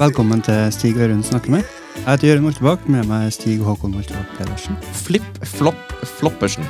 Velkommen 0.00 0.40
til 0.40 0.72
Stig 0.72 0.96
Ørund 0.96 1.22
snakker 1.22 1.50
med. 1.50 1.62
Jeg 1.96 2.04
heter 2.06 2.28
Jørund 2.28 2.44
Moltebakk, 2.46 2.86
med 2.88 3.04
meg 3.04 3.26
er 3.26 3.34
Stig 3.36 3.58
Håkon 3.60 3.92
Moltebakk 3.92 4.30
Pedersen. 4.38 4.78
Flipp 4.96 5.26
Flopp 5.44 5.92
Floppersen. 6.08 6.64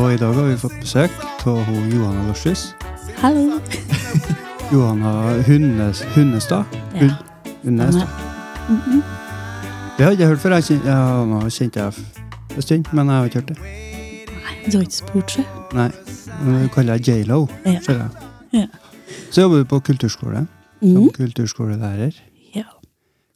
Og 0.00 0.14
i 0.14 0.16
dag 0.16 0.32
har 0.32 0.48
vi 0.48 0.56
fått 0.62 0.78
besøk 0.80 1.12
av 1.44 1.68
Johanna 1.92 2.24
Lossius. 2.24 2.62
Hallo. 3.20 3.60
Johanna 4.72 5.12
Hunnes, 5.44 6.02
Hunnestad. 6.16 6.64
Ja. 6.94 7.10
Hunnestad. 7.66 8.08
Mm 8.68 8.80
-hmm. 8.80 9.02
Det 9.96 10.04
har 10.04 10.10
jeg 10.10 10.12
ikke 10.12 10.26
hørt 10.26 10.38
før. 10.38 10.54
Jeg 10.54 10.64
kjente, 10.64 10.88
ja, 10.88 11.24
nå 11.24 11.48
kjente 11.50 11.80
jeg 11.80 11.92
en 12.56 12.62
stund, 12.62 12.84
men 12.92 13.06
jeg 13.06 13.16
har 13.16 13.24
ikke 13.24 13.40
hørt 13.40 13.48
det. 13.48 13.58
Nei, 13.58 14.72
du 14.72 14.76
har 14.76 14.82
ikke 14.82 14.94
spurt, 14.94 15.30
så. 15.30 15.42
Nei. 15.72 15.90
Nå 16.44 16.68
kaller 16.68 16.96
deg 16.96 17.08
J.Lo, 17.08 17.46
Ja. 17.66 17.80
ser 17.80 17.92
jeg. 17.92 18.08
Ja. 18.52 18.66
Så 19.30 19.40
jobber 19.40 19.56
du 19.56 19.64
på 19.64 19.80
kulturskole, 19.80 20.46
som 20.82 21.02
mm. 21.02 21.10
kulturskolelærer. 21.10 22.33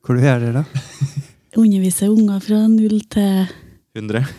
Hvor 0.05 0.17
du 0.19 0.25
gjør 0.25 0.45
det 0.47 0.53
da? 0.57 0.65
Underviser 1.63 2.13
unger 2.13 2.41
fra 2.45 2.61
null 2.71 3.01
til 3.13 3.49
100. 3.99 4.25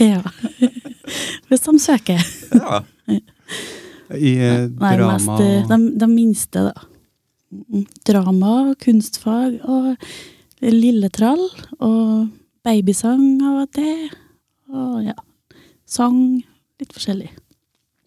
Ja. 0.00 0.22
Hvis 1.50 1.62
de 1.66 1.72
søker. 1.78 2.22
Ja. 2.56 2.80
I 4.16 4.32
eh, 4.40 4.64
Nei, 4.66 4.92
drama 4.96 5.18
mest 5.18 5.44
eh, 5.44 5.68
de, 5.68 5.78
de 6.00 6.08
minste, 6.10 6.64
da. 6.70 6.86
Mhm. 7.50 7.84
Drama, 8.06 8.54
kunstfag 8.82 9.58
og 9.62 9.92
lilletrall. 10.64 11.42
Og 11.78 12.30
babysang 12.66 13.42
av 13.46 13.62
og 13.64 13.70
til. 13.76 14.08
Og 14.72 15.04
ja. 15.10 15.16
Sang. 15.90 16.40
Litt 16.80 16.94
forskjellig. 16.96 17.28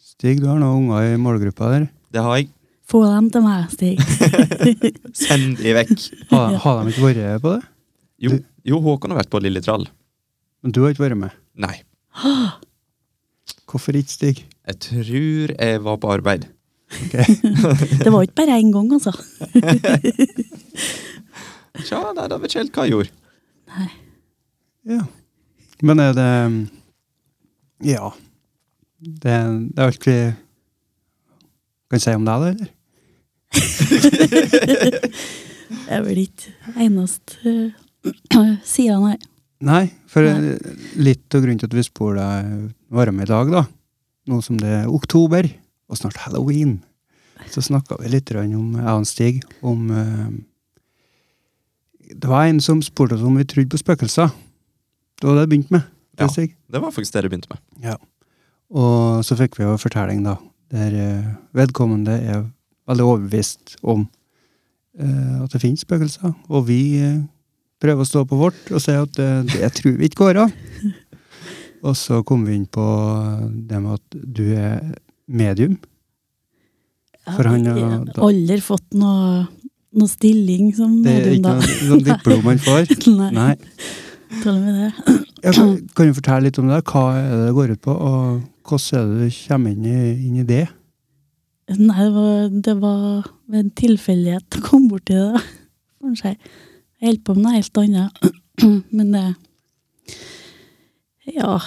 Stig, 0.02 0.40
du 0.42 0.48
har 0.50 0.58
noen 0.58 0.88
unger 0.88 1.14
i 1.14 1.18
målgruppa 1.22 1.70
der. 1.76 1.88
Det 2.14 2.24
har 2.26 2.40
jeg. 2.40 2.50
Få 2.90 3.00
dem 3.08 3.30
til 3.32 3.44
meg, 3.46 3.70
Stig. 3.72 4.00
Send 5.24 5.56
de 5.62 5.72
vekk. 5.78 5.94
Har, 6.34 6.58
har 6.66 6.82
de 6.84 6.92
ikke 6.92 7.06
vært 7.08 7.42
på 7.44 7.54
det? 7.56 7.62
Jo, 8.24 8.30
jo 8.68 8.80
Håkon 8.84 9.14
har 9.14 9.22
vært 9.22 9.32
på 9.32 9.40
Lille 9.44 9.62
Trall. 9.64 9.86
Men 10.64 10.74
du 10.76 10.82
har 10.84 10.92
ikke 10.94 11.06
vært 11.06 11.20
med. 11.20 11.32
Nei. 11.60 11.78
Hvorfor 13.72 13.96
ikke, 13.98 14.12
Stig? 14.14 14.44
Jeg 14.68 14.76
tror 14.84 15.56
jeg 15.56 15.82
var 15.84 15.98
på 16.04 16.12
arbeid. 16.14 16.44
Det 18.04 18.12
var 18.14 18.22
ikke 18.22 18.38
bare 18.38 18.60
én 18.60 18.70
gang, 18.72 18.92
altså. 18.94 19.12
Tja, 21.88 22.04
nei, 22.14 22.28
da 22.30 22.38
vet 22.38 22.52
ikke 22.52 22.60
helt 22.62 22.76
hva 22.78 22.84
jeg 22.86 22.94
gjorde. 22.94 23.12
Nei. 23.74 23.88
Ja. 24.94 25.02
Men 25.84 26.00
er 26.04 26.14
det 26.18 26.30
Ja. 27.88 28.12
Det, 29.04 29.34
det 29.74 29.82
er 29.82 29.90
alt 29.90 30.06
vi 31.94 32.02
du 32.02 32.04
si 32.04 32.16
om 32.18 32.26
deg, 32.28 32.38
da, 32.42 32.48
eller? 32.54 32.70
Det 35.74 35.92
er 35.94 36.02
vel 36.06 36.24
ikke 36.24 36.54
eneste 36.82 37.54
uh, 38.38 38.56
sida, 38.66 38.98
nei. 39.02 39.18
Nei, 39.64 39.84
for 40.12 40.28
Nei. 40.28 40.58
litt 41.00 41.36
av 41.36 41.44
grunnen 41.44 41.60
til 41.62 41.70
at 41.70 41.76
vi 41.78 41.86
spør 41.86 42.18
deg 42.18 42.50
varme 42.94 43.24
i 43.24 43.30
dag, 43.30 43.52
da, 43.54 43.64
nå 44.28 44.40
som 44.44 44.58
det 44.60 44.72
er 44.82 44.90
oktober, 44.92 45.48
og 45.88 46.00
snart 46.00 46.20
halloween, 46.26 46.82
så 47.52 47.64
snakka 47.64 47.98
vi 48.02 48.12
litt 48.12 48.32
om, 48.36 48.76
jeg 48.76 48.92
og 48.92 49.08
Stig, 49.08 49.42
om 49.62 49.90
eh, 49.92 50.30
Det 52.14 52.30
var 52.30 52.48
en 52.48 52.62
som 52.62 52.82
spurte 52.84 53.16
oss 53.16 53.26
om 53.26 53.36
vi 53.40 53.46
trodde 53.48 53.72
på 53.74 53.80
spøkelser. 53.82 54.30
Det 55.20 55.28
var 55.28 55.36
det 55.36 55.46
jeg 55.46 55.52
begynte 55.54 55.76
med. 55.76 55.88
Ja. 56.20 56.28
Stig. 56.30 56.56
Det 56.70 56.82
var 56.82 56.92
faktisk 56.92 57.16
det 57.16 57.24
du 57.26 57.30
begynte 57.32 57.52
med. 57.52 57.60
Ja. 57.84 57.96
Og 58.74 59.24
så 59.26 59.38
fikk 59.40 59.58
vi 59.58 59.66
jo 59.66 59.74
en 59.76 59.82
fortelling, 59.82 60.24
da, 60.26 60.38
der 60.74 60.96
eh, 60.98 61.30
vedkommende 61.54 62.16
er 62.18 62.44
veldig 62.90 63.06
overbevist 63.06 63.76
om 63.86 64.08
eh, 64.98 65.44
at 65.44 65.54
det 65.54 65.62
finnes 65.62 65.84
spøkelser. 65.86 66.34
Og 66.50 66.66
vi 66.68 66.80
eh, 67.02 67.22
prøver 67.84 68.04
å 68.04 68.10
stå 68.10 68.24
på 68.30 68.40
vårt 68.40 68.72
og 68.74 68.82
si 68.82 68.96
at 68.98 69.14
det 69.18 69.70
tror 69.78 69.98
vi 70.00 70.10
ikke 70.10 70.24
går 70.24 70.42
av. 70.46 70.54
og 71.88 71.98
så 72.00 72.22
kom 72.28 72.46
vi 72.48 72.56
inn 72.58 72.68
på 72.72 72.86
det 73.70 73.82
med 73.84 73.98
at 74.00 74.22
du 74.40 74.46
er 74.56 74.80
medium. 75.28 75.78
For 77.24 77.48
han 77.48 77.66
har- 77.70 78.08
da, 78.10 78.22
aldri 78.26 78.58
fått 78.64 78.96
noe, 79.00 79.44
noe 79.96 80.12
stilling 80.12 80.74
som 80.76 80.98
Det 81.04 81.14
er 81.22 81.30
ikke 81.38 81.44
da. 81.46 81.54
noe 81.92 82.02
diplom 82.04 82.42
man 82.50 82.60
får. 82.60 82.90
Nei. 83.20 83.30
Nei. 83.36 83.54
Tåler 84.42 84.60
med 84.64 84.80
det. 84.80 85.20
Ja, 85.44 85.52
kan, 85.52 86.08
du 86.08 86.16
fortelle 86.16 86.48
litt 86.48 86.58
om 86.62 86.70
det? 86.72 86.82
Hva 86.88 87.04
er 87.20 87.30
det 87.30 87.40
det 87.48 87.56
går 87.58 87.74
ut 87.76 87.82
på, 87.84 87.94
og 87.94 88.44
hvordan 88.68 89.00
er 89.00 89.10
det 89.10 89.28
du 89.28 89.40
kommer 89.44 89.74
inn 89.74 89.88
i, 89.90 89.98
inn 90.28 90.38
i 90.40 90.48
det? 90.48 90.64
Nei, 91.74 91.98
det 92.06 92.14
var, 92.16 92.54
det 92.68 92.76
var 92.82 93.02
ved 93.52 93.60
en 93.60 93.74
tilfeldighet 93.80 94.60
å 94.60 94.64
komme 94.64 94.92
borti 94.92 95.18
det. 95.20 95.44
Kanskje 96.04 96.34
jeg 96.34 97.10
holdt 97.10 97.26
på 97.28 97.36
med 97.36 97.46
noe 97.46 97.58
helt 97.58 97.82
annet. 97.84 98.24
Men 98.96 99.12
det 99.16 99.26
Ja. 101.34 101.58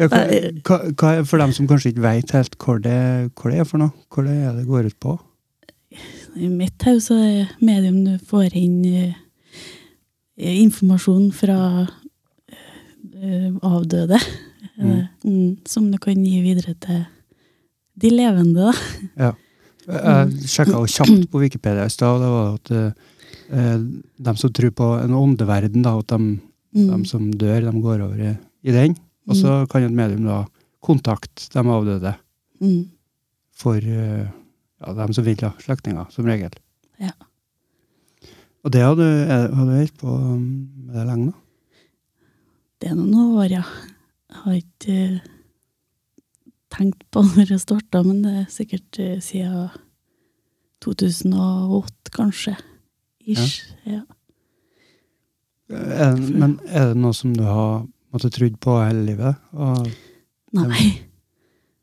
Ja, 0.00 0.06
hva, 0.08 0.76
hva, 0.96 1.10
for 1.28 1.42
dem 1.42 1.50
som 1.52 1.66
kanskje 1.68 1.90
ikke 1.92 2.06
vet 2.06 2.30
helt 2.32 2.54
hva 2.62 2.78
det, 2.80 3.00
hva 3.36 3.50
det 3.52 3.58
er 3.60 3.66
for 3.68 3.82
noe? 3.82 3.92
Hva 4.08 4.24
det 4.24 4.36
er 4.38 4.54
det 4.56 4.68
går 4.68 4.88
ut 4.88 4.96
på? 5.02 5.16
I 6.38 6.48
mitt 6.48 6.86
hode 6.86 7.18
er 7.18 7.34
er 7.42 7.50
medium 7.60 8.04
du 8.06 8.14
får 8.30 8.54
inn 8.56 8.78
informasjon 10.40 11.30
fra 11.36 11.56
eh, 13.20 13.50
avdøde. 13.62 14.18
Mm. 14.80 15.00
Mm, 15.24 15.56
som 15.68 15.90
du 15.92 15.98
kan 16.00 16.16
gi 16.24 16.40
videre 16.44 16.72
til 16.80 17.02
de 18.00 18.10
levende, 18.14 18.70
da. 18.70 18.74
Ja. 19.20 19.32
Jeg 19.90 20.46
sjekka 20.48 20.78
kjapt 20.88 21.26
på 21.32 21.40
Wikipedia 21.42 21.84
i 21.88 21.92
stad, 21.92 22.20
og 22.20 22.22
det 22.22 22.30
var 22.32 22.54
at 22.54 22.70
eh, 23.50 23.82
de 24.28 24.34
som 24.38 24.52
tror 24.54 24.70
på 24.76 24.88
en 25.02 25.16
åndeverden, 25.18 25.82
da, 25.84 25.96
at 25.98 26.14
de, 26.14 26.38
Mm. 26.70 26.86
de 26.86 27.06
som 27.10 27.24
dør, 27.34 27.64
de 27.66 27.80
går 27.82 28.00
over 28.04 28.18
i, 28.22 28.28
i 28.62 28.70
den. 28.70 28.92
Og 29.26 29.34
så 29.34 29.66
kan 29.66 29.82
et 29.82 29.90
medium 29.90 30.22
da 30.28 30.44
kontakte 30.80 31.48
de 31.50 31.58
avdøde 31.66 32.12
Mm. 32.62 32.84
for 33.52 33.74
eh, 33.82 34.28
ja, 34.80 34.92
dem 34.94 35.12
som 35.12 35.24
vil, 35.24 35.34
da. 35.36 35.50
Slektninger, 35.58 36.06
som 36.14 36.24
regel. 36.30 36.52
Ja. 37.00 37.10
Og 38.64 38.72
det 38.74 38.82
har 38.84 38.96
du, 38.98 39.04
har 39.04 39.48
du 39.48 39.72
holdt 39.72 39.96
på 40.00 40.14
med 40.28 40.96
det 40.96 41.06
lenge, 41.08 41.30
da? 41.30 41.38
Det 42.80 42.88
er 42.90 42.96
noen 42.96 43.36
år, 43.36 43.52
ja. 43.52 43.62
Jeg 44.30 44.40
har 44.44 44.56
ikke 44.56 44.96
eh, 45.04 45.30
tenkt 46.72 47.04
på 47.12 47.22
når 47.36 47.54
jeg 47.54 47.62
starta, 47.64 48.02
men 48.06 48.22
det 48.24 48.34
er 48.42 48.50
sikkert 48.52 49.00
eh, 49.02 49.18
siden 49.24 49.68
2008, 50.84 52.12
kanskje. 52.16 52.56
Ish. 53.28 53.60
Ja. 53.88 54.02
Er, 55.70 56.16
men 56.18 56.56
er 56.66 56.90
det 56.90 56.98
noe 56.98 57.14
som 57.14 57.34
du 57.36 57.44
har 57.46 57.84
måttet 58.10 58.34
trodd 58.34 58.56
på 58.62 58.78
hele 58.80 59.04
livet? 59.06 59.38
Og, 59.54 59.86
Nei. 60.56 60.86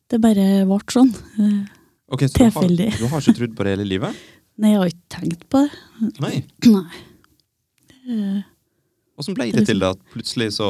Det 0.07 0.19
bare 0.23 0.65
ble 0.67 0.79
sånn. 0.91 1.13
Eh, 1.39 1.73
Ok, 2.07 2.21
så 2.31 2.39
du 2.39 2.44
har, 2.55 2.67
du 2.71 3.07
har 3.11 3.19
ikke 3.19 3.33
trodd 3.35 3.55
på 3.57 3.65
det 3.67 3.71
hele 3.73 3.85
livet? 3.88 4.19
Nei, 4.57 4.73
jeg 4.73 4.81
har 4.81 4.91
ikke 4.91 5.13
tenkt 5.13 5.47
på 5.51 5.63
det. 5.66 6.12
Nei. 6.23 6.35
Nei. 6.75 8.44
Åssen 9.18 9.35
ble 9.38 9.50
det 9.51 9.66
til 9.68 9.81
det 9.81 9.90
at 9.95 10.03
plutselig 10.13 10.53
så 10.56 10.69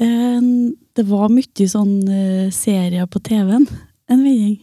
eh, 0.00 0.46
det 0.94 1.04
var 1.08 1.32
mye 1.32 1.66
sånn 1.68 1.96
eh, 2.08 2.52
serier 2.54 3.08
på 3.10 3.20
TV-en 3.26 3.66
en 4.10 4.22
vending. 4.22 4.58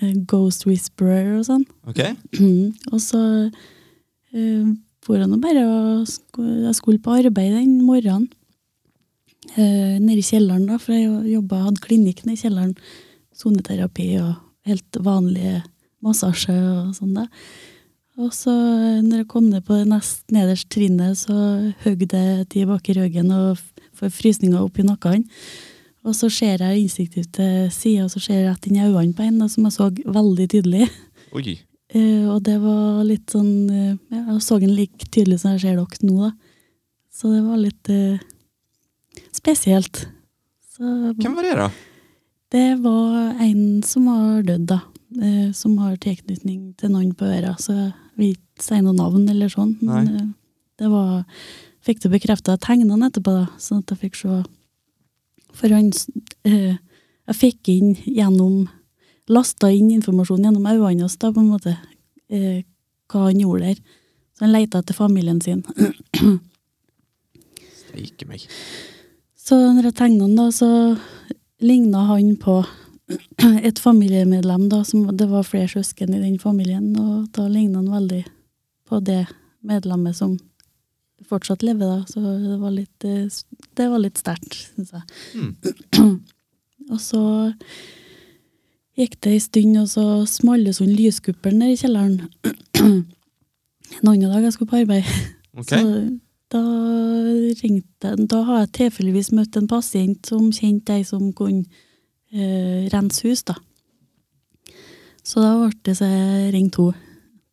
Eh, 0.00 0.14
Ghost 0.28 0.66
Whisperer 0.68 1.38
og 1.38 1.46
sånn. 1.48 1.66
Ok? 1.90 2.00
og 2.92 3.00
så 3.02 3.22
uh, 4.32 4.70
for 5.02 5.18
bare 5.42 5.64
Jeg 6.06 6.74
skulle 6.78 7.02
på 7.02 7.18
arbeid 7.18 7.56
den 7.58 7.82
morgenen. 7.82 8.30
Uh, 9.56 9.98
nede 9.98 10.20
i 10.22 10.24
kjelleren, 10.24 10.68
da, 10.70 10.78
for 10.80 10.94
jeg 10.94 11.34
jobbet, 11.34 11.64
hadde 11.66 11.84
klinikk 11.84 12.22
nede 12.24 12.38
i 12.38 12.42
kjelleren. 12.44 12.76
Soneterapi 13.36 14.06
og 14.22 14.36
helt 14.68 14.98
vanlig 15.02 15.58
massasje 16.02 16.54
og 16.54 16.94
sånn. 16.96 17.14
da. 17.16 17.26
Og 18.20 18.32
så, 18.36 18.52
eh, 18.52 19.00
når 19.00 19.22
jeg 19.22 19.28
kom 19.28 19.48
ned 19.48 19.64
på 19.64 19.78
det 19.78 19.88
nest 19.88 20.24
nederst 20.34 20.68
trinnet, 20.68 21.16
så 21.16 21.34
hogg 21.84 22.06
det 22.08 22.48
tilbake 22.52 22.92
i 22.92 22.98
ryggen 22.98 23.30
og 23.32 23.60
får 23.96 24.12
frysninger 24.12 24.60
opp 24.60 24.78
i 24.78 24.84
nakken. 24.84 25.24
Og 26.02 26.16
så 26.18 26.28
ser 26.32 26.58
jeg 26.60 26.82
instinktivt 26.82 27.32
til 27.38 27.70
sida, 27.70 28.04
og 28.04 28.10
så 28.10 28.20
ser 28.20 28.40
jeg 28.40 28.48
rett 28.50 28.66
inn 28.66 28.80
i 28.80 28.84
øynene 28.84 29.14
på 29.14 29.22
en 29.22 29.48
som 29.48 29.64
jeg 29.68 29.76
så 29.76 29.88
veldig 29.90 30.48
tydelig. 30.50 30.88
Oi. 31.32 31.60
Uh, 31.94 32.26
og 32.34 32.42
det 32.42 32.58
var 32.60 33.02
litt 33.04 33.28
sånn 33.28 33.68
uh, 33.68 33.96
Jeg 34.08 34.40
så 34.40 34.56
den 34.58 34.72
like 34.72 35.08
tydelig 35.12 35.42
som 35.42 35.52
jeg 35.52 35.60
ser 35.62 35.78
dere 35.78 36.08
nå, 36.08 36.16
da. 36.26 36.32
Så 37.12 37.30
det 37.30 37.42
var 37.44 37.60
litt 37.60 37.92
uh, 37.92 38.20
spesielt. 39.32 40.06
Så 40.72 41.14
Hvem 41.20 41.36
var 41.36 41.46
det, 41.46 41.56
da? 41.60 41.70
det 42.52 42.68
var 42.84 43.40
en 43.40 43.82
som 43.86 44.08
var 44.10 44.42
dødd, 44.48 44.66
da. 44.72 44.80
Eh, 45.20 45.52
som 45.52 45.74
har 45.82 45.98
tilknytning 46.00 46.72
til 46.80 46.92
noen 46.92 47.12
på 47.16 47.26
øra. 47.28 47.52
Så 47.60 47.74
jeg 47.74 47.92
vil 48.16 48.30
ikke 48.36 48.64
si 48.64 48.78
noe 48.80 48.96
navn 48.96 49.26
eller 49.28 49.50
sånn. 49.52 49.74
Men 49.82 50.08
Nei. 50.08 50.22
eh, 50.22 50.30
det 50.80 50.92
var 50.92 51.24
Fikk 51.82 51.98
det 52.04 52.12
bekrefta 52.12 52.52
av 52.54 52.60
tegnene 52.62 53.08
etterpå, 53.08 53.32
da, 53.34 53.46
sånn 53.58 53.80
at 53.82 53.90
jeg 53.90 53.98
fikk 54.04 54.18
se. 54.20 54.36
For 55.58 55.72
han 55.74 55.88
eh, 56.46 56.76
Jeg 57.26 57.38
fikk 57.38 57.70
inn 57.72 57.96
gjennom 58.06 58.68
Lasta 59.30 59.68
inn 59.70 59.88
informasjon 59.94 60.42
gjennom 60.42 60.66
øynene 60.66 61.04
hans, 61.04 61.16
da, 61.18 61.32
på 61.34 61.42
en 61.42 61.50
måte. 61.50 61.74
Eh, 62.30 62.62
hva 63.10 63.26
han 63.28 63.40
gjorde 63.42 63.72
der. 63.72 63.82
Så 64.34 64.44
han 64.46 64.54
leita 64.54 64.80
etter 64.82 64.94
familien 64.94 65.40
sin. 65.42 65.62
Steike 67.82 68.26
meg. 68.26 68.46
Så 69.38 69.58
når 69.58 69.90
jeg 69.90 69.98
tegna 69.98 70.26
han, 70.26 70.38
da, 70.38 70.48
så 70.54 70.70
ligna 71.62 72.06
han 72.10 72.34
på 72.42 72.60
et 73.68 73.78
familiemedlem, 73.82 74.68
da, 74.72 74.82
som 74.84 75.08
det 75.16 75.28
var 75.30 75.46
flere 75.46 75.70
søsken 75.70 76.14
i 76.14 76.22
den 76.22 76.38
familien, 76.42 76.92
og 76.98 77.28
da 77.36 77.48
ligna 77.48 77.82
han 77.82 77.92
veldig 77.92 78.22
på 78.88 79.00
det 79.04 79.24
medlemmet 79.66 80.16
som 80.18 80.36
fortsatt 81.28 81.62
lever, 81.62 81.86
da. 81.86 82.04
Så 82.08 82.20
det 82.20 82.58
var 82.60 82.74
litt, 82.74 83.04
eh, 83.04 83.26
det 83.78 83.88
var 83.88 84.02
litt 84.02 84.20
sterkt, 84.20 84.56
syns 84.74 84.92
jeg. 84.92 85.02
Mm. 85.38 86.16
Og 86.92 87.00
så 87.00 87.22
gikk 88.98 89.16
det 89.24 89.36
ei 89.36 89.40
stund, 89.40 89.76
og 89.80 89.86
så 89.88 90.02
smalt 90.28 90.66
det 90.66 90.74
sånn 90.76 90.92
lyskuppelen 90.92 91.62
nede 91.62 91.76
i 91.76 91.80
kjelleren. 91.80 92.18
En 93.92 94.08
annen 94.08 94.32
dag 94.32 94.44
jeg 94.44 94.54
skulle 94.54 94.72
på 94.72 94.80
arbeid. 94.82 95.08
Okay. 95.52 95.78
Så 95.78 96.52
da 96.52 96.60
ringte 97.60 98.12
Da 98.28 98.38
har 98.48 98.62
jeg 98.62 98.70
tilfeldigvis 98.78 99.30
møtt 99.36 99.56
en 99.56 99.68
pasient 99.68 100.28
som 100.28 100.46
kjente 100.52 100.96
ei 100.96 101.04
som 101.04 101.26
kunne 101.36 101.68
eh, 102.32 102.88
rense 102.92 103.26
hus, 103.28 103.44
da. 103.48 103.56
Så 105.22 105.42
da 105.42 105.54
ble 105.60 105.70
det 105.86 105.96
seg 105.98 106.50
ring 106.54 106.70
to. 106.74 106.90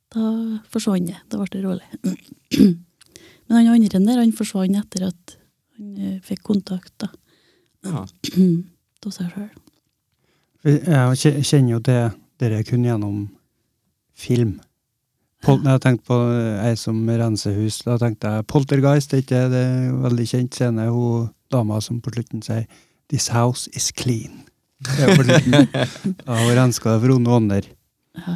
Da 0.09 0.29
forsvant 0.73 1.11
det. 1.11 1.19
Da 1.29 1.41
ble 1.41 1.49
det 1.53 1.63
rolig. 1.65 1.85
Men 3.49 3.57
han 3.57 3.73
andre 3.75 4.01
der, 4.01 4.21
han 4.21 4.35
forsvant 4.35 4.77
etter 4.79 5.09
at 5.09 5.35
han 5.77 5.91
eh, 5.97 6.17
fikk 6.25 6.43
kontakt, 6.51 6.93
da. 7.01 7.11
Ja. 7.85 8.05
Hos 9.05 9.15
seg 9.15 9.29
sjøl. 9.31 9.51
Jeg 10.67 11.45
kjenner 11.47 11.77
jo 11.77 11.77
det 11.79 12.01
dere 12.41 12.65
kun 12.67 12.83
gjennom 12.83 13.21
film. 14.19 14.57
Pol 15.45 15.61
når 15.63 15.77
jeg 15.77 15.83
tenkte 15.85 16.07
på 16.09 16.17
ei 16.65 16.73
som 16.75 16.99
renser 17.07 17.55
hus, 17.55 17.79
da 17.85 17.95
tenkte 18.01 18.33
jeg 18.33 18.47
Poltergeist, 18.51 19.13
er 19.15 19.23
ikke 19.23 19.45
det 19.53 19.63
en 19.63 20.01
veldig 20.03 20.25
kjent 20.27 20.57
scene? 20.57 20.89
Hun 20.91 21.29
dama 21.49 21.79
som 21.81 22.01
på 22.03 22.11
slutten 22.11 22.43
sier 22.43 22.67
'This 23.07 23.29
house 23.31 23.69
is 23.73 23.91
clean'. 23.95 24.48
Det 24.79 26.27
har 26.27 26.55
renska 26.55 26.93
det 26.93 27.01
for 27.03 27.15
onde 27.15 27.33
ånder. 27.35 27.65
Ja. 28.15 28.35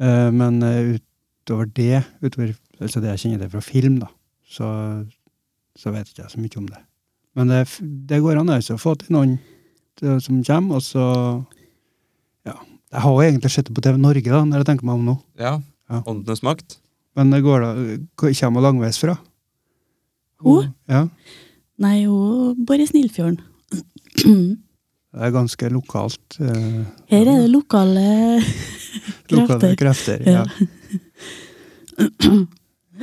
Eh, 0.00 0.30
Men 0.32 0.62
eh, 0.62 0.98
utover 0.98 1.66
det, 1.74 2.04
utover 2.22 2.54
altså 2.80 3.00
det 3.02 3.10
jeg 3.16 3.22
kjenner 3.24 3.42
det 3.42 3.50
fra 3.50 3.62
film, 3.64 3.98
da, 4.04 4.08
så, 4.46 4.68
så 5.78 5.90
vet 5.94 6.08
ikke 6.12 6.22
jeg 6.22 6.30
så 6.34 6.42
mye 6.42 6.60
om 6.60 6.68
det. 6.70 6.82
Men 7.38 7.50
det, 7.52 7.62
det 8.10 8.20
går 8.22 8.38
an 8.40 8.50
altså, 8.54 8.76
å 8.76 8.82
få 8.82 8.94
til 9.00 9.14
noen 9.16 9.38
som 10.22 10.42
kommer, 10.46 10.78
og 10.78 10.82
så 10.86 11.04
Ja. 12.46 12.54
Jeg 12.88 13.02
har 13.04 13.12
jo 13.12 13.20
egentlig 13.26 13.50
sett 13.52 13.66
det 13.68 13.74
på 13.76 13.82
TV 13.84 13.98
Norge, 14.00 14.30
da, 14.30 14.44
når 14.46 14.62
jeg 14.62 14.66
tenker 14.70 14.86
meg 14.88 15.00
om 15.00 15.08
nå. 15.10 15.16
ja. 15.40 15.58
Ja. 15.88 16.02
Åndenes 16.04 16.42
makt. 16.44 16.74
Men 17.16 17.30
det 17.32 17.38
går 17.40 17.62
da, 17.64 17.68
kommer 18.20 18.60
hun 18.60 18.64
langveis 18.66 18.98
fra? 19.00 19.14
Hun? 20.44 20.66
Ja. 20.86 21.06
Nei, 21.80 22.02
hun 22.04 22.58
bor 22.68 22.76
i 22.76 22.84
Snillfjorden. 22.86 23.38
Det 25.08 25.24
er 25.24 25.32
ganske 25.32 25.70
lokalt. 25.72 26.36
eh, 26.40 26.84
Her 27.08 27.22
er 27.32 27.38
det 27.44 27.50
lokale 27.50 28.02
lokale 29.32 29.74
krefter. 29.76 30.18
krefter. 30.18 30.18
Ja. 30.28 30.44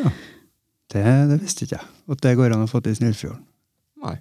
ja. 0.04 0.12
Det, 0.94 1.04
det 1.32 1.40
visste 1.42 1.66
ikke 1.66 1.80
jeg. 1.80 1.88
At 2.14 2.22
det 2.24 2.36
går 2.38 2.54
an 2.56 2.64
å 2.68 2.70
få 2.70 2.80
til 2.86 2.94
i 2.94 3.00
Snillfjorden. 3.00 3.42
Nei. 4.06 4.16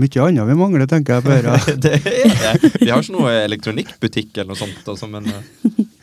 Mye 0.00 0.22
annet 0.22 0.46
vi 0.46 0.54
mangler, 0.58 0.86
tenker 0.90 1.18
jeg 1.18 1.24
på 1.26 1.32
øra. 1.38 1.54
det 1.84 1.94
er 1.98 2.58
det. 2.60 2.72
Vi 2.82 2.90
har 2.90 3.00
ikke 3.02 3.14
noe 3.16 3.32
elektronikkbutikk 3.46 4.36
eller 4.38 4.52
noe 4.52 4.60
sånt, 4.60 4.82
altså, 4.90 5.08
men 5.10 5.26
eh, 5.30 5.42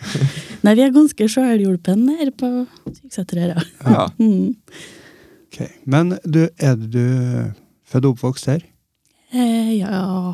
Nei, 0.65 0.73
vi 0.79 0.83
er 0.87 0.95
ganske 0.95 1.27
sjølhjulpen 1.31 2.07
her 2.17 2.31
på 2.35 2.49
Sykeseterøra. 2.87 3.61
ja. 3.85 4.07
Mm. 4.19 4.55
Okay. 5.47 5.69
Men 5.89 6.15
du, 6.27 6.41
er 6.59 6.75
du 6.77 7.03
født 7.87 8.05
og 8.05 8.15
oppvokst 8.17 8.49
her? 8.51 8.65
Eh, 9.37 9.71
ja 9.77 10.33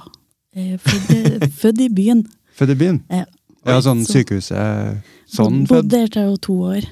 eh, 0.55 0.77
født, 1.59 1.81
i 1.83 1.89
byen. 1.91 2.23
Født 2.55 2.73
i 2.75 2.79
byen? 2.79 3.01
Ja. 3.11 3.25
Ja, 3.65 3.77
sånn 3.83 4.03
Så- 4.05 4.17
sykehuset 4.19 5.03
Sånn 5.33 5.61
Bodde 5.67 5.81
født? 5.83 5.89
der 5.93 6.07
til 6.13 6.21
jeg 6.21 6.29
var 6.33 6.41
to 6.47 6.55
år. 6.71 6.89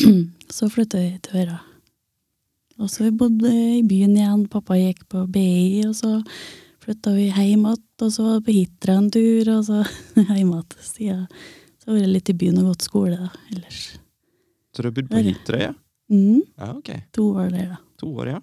Så 0.56 0.68
flytta 0.72 0.98
vi 1.00 1.10
til 1.22 1.42
Øra. 1.44 1.58
Og 2.80 2.88
så 2.90 3.04
vi 3.04 3.10
bodde 3.20 3.50
i 3.52 3.82
byen 3.84 4.14
igjen. 4.16 4.46
Pappa 4.50 4.74
gikk 4.80 5.02
på 5.12 5.26
BI, 5.30 5.82
og 5.86 5.92
så 5.98 6.14
flytta 6.80 7.12
vi 7.12 7.26
hjem 7.28 7.66
igjen. 7.68 7.82
Og 8.00 8.08
så 8.14 8.24
var 8.24 8.38
det 8.38 8.46
på 8.46 8.54
Hitra 8.56 8.94
en 8.96 9.10
tur, 9.12 9.50
og 9.52 9.66
så 9.68 9.82
hjem 10.16 10.54
igjen. 10.54 10.64
Siden- 10.80 11.26
Så 11.84 11.90
har 11.92 11.98
jeg 12.00 12.08
litt 12.14 12.28
i 12.32 12.36
byen 12.40 12.58
og 12.62 12.70
gått 12.72 12.82
skole 12.88 13.16
da, 13.20 13.28
ellers. 13.52 13.82
Så 14.74 14.82
du 14.82 14.88
har 14.88 14.96
bodd 14.96 15.10
på 15.12 15.22
Hitra, 15.28 15.60
ja? 15.68 15.70
Mm, 16.10 16.40
Ja, 16.58 16.72
ok. 16.74 16.90
to 17.12 17.28
år 17.36 17.50
der, 17.52 17.68
da. 17.74 17.78
To 18.02 18.08
år, 18.16 18.32
ja. 18.34 18.40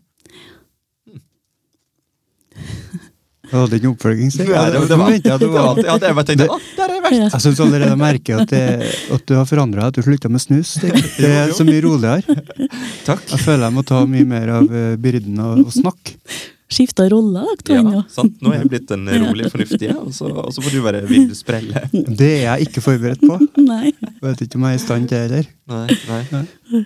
Du 3.47 3.55
hadde 3.55 3.77
ikke 3.79 3.89
oppfølging, 3.93 4.31
sier 4.33 4.49
Nei, 4.49 4.65
det, 4.73 4.81
det 4.89 4.97
var, 4.99 5.11
det 5.15 5.47
var- 5.47 5.53
var, 5.53 5.79
ja, 5.85 5.97
det 6.01 6.09
jeg 6.11 6.25
tenkte, 6.31 6.47
å, 6.51 6.57
der 6.75 6.89
er 6.89 6.95
jeg 6.97 7.03
verst! 7.05 7.33
Jeg 7.37 7.43
syns 7.45 7.61
allerede 7.63 7.89
jeg 7.93 8.01
merker 8.01 8.41
at, 8.43 8.51
det, 8.51 8.91
at 9.15 9.23
du 9.29 9.33
har 9.37 9.45
forandra 9.47 9.87
deg, 9.87 9.95
du 10.01 10.07
slutta 10.09 10.29
med 10.33 10.43
snus. 10.43 10.73
Det, 10.83 10.91
det 11.23 11.31
er 11.43 11.53
så 11.55 11.63
mye 11.67 11.81
roligere. 11.85 12.37
Takk. 13.07 13.23
Jeg 13.31 13.39
føler 13.45 13.67
jeg 13.69 13.75
må 13.77 13.85
ta 13.87 14.01
mye 14.09 14.27
mer 14.27 14.53
av 14.59 14.67
eh, 14.75 14.93
byrden 14.99 15.39
og, 15.45 15.63
og 15.69 15.73
snakke. 15.77 16.17
Skifta 16.67 17.05
rolle, 17.07 17.45
da, 17.47 17.53
to 17.63 17.75
Ja, 17.79 18.01
sant? 18.11 18.41
Nå 18.43 18.51
er 18.51 18.57
jeg 18.65 18.69
blitt 18.73 18.89
den 18.91 19.05
rolige, 19.07 19.47
fornuftige, 19.53 19.93
og 20.01 20.09
så, 20.11 20.27
og 20.43 20.49
så 20.51 20.59
får 20.65 20.73
du 20.75 20.81
være 20.83 21.05
vill 21.07 21.29
sprelle. 21.37 21.85
Det 21.93 22.27
er 22.41 22.43
jeg 22.49 22.67
ikke 22.67 22.83
forberedt 22.83 23.23
på. 23.23 23.37
Nei. 23.63 23.93
Vet 24.19 24.43
ikke 24.43 24.59
om 24.59 24.65
jeg 24.67 24.75
er 24.75 24.81
i 24.81 24.83
stand 24.83 25.07
til 25.07 25.15
det 25.15 25.23
heller. 25.29 25.47
Nei, 25.71 26.33
nei. 26.35 26.83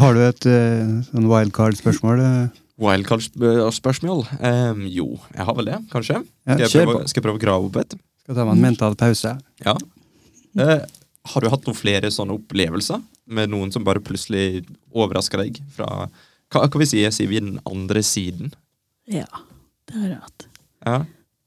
Har 0.00 0.16
du 0.16 0.22
et 0.24 0.46
eh, 0.48 0.94
sånn 1.10 1.28
wildcard-spørsmål? 1.28 2.24
eh? 2.24 2.62
Wildcard-spørsmål? 2.82 4.26
Um, 4.40 4.84
jo, 4.92 5.08
jeg 5.32 5.48
har 5.48 5.56
vel 5.56 5.70
det, 5.70 5.80
kanskje. 5.92 6.20
Ja, 6.44 6.58
Skal 6.60 6.82
jeg 6.82 6.88
prøve, 6.90 7.08
skal 7.08 7.20
jeg 7.20 7.24
prøve 7.24 7.40
å 7.40 7.42
grave 7.42 7.68
opp 7.70 7.78
et? 7.80 7.96
Skal 8.24 8.36
ta 8.36 8.44
meg 8.44 8.58
en 8.58 8.64
mental 8.66 8.96
pause. 9.00 9.32
Ja. 9.64 9.76
Uh, 10.58 10.82
har 11.32 11.42
du 11.42 11.50
hatt 11.52 11.68
noen 11.68 11.78
flere 11.78 12.10
sånne 12.12 12.36
opplevelser 12.36 13.00
med 13.36 13.52
noen 13.52 13.72
som 13.74 13.84
bare 13.86 14.02
plutselig 14.04 14.66
overrasker 14.92 15.40
deg? 15.40 15.60
Fra, 15.76 16.08
hva, 16.52 16.66
kan 16.68 16.82
vi 16.82 16.88
si, 16.90 17.00
sier 17.16 17.30
vi 17.30 17.40
den 17.40 17.60
andre 17.68 18.02
siden? 18.04 18.52
Ja, 19.08 19.28
det 19.88 19.96
har 20.02 20.10
jeg 20.10 20.20
hatt. 20.26 20.46
Ja. 20.86 20.98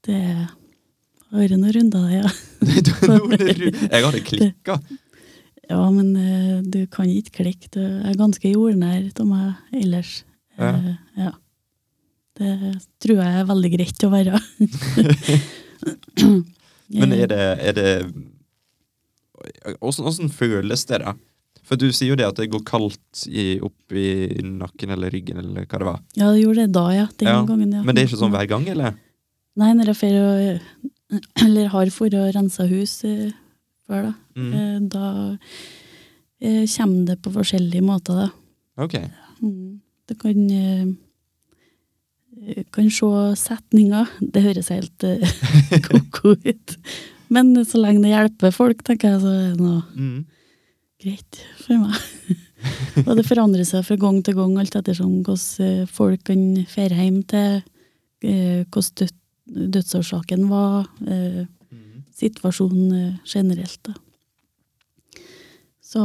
Det 0.08 0.18
har 0.24 1.36
vært 1.44 1.54
noen 1.60 1.76
runder, 1.76 2.08
ja. 2.10 2.32
jeg 3.94 4.02
hadde 4.08 4.24
klikka. 4.26 4.80
Ja, 5.70 5.84
men 5.94 6.10
uh, 6.18 6.58
du 6.66 6.82
kan 6.90 7.06
ikke 7.06 7.44
klikke. 7.44 7.70
Du 7.76 7.80
er 7.84 8.18
ganske 8.18 8.50
jordnær 8.50 9.06
av 9.14 9.30
meg 9.30 9.78
ellers. 9.84 10.24
Ja. 10.60 10.74
Eh, 10.74 11.24
ja. 11.24 11.32
Det 12.40 12.52
tror 13.02 13.20
jeg 13.20 13.40
er 13.40 13.48
veldig 13.48 13.70
greit 13.74 14.06
å 14.06 14.12
være. 14.12 14.40
Men 17.00 17.12
er 17.16 17.28
det, 17.30 17.40
er 17.40 17.76
det 17.76 17.90
hvordan, 19.80 20.04
hvordan, 20.04 20.30
føles 20.32 20.84
det, 20.88 21.00
da? 21.04 21.14
For 21.66 21.78
du 21.78 21.90
sier 21.94 22.12
jo 22.12 22.18
det 22.18 22.26
at 22.26 22.38
det 22.40 22.50
går 22.50 22.62
kaldt 22.66 23.26
i, 23.28 23.60
opp 23.62 23.94
i 23.94 24.40
nakken 24.42 24.94
eller 24.94 25.12
ryggen, 25.12 25.38
eller 25.42 25.66
hva 25.66 25.80
det 25.80 25.88
var. 25.88 26.00
Ja, 26.16 26.30
det 26.32 26.42
gjorde 26.42 26.64
det 26.64 26.74
da, 26.74 26.86
ja. 26.96 27.06
Den 27.20 27.30
Ja, 27.30 27.42
gangen, 27.46 27.76
ja. 27.76 27.82
Men 27.84 27.94
det 27.94 28.02
er 28.02 28.10
ikke 28.10 28.22
sånn 28.22 28.34
hver 28.34 28.48
gang, 28.50 28.66
eller? 28.72 28.96
Nei, 29.60 29.70
når 29.76 29.92
jeg 29.92 30.00
fer 30.00 30.16
og 30.22 30.88
Eller 31.44 31.72
har 31.72 31.88
for 31.90 32.14
å 32.14 32.28
rense 32.30 32.62
hus 32.70 32.92
eh, 33.02 33.32
før, 33.88 34.10
da. 34.10 34.12
Mm. 34.38 34.50
Eh, 34.54 34.76
da 34.92 35.06
eh, 36.38 36.66
kommer 36.70 37.08
det 37.08 37.16
på 37.24 37.32
forskjellige 37.34 37.82
måter, 37.82 38.20
da. 38.22 38.28
Ok. 38.84 38.94
Mm. 39.42 39.80
Du 40.10 40.16
kan 40.18 40.38
eh, 40.50 40.88
kan 42.74 42.90
se 42.90 43.10
setninger. 43.38 44.10
Det 44.20 44.42
høres 44.44 44.70
helt 44.74 45.04
eh, 45.06 45.22
ko-ko 45.86 46.34
ut. 46.34 46.76
Men 47.30 47.52
så 47.62 47.78
lenge 47.78 48.02
det 48.02 48.10
hjelper 48.14 48.54
folk, 48.54 48.82
tenker 48.86 49.12
jeg, 49.14 49.20
så 49.22 49.30
er 49.30 49.50
det 49.54 49.62
noe 49.62 49.82
Mm. 49.94 50.24
greit 51.00 51.38
for 51.62 51.78
meg. 51.78 51.94
og 53.06 53.12
det 53.16 53.24
forandrer 53.28 53.64
seg 53.68 53.84
fra 53.86 53.96
gang 54.02 54.18
til 54.26 54.34
gang, 54.36 54.56
alt 54.60 54.74
ettersom 54.76 55.20
hvordan 55.24 55.66
eh, 55.68 55.86
folk 55.88 56.24
kan 56.26 56.42
fære 56.68 56.98
hjem 56.98 57.20
til, 57.30 57.62
eh, 58.26 58.64
hvordan 58.66 59.14
dødsårsaken 59.78 60.48
var, 60.50 60.88
eh, 61.06 61.46
Mm. 61.70 62.02
situasjonen 62.18 62.92
eh, 62.98 63.18
generelt. 63.30 63.78
Da. 63.86 63.94
Så 65.90 66.02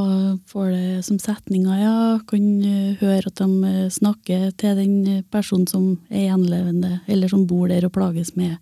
får 0.49 0.69
det 0.73 1.03
som 1.05 1.19
setninger, 1.21 1.75
ja, 1.77 1.97
kan 2.25 2.45
eh, 2.65 2.95
høre 3.01 3.29
at 3.29 3.37
de 3.37 3.69
eh, 3.69 3.91
snakker 3.93 4.47
til 4.57 4.79
den 4.79 4.95
eh, 5.11 5.21
personen 5.29 5.67
som 5.69 5.91
er 6.09 6.31
gjenlevende, 6.31 7.03
eller 7.05 7.29
som 7.29 7.43
bor 7.45 7.69
der 7.69 7.85
og 7.85 7.93
plages 7.93 8.33
med. 8.39 8.57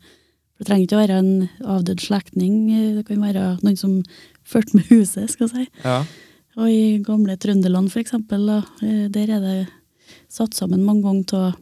Det 0.60 0.68
trenger 0.68 0.84
ikke 0.84 0.98
å 0.98 1.04
være 1.04 1.22
en 1.22 1.32
avdød 1.78 2.04
slektning, 2.04 2.58
det 2.98 3.06
kan 3.08 3.24
være 3.24 3.46
noen 3.62 3.80
som 3.80 4.02
fulgte 4.44 4.82
med 4.82 4.92
huset, 4.92 5.32
skal 5.32 5.48
jeg 5.48 5.54
si. 5.54 5.86
Ja. 5.86 6.02
Og 6.60 6.68
i 6.70 7.00
gamle 7.04 7.40
Trøndelag, 7.40 7.88
for 7.90 8.04
eksempel, 8.04 8.52
der 8.84 9.32
er 9.32 9.40
det 9.42 9.58
satt 10.30 10.54
sammen 10.58 10.84
mange 10.86 11.08
ganger 11.08 11.40
av 11.40 11.62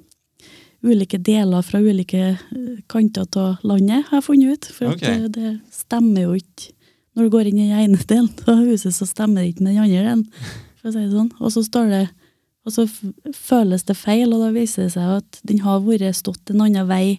ulike 0.81 1.19
deler 1.21 1.61
fra 1.61 1.79
ulike 1.79 2.35
kanter 2.89 3.27
av 3.37 3.61
landet, 3.65 4.07
har 4.09 4.19
jeg 4.19 4.25
funnet 4.25 4.53
ut. 4.53 4.69
For 4.73 4.93
okay. 4.95 5.13
at 5.13 5.25
eh, 5.25 5.31
det 5.35 5.51
stemmer 5.73 6.27
jo 6.27 6.37
ikke 6.39 6.73
når 7.15 7.27
du 7.27 7.33
går 7.33 7.49
inn 7.49 7.59
i 7.59 7.69
den 7.69 7.85
ene 7.85 8.07
delen 8.07 8.29
av 8.51 8.65
huset, 8.65 8.95
så 8.95 9.07
stemmer 9.09 9.43
det 9.43 9.53
ikke 9.53 9.65
med 9.67 9.75
den 9.75 9.85
andre 9.85 10.03
delen. 10.05 10.25
For 10.81 10.89
å 10.89 10.95
si 10.95 11.03
det 11.03 11.13
sånn. 11.13 11.31
Og 11.39 11.53
så 11.53 11.63
står 11.65 11.91
det 11.91 12.05
og 12.61 12.73
så 12.75 12.85
føles 13.33 13.85
det 13.87 13.97
feil, 13.97 14.33
og 14.33 14.43
da 14.43 14.51
viser 14.53 14.85
det 14.85 14.93
seg 14.93 15.15
at 15.17 15.39
den 15.49 15.63
har 15.65 15.81
vært 15.81 16.19
stått 16.19 16.51
en 16.53 16.61
annen 16.61 16.85
vei 16.89 17.17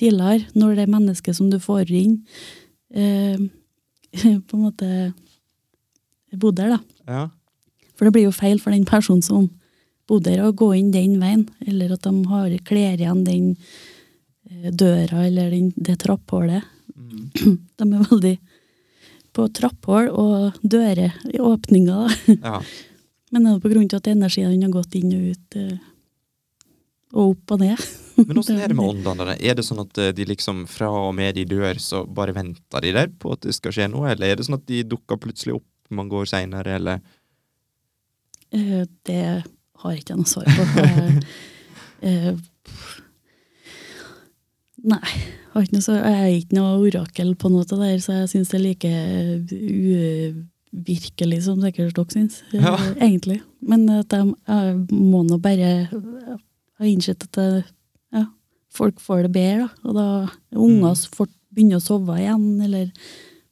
tidligere, 0.00 0.48
når 0.58 0.80
det 0.80 0.90
mennesket 0.90 1.38
som 1.38 1.50
du 1.52 1.60
får 1.62 1.92
inn, 1.94 2.16
eh, 2.90 3.38
på 4.48 4.58
en 4.58 4.64
måte 4.64 4.88
bodde 6.34 6.64
der, 6.64 6.74
da. 6.74 6.80
Ja. 7.06 7.24
For 7.94 8.06
det 8.06 8.16
blir 8.16 8.26
jo 8.26 8.34
feil 8.34 8.58
for 8.58 8.74
den 8.74 8.86
personen 8.88 9.22
som 9.22 9.46
bodde 10.10 10.32
der, 10.32 10.42
å 10.42 10.56
gå 10.56 10.72
inn 10.74 10.90
den 10.94 11.20
veien, 11.22 11.46
eller 11.62 11.94
at 11.94 12.02
de 12.02 12.14
har 12.32 12.56
kler 12.66 12.98
igjen 12.98 13.22
den 13.28 13.52
eh, 14.50 14.72
døra, 14.74 15.22
eller 15.28 15.54
den, 15.54 15.70
det 15.76 16.00
trapphullet. 16.02 16.66
Mm. 16.98 17.30
De 17.78 17.86
er 17.86 18.10
veldig 18.10 18.34
på 19.34 19.48
trapphull 19.56 20.08
og 20.12 20.60
dører 20.62 21.12
i 21.34 21.40
åpninger. 21.42 22.18
ja. 22.40 22.60
Men 23.34 23.48
er 23.50 23.56
det 23.56 23.64
på 23.64 23.70
grunn 23.72 23.88
til 23.90 23.98
at 23.98 24.06
energien 24.12 24.60
har 24.62 24.70
gått 24.70 24.94
inn 24.94 25.10
og 25.10 25.22
ut, 25.34 25.56
eh, 25.58 25.78
og 27.18 27.32
opp 27.32 27.54
og 27.56 27.64
ned? 27.64 27.80
Men 28.28 28.38
åssen 28.38 28.60
er 28.62 28.70
det 28.70 28.76
med 28.78 28.90
åndene? 28.92 29.34
Er 29.42 29.56
det 29.58 29.64
sånn 29.66 29.82
at 29.82 29.98
eh, 29.98 30.12
de 30.14 30.26
liksom 30.30 30.64
fra 30.70 30.86
og 31.08 31.10
med 31.18 31.34
de 31.34 31.42
dør, 31.50 31.80
så 31.82 32.04
bare 32.06 32.36
venter 32.36 32.86
de 32.86 32.92
der 32.94 33.10
på 33.10 33.32
at 33.34 33.42
det 33.42 33.56
skal 33.58 33.74
skje 33.74 33.88
noe, 33.90 34.12
eller 34.12 34.30
er 34.30 34.38
det 34.38 34.46
sånn 34.46 34.60
at 34.60 34.68
de 34.70 34.84
dukker 34.86 35.18
plutselig 35.18 35.56
opp 35.58 35.66
mange 35.94 36.14
år 36.22 36.30
seinere, 36.30 36.78
eller 36.78 37.02
Eh, 38.54 38.84
Det 39.02 39.42
har 39.82 39.94
ikke 39.98 40.14
jeg 40.14 40.20
noe 40.20 40.30
svar 40.30 40.46
på. 40.46 40.84
Nei, 44.84 45.10
jeg, 45.62 46.02
er 46.02 46.32
ikke 46.34 46.56
noe 46.58 46.78
orakel 46.82 47.34
på 47.38 47.50
noe 47.52 47.62
av 47.62 47.70
det 47.70 47.78
der, 47.92 47.98
så 48.02 48.12
jeg 48.18 48.30
syns 48.32 48.48
det 48.50 48.58
er 48.58 48.64
like 48.64 48.90
uvirkelig 50.74 51.42
som 51.46 51.60
sikkert 51.62 51.94
dere 51.94 52.10
syns, 52.16 52.40
eh, 52.52 52.60
Ja. 52.62 52.74
egentlig. 53.06 53.40
Men 53.62 53.88
at 53.94 54.10
jeg, 54.12 54.32
jeg 54.48 54.74
må 54.90 55.22
nå 55.26 55.38
bare 55.42 55.88
ha 55.90 56.84
innsett 56.90 57.22
at 57.28 57.38
jeg, 57.38 57.62
ja, 58.12 58.24
folk 58.74 58.98
får 59.00 59.22
det 59.28 59.32
bedre, 59.36 59.68
da. 59.68 59.88
Og 59.88 59.94
da 59.94 60.08
unger 60.58 60.94
Mm. 60.94 61.30
begynner 61.54 61.78
å 61.78 61.84
sove 61.84 62.16
igjen, 62.18 62.60
eller 62.66 62.90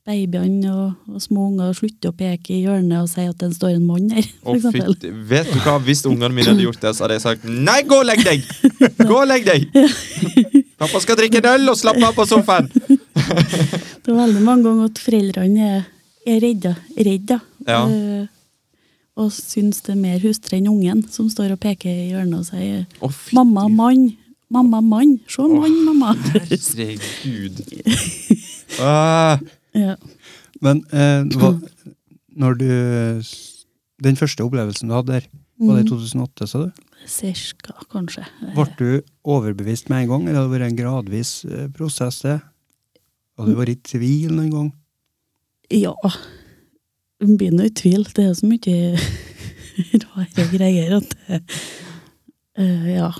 babyene 0.02 0.66
og, 0.74 0.94
og 1.06 1.20
små 1.22 1.44
unger 1.52 1.72
slutter 1.78 2.10
å 2.10 2.16
peke 2.18 2.50
i 2.56 2.64
hjørnet 2.64 3.04
og 3.04 3.08
si 3.12 3.22
at 3.22 3.38
det 3.38 3.52
står 3.54 3.76
en 3.76 3.84
mann 3.86 4.08
for 4.42 4.72
fytti 4.74 5.12
Vet 5.30 5.46
du 5.52 5.60
hva, 5.62 5.76
hvis 5.78 6.02
ungene 6.10 6.34
mine 6.34 6.50
hadde 6.50 6.64
gjort 6.66 6.80
det, 6.82 6.90
så 6.98 7.04
hadde 7.04 7.20
jeg 7.20 7.22
sagt 7.22 7.44
nei, 7.46 7.82
gå 7.86 8.00
og 8.00 8.08
legg 8.10 8.24
deg! 8.26 8.42
Gå 9.12 9.20
og 9.20 9.28
legg 9.30 9.46
deg! 9.46 10.66
Pappa 10.82 11.00
skal 11.04 11.18
drikke 11.20 11.40
en 11.42 11.48
øl 11.54 11.72
og 11.72 11.78
slappe 11.78 12.04
av 12.08 12.14
på 12.16 12.26
sofaen! 12.28 12.68
Det 14.02 14.10
er 14.10 14.16
veldig 14.18 14.40
mange 14.42 14.64
ganger 14.66 14.88
at 14.90 14.98
foreldrene 14.98 15.66
er, 15.78 15.82
er 16.26 16.40
redda, 16.42 16.72
redda 16.98 17.36
Ja. 17.68 17.82
Uh, 17.86 18.24
og 19.22 19.28
syns 19.36 19.82
det 19.86 19.92
er 19.92 20.00
mer 20.00 20.18
hustru 20.24 20.56
enn 20.56 20.66
ungen 20.72 21.02
som 21.12 21.28
står 21.30 21.52
og 21.54 21.60
peker 21.62 21.90
i 21.92 22.08
hjørnet 22.14 22.38
og 22.40 22.46
sier 22.48 22.86
oh, 23.04 23.12
'mamma, 23.36 23.68
mann'. 23.68 24.16
Mamma, 24.52 24.80
mann. 24.84 25.14
Se 25.32 25.40
mann, 25.48 25.76
mamma. 25.86 26.10
Herregud. 26.32 27.62
Ah, 28.80 29.38
Ja. 29.74 29.94
Men 30.60 30.82
eh, 30.92 31.22
hva, 31.40 31.54
når 32.36 32.58
du 32.60 32.66
Den 34.02 34.16
første 34.20 34.44
opplevelsen 34.44 34.88
du 34.90 34.94
hadde 34.96 35.12
der, 35.20 35.28
var 35.62 35.76
det 35.78 35.86
i 35.86 35.88
Mm. 35.88 35.92
2008, 35.94 36.46
sa 36.50 36.58
du? 36.66 36.70
Cirka, 37.08 37.74
kanskje. 37.92 38.24
Ble 38.54 38.66
du 38.78 38.88
overbevist 39.24 39.90
med 39.90 40.04
en 40.04 40.12
gang, 40.12 40.28
eller 40.28 40.42
hadde 40.42 40.52
det 40.52 40.58
vært 40.58 40.70
en 40.70 40.78
gradvis 40.78 41.32
eh, 41.48 41.66
prosess? 41.74 42.22
det? 42.26 42.38
Hadde 43.38 43.54
du 43.54 43.58
vært 43.58 43.74
i 43.74 43.80
tvil 43.94 44.34
noen 44.36 44.52
gang? 44.52 44.70
Ja. 45.72 45.94
Hun 47.22 47.38
blir 47.40 47.54
nå 47.54 47.68
i 47.68 47.74
tvil. 47.74 48.04
Det 48.14 48.26
er 48.28 48.34
så 48.38 48.48
mye 48.48 48.76
rare 50.06 50.48
greier 50.52 50.98
at 51.00 51.16
eh, 51.28 52.92
Ja. 52.92 53.12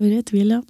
Vært 0.00 0.26
i 0.26 0.26
tvil, 0.32 0.56
ja. 0.58 0.62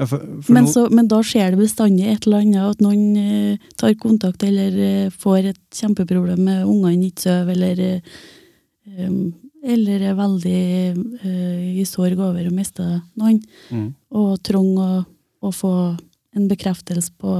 Ja, 0.00 0.06
for, 0.08 0.22
for 0.40 0.56
Men, 0.56 0.68
så, 0.70 0.86
men 0.88 1.08
da 1.10 1.18
skjer 1.26 1.52
det 1.52 1.60
bestandig 1.60 2.06
et 2.08 2.24
eller 2.24 2.40
annet, 2.40 2.76
at 2.76 2.80
noen 2.80 3.02
uh, 3.20 3.72
tar 3.76 3.92
kontakt 4.00 4.44
eller 4.46 4.76
uh, 4.78 5.10
får 5.12 5.50
et 5.50 5.60
kjempeproblem 5.76 6.40
med 6.46 6.62
ungene 6.64 7.10
ikke 7.10 7.26
sover, 7.26 7.50
eller, 7.52 8.14
em, 8.96 9.18
eller 9.60 10.04
er 10.08 10.18
veldig 10.18 10.60
uh, 11.24 11.64
i 11.80 11.84
sorg 11.88 12.20
over 12.20 12.46
å 12.48 12.54
miste 12.54 12.84
noen, 13.20 13.40
mm. 13.68 13.88
og 14.16 14.38
trenger 14.46 15.00
å, 15.00 15.02
å 15.44 15.52
få 15.54 15.74
en 16.36 16.48
bekreftelse 16.50 17.12
på 17.20 17.34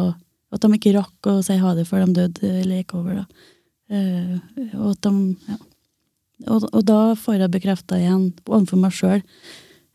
at 0.51 0.65
de 0.65 0.77
ikke 0.77 0.97
rakk 0.97 1.31
å 1.31 1.39
si 1.47 1.57
ha 1.61 1.73
det 1.79 1.87
før 1.89 2.07
de 2.07 2.25
døde 2.25 2.53
eller 2.63 2.83
gikk 2.83 2.97
over. 2.99 3.23
Da. 3.23 3.49
Uh, 3.91 4.37
og, 4.75 4.87
at 4.93 5.03
de, 5.07 5.13
ja. 5.49 5.59
og, 6.51 6.69
og 6.71 6.87
da 6.87 7.01
får 7.19 7.45
jeg 7.45 7.55
bekrefta 7.57 7.99
igjen 8.01 8.31
overfor 8.47 8.83
meg 8.83 8.97
sjøl. 8.97 9.27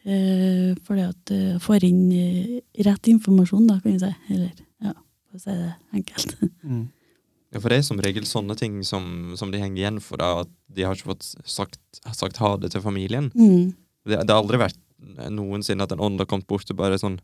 Uh, 0.05 0.75
fordi 0.85 1.01
at 1.01 1.31
eh, 1.33 1.45
jeg 1.55 1.61
får 1.65 1.83
inn 1.87 2.01
eh, 2.13 2.49
rett 2.85 3.07
informasjon, 3.09 3.63
da, 3.65 3.79
kan 3.81 3.95
vi 3.95 4.01
si. 4.03 4.11
Eller, 4.35 4.51
ja, 4.85 4.91
for 4.93 5.39
å 5.39 5.41
si 5.41 5.55
det 5.57 5.71
enkelt. 5.97 6.35
Mm. 6.61 6.83
Ja, 7.55 7.61
for 7.63 7.71
det 7.71 7.77
er 7.79 7.85
som 7.87 8.01
regel 8.03 8.25
sånne 8.27 8.57
ting 8.59 8.81
som, 8.83 9.33
som 9.39 9.51
de 9.53 9.61
henger 9.61 9.79
igjen 9.79 9.99
for, 10.03 10.19
da, 10.19 10.41
at 10.43 10.49
de 10.75 10.83
har 10.83 10.97
ikke 10.97 11.13
fått 11.13 11.29
sagt, 11.47 11.79
sagt 12.11 12.41
ha 12.43 12.49
det 12.59 12.73
til 12.73 12.83
familien. 12.83 13.29
Mm. 13.31 13.71
Det, 14.03 14.17
det 14.19 14.27
har 14.27 14.41
aldri 14.41 14.59
vært 14.59 14.81
noensinne 15.31 15.85
at 15.85 15.93
en 15.95 16.03
ånd 16.03 16.19
har 16.19 16.27
kommet 16.27 16.49
bort 16.49 16.67
og 16.71 16.77
bare 16.79 16.99
sånn 16.99 17.15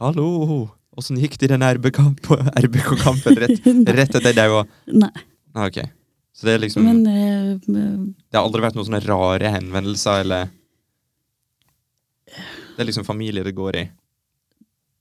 Hallo, 0.00 0.70
åssen 0.98 1.20
gikk 1.20 1.36
det 1.38 1.46
i 1.46 1.52
den 1.52 1.62
RBK-kampen 1.62 3.36
rett, 3.38 3.68
rett 4.00 4.16
etter 4.18 4.34
deg 4.34 4.56
òg? 4.56 4.72
Nei, 4.90 5.12
Ah, 5.54 5.68
okay. 5.68 5.86
Så 6.34 6.48
det 6.48 6.56
er 6.56 6.64
liksom 6.64 6.82
men 6.82 7.04
uh, 7.06 7.54
Det 7.62 8.34
har 8.34 8.42
aldri 8.42 8.64
vært 8.64 8.74
noen 8.74 8.88
sånne 8.88 9.04
rare 9.04 9.52
henvendelser, 9.54 10.24
eller 10.24 10.48
Det 12.26 12.82
er 12.82 12.88
liksom 12.88 13.06
familie 13.06 13.44
det 13.46 13.54
går 13.54 13.78
i. 13.78 13.84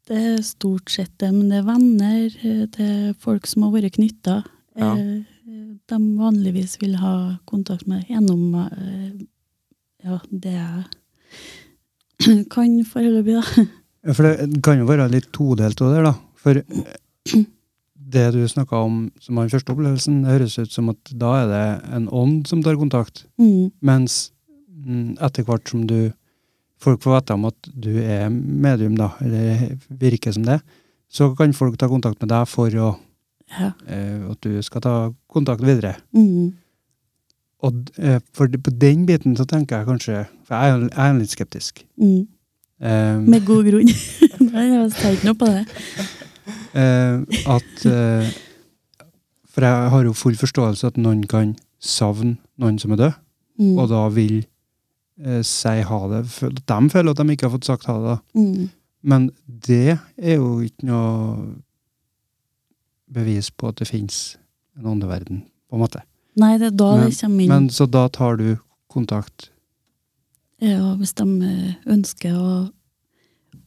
det 0.10 0.20
er 0.20 0.42
stort 0.46 0.92
sett 0.92 1.14
det. 1.22 1.32
Men 1.32 1.52
det 1.52 1.62
er 1.62 1.68
venner, 1.68 2.26
eh, 2.44 2.66
det 2.74 2.88
er 2.88 3.14
folk 3.20 3.48
som 3.50 3.68
har 3.68 3.76
vært 3.76 3.98
knytta. 3.98 4.42
Ja. 4.80 4.96
De 5.90 6.00
vanligvis 6.18 6.78
vil 6.82 6.96
ha 6.98 7.38
kontakt 7.50 7.88
med 7.88 8.08
gjennom 8.10 8.56
eh, 8.64 9.24
ja, 10.04 10.20
det 10.32 10.54
jeg 10.56 12.44
kan 12.54 12.78
foreløpig, 12.88 13.40
da. 13.40 13.66
Ja, 14.04 14.16
For 14.16 14.28
det 14.28 14.62
kan 14.66 14.82
jo 14.82 14.88
være 14.90 15.12
litt 15.12 15.30
todelt 15.36 15.82
av 15.84 15.94
det, 15.94 16.02
da. 16.08 16.14
For 16.44 16.60
eh, 16.60 17.44
det 18.14 18.26
du 18.36 18.42
snakka 18.48 18.82
om 18.86 18.98
som 19.22 19.38
var 19.38 19.48
den 19.48 19.54
første 19.54 19.74
opplevelsen, 19.74 20.24
det 20.24 20.36
høres 20.36 20.58
ut 20.60 20.74
som 20.74 20.92
at 20.92 21.14
da 21.20 21.32
er 21.42 21.48
det 21.52 21.64
en 21.98 22.10
ånd 22.12 22.44
som 22.50 22.64
tar 22.66 22.80
kontakt. 22.80 23.26
Mm. 23.42 23.72
Mens 23.86 24.34
mm, 24.68 25.16
etter 25.24 25.48
hvert 25.48 25.72
som 25.72 25.88
du 25.90 26.12
folk 26.84 27.02
får 27.04 27.16
vite 27.20 27.36
om 27.38 27.46
at 27.50 27.70
du 27.74 27.92
er 28.04 28.28
medium, 28.34 28.96
da, 29.00 29.12
eller 29.24 29.78
virker 30.04 30.36
som 30.36 30.44
det, 30.48 30.60
så 31.14 31.30
kan 31.38 31.54
folk 31.56 31.78
ta 31.80 31.88
kontakt 31.92 32.20
med 32.24 32.30
deg 32.34 32.48
for 32.52 32.70
å, 32.84 32.92
Ja. 33.54 33.72
eh, 33.88 34.24
at 34.32 34.40
du 34.42 34.62
skal 34.66 34.82
ta 34.82 34.94
kontakt 35.32 35.62
videre. 35.64 35.96
Mm. 36.16 36.54
Og 37.64 37.90
eh, 38.00 38.20
for 38.36 38.48
på 38.50 38.72
den 38.82 39.06
biten 39.08 39.36
så 39.40 39.46
tenker 39.48 39.78
jeg 39.80 39.88
kanskje 39.88 40.24
For 40.44 40.56
jeg 40.58 40.74
er, 40.74 40.82
jeg 40.90 41.10
er 41.14 41.20
litt 41.20 41.32
skeptisk. 41.32 41.84
Mm. 42.02 42.24
Um, 42.84 43.22
Med 43.32 43.46
god 43.48 43.64
grunn. 43.70 43.88
Nei, 44.52 44.66
jeg 44.74 44.90
tenkte 44.98 45.30
noe 45.30 45.38
på 45.40 45.48
det. 45.48 45.62
eh, 46.76 47.22
at 47.54 47.86
eh, 47.88 48.34
For 49.54 49.64
jeg 49.70 49.92
har 49.94 50.04
jo 50.10 50.16
full 50.18 50.36
forståelse 50.36 50.90
at 50.92 50.98
noen 51.00 51.22
kan 51.30 51.54
savne 51.80 52.36
noen 52.60 52.80
som 52.82 52.92
er 52.96 53.04
død, 53.06 53.20
Mm. 53.54 53.76
og 53.78 53.86
da 53.92 54.08
vil 54.10 54.40
si 55.46 55.82
ha 55.86 56.00
det. 56.10 56.24
De 56.66 56.80
føler 56.90 57.12
at 57.12 57.18
de 57.22 57.26
ikke 57.36 57.46
har 57.50 57.54
fått 57.58 57.66
sagt 57.70 57.86
ha 57.86 57.98
det. 58.02 58.16
Mm. 58.40 58.70
Men 59.04 59.32
det 59.48 60.00
er 60.18 60.36
jo 60.40 60.60
ikke 60.66 60.88
noe 60.88 61.56
bevis 63.14 63.52
på 63.52 63.70
at 63.70 63.78
det 63.82 63.88
fins 63.92 64.38
en 64.80 64.88
åndeverden, 64.90 65.44
på 65.70 65.78
en 65.78 65.84
måte. 65.84 66.02
Nei, 66.40 66.56
det 66.58 66.72
er 66.72 66.78
da 66.78 66.96
Men- 66.98 67.10
det 67.10 67.18
kommer 67.20 67.44
inn. 67.44 67.50
Men 67.50 67.70
så 67.70 67.86
da 67.90 68.08
tar 68.10 68.38
du 68.38 68.58
kontakt. 68.90 69.50
Ja, 70.62 70.96
hvis 70.96 71.14
de 71.14 71.26
eh, 71.44 71.76
ønsker 71.86 72.34
å, 72.34 72.72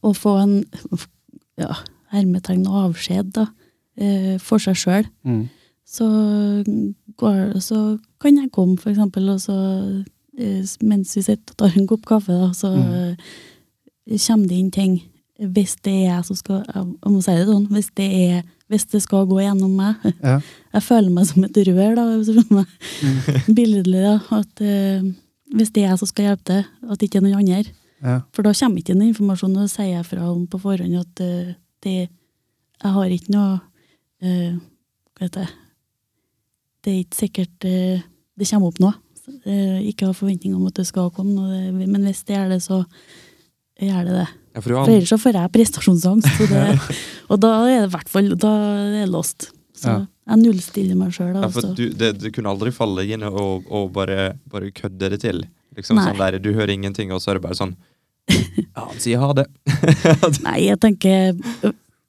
å 0.03 0.13
få 0.15 0.33
en 0.41 0.65
ja, 1.57 1.75
hermetegn 2.11 2.65
avskjed 2.67 3.31
da, 3.33 3.47
eh, 3.97 4.37
for 4.39 4.57
seg 4.59 4.75
sjøl, 4.75 5.05
Mm. 5.23 5.49
så, 5.85 6.07
så 7.61 7.99
kan 8.19 8.35
jeg 8.37 8.51
komme, 8.51 8.77
for 8.77 8.89
eksempel, 8.91 9.29
og 9.29 9.39
så 9.39 9.53
eh, 9.55 10.03
mens 10.85 11.15
vi 11.17 11.23
sitter 11.25 11.53
og 11.53 11.57
tar 11.57 11.77
en 11.79 11.87
kopp 11.89 12.05
kaffe, 12.05 12.33
da, 12.33 12.51
så 12.53 12.69
Mm. 12.75 13.17
eh, 14.09 14.17
kommer 14.27 14.47
det 14.47 14.57
inn 14.57 14.71
ting. 14.71 14.97
Hvis 15.39 15.75
det 15.85 15.93
er 15.93 16.15
jeg 16.15 16.25
som 16.25 16.35
skal 16.35 16.63
Jeg 16.65 17.11
må 17.11 17.21
si 17.21 17.31
det 17.31 17.45
sånn. 17.45 17.67
Hvis 17.69 17.89
det, 17.95 18.07
er, 18.11 18.43
hvis 18.69 18.85
det 18.89 19.01
skal 19.03 19.27
gå 19.29 19.37
gjennom 19.41 19.75
meg. 19.77 19.95
Ja. 20.23 20.39
Jeg 20.73 20.83
føler 20.83 21.09
meg 21.13 21.25
som 21.27 21.43
et 21.43 21.57
rør, 21.67 21.95
da, 21.95 22.05
hvis 22.17 22.27
du 22.27 22.33
skjønner 22.33 22.57
meg. 22.57 22.65
Mm. 23.03 23.55
billedlig, 23.57 24.01
da. 24.01 24.15
At 24.39 24.61
uh, 24.61 25.11
hvis 25.53 25.71
det 25.73 25.83
er 25.83 25.89
jeg 25.91 25.99
som 25.99 26.07
skal 26.09 26.25
hjelpe 26.25 26.43
til, 26.49 26.65
at 26.89 26.97
det 26.99 27.07
ikke 27.07 27.17
er 27.21 27.25
noen 27.27 27.37
andre. 27.43 27.73
Ja. 28.01 28.15
For 28.33 28.41
da 28.45 28.53
kommer 28.53 28.77
ikke 28.81 28.93
den 28.93 29.07
informasjonen, 29.11 29.61
og 29.63 29.69
sier 29.69 29.93
jeg 29.93 30.05
fra 30.05 30.25
om 30.31 30.47
på 30.47 30.59
forhånd 30.61 30.97
at 30.99 31.21
uh, 31.21 31.53
det 31.85 32.09
Jeg 32.83 32.91
har 32.93 33.05
ikke 33.09 33.31
noe 33.33 33.59
uh, 34.21 34.57
Hva 35.17 35.25
heter 35.25 35.45
det 35.45 35.49
det 36.87 36.93
er 36.93 36.99
ikke 37.03 37.17
sikkert 37.19 37.65
eh, 37.67 38.03
det 38.39 38.47
kommer 38.47 38.69
opp 38.71 38.77
noe. 38.79 38.93
Eh, 39.27 39.79
ikke 39.91 40.07
ha 40.07 40.13
forventning 40.15 40.53
om 40.55 40.67
at 40.69 40.77
det 40.79 40.85
skal 40.87 41.09
komme 41.11 41.33
noe, 41.35 41.71
men 41.75 42.03
hvis 42.07 42.23
det 42.27 42.37
gjør 42.37 42.49
det, 42.53 42.61
så 42.63 42.77
gjør 43.81 44.05
det 44.07 44.13
det. 44.21 44.27
Ja, 44.55 44.61
for 44.63 44.71
For 44.85 44.93
ellers 44.93 45.11
så 45.11 45.17
får 45.21 45.35
jeg 45.37 45.51
prestasjonsangst, 45.53 46.39
det, 46.49 46.95
og 47.31 47.39
da 47.43 47.51
er 47.67 47.81
det 47.83 47.89
i 47.89 47.93
hvert 47.97 48.09
fall 48.09 48.31
da 48.39 48.53
er 48.79 48.93
det 49.01 49.09
lost. 49.11 49.49
Så 49.77 49.91
Ja. 49.91 49.97
jeg 50.31 50.41
nullstiller 50.41 50.95
meg 50.97 51.11
sjøl. 51.13 51.35
ja, 51.35 51.43
Altså. 51.45 51.75
du, 51.77 51.89
det, 51.93 52.13
du 52.23 52.31
kunne 52.31 52.49
aldri 52.49 52.71
falle 52.73 53.03
inn 53.05 53.23
og, 53.27 53.67
og 53.69 53.91
bare, 53.93 54.31
bare 54.49 54.71
kødde 54.71 55.11
det 55.13 55.19
til. 55.21 55.43
Liksom 55.77 55.99
sånn 56.01 56.17
der, 56.17 56.39
Du 56.41 56.53
hører 56.55 56.73
ingenting, 56.73 57.11
og 57.13 57.21
så 57.21 57.31
er 57.31 57.37
det 57.37 57.43
bare 57.43 57.59
sånn 57.59 57.75
Ja, 58.75 58.87
han 58.87 58.97
sier 58.99 59.19
ha 59.21 59.29
det. 59.37 59.45
Nei, 60.47 60.57
jeg 60.71 60.79
tenker 60.81 61.37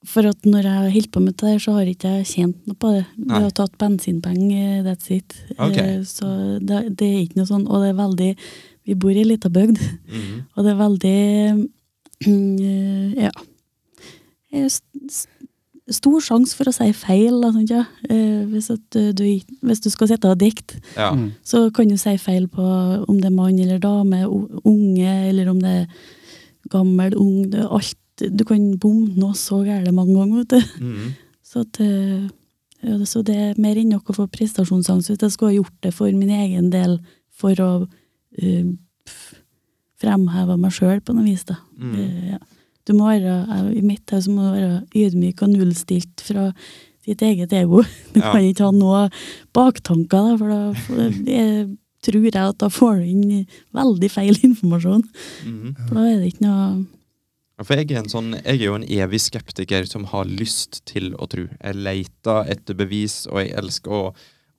For 0.09 0.25
at 0.31 0.47
når 0.49 0.63
jeg 0.65 0.73
har 0.81 0.91
holdt 0.95 1.11
på 1.13 1.21
med 1.21 1.35
det 1.43 1.55
så 1.61 1.73
har 1.77 1.89
ikke 1.91 2.13
jeg 2.19 2.27
tjent 2.31 2.67
noe 2.69 2.79
på 2.81 2.93
det. 2.97 3.05
Vi 3.19 3.29
har 3.45 3.51
tatt 3.59 3.75
bensinpenger, 3.79 4.83
that's 4.87 5.11
it. 5.13 5.35
Eh, 5.59 6.03
Så 6.09 6.27
det, 6.65 6.97
det 6.97 7.09
er 7.09 7.19
ikke 7.27 7.37
noe 7.43 7.49
sånn 7.51 7.67
Og 7.69 7.83
det 7.85 7.91
er 7.91 7.99
veldig 7.99 8.31
Vi 8.89 8.95
bor 8.95 9.11
i 9.13 9.19
ei 9.21 9.25
lita 9.29 9.51
bygd, 9.53 9.77
Mhm. 10.09 10.47
og 10.57 10.65
det 10.65 10.71
er 10.73 10.79
veldig 10.81 11.69
mm, 12.27 13.19
Ja. 13.21 13.31
Eh, 14.53 14.65
s- 14.67 15.27
Stor 15.91 16.21
sjanse 16.21 16.53
for 16.55 16.69
å 16.69 16.73
si 16.75 16.93
feil, 16.93 17.41
da, 17.41 17.49
sant, 17.51 17.71
ja. 17.71 17.85
Eh, 18.11 18.45
hvis, 18.51 18.67
at 18.75 18.91
du, 19.17 19.23
hvis 19.65 19.81
du 19.81 19.89
skal 19.89 20.09
sitte 20.11 20.29
og 20.29 20.39
dikte, 20.39 20.77
Ja. 20.97 21.15
Mm. 21.15 21.31
så 21.43 21.71
kan 21.73 21.89
du 21.89 21.97
si 21.97 22.13
feil 22.19 22.47
på 22.47 22.61
om 23.09 23.17
det 23.17 23.25
er 23.31 23.31
mann 23.35 23.59
eller 23.59 23.79
dame, 23.79 24.27
unge, 24.67 25.29
eller 25.31 25.49
om 25.49 25.59
det 25.61 25.71
er 25.71 25.87
gammel, 26.69 27.15
ung, 27.17 27.49
det 27.51 27.61
er 27.61 27.69
alt. 27.73 27.95
Du 28.19 28.45
kan 28.45 28.65
bomme 28.83 29.15
noe 29.17 29.35
så 29.39 29.61
gærent 29.67 29.95
mange 29.95 30.15
ganger, 30.17 30.43
vet 30.43 30.49
du. 30.49 30.85
Mm. 30.85 31.15
Så, 31.45 31.61
at, 31.65 31.81
eh, 31.81 32.29
ja, 32.83 32.97
det- 32.99 33.09
så 33.09 33.23
det 33.25 33.37
er 33.37 33.55
mer 33.61 33.77
enn 33.77 33.89
nok 33.95 34.11
å 34.11 34.15
få 34.17 34.27
prestasjonsangst 34.31 35.09
jeg 35.15 35.31
skulle 35.31 35.53
ha 35.55 35.59
gjort 35.63 35.77
det 35.83 35.95
for 35.95 36.11
min 36.13 36.31
egen 36.31 36.71
del, 36.71 36.99
for 37.39 37.55
å 37.63 37.71
uh, 38.43 38.73
fremheve 40.01 40.57
meg 40.61 40.75
sjøl 40.75 41.01
på 41.03 41.15
noe 41.17 41.25
vis, 41.27 41.45
da. 41.49 41.57
Mm. 41.79 41.95
Uh, 41.95 42.29
ja. 42.35 42.39
Du 42.89 42.95
må 42.97 43.09
være, 43.11 43.35
I 43.77 43.83
mitt 43.85 44.11
hus 44.15 44.29
må 44.33 44.47
du 44.47 44.53
være 44.57 44.77
ydmyk 44.97 45.43
og 45.45 45.51
nullstilt 45.53 46.23
fra 46.25 46.47
ditt 47.07 47.21
eget 47.25 47.53
ego. 47.53 47.83
Du 48.15 48.21
Ja. 48.21 48.33
kan 48.33 48.43
ikke 48.47 48.65
ha 48.65 48.73
noe 48.73 49.09
baktanker, 49.57 50.09
da, 50.09 50.37
for 50.41 50.49
da 50.49 50.61
får- 50.87 51.27
jeg 51.39 51.77
tror 52.03 52.23
jeg 52.25 52.35
at 52.37 52.59
da 52.63 52.69
får 52.73 53.01
du 53.01 53.09
inn 53.11 53.47
veldig 53.75 54.11
feil 54.11 54.39
informasjon. 54.47 55.03
Mhm. 55.45 55.75
For 55.89 55.95
da 55.99 56.07
er 56.07 56.21
det 56.23 56.33
ikke 56.35 56.47
noe 56.47 56.87
For 57.67 57.75
jeg 57.75 57.89
er, 57.91 58.05
en 58.05 58.11
sånn, 58.11 58.35
jeg 58.37 58.61
er 58.61 58.69
jo 58.69 58.77
en 58.79 58.87
evig 58.87 59.19
skeptiker 59.25 59.87
som 59.91 60.05
har 60.13 60.29
lyst 60.31 60.85
til 60.87 61.11
å 61.19 61.27
tro. 61.31 61.49
Jeg 61.51 61.79
leter 61.79 62.53
etter 62.53 62.77
bevis, 62.79 63.25
og 63.27 63.41
jeg 63.43 63.51
elsker 63.59 63.95
å, 63.95 64.03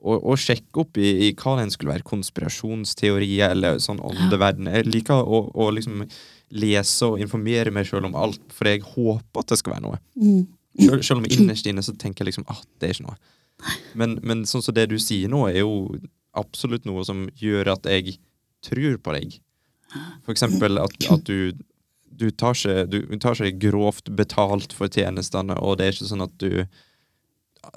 å, 0.03 0.17
å 0.19 0.35
sjekke 0.39 0.83
opp 0.83 0.99
i, 0.99 1.07
i 1.27 1.31
hva 1.39 1.55
den 1.61 1.71
skulle 1.71 1.93
være. 1.93 2.07
Konspirasjonsteorier 2.09 3.55
eller 3.55 3.79
sånn 3.83 4.03
åndeverden. 4.03 4.67
Jeg 4.75 4.89
liker 4.89 5.23
å, 5.23 5.45
å 5.55 5.69
liksom 5.75 6.03
lese 6.59 7.07
og 7.07 7.23
informere 7.23 7.71
meg 7.71 7.87
sjøl 7.87 8.09
om 8.09 8.17
alt, 8.19 8.41
for 8.51 8.67
jeg 8.67 8.83
håper 8.83 9.45
at 9.45 9.53
det 9.53 9.61
skal 9.61 9.77
være 9.77 9.85
noe. 9.87 10.01
Sjøl, 10.79 10.99
Selv, 11.03 11.21
om 11.21 11.27
innerst 11.31 11.71
inne 11.71 11.85
så 11.85 11.95
tenker 11.95 12.25
jeg 12.25 12.33
liksom 12.33 12.49
at 12.51 12.67
det 12.81 12.89
er 12.89 12.97
ikke 12.97 13.07
noe. 13.07 13.19
Men, 13.99 14.19
men 14.23 14.43
sånn 14.47 14.63
som 14.63 14.75
det 14.75 14.89
du 14.91 14.97
sier 14.99 15.31
nå, 15.31 15.45
er 15.47 15.61
jo 15.61 15.95
absolutt 16.37 16.83
noe 16.87 17.03
som 17.07 17.27
gjør 17.39 17.77
at 17.77 17.87
jeg 17.87 18.19
tror 18.65 18.99
på 19.03 19.15
deg. 19.15 19.39
For 20.25 20.35
eksempel 20.35 20.79
at, 20.83 20.95
at 21.15 21.25
du 21.27 21.55
du 22.19 22.27
tar, 22.31 22.53
ikke, 22.57 22.85
du 22.91 23.17
tar 23.21 23.39
ikke 23.39 23.69
grovt 23.69 24.09
betalt 24.15 24.73
for 24.75 24.91
tjenestene, 24.91 25.55
og 25.57 25.77
det 25.79 25.87
er 25.87 25.95
ikke 25.95 26.09
sånn 26.11 26.25
at 26.27 26.35
du 26.41 26.65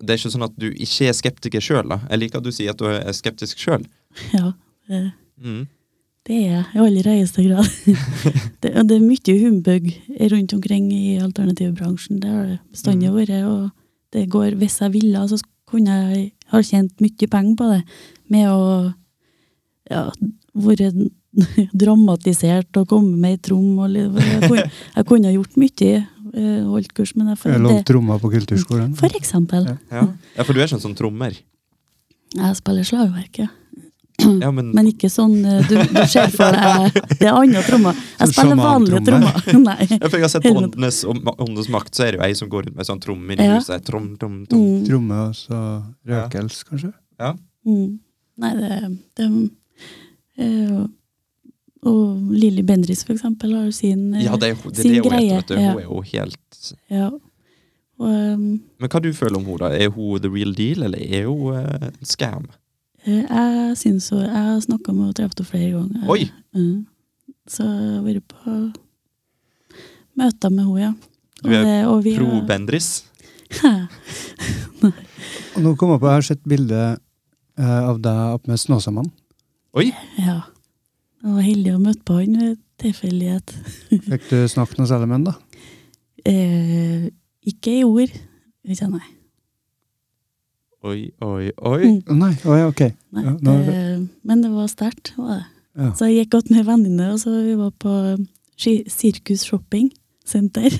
Det 0.01 0.13
er 0.15 0.19
ikke 0.19 0.31
sånn 0.33 0.45
at 0.47 0.55
du 0.63 0.69
ikke 0.71 1.09
er 1.11 1.15
skeptiker 1.19 1.61
sjøl. 1.65 1.91
Jeg 2.09 2.19
liker 2.21 2.39
at 2.39 2.45
du 2.47 2.53
sier 2.55 2.71
at 2.73 2.79
du 2.81 2.87
er 2.89 3.13
skeptisk 3.17 3.59
sjøl. 3.63 3.87
Ja. 4.37 4.53
Det, 4.89 5.13
Mm. 5.43 5.67
det 6.29 6.35
er 6.37 6.43
jeg 6.53 6.65
i 6.77 6.79
aller 6.79 7.09
høyeste 7.11 7.43
grad. 7.49 7.67
det, 8.63 8.71
det 8.89 8.97
er 8.97 9.03
mye 9.03 9.35
humbug 9.43 9.89
rundt 10.33 10.53
omkring 10.55 10.87
i 10.95 11.17
alternativbransjen. 11.19 12.21
Det 12.23 12.31
har 12.31 12.47
det 12.47 12.59
bestandig 12.71 13.11
Mm. 13.11 13.17
vært. 13.17 13.33
Og 13.49 13.71
det 14.13 14.29
går, 14.31 14.55
hvis 14.61 14.79
jeg 14.81 14.93
ville, 14.95 15.25
så 15.29 15.41
kunne 15.67 15.91
jeg 16.13 16.33
ha 16.53 16.61
tjent 16.63 17.01
mye 17.03 17.27
penger 17.33 17.57
på 17.59 17.71
det. 17.73 17.83
Med 18.31 18.47
å 18.53 18.95
ja, 19.91 20.05
være 20.55 20.93
dramatisert 21.83 22.77
og 22.81 22.89
komme 22.91 23.17
med 23.17 23.37
ei 23.37 23.41
trom. 23.41 23.79
Og, 23.81 23.95
jeg, 23.97 24.43
kunne, 24.49 24.67
jeg 24.97 25.09
kunne 25.09 25.33
gjort 25.33 25.57
mye, 25.63 25.95
eh, 26.35 26.61
holdt 26.69 26.93
kurs, 26.97 27.15
men 27.17 27.33
jeg, 27.33 27.41
føler 27.41 27.59
det, 27.59 27.65
lånte 27.69 27.89
trommer 27.93 28.21
på 28.23 28.33
kulturskolen. 28.35 28.93
for 28.99 29.17
eksempel. 29.19 29.67
Ja. 29.73 29.79
Ja. 30.03 30.05
ja, 30.37 30.47
for 30.47 30.53
du 30.57 30.63
er 30.63 30.71
sånn 30.71 30.83
som 30.83 30.93
sånn 30.93 31.01
trommer. 31.01 31.37
Jeg 32.33 32.57
spiller 32.61 32.87
slagverk, 32.89 33.43
ja. 33.45 33.51
Ja, 34.23 34.51
men, 34.55 34.69
Men 34.77 34.87
ikke 34.91 35.09
sånn 35.11 35.39
eh, 35.49 35.65
du, 35.67 35.75
du 35.89 36.01
ser 36.07 36.31
for 36.31 36.53
deg 36.55 36.93
Det 37.19 37.27
er 37.27 37.33
andre 37.35 37.63
trommer. 37.67 37.97
Jeg 37.97 38.29
Sånn 38.29 38.35
spiller 38.37 38.61
vanlige 38.61 39.01
trommer. 39.09 39.49
Nei. 39.67 39.87
ja, 39.89 39.99
for 40.05 40.19
jeg 40.21 40.27
har 40.27 40.33
sett 40.35 40.47
på. 40.47 40.53
Åndenes, 40.61 41.01
åndenes 41.09 41.71
makt, 41.73 41.95
så 41.97 42.07
er 42.07 42.15
det 42.15 42.21
jo 42.21 42.27
ei 42.29 42.37
som 42.39 42.51
går 42.53 42.69
rundt 42.69 42.79
med 42.79 42.89
sånn 42.89 43.01
tromme 43.03 43.35
inni 43.35 43.49
Ja. 43.49 43.57
huset. 43.59 43.83
Trom, 43.89 44.13
trom, 44.21 44.43
trom. 44.51 44.63
Mm, 44.63 44.85
Tromme 44.87 45.21
og 45.31 45.37
så 45.39 45.59
røkels, 46.13 46.61
kanskje. 46.69 46.93
mm. 47.67 47.89
Nei, 48.43 48.53
det, 48.59 48.77
det 49.19 49.27
eh, 50.39 50.83
Og 51.83 52.31
Lilly 52.31 52.63
Bendriss, 52.63 53.03
for 53.05 53.17
eksempel, 53.17 53.57
har 53.57 53.67
jo 53.67 53.75
sin, 53.75 54.13
greie. 54.13 54.25
Ja, 54.29 54.37
det 54.39 54.53
er, 54.53 54.59
det, 54.71 54.77
sin 54.79 54.93
det 54.95 55.01
er 55.01 55.09
greie, 55.09 55.37
vet 55.41 55.49
du. 55.51 55.55
ja. 55.59 55.73
Hun 55.73 55.81
er 55.81 55.89
jo 55.89 56.01
helt 56.13 56.73
ja. 56.93 57.09
Og, 58.03 58.09
um, 58.09 58.45
Men 58.81 58.91
hva 58.91 59.01
du 59.03 59.11
føler 59.15 59.39
om 59.39 59.47
henne, 59.47 59.59
da? 59.65 59.71
Er 59.75 59.91
hun 59.95 60.23
the 60.23 60.31
real 60.31 60.55
deal, 60.55 60.87
eller 60.87 61.03
er 61.03 61.27
hun 61.27 61.59
uh, 61.59 61.89
en 61.91 62.07
scam? 62.07 62.47
eh, 63.05 63.25
jeg 63.27 63.77
syns 63.81 64.09
hun 64.15 64.23
Jeg 64.23 64.31
har 64.31 64.61
snakka 64.63 64.93
med 64.95 65.03
henne 65.03 65.11
og 65.11 65.19
truffet 65.19 65.43
henne 65.43 65.51
flere 65.51 65.71
ganger. 65.75 66.09
Oi! 66.15 66.31
Mm. 66.55 66.87
Så 67.51 67.67
jeg 67.67 67.97
har 67.97 68.05
vært 68.07 68.29
på 68.31 68.57
møter 70.23 70.55
med 70.55 70.65
henne, 70.69 70.81
ja. 70.87 70.93
Du 71.43 71.51
er 71.51 71.89
og 71.91 72.05
vi 72.05 72.15
Pro 72.15 72.39
Bendriss? 72.47 73.03
Nei. 74.83 74.93
Og 75.57 75.65
nå 75.65 75.75
kom 75.77 75.91
jeg 75.93 76.01
på, 76.01 76.09
jeg 76.09 76.21
har 76.21 76.27
sett 76.27 76.45
bilde 76.49 76.83
eh, 77.59 77.81
av 77.83 77.99
deg 78.03 78.39
opp 78.39 78.47
med 78.49 78.61
Snåsamannen. 78.63 79.11
Oi! 79.77 79.91
Ja. 80.23 80.39
Jeg 81.23 81.35
var 81.37 81.45
heldig 81.47 81.73
å 81.77 81.81
møte 81.83 82.03
på 82.09 82.17
han 82.19 82.39
ved 82.41 82.57
tilfeldighet. 82.83 83.53
Fikk 84.11 84.29
du 84.31 84.37
snakket 84.51 84.81
noe 84.81 84.91
særlig 84.91 85.09
med 85.11 85.19
han, 85.21 85.27
da? 85.31 85.35
Eh, 86.27 87.05
ikke 87.53 87.77
i 87.79 87.85
ord. 87.87 88.15
Ikke 88.67 88.89
nei. 88.91 89.05
Oi, 90.83 90.99
oi, 91.23 91.53
oi. 91.63 91.81
Mm. 91.87 92.17
Nei, 92.19 92.33
oi, 92.51 92.61
ok. 92.67 92.81
nei 93.15 93.23
Ja, 93.29 93.33
nå 93.39 93.53
er 93.61 93.67
det, 93.69 93.83
men 94.27 94.41
det 94.43 94.51
var 94.51 94.67
sterkt. 94.71 95.13
var 95.17 95.37
det. 95.37 95.45
Ja. 95.79 95.91
Så 95.97 96.09
jeg 96.11 96.25
gikk 96.25 96.33
godt 96.35 96.51
med 96.53 96.67
venninne, 96.67 97.13
og 97.15 97.21
så 97.23 97.31
vi 97.47 97.55
var 97.57 97.71
på 97.81 97.93
ski- 98.59 98.83
Sirkus 98.91 99.45
Shopping 99.47 99.93
Center. 100.27 100.75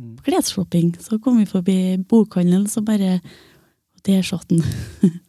Mm. 0.00 0.14
Klesshopping. 0.24 0.94
Så 1.04 1.18
kom 1.20 1.36
vi 1.42 1.44
forbi 1.48 1.76
bokhandelen, 2.08 2.64
så 2.72 2.80
bare 2.84 3.18
Der 4.08 4.22
satt 4.24 4.48
han. 4.50 4.64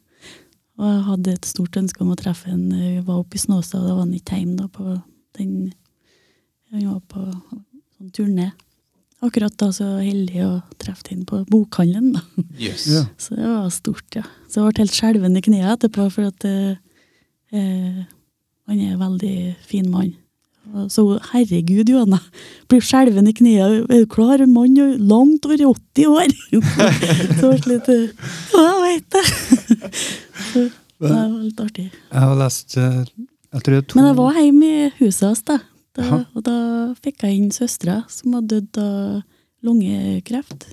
og 0.80 0.88
jeg 0.88 1.04
hadde 1.08 1.36
et 1.36 1.48
stort 1.48 1.76
ønske 1.78 2.02
om 2.04 2.12
å 2.14 2.18
treffe 2.18 2.50
en 2.52 2.68
Vi 2.72 3.00
var 3.04 3.20
oppe 3.20 3.36
i 3.36 3.42
Snåsa, 3.42 3.78
og 3.80 3.86
da 3.86 3.96
var 3.96 4.06
han 4.06 4.14
ikke 4.16 4.38
hjemme 4.40 4.58
da 4.60 4.68
på 4.72 4.98
den 5.38 5.72
Han 6.72 6.86
var 6.88 7.00
på 7.12 7.24
sånn 7.98 8.12
turné. 8.16 8.52
Akkurat 9.22 9.54
da 9.60 9.68
så 9.70 9.86
heldig 10.00 10.40
å 10.42 10.52
treffe 10.82 11.12
ham 11.12 11.26
på 11.28 11.42
bokhandelen, 11.50 12.16
da. 12.16 12.22
Yes. 12.58 12.88
Ja. 12.90 13.04
Så 13.22 13.36
det 13.38 13.46
var 13.46 13.68
stort, 13.70 14.08
ja. 14.16 14.24
Så 14.48 14.58
jeg 14.58 14.72
ble 14.72 14.82
helt 14.82 14.96
skjelven 14.96 15.38
i 15.38 15.42
kneet 15.44 15.68
etterpå, 15.76 16.08
for 16.10 16.32
at 16.32 16.46
eh, 16.48 16.80
eh, 17.54 18.00
han 18.66 18.80
er 18.80 18.96
en 18.96 19.04
veldig 19.04 19.36
fin 19.68 19.86
mann. 19.92 20.16
Så 20.92 21.02
herregud, 21.32 21.88
Johanna, 21.92 22.18
blir 22.70 22.80
skjelven 22.84 23.28
i 23.28 23.34
kneet. 23.36 23.82
Er 23.90 24.04
du 24.04 24.06
klar? 24.10 24.40
Mann 24.48 24.76
langt 25.08 25.44
over 25.48 25.64
80 25.72 26.06
år! 26.08 26.32
så 27.40 27.50
litt 27.68 27.90
eh, 27.92 28.30
Ja, 28.54 28.62
jeg 28.62 28.80
vet 28.86 29.08
det! 29.16 29.24
så 30.52 30.62
det 31.02 31.10
var 31.10 31.28
litt 31.42 31.60
artig. 31.60 31.88
Jeg 31.92 32.22
har 32.24 32.36
lest 32.38 32.76
eh, 32.78 33.02
jeg 33.52 33.64
tror 33.66 33.76
er 33.76 33.84
to 33.84 33.98
Men 33.98 34.06
jeg 34.08 34.16
var 34.20 34.38
hjemme 34.40 34.68
i 34.72 34.90
huset 35.02 35.26
hans, 35.28 35.42
da. 35.48 35.58
da 35.98 36.22
og 36.32 36.44
da 36.46 36.56
fikk 37.04 37.26
jeg 37.26 37.36
inn 37.40 37.50
søstera, 37.52 37.98
som 38.08 38.38
hadde 38.38 38.62
dødd 38.62 38.80
av 38.80 39.66
lungekreft. 39.66 40.70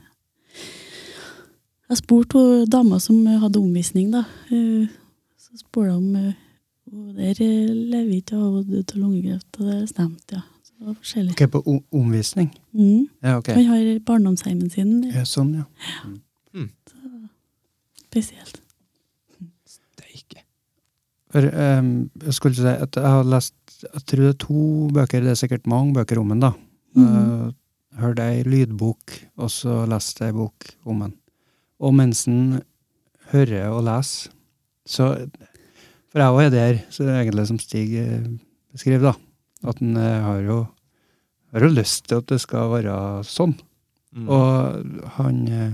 Jeg 1.90 1.98
spurte 2.00 2.44
dama 2.70 3.00
som 3.04 3.20
hadde 3.42 3.60
omvisning, 3.60 4.12
da. 4.14 4.24
Eh, 4.54 4.88
Så 5.42 5.58
spurte 5.64 5.90
jeg 5.90 5.98
om 5.98 6.16
hun 6.92 7.16
der 7.18 7.42
lever 7.42 8.16
ikke 8.16 8.38
og 8.38 8.60
hun 8.60 8.64
døde 8.70 8.94
av 8.94 9.02
lungekreft, 9.04 9.60
og 9.60 9.68
det 9.68 9.90
stemte, 9.90 10.40
ja. 10.40 10.42
Så 10.64 10.74
det 10.78 10.88
var 10.88 10.98
forskjellig. 10.98 11.36
Ok, 11.36 11.52
på 11.52 11.82
omvisning? 11.92 12.50
Mm. 12.72 13.08
Ja, 13.24 13.38
ok. 13.38 13.52
Han 13.58 13.66
har 13.66 14.00
barndomsheimen 14.06 14.70
sin. 14.70 15.04
Ja, 15.12 15.26
sånn, 15.28 15.54
ja. 15.60 15.68
Spesielt. 18.10 18.62
Steike. 19.70 20.44
For, 21.30 21.46
ehm, 21.46 22.10
jeg 22.26 22.34
skulle 22.34 22.58
si 22.58 22.66
at 22.66 22.96
jeg 22.96 23.06
har 23.06 23.24
lest 23.24 23.56
Jeg 23.80 24.02
tror 24.12 24.20
det 24.20 24.30
er 24.34 24.40
to 24.44 24.90
bøker, 24.92 25.22
det 25.24 25.30
er 25.32 25.38
sikkert 25.40 25.68
mange 25.70 25.94
bøker 25.96 26.20
om 26.20 26.34
den, 26.34 26.42
da. 26.44 26.50
Mhm. 26.96 27.06
Uh, 27.06 27.52
hørte 27.96 28.26
ei 28.28 28.44
lydbok, 28.44 29.14
og 29.38 29.52
så 29.52 29.86
leste 29.88 30.26
jeg 30.26 30.34
ei 30.34 30.36
bok 30.36 30.68
om 30.86 31.00
den. 31.00 31.14
Og 31.80 31.94
mens 31.96 32.26
en 32.28 32.62
hører 33.32 33.70
og 33.70 33.84
leser, 33.88 34.32
Så 34.90 35.30
For 36.10 36.22
jeg 36.24 36.34
òg 36.34 36.44
er 36.48 36.54
der, 36.54 36.80
så 36.90 37.06
det 37.06 37.14
er 37.14 37.24
egentlig 37.24 37.48
som 37.50 37.60
Stig 37.62 37.92
beskrev, 37.94 38.38
beskriver, 38.74 39.12
da. 39.12 39.70
At 39.70 39.82
en 39.84 39.98
eh, 40.00 40.22
har 40.26 40.40
jo 40.46 40.60
har 41.52 41.66
jo 41.66 41.72
lyst 41.74 42.08
til 42.08 42.22
at 42.22 42.30
det 42.30 42.40
skal 42.42 42.70
være 42.72 42.96
sånn. 43.26 43.56
Mm. 44.14 44.30
Og 44.30 45.10
han 45.18 45.40
eh, 45.54 45.74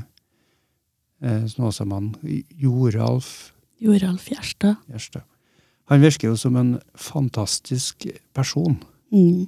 eh, 1.23 1.45
Snåsamannen, 1.51 2.15
Joralf 2.59 3.51
Joralf 3.83 4.29
Gjerstad. 4.31 4.79
Gjerstad, 4.91 5.25
han 5.91 6.03
virker 6.03 6.31
jo 6.31 6.39
som 6.39 6.55
en 6.59 6.77
fantastisk 6.99 8.07
person. 8.35 8.77
Mm. 9.11 9.45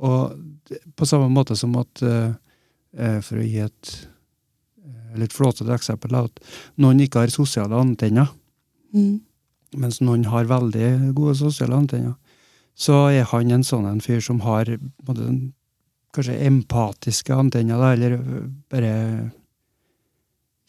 Og 0.00 0.76
på 0.96 1.08
samme 1.08 1.28
måte 1.32 1.56
som 1.58 1.74
at 1.80 2.02
eh, 2.06 2.32
eh, 2.96 3.18
For 3.24 3.40
å 3.40 3.44
gi 3.44 3.58
et 3.64 3.90
eh, 4.84 5.16
litt 5.20 5.34
flåtete 5.36 5.74
eksempel, 5.74 6.14
at 6.16 6.40
noen 6.80 7.00
ikke 7.04 7.24
har 7.24 7.34
sosiale 7.34 7.76
antenner, 7.80 8.36
Mm. 8.90 9.20
Mens 9.76 10.00
noen 10.00 10.24
har 10.30 10.48
veldig 10.50 11.12
gode 11.14 11.36
sosiale 11.38 11.76
antenner, 11.76 12.14
så 12.74 13.08
er 13.12 13.26
han 13.30 13.50
en 13.52 13.64
sånn 13.66 13.86
en 13.86 14.00
fyr 14.00 14.20
som 14.24 14.40
har 14.46 14.70
både, 15.04 15.28
kanskje 16.14 16.38
empatiske 16.48 17.34
antenner, 17.34 17.78
da, 17.78 17.92
eller 17.92 18.16
bare 18.72 18.94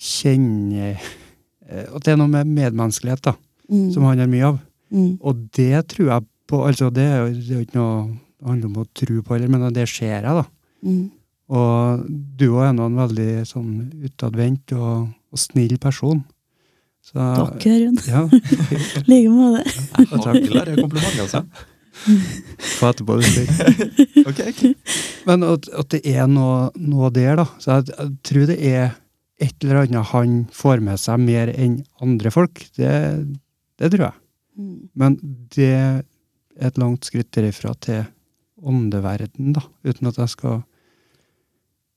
kjenner 0.01 0.97
eh, 0.97 1.85
At 1.93 2.03
det 2.03 2.13
er 2.13 2.19
noe 2.19 2.31
med 2.31 2.49
medmenneskelighet 2.51 3.23
da, 3.31 3.37
Mm. 3.71 3.91
som 3.93 4.03
han 4.03 4.19
har 4.19 4.27
mye 4.27 4.43
av. 4.43 4.57
Mm. 4.91 5.11
Og 5.23 5.45
det 5.55 5.87
tror 5.87 6.07
jeg 6.09 6.25
på 6.51 6.57
altså 6.67 6.89
Det 6.91 7.05
er 7.07 7.21
jo 7.21 7.27
det 7.31 7.51
er 7.53 7.59
jo 7.61 7.63
ikke 7.63 7.77
noe 7.79 8.17
det 8.41 8.47
handler 8.49 8.67
om 8.67 8.79
å 8.81 8.87
tro 8.93 9.21
på, 9.21 9.33
heller, 9.33 9.47
men 9.47 9.73
det 9.73 9.87
ser 9.87 10.17
jeg, 10.17 10.23
da. 10.25 10.43
Mm. 10.83 11.11
Og 11.55 12.05
du 12.09 12.45
òg 12.49 12.65
er 12.65 12.73
nå 12.73 12.87
en 12.89 12.97
veldig 12.97 13.45
sånn 13.47 13.69
utadvendt 14.03 14.73
og, 14.73 15.11
og 15.31 15.39
snill 15.39 15.77
person. 15.77 16.23
Så, 17.11 17.19
Takk, 17.35 17.65
Jørund. 17.67 18.01
Ja, 18.07 18.21
I 18.31 19.03
like 19.11 19.29
måte. 19.33 19.63
takk. 19.97 20.25
Hagler 20.29 20.69
er 20.71 20.79
kompliment, 20.79 21.19
altså. 21.25 21.43
Få 22.79 22.87
etterpå, 22.93 23.17
du 23.19 23.25
spør. 23.27 23.81
Ok, 24.31 24.39
ok. 24.47 24.61
Men 25.27 25.43
at, 25.49 25.67
at 25.81 25.89
det 25.91 25.99
er 26.07 26.29
noe, 26.31 26.69
noe 26.79 27.09
der, 27.13 27.35
da. 27.41 27.45
Så 27.61 27.75
jeg, 27.81 27.91
jeg 27.97 28.13
tror 28.29 28.47
det 28.49 28.57
er 28.71 28.87
et 29.41 29.65
eller 29.65 29.81
annet 29.83 30.09
han 30.13 30.37
får 30.55 30.81
med 30.85 31.01
seg 31.01 31.19
mer 31.25 31.51
enn 31.51 31.79
andre 32.05 32.31
folk. 32.33 32.63
Det, 32.77 32.93
det 33.81 33.91
tror 33.93 34.07
jeg. 34.07 34.17
Mm. 34.61 34.73
Men 35.03 35.19
det 35.55 35.69
er 35.75 36.01
et 36.71 36.77
langt 36.81 37.07
skritt 37.09 37.29
derifra 37.35 37.73
til 37.83 38.03
åndeverden, 38.61 39.51
da. 39.57 39.63
Uten 39.87 40.09
at 40.11 40.19
jeg 40.21 40.31
skal 40.35 40.59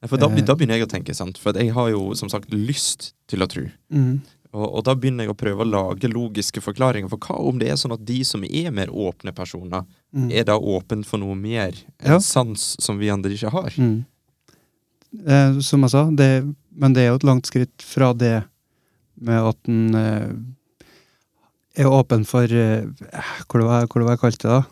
Ja, 0.03 0.09
For 0.11 0.21
da, 0.21 0.29
Eh. 0.29 0.43
da 0.45 0.53
begynner 0.57 0.77
jeg 0.81 0.85
å 0.89 0.91
tenke, 0.91 1.15
sant? 1.17 1.39
for 1.41 1.57
jeg 1.57 1.71
har 1.73 1.87
jo 1.95 2.11
som 2.19 2.29
sagt 2.29 2.51
lyst 2.53 3.13
til 3.31 3.41
å 3.45 3.49
tro. 3.49 3.63
mm, 3.93 4.19
Og, 4.55 4.65
og 4.79 4.85
da 4.87 4.95
begynner 4.95 5.27
jeg 5.27 5.35
å 5.35 5.39
prøve 5.39 5.65
å 5.65 5.67
lage 5.67 6.07
logiske 6.11 6.63
forklaringer. 6.63 7.11
For 7.11 7.19
hva 7.27 7.41
om 7.51 7.59
det 7.59 7.73
er 7.73 7.79
sånn 7.81 7.97
at 7.97 8.05
de 8.07 8.21
som 8.27 8.45
er 8.47 8.71
mer 8.71 8.93
åpne 8.95 9.33
personer, 9.35 9.83
mm, 10.15 10.29
er 10.31 10.47
da 10.47 10.55
åpne 10.57 11.03
for 11.09 11.19
noe 11.19 11.35
mer? 11.35 11.75
Ja. 12.05 12.21
Sans 12.23 12.77
som 12.83 13.01
vi 13.03 13.11
andre 13.11 13.35
ikke 13.35 13.51
har? 13.55 13.75
mm. 13.77 14.05
Eh, 15.15 15.59
som 15.63 15.85
jeg 15.87 15.93
sa, 15.93 16.01
det, 16.11 16.29
men 16.75 16.95
det 16.95 17.05
er 17.05 17.13
jo 17.13 17.19
et 17.21 17.27
langt 17.29 17.47
skritt 17.47 17.85
fra 17.87 18.09
det 18.19 18.41
med 19.23 19.47
at 19.47 19.69
en 19.71 19.95
eh, 19.95 20.31
er 21.79 21.91
åpen 21.91 22.25
for 22.27 22.51
eh, 22.51 22.87
Hva 23.47 23.63
var 23.63 23.87
det 23.87 24.09
jeg 24.17 24.23
kalte 24.23 24.49
det? 24.49 24.57
da? 24.57 24.65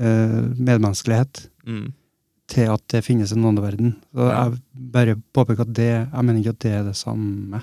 Eh, 0.00 0.38
medmenneskelighet. 0.56 1.46
Mm. 1.68 1.92
til 2.52 2.68
at 2.68 2.82
det 2.90 3.04
finnes 3.06 3.30
en 3.32 3.44
åndeverden. 3.48 3.92
Så 4.12 4.24
Ja. 4.28 4.48
jeg 4.50 4.58
bare 4.92 5.14
påpeker 5.32 5.62
at 5.62 5.72
det 5.72 5.86
Jeg 6.12 6.24
mener 6.24 6.40
ikke 6.40 6.50
at 6.56 6.58
det 6.64 6.72
er 6.72 6.82
det 6.84 6.96
samme. 6.96 7.62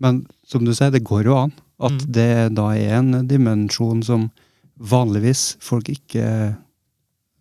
Men 0.00 0.22
som 0.46 0.64
du 0.64 0.72
sier, 0.74 0.90
det 0.94 1.04
går 1.06 1.24
jo 1.26 1.36
an 1.36 1.52
at 1.80 1.92
Mm. 1.92 2.12
det 2.12 2.54
da 2.54 2.68
er 2.74 2.96
en 2.98 3.26
dimensjon 3.28 4.02
som 4.04 4.30
vanligvis 4.78 5.56
folk 5.62 5.88
ikke 5.88 6.56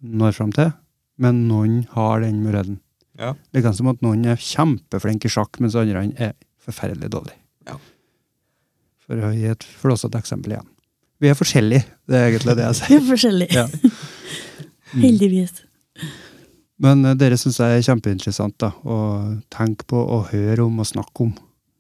når 0.04 0.34
fram 0.38 0.52
til, 0.54 0.72
men 1.18 1.48
noen 1.48 1.88
har 1.96 2.22
den 2.22 2.44
muligheten. 2.44 2.80
Ja. 3.18 3.34
Det 3.54 3.64
kan 3.66 3.74
som 3.74 3.88
at 3.90 4.02
noen 4.06 4.26
er 4.30 4.36
kjempeflinke 4.38 5.26
i 5.26 5.34
sjakk, 5.34 5.58
mens 5.60 5.74
andre 5.76 6.04
er 6.18 6.34
forferdelig 6.62 7.10
dårlige. 7.10 7.38
Ja. 7.66 7.78
For 9.08 9.16
å 9.16 9.32
gi 9.34 9.46
et 9.50 9.64
flåsete 9.64 10.20
eksempel 10.20 10.54
igjen. 10.54 10.68
Vi 11.20 11.30
er 11.32 11.34
forskjellige, 11.34 11.86
det 12.08 12.16
er 12.20 12.28
egentlig 12.30 12.56
det 12.60 12.68
jeg 12.68 12.76
Vi 12.78 12.86
sier. 12.86 13.00
er 13.02 13.08
forskjellige. 13.10 13.54
Ja. 13.54 13.68
Mm. 14.94 15.02
Heldigvis. 15.08 15.64
Men 16.80 17.06
eh, 17.10 17.16
dere 17.18 17.38
syns 17.42 17.58
jeg 17.58 17.80
er 17.80 17.86
kjempeinteressant 17.88 18.54
da, 18.62 18.70
å 18.86 18.98
tenke 19.50 19.88
på 19.90 19.98
og 19.98 20.30
høre 20.32 20.68
om 20.68 20.78
og 20.84 20.86
snakke 20.86 21.26
om. 21.26 21.34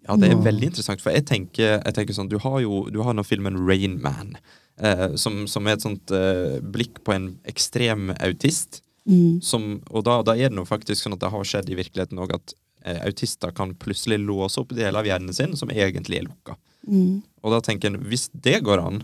Ja, 0.08 0.16
det 0.16 0.30
er 0.32 0.40
veldig 0.40 0.70
interessant, 0.70 1.02
for 1.04 1.12
jeg 1.12 1.26
tenker, 1.28 1.82
jeg 1.82 1.96
tenker 1.96 2.16
sånn, 2.16 2.30
du 2.32 2.38
har 2.40 2.62
jo 2.64 2.86
du 2.94 3.02
har 3.04 3.16
nå 3.16 3.26
filmen 3.28 3.58
Rain 3.68 3.98
Man, 4.04 4.38
eh, 4.80 5.10
som, 5.20 5.42
som 5.52 5.68
er 5.68 5.76
et 5.76 5.84
sånt 5.84 6.14
eh, 6.16 6.60
blikk 6.64 7.02
på 7.04 7.16
en 7.16 7.34
ekstrem 7.50 8.14
autist. 8.16 8.82
Mm. 9.08 9.40
Som, 9.44 9.68
og 9.92 10.06
da, 10.08 10.22
da 10.28 10.36
er 10.36 10.52
det 10.52 10.58
noe 10.58 10.68
faktisk 10.68 11.04
sånn 11.04 11.16
at 11.16 11.24
det 11.24 11.32
har 11.32 11.48
skjedd 11.48 11.70
i 11.72 11.78
virkeligheten 11.80 12.20
òg 12.24 12.34
at 12.36 12.56
eh, 12.84 13.02
autister 13.08 13.52
kan 13.56 13.76
plutselig 13.80 14.20
låse 14.24 14.60
opp 14.64 14.74
deler 14.76 15.00
av 15.00 15.08
hjernen 15.08 15.36
sin 15.36 15.56
som 15.60 15.72
egentlig 15.72 16.22
er 16.22 16.28
lukka. 16.28 16.58
Mm. 16.88 17.22
Og 17.44 17.56
da 17.56 17.62
tenker 17.64 17.92
en, 17.92 18.02
hvis 18.08 18.28
det 18.32 18.62
går 18.68 18.84
an, 18.84 19.04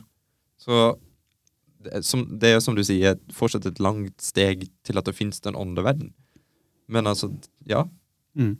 så 0.60 0.94
som, 2.02 2.24
det 2.40 2.54
er 2.54 2.62
som 2.64 2.76
du 2.78 2.84
sier, 2.86 3.18
fortsatt 3.36 3.68
et 3.68 3.82
langt 3.84 4.24
steg 4.24 4.70
til 4.88 5.00
at 5.00 5.08
det 5.08 5.16
finnes 5.18 5.42
en 5.48 5.60
åndeverden. 5.60 6.14
Men 6.88 7.10
altså, 7.12 7.32
ja. 7.68 7.84
Mm. 8.40 8.56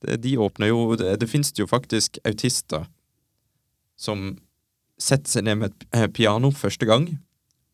De 0.00 0.36
åpner 0.38 0.70
jo 0.70 0.94
Det, 0.96 1.16
det 1.20 1.26
finnes 1.30 1.50
jo 1.58 1.66
faktisk 1.66 2.20
autister 2.28 2.86
som 3.98 4.36
setter 4.98 5.30
seg 5.30 5.46
ned 5.46 5.58
med 5.58 5.72
et 5.72 5.86
eh, 5.94 6.06
piano 6.10 6.52
første 6.54 6.86
gang, 6.86 7.08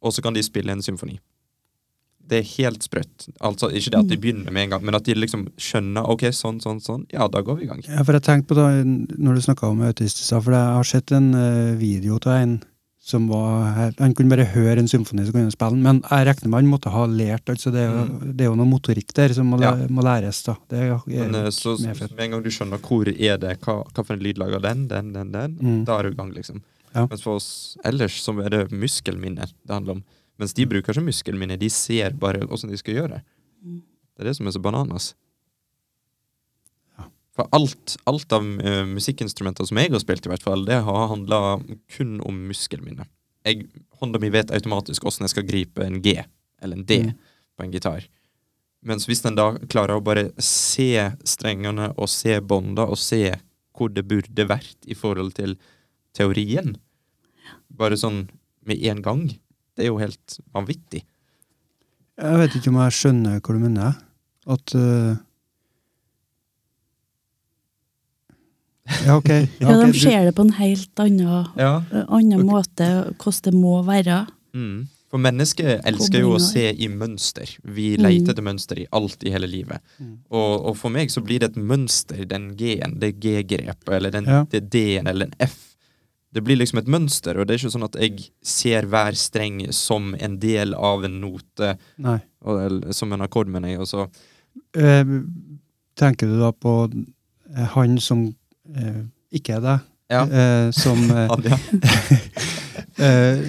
og 0.04 0.12
så 0.12 0.24
kan 0.24 0.36
de 0.36 0.42
spille 0.44 0.72
en 0.72 0.82
symfoni. 0.84 1.18
Det 2.24 2.38
er 2.40 2.50
helt 2.54 2.84
sprøtt. 2.84 3.26
Altså 3.44 3.68
Ikke 3.68 3.92
det 3.92 4.00
at 4.00 4.08
de 4.08 4.16
begynner 4.20 4.52
med 4.52 4.64
en 4.64 4.74
gang, 4.74 4.84
men 4.88 4.96
at 4.96 5.04
de 5.04 5.16
liksom 5.16 5.46
skjønner 5.60 6.08
ok, 6.08 6.30
sånn, 6.32 6.62
sånn, 6.64 6.80
sånn. 6.80 7.04
Ja, 7.12 7.28
da 7.28 7.42
går 7.44 7.58
vi 7.58 7.66
i 7.66 7.68
gang. 7.68 7.82
Ja, 7.84 8.00
for 8.00 8.16
jeg 8.16 8.24
tenkte 8.24 8.54
på 8.54 8.56
det 8.56 9.18
når 9.20 9.36
du 9.36 9.44
snakka 9.44 9.68
om 9.68 9.84
autist 9.84 10.22
i 10.22 10.24
stad, 10.24 10.44
for 10.46 10.56
jeg 10.56 10.78
har 10.78 10.88
sett 10.88 11.12
en 11.16 11.28
eh, 11.36 11.74
video 11.80 12.16
av 12.24 12.38
en 12.38 12.56
som 13.04 13.26
var 13.28 13.74
helt- 13.76 13.98
Han 14.00 14.14
kunne 14.16 14.30
bare 14.32 14.46
høre 14.48 14.78
en 14.80 14.88
symfoni, 14.88 15.26
så 15.26 15.32
kunne 15.34 15.44
han 15.44 15.52
spille. 15.52 15.76
Men 15.76 15.98
jeg 16.02 16.26
regner 16.26 16.48
med 16.48 16.62
han 16.62 16.70
måtte 16.70 16.90
ha 16.90 17.04
lært. 17.06 17.44
altså 17.52 17.70
Det 17.72 17.82
er 17.84 17.90
jo, 17.92 18.32
det 18.32 18.40
er 18.40 18.48
jo 18.48 18.54
noe 18.56 18.66
motorikk 18.70 19.12
der 19.12 19.34
som 19.36 19.50
må, 19.52 19.60
Ja. 19.60 19.74
må 19.88 20.02
læres. 20.02 20.42
da. 20.44 20.56
Det 20.68 20.78
er, 20.78 21.00
Men 21.06 21.34
eh, 21.34 21.50
så, 21.50 21.76
med 21.78 22.20
en 22.24 22.30
gang 22.30 22.42
du 22.42 22.48
skjønner 22.50 22.78
hvor 22.80 23.06
er 23.08 23.36
det, 23.36 23.60
hva, 23.60 23.84
hva 23.92 24.04
for 24.06 24.14
en 24.14 24.20
lyd 24.24 24.38
lager 24.38 24.60
den, 24.62 24.88
den, 24.88 25.12
den, 25.12 25.32
den, 25.32 25.58
Mm. 25.60 25.84
da 25.84 25.98
er 25.98 26.02
du 26.04 26.08
i 26.10 26.14
gang, 26.14 26.32
liksom. 26.32 26.62
Ja. 26.94 27.06
Mens 27.06 27.22
for 27.22 27.36
oss 27.36 27.76
ellers 27.84 28.22
så 28.22 28.32
er 28.44 28.48
det 28.48 28.70
muskelminne 28.72 29.44
det 29.66 29.68
handler 29.70 29.92
om. 29.98 30.04
Mens 30.38 30.54
de 30.54 30.64
bruker 30.66 30.94
ikke 30.94 31.04
muskelminne, 31.04 31.58
de 31.58 31.68
ser 31.68 32.10
bare 32.10 32.40
åssen 32.48 32.70
de 32.70 32.76
skal 32.78 32.94
gjøre. 32.94 33.20
Mm. 33.64 33.82
Det 34.16 34.20
er 34.20 34.24
det 34.30 34.36
som 34.36 34.46
er 34.46 34.50
så 34.52 34.62
bananas. 34.62 35.14
For 37.34 37.48
alt, 37.56 37.96
alt 38.06 38.32
av 38.36 38.44
eh, 38.62 38.84
musikkinstrumenter 38.86 39.66
som 39.66 39.78
jeg 39.80 39.90
har 39.90 40.02
spilt, 40.02 40.26
i 40.26 40.30
hvert 40.30 40.44
fall, 40.44 40.64
det 40.68 40.76
har 40.86 41.08
handla 41.10 41.40
kun 41.96 42.20
om 42.22 42.44
muskelminne. 42.48 43.08
Jeg, 43.44 43.66
hånda 44.00 44.20
mi 44.22 44.30
vet 44.32 44.52
automatisk 44.54 45.04
åssen 45.10 45.26
jeg 45.26 45.34
skal 45.34 45.48
gripe 45.48 45.82
en 45.84 45.98
G 46.04 46.20
eller 46.62 46.78
en 46.78 46.86
D 46.86 47.00
Mm. 47.04 47.16
på 47.58 47.64
en 47.64 47.72
gitar. 47.74 48.06
Mens 48.84 49.06
hvis 49.08 49.22
den 49.24 49.36
da 49.36 49.52
klarer 49.70 49.96
å 49.98 50.04
bare 50.04 50.30
se 50.38 51.10
strengene 51.24 51.90
og 51.96 52.08
se 52.08 52.38
bånda 52.40 52.86
og 52.88 52.98
se 52.98 53.34
hvor 53.74 53.90
det 53.90 54.06
burde 54.06 54.46
vært 54.48 54.86
i 54.86 54.94
forhold 54.94 55.34
til 55.34 55.56
teorien, 56.14 56.76
bare 57.70 57.96
sånn 57.98 58.28
med 58.64 58.82
en 58.86 59.02
gang, 59.02 59.22
det 59.74 59.84
er 59.86 59.90
jo 59.90 59.98
helt 59.98 60.38
vanvittig. 60.54 61.02
Jeg 62.14 62.38
vet 62.38 62.54
ikke 62.54 62.70
om 62.70 62.78
jeg 62.84 62.94
skjønner 62.94 63.40
hva 63.40 63.54
du 63.56 63.58
mener. 63.62 63.96
At 64.46 64.74
eh, 64.78 65.16
Ja, 69.06 69.16
okay. 69.16 69.46
Ja, 69.60 69.70
ok, 69.78 69.92
de 69.92 70.00
ser 70.00 70.24
det 70.28 70.34
på 70.36 70.44
en 70.44 70.52
helt 70.58 71.00
annen, 71.00 71.46
Ja. 71.56 71.82
annen 72.08 72.40
okay. 72.40 72.50
måte, 72.50 72.88
hvordan 73.16 73.42
det 73.46 73.54
må 73.54 73.82
være. 73.86 74.26
Mm. 74.54 74.88
For 75.10 75.18
mennesket 75.22 75.84
elsker 75.86 76.20
jo 76.20 76.32
å 76.34 76.40
se 76.42 76.72
i 76.74 76.88
mønster. 76.88 77.48
Vi 77.64 77.96
Mm. 77.96 78.02
leter 78.02 78.32
etter 78.32 78.42
mønster 78.42 78.78
i 78.82 78.86
alt 78.92 79.22
i 79.24 79.30
hele 79.30 79.46
livet. 79.46 79.80
Mm. 80.00 80.18
Og, 80.30 80.66
og 80.66 80.76
for 80.76 80.90
meg 80.90 81.08
så 81.08 81.22
blir 81.24 81.38
det 81.40 81.50
et 81.52 81.56
mønster, 81.56 82.24
den 82.26 82.56
G-en, 82.56 82.98
det 82.98 83.20
G-grepet, 83.20 83.88
eller 83.94 84.10
den, 84.10 84.24
Ja. 84.26 84.44
det 84.50 84.68
D-en, 84.70 85.06
eller 85.06 85.26
en 85.26 85.34
F. 85.40 85.76
Det 86.34 86.42
blir 86.42 86.56
liksom 86.58 86.78
et 86.80 86.88
mønster, 86.90 87.38
og 87.38 87.46
det 87.46 87.54
er 87.54 87.58
ikke 87.68 87.72
sånn 87.78 87.84
at 87.84 87.94
jeg 87.94 88.28
ser 88.42 88.82
hver 88.90 89.14
streng 89.14 89.72
som 89.72 90.16
en 90.18 90.36
del 90.38 90.74
av 90.74 91.04
en 91.04 91.20
note, 91.20 91.78
Nei. 91.96 92.18
og, 92.42 92.60
eller, 92.60 92.92
som 92.92 93.12
en 93.12 93.20
akkord, 93.22 93.46
mener 93.46 93.68
jeg. 93.68 93.80
Og 93.80 93.86
så, 93.86 94.08
Eh, 94.76 95.04
tenker 95.96 96.26
du 96.26 96.38
da 96.38 96.52
på 96.52 96.72
eh, 97.56 97.64
han 97.74 97.98
som 97.98 98.26
eh, 98.26 98.32
ikke 99.34 99.56
er 99.58 99.60
deg? 99.64 99.78
ja, 100.10 100.24
Eh, 100.28 100.70
som 100.76 101.00
eh, 101.10 101.28
eh, 102.98 103.40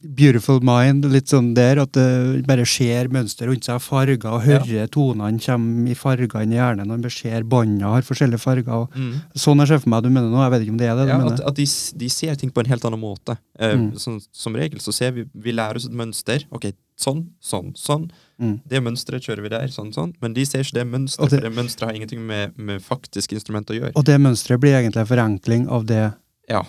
beautiful 0.00 0.58
mind, 0.64 1.04
litt 1.12 1.28
sånn 1.30 1.50
der, 1.56 1.78
at 1.82 1.92
det 1.96 2.42
bare 2.48 2.64
ser 2.68 3.08
mønster 3.12 3.50
rundt 3.50 3.66
seg, 3.68 3.80
farger, 3.84 4.16
og 4.32 4.42
hører 4.46 4.88
tonene 4.92 5.38
kommer 5.44 5.90
i 5.92 5.96
fargene 5.98 6.56
i 6.56 6.58
hjernen, 6.58 6.88
når 6.88 7.02
man 7.04 7.12
ser 7.14 7.44
båndene 7.44 7.90
har 7.94 8.06
forskjellige 8.06 8.40
farger. 8.42 8.86
Mm. 8.96 9.12
Sånn 9.38 9.60
jeg 9.62 9.68
ser 9.74 9.82
for 9.84 9.92
meg 9.92 10.02
du 10.06 10.10
mener 10.10 10.32
nå, 10.32 10.40
jeg 10.46 10.54
vet 10.54 10.64
ikke 10.66 10.74
om 10.74 10.80
det 10.80 10.88
er 10.88 10.96
det 10.98 11.06
du 11.06 11.12
Ja, 11.12 11.18
mener. 11.20 11.36
at, 11.36 11.44
at 11.52 11.60
de, 11.60 11.66
de 12.00 12.08
ser 12.16 12.40
ting 12.40 12.50
på 12.56 12.64
en 12.64 12.72
helt 12.72 12.84
annen 12.88 13.00
måte. 13.02 13.36
Eh, 13.58 13.76
Mm. 13.80 13.92
sånn, 14.02 14.18
som 14.34 14.56
regel 14.56 14.80
så 14.82 14.92
ser 14.92 15.12
vi 15.14 15.26
Vi 15.34 15.52
lærer 15.54 15.76
oss 15.78 15.86
et 15.86 15.92
mønster. 15.94 16.42
Ok, 16.50 16.72
sånn, 16.98 17.26
sånn, 17.40 17.70
sånn. 17.78 18.10
Mm. 18.40 18.54
Det 18.66 18.80
mønsteret 18.82 19.20
kjører 19.26 19.42
vi 19.44 19.48
der. 19.52 19.68
sånn, 19.68 19.92
sånn. 19.92 20.14
Men 20.22 20.32
de 20.32 20.44
ser 20.48 20.60
ikke 20.64 20.78
det 20.80 20.86
mønsteret, 20.88 21.30
det- 21.30 21.40
for 21.42 21.48
det 21.50 21.56
mønsteret 21.58 21.86
har 21.90 21.94
ingenting 21.98 22.22
med, 22.26 22.56
med 22.58 22.80
faktiske 22.80 23.36
instrumenter 23.36 23.74
å 23.74 23.80
gjøre. 23.82 23.92
Og 23.96 24.04
det 24.08 24.16
mønsteret 24.20 24.60
blir 24.60 24.72
egentlig 24.78 25.02
en 25.02 25.10
forenkling 25.10 25.68
av 25.68 25.84
det 25.86 26.14
Ja, 26.48 26.62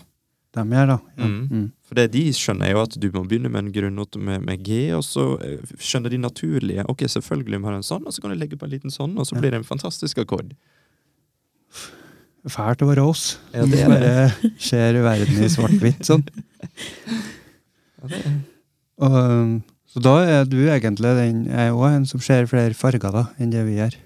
de 0.54 0.60
gjør, 0.68 0.88
da. 0.88 0.98
Ja. 1.18 1.26
Mm. 1.26 1.48
Mm. 1.50 1.72
For 1.88 1.96
det 1.96 2.12
de 2.12 2.26
skjønner, 2.36 2.66
er 2.68 2.72
jo 2.76 2.82
at 2.84 3.00
du 3.00 3.10
må 3.12 3.24
begynne 3.28 3.50
med 3.50 3.64
en 3.66 3.72
grunnnote 3.72 4.20
med, 4.20 4.44
med 4.46 4.62
G, 4.64 4.92
og 4.94 5.02
så 5.04 5.40
eh, 5.42 5.58
skjønner 5.80 6.10
de 6.12 6.18
naturlige. 6.18 6.86
Ok, 6.90 7.00
selvfølgelig 7.08 7.60
må 7.60 7.68
du 7.72 7.72
ha 7.72 7.80
en 7.80 7.88
sånn, 7.88 8.06
og 8.06 8.12
så 8.14 8.22
kan 8.22 8.32
du 8.32 8.36
legge 8.38 8.58
på 8.60 8.68
en 8.68 8.72
liten 8.76 8.92
sånn, 8.92 9.18
og 9.18 9.26
så 9.26 9.36
Ja. 9.36 9.40
blir 9.42 9.52
det 9.52 9.60
en 9.62 9.64
fantastisk 9.72 10.18
akkord. 10.20 10.52
Fælt 12.48 12.82
å 12.82 12.88
være 12.90 13.04
oss. 13.08 13.38
Ja, 13.54 13.66
det 13.70 13.80
er 13.80 13.88
Bare 13.88 14.52
ser 14.60 14.94
verden 15.04 15.44
i 15.46 15.48
svart-hvitt 15.48 16.04
sånn. 16.08 16.24
Ja, 18.02 18.08
det 18.10 18.26
er. 18.26 18.38
Og, 19.02 19.14
um, 19.14 19.52
så 19.92 20.02
da 20.04 20.14
er 20.24 20.48
du 20.48 20.58
egentlig 20.72 21.12
den, 21.18 21.44
jeg 21.50 21.68
er 21.68 21.76
også 21.76 21.92
en 21.98 22.08
som 22.08 22.24
ser 22.24 22.48
flere 22.48 22.76
farger 22.78 23.12
da, 23.14 23.26
enn 23.42 23.52
det 23.52 23.66
vi 23.68 23.78
gjør. 23.80 23.98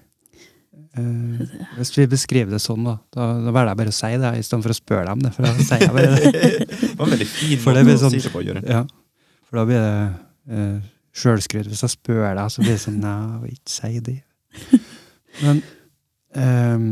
Uh, 0.96 1.42
hvis 1.76 1.90
vi 1.92 2.06
beskriver 2.08 2.54
det 2.56 2.60
sånn, 2.64 2.86
da, 2.88 2.94
da, 3.12 3.26
da 3.44 3.52
velger 3.52 3.68
jeg 3.74 3.78
bare 3.82 3.92
å 3.92 3.96
si 3.98 4.10
det, 4.22 4.30
i 4.40 4.44
stedet 4.46 4.64
for 4.64 4.72
å 4.72 4.76
spørre 4.78 5.10
dem 5.10 5.24
det. 5.26 5.32
For 5.36 5.44
da 5.44 5.52
sier 5.60 5.84
jeg 5.84 5.92
bare 5.92 6.14
det. 6.14 6.30
det 6.80 6.92
var 6.96 7.04
en 7.06 7.12
veldig 7.12 7.28
fin 7.28 7.58
For 7.60 7.76
måte 7.76 7.84
blir 7.86 7.98
å 7.98 8.02
sånn- 8.02 8.14
si 8.16 8.22
det 8.24 8.32
på, 8.32 8.42
Jørund. 8.46 8.70
Ja, 8.72 8.80
for 9.46 9.60
da 9.60 9.66
blir 9.68 9.84
det 9.84 10.56
uh, 10.56 10.78
sjølskryt. 11.20 11.68
Hvis 11.68 11.84
jeg 11.84 11.94
spør 11.98 12.24
deg, 12.30 12.46
så 12.54 12.64
blir 12.64 12.72
det 12.74 12.82
sånn 12.86 12.96
Nei, 13.04 13.16
jeg 13.20 13.42
vil 13.44 13.58
ikke 13.58 13.74
si 13.76 14.00
det. 14.08 14.16
Men 15.44 15.60
um, 16.40 16.88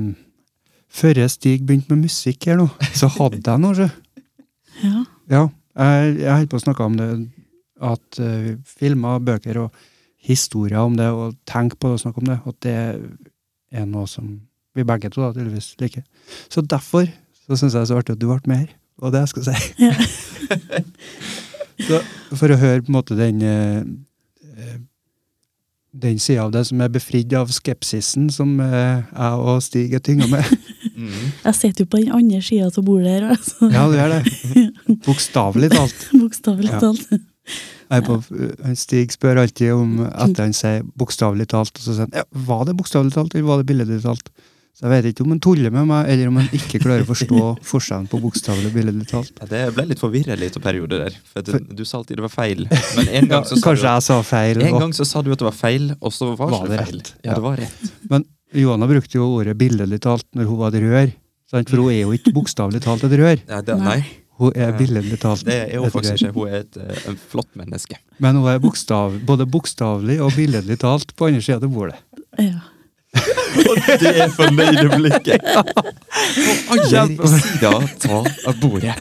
før 0.94 1.22
Stig 1.32 1.64
begynte 1.66 1.90
med 1.96 2.04
musikk 2.06 2.50
her 2.50 2.60
nå, 2.60 2.68
så 2.94 3.08
hadde 3.16 3.40
jeg 3.40 3.64
noe, 3.64 3.74
sjø. 3.80 3.88
Ja. 4.84 5.00
Ja, 5.32 5.42
jeg, 5.80 6.18
jeg 6.20 6.30
holdt 6.36 6.52
på 6.52 6.60
å 6.60 6.64
snakke 6.66 6.86
om 6.86 7.00
det, 7.00 7.08
at 7.82 8.20
uh, 8.22 8.54
filmer, 8.78 9.22
bøker 9.24 9.58
og 9.64 9.84
historier 10.24 10.80
om 10.80 10.96
det, 10.96 11.10
og 11.10 11.34
tenk 11.48 11.78
på 11.78 11.90
det 11.90 11.98
og 11.98 12.04
snakke 12.04 12.22
om 12.22 12.30
det, 12.30 12.38
at 12.46 12.60
det 12.64 12.76
er 13.74 13.88
noe 13.90 14.08
som 14.08 14.38
vi 14.74 14.86
begge 14.86 15.10
to 15.12 15.22
da, 15.22 15.32
tydeligvis 15.34 15.74
liker. 15.82 16.04
Så 16.48 16.64
derfor 16.64 17.10
så 17.44 17.58
syns 17.58 17.74
jeg 17.74 17.80
det 17.80 17.84
er 17.84 17.90
så 17.92 18.00
artig 18.00 18.16
at 18.16 18.22
du 18.22 18.30
ble 18.30 18.40
med 18.50 18.64
her, 18.64 18.72
og 19.02 19.12
det 19.12 19.24
jeg 19.24 19.34
skal 19.34 19.46
si. 19.50 19.56
Ja. 19.84 19.94
så 21.88 22.00
for 22.38 22.54
å 22.54 22.58
høre 22.58 22.82
på 22.82 22.92
en 22.92 22.96
måte 22.96 23.18
den 23.18 23.42
eh, 23.44 23.84
den 25.94 26.18
sida 26.18 26.42
av 26.42 26.52
det 26.54 26.64
som 26.68 26.80
er 26.82 26.90
befridd 26.92 27.34
av 27.38 27.52
skepsisen 27.54 28.26
som 28.34 28.56
eh, 28.62 29.04
jeg 29.04 29.42
og 29.44 29.62
Stig 29.62 29.94
er 29.94 30.04
tynga 30.04 30.30
med. 30.32 30.44
Mm. 30.94 31.32
Jeg 31.42 31.54
sitter 31.58 31.82
jo 31.82 31.88
på 31.90 31.98
den 31.98 32.12
andre 32.14 32.38
sida 32.38 32.68
av 32.68 32.84
bordet 32.86 33.10
her, 33.10 33.24
altså. 33.34 33.66
Ja, 33.66 33.82
du 33.90 33.96
gjør 33.98 34.12
det. 34.12 34.60
Bokstavelig 35.08 35.72
talt. 35.72 36.04
Bokstavelig 36.14 36.70
talt. 36.70 37.08
Jeg 37.10 37.18
er 37.18 37.24
på, 38.04 38.16
Stig 38.78 39.12
spør 39.14 39.42
alltid 39.44 39.72
om 39.76 40.00
etter 40.08 40.46
han 40.46 40.56
sier 40.56 40.82
bokstavelig 40.98 41.46
talt, 41.52 41.74
og 41.76 41.84
så 41.84 41.92
sier 41.94 42.06
han 42.08 42.16
ja, 42.16 42.24
var 42.48 42.64
det 42.68 42.74
bokstavelig 42.78 43.12
talt, 43.14 43.34
eller 43.34 43.46
var 43.50 43.62
det 43.62 43.68
billedlig 43.70 44.00
talt? 44.02 44.30
Så 44.74 44.88
jeg 44.88 44.90
vet 44.90 45.06
ikke 45.12 45.22
om 45.22 45.30
han 45.30 45.38
tuller 45.44 45.70
med 45.70 45.86
meg, 45.86 46.08
eller 46.10 46.26
om 46.32 46.38
han 46.40 46.48
ikke 46.56 46.80
klarer 46.82 47.04
å 47.04 47.06
forstå 47.12 47.42
forskjellen 47.72 48.08
på 48.10 48.18
bokstavelig 48.24 48.72
og 48.72 48.74
billedlig 48.74 49.06
talt. 49.06 49.30
Ja, 49.38 49.46
det 49.52 49.60
ble 49.76 49.84
litt 49.92 50.00
forvirret 50.02 50.40
litt 50.40 50.56
av 50.58 50.64
perioder 50.64 51.04
der. 51.04 51.18
For 51.30 51.46
du, 51.46 51.52
du 51.78 51.84
sa 51.86 52.00
alltid 52.00 52.18
det 52.18 52.24
var 52.26 52.32
feil. 52.34 52.64
Men 52.96 53.12
en 53.20 53.28
gang 53.36 53.46
så 53.46 53.54
sa 53.60 53.68
Kanskje 53.68 53.84
du 53.86 53.90
jeg 53.92 54.06
sa 54.08 54.16
feil. 54.26 54.62
en 54.64 54.74
og- 54.74 54.80
gang 54.82 54.96
så 54.98 55.06
sa 55.06 55.22
du 55.22 55.30
at 55.30 55.38
det 55.44 55.46
var 55.46 55.54
feil, 55.60 55.92
og 56.00 56.10
så 56.16 56.32
var, 56.34 56.50
Var 56.56 56.66
det 56.72 56.80
feil. 56.82 56.98
rett? 56.98 57.12
Ja, 57.22 57.28
Ja. 57.30 57.34
det 57.38 57.44
var 57.46 57.62
rett. 57.62 57.92
Men 58.10 58.26
Johanna 58.64 58.86
brukte 58.90 59.14
jo 59.20 59.28
ordet 59.38 59.54
billedlig 59.62 60.00
talt 60.02 60.26
når 60.34 60.50
hun 60.50 60.58
var 60.64 60.74
et 60.74 60.82
rør. 60.82 61.14
Sant? 61.54 61.70
For 61.70 61.76
hun 61.84 61.92
er 61.94 62.00
jo 62.02 62.10
ikke 62.18 62.34
bokstavelig 62.34 62.82
talt 62.82 63.06
et 63.06 63.14
rør. 63.20 63.38
Ja, 63.46 63.60
det, 63.62 63.78
nei, 63.78 64.00
Hun 64.44 64.52
er 64.56 64.70
Ja. 64.70 64.76
billedlig 64.76 65.18
talt 65.22 65.44
det 65.46 65.56
er 65.72 65.80
hun 65.80 65.90
faktisk 65.94 66.20
ikke. 66.20 66.34
Hun 66.36 66.48
er 66.48 66.60
et, 66.60 66.76
eh, 66.76 67.08
en 67.10 67.18
flott 67.30 67.50
menneske. 67.56 67.96
Men 68.20 68.36
hun 68.36 68.48
er 68.52 68.60
bokstav, 68.62 69.18
både 69.24 69.46
bokstavelig 69.48 70.20
og 70.20 70.32
billedlig 70.36 70.78
talt 70.82 71.14
på 71.16 71.28
andre 71.30 71.42
sida 71.42 71.60
av 71.62 71.72
bordet. 71.72 71.96
Ja. 72.38 72.60
Og 73.70 73.76
det 74.02 74.10
er 74.10 74.32
fornøyde 74.34 74.88
blikket! 74.96 75.44
På 76.66 76.74
andre 76.74 77.28
sida 77.38 77.70
av 78.50 78.58
bordet. 78.60 78.96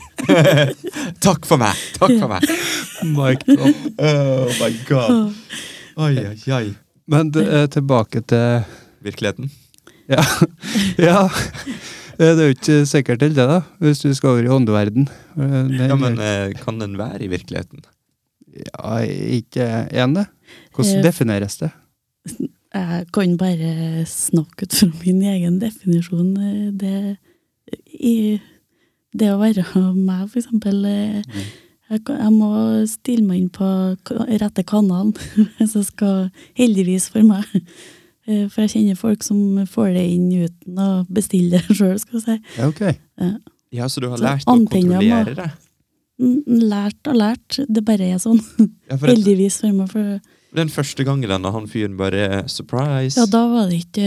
Takk 1.26 1.48
for 1.50 1.58
meg! 1.58 1.74
Takk 1.98 2.14
for 2.22 2.30
meg! 2.30 2.46
Mike, 3.04 3.58
drop. 3.58 3.90
Oh 3.98 4.54
my 4.62 4.72
god. 4.88 5.34
Oi, 5.98 6.14
oi, 6.14 6.38
oi. 6.54 6.64
Men 7.10 7.34
er 7.36 7.68
tilbake 7.74 8.22
til 8.30 8.64
Virkeligheten. 9.04 9.50
Ja. 10.08 10.24
ja. 10.98 11.30
Det 12.18 12.28
er 12.30 12.44
jo 12.48 12.54
ikke 12.54 12.76
sikkert 12.86 13.20
til 13.24 13.34
det, 13.36 13.46
da, 13.50 13.62
hvis 13.82 14.02
du 14.04 14.14
skal 14.14 14.30
over 14.36 14.44
i 14.46 14.52
åndeverden. 14.54 15.08
Den- 15.38 15.74
Ja, 15.90 15.96
men 15.96 16.20
eh, 16.20 16.54
kan 16.54 16.80
den 16.80 16.98
være 16.98 17.24
i 17.26 17.28
virkeligheten? 17.32 17.82
Ja, 18.54 19.00
ikke 19.02 19.88
én, 19.92 20.14
det. 20.16 20.28
Hvordan 20.76 20.98
Eh, 21.00 21.04
defineres 21.04 21.58
det? 21.58 21.72
Jeg 22.74 23.06
kan 23.14 23.38
bare 23.38 24.06
snakke 24.06 24.64
ut 24.68 24.74
fra 24.74 24.92
min 25.06 25.22
egen 25.24 25.60
definisjon. 25.62 26.38
eh, 26.38 26.72
Det, 26.72 27.18
i, 28.00 28.40
det 29.18 29.32
å 29.34 29.40
være 29.40 29.66
meg, 29.96 30.30
for 30.30 30.40
eksempel 30.40 30.86
eh, 30.86 31.24
Mm. 31.24 31.50
jeg, 31.90 32.02
jeg 32.10 32.32
må 32.32 32.86
stille 32.88 33.26
meg 33.26 33.42
inn 33.42 33.50
på 33.50 33.98
rette 34.42 34.64
kanalen 34.64 35.14
hvis 35.58 35.76
jeg 35.76 35.86
skal 35.86 36.30
Heldigvis 36.58 37.10
for 37.10 37.22
meg. 37.24 37.46
Eh, 38.28 38.46
For 38.52 38.64
jeg 38.64 38.72
kjenner 38.76 39.00
folk 39.00 39.24
som 39.26 39.40
får 39.70 39.94
det 39.98 40.06
inn 40.14 40.30
uten 40.46 40.80
å 40.80 40.90
bestille 41.12 41.60
det 41.60 41.76
sjøl, 41.80 41.98
skal 42.02 42.20
jeg 42.20 42.24
si. 42.28 42.38
Ja, 42.60 42.70
ok. 42.72 42.84
Ja, 43.74 43.88
så 43.90 44.04
du 44.04 44.08
har 44.12 44.20
Så 44.22 44.24
lært 44.28 44.46
å 44.48 44.54
kontrollere 44.56 45.36
det? 45.40 45.50
Mm, 46.22 46.38
Lært 46.70 47.10
og 47.10 47.18
lært. 47.18 47.58
Det 47.68 47.82
bare 47.88 48.12
er 48.14 48.22
sånn. 48.22 48.40
Ja, 48.92 48.98
for 49.00 49.10
Heldigvis 49.10 49.58
for 49.64 49.74
meg. 49.76 49.90
For 49.92 50.20
den 50.54 50.70
første 50.70 51.02
gangen 51.08 51.32
da 51.44 51.52
han 51.56 51.66
fyren 51.72 51.96
bare 51.98 52.44
Surprise! 52.52 53.18
ja, 53.18 53.26
da 53.26 53.40
var 53.50 53.72
det 53.72 53.80
ikke 53.88 54.06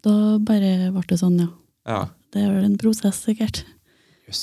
Da 0.00 0.14
bare 0.40 0.88
ble 0.94 1.02
det 1.10 1.18
sånn, 1.20 1.36
ja. 1.42 1.50
Ja. 1.90 1.98
Det 2.32 2.40
er 2.46 2.54
vel 2.54 2.64
en 2.70 2.78
prosess, 2.80 3.18
sikkert. 3.26 3.64
Yes. 4.30 4.40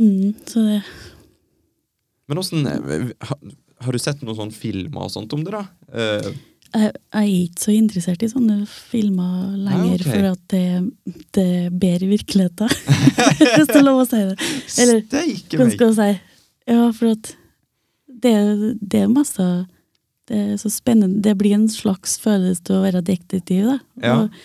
Mm, 0.00 0.32
så 0.48 0.62
det 0.64 0.80
Men 2.30 2.40
åssen 2.42 2.64
har, 2.66 3.06
har 3.84 3.92
du 3.94 3.98
sett 4.02 4.22
noen 4.24 4.38
sånne 4.38 4.56
filmer 4.56 5.06
og 5.06 5.12
sånt 5.14 5.32
om 5.36 5.42
det, 5.46 5.52
da? 5.54 5.62
Eh, 5.92 6.30
jeg, 6.74 6.92
jeg 6.92 7.20
er 7.20 7.42
ikke 7.44 7.62
så 7.64 7.72
interessert 7.74 8.22
i 8.22 8.30
sånne 8.30 8.56
filmer 8.68 9.56
lenger, 9.56 10.00
okay. 10.00 10.12
for 10.12 10.28
at 10.30 10.42
det, 10.52 11.16
det 11.36 11.44
er 11.46 11.74
bedre 11.74 12.06
i 12.06 12.10
virkeligheten. 12.14 12.70
Hvis 13.56 13.70
det 13.70 13.78
er 13.80 13.86
lov 13.86 14.02
å 14.04 14.06
si 14.08 14.22
det. 14.28 14.36
Eller 14.84 15.02
hva 15.08 15.68
skal 15.72 15.86
jeg 15.88 15.96
si? 15.98 16.10
Ja, 16.70 16.86
for 16.94 17.12
at 17.16 17.32
det, 18.20 18.34
det 18.80 19.04
er 19.04 19.12
masse 19.12 19.44
Det 20.28 20.38
er 20.38 20.56
så 20.60 20.70
spennende. 20.70 21.22
Det 21.24 21.34
blir 21.38 21.56
en 21.56 21.68
slags 21.72 22.18
følelse 22.22 22.76
å 22.76 22.84
være 22.84 23.02
detektiv, 23.02 23.66
da. 23.66 23.78
Ja. 24.04 24.16
Og, 24.20 24.36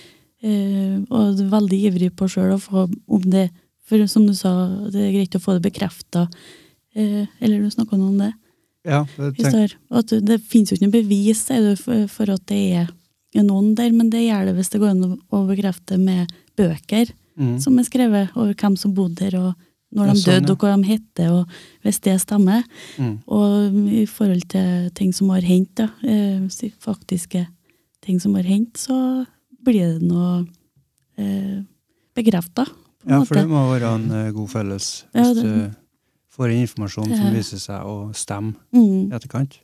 eh, 0.41 0.95
og 1.13 1.43
veldig 1.51 1.81
ivrig 1.91 2.09
på 2.17 2.29
sjøl 2.31 2.55
å 2.55 2.61
få 2.61 2.87
om 2.89 3.27
det 3.29 3.51
For 3.85 4.01
som 4.09 4.25
du 4.25 4.33
sa, 4.33 4.49
det 4.89 4.97
er 4.97 5.11
greit 5.13 5.35
å 5.37 5.43
få 5.43 5.59
det 5.59 5.67
bekrefta. 5.67 6.23
Eh, 6.97 7.27
eller 7.37 7.61
du 7.61 7.69
snakka 7.69 7.99
noe 7.99 8.09
om 8.09 8.17
det? 8.23 8.31
Ja, 8.85 9.03
det. 9.17 9.75
At 9.89 10.13
det, 10.13 10.39
finnes 10.45 10.71
jo 10.71 10.77
ikke 10.77 10.87
noe 10.87 10.95
bevis 10.95 11.43
for, 11.81 12.31
at 12.31 12.47
det 12.51 12.61
er 12.77 13.45
noen 13.45 13.73
der, 13.75 13.91
men 13.91 14.09
det 14.13 14.25
gjør 14.27 14.49
det 14.49 14.55
hvis 14.59 14.71
det 14.73 14.81
går 14.81 14.93
an 14.93 15.05
å, 15.17 15.43
bekrefte 15.49 15.97
med 15.99 16.31
bøker 16.55 17.09
mm. 17.35 17.57
som 17.63 17.79
er 17.79 17.87
skrevet 17.87 18.35
over 18.37 18.53
hvem 18.53 18.77
som 18.79 18.93
bodde 18.95 19.25
der, 19.25 19.37
og 19.39 19.53
når 19.95 20.11
de 20.11 20.15
sånn, 20.19 20.31
døde, 20.31 20.53
og 20.53 20.63
hva 20.63 20.75
de 20.75 20.89
hette, 20.89 21.27
og 21.31 21.85
hvis 21.85 22.01
det 22.03 22.15
stemmer. 22.23 22.63
Mm. 22.99 23.13
Og 23.31 23.77
i 23.95 24.05
forhold 24.09 24.47
til 24.51 24.89
ting 24.97 25.13
som 25.15 25.31
har 25.31 25.45
hendt, 25.45 25.75
da, 25.79 25.89
eh, 26.03 26.71
faktiske 26.83 27.45
ting 28.05 28.19
som 28.21 28.35
har 28.35 28.47
hendt, 28.47 28.77
så 28.81 28.97
blir 29.65 29.95
det 29.95 30.09
noe 30.09 30.43
eh, 31.17 31.63
bekrefta, 32.15 32.67
Ja, 33.05 33.19
for 33.21 33.37
det 33.37 33.45
må 33.45 33.59
være 33.69 33.89
en 33.99 34.07
god 34.33 34.49
god 34.49 34.49
hvis 34.49 35.05
Ja, 35.13 35.31
det- 35.33 35.75
får 36.35 36.51
inn 36.53 36.65
informasjon 36.65 37.11
som 37.15 37.33
viser 37.35 37.61
seg 37.63 37.85
å 37.87 37.95
stemme 38.17 38.55
Mm, 38.75 39.11
i 39.11 39.15
etterkant. 39.15 39.59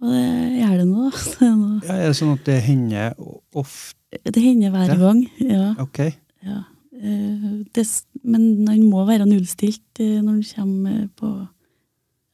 og 0.00 0.08
det 0.12 0.60
gjør 0.60 0.76
det 0.80 0.86
nå, 0.88 1.10
da. 1.10 1.50
Ja, 1.88 1.94
er 2.00 2.06
det 2.10 2.16
sånn 2.18 2.32
at 2.36 2.44
det 2.48 2.60
hender 2.66 3.14
ofte 3.56 4.20
Det 4.24 4.42
hender 4.42 4.70
hver 4.72 4.88
Ja. 4.88 4.96
gang. 5.00 5.20
ja. 5.40 5.74
Ok. 5.82 5.98
Ja. 6.46 6.62
eh, 6.96 7.64
det, 7.74 7.84
men 8.24 8.66
han 8.68 8.82
må 8.88 9.04
være 9.08 9.26
nullstilt 9.28 10.00
eh, 10.00 10.20
når 10.22 10.32
han 10.32 10.46
kommer 10.54 11.08
på 11.18 11.32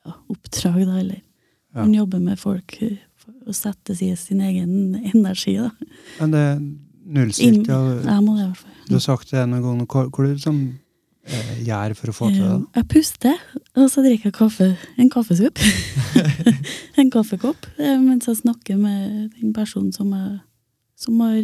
ja, 0.06 0.12
oppdrag, 0.30 0.84
da, 0.86 0.98
eller 1.00 1.20
Ja. 1.74 1.80
han 1.82 1.94
jobber 1.94 2.20
med 2.20 2.38
folk 2.38 2.76
og 3.46 3.54
seg 3.54 4.02
i 4.02 4.14
sin 4.16 4.40
egen 4.40 4.94
energi. 5.14 5.56
Da. 5.56 5.70
Men 6.20 6.30
det 6.34 6.40
er 6.40 6.58
nullstilt, 7.06 7.66
ja. 7.66 7.78
Jeg 8.04 8.22
må 8.22 8.36
det, 8.36 8.44
i 8.44 8.46
hvert 8.50 8.56
fall. 8.60 8.70
Du 8.88 8.94
har 8.94 9.00
sagt 9.00 9.30
det 9.32 9.46
noen 9.48 9.62
ganger. 9.64 9.86
Hvor, 9.86 10.10
hvor 10.10 10.26
eh, 10.36 10.74
gjør 11.62 11.94
for 11.94 12.10
å 12.10 12.14
få 12.16 12.30
til 12.32 12.42
det? 12.42 12.52
Eh, 12.52 12.78
Jeg 12.80 12.88
puster, 12.90 13.42
og 13.76 13.90
så 13.90 14.02
drikker 14.02 14.30
jeg 14.30 14.36
kaffe, 14.36 14.68
en 14.98 15.10
kaffesup. 15.10 15.58
en 16.98 17.10
kaffekopp, 17.10 17.68
eh, 17.78 17.98
mens 18.00 18.26
jeg 18.26 18.40
snakker 18.42 18.78
med 18.80 19.30
den 19.38 19.52
personen 19.52 19.92
som, 19.92 20.10
jeg, 20.12 20.40
som 20.98 21.20
har 21.22 21.38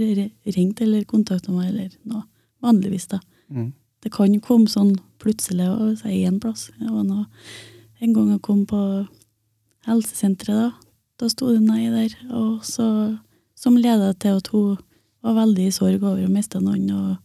ringt 0.56 0.80
eller 0.80 1.04
kontakta 1.04 1.52
meg, 1.54 1.70
eller 1.70 1.92
noe. 2.04 2.24
Vanligvis, 2.64 3.06
da. 3.12 3.20
Mm. 3.54 3.72
Det 4.02 4.10
kan 4.14 4.34
komme 4.42 4.70
sånn 4.70 4.96
plutselig 5.22 5.68
og 5.70 5.96
si 6.00 6.24
én 6.26 6.40
plass. 6.42 6.68
Det 6.78 6.90
var 6.90 7.06
noe, 7.06 7.26
en 8.02 8.12
gang 8.14 8.34
jeg 8.34 8.42
kom 8.42 8.66
på 8.66 8.82
helsesenteret, 9.86 10.68
da. 10.68 10.74
Da 11.18 11.26
sto 11.30 11.50
det 11.50 11.62
nei 11.64 11.88
der, 11.90 12.12
og 12.30 12.62
så, 12.66 12.84
som 13.58 13.78
leda 13.78 14.12
til 14.22 14.38
at 14.38 14.50
hun 14.52 14.76
var 15.26 15.34
veldig 15.34 15.64
i 15.66 15.72
sorg 15.74 16.04
over 16.04 16.22
å 16.22 16.30
miste 16.30 16.60
noen, 16.62 16.90
og 16.94 17.16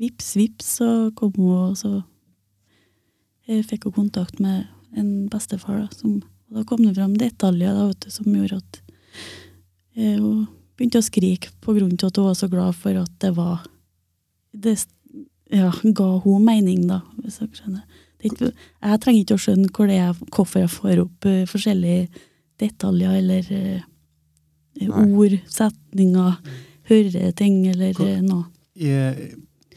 vips, 0.00 0.34
vips, 0.36 0.76
så 0.80 0.88
kom 1.16 1.32
hun, 1.38 1.72
og 1.72 1.78
så 1.80 2.00
jeg 3.46 3.66
fikk 3.68 3.86
hun 3.88 4.00
kontakt 4.00 4.40
med 4.42 4.66
en 4.96 5.28
bestefar, 5.30 5.84
da, 5.84 5.88
som, 5.94 6.18
og 6.50 6.60
da 6.60 6.66
kom 6.66 6.82
det 6.82 6.96
fram 6.96 7.14
detaljer 7.18 7.74
da, 7.76 7.86
vet 7.90 8.06
du, 8.06 8.10
som 8.12 8.28
gjorde 8.32 8.60
at 8.60 8.80
eh, 9.96 10.18
hun 10.18 10.46
begynte 10.76 11.00
å 11.00 11.06
skrike 11.06 11.52
på 11.64 11.76
grunn 11.76 11.96
til 11.96 12.10
at 12.10 12.20
hun 12.20 12.28
var 12.28 12.38
så 12.38 12.50
glad 12.52 12.76
for 12.76 12.98
at 13.00 13.12
det 13.22 13.32
var 13.36 13.64
det 14.56 14.76
ja, 15.52 15.70
ga 15.82 16.08
hun 16.24 16.44
mening, 16.44 16.86
da, 16.90 17.00
hvis 17.22 17.38
dere 17.40 17.58
skjønner. 17.60 18.02
Det 18.16 18.26
er 18.26 18.32
ikke, 18.32 18.52
jeg 18.88 19.00
trenger 19.02 19.20
ikke 19.22 19.36
å 19.36 19.42
skjønne 19.44 19.88
er, 19.94 20.22
hvorfor 20.32 20.62
jeg 20.62 20.72
får 20.72 21.02
opp 21.04 21.28
uh, 21.28 21.42
forskjellige 21.50 22.22
detaljer 22.60 23.18
eller 23.20 23.50
uh, 23.52 24.96
ord, 25.06 25.36
setninger, 25.52 26.54
høre 26.90 27.32
ting 27.36 27.60
eller 27.70 28.00
eh, 28.02 28.22
noe. 28.24 28.48
I, 28.76 28.90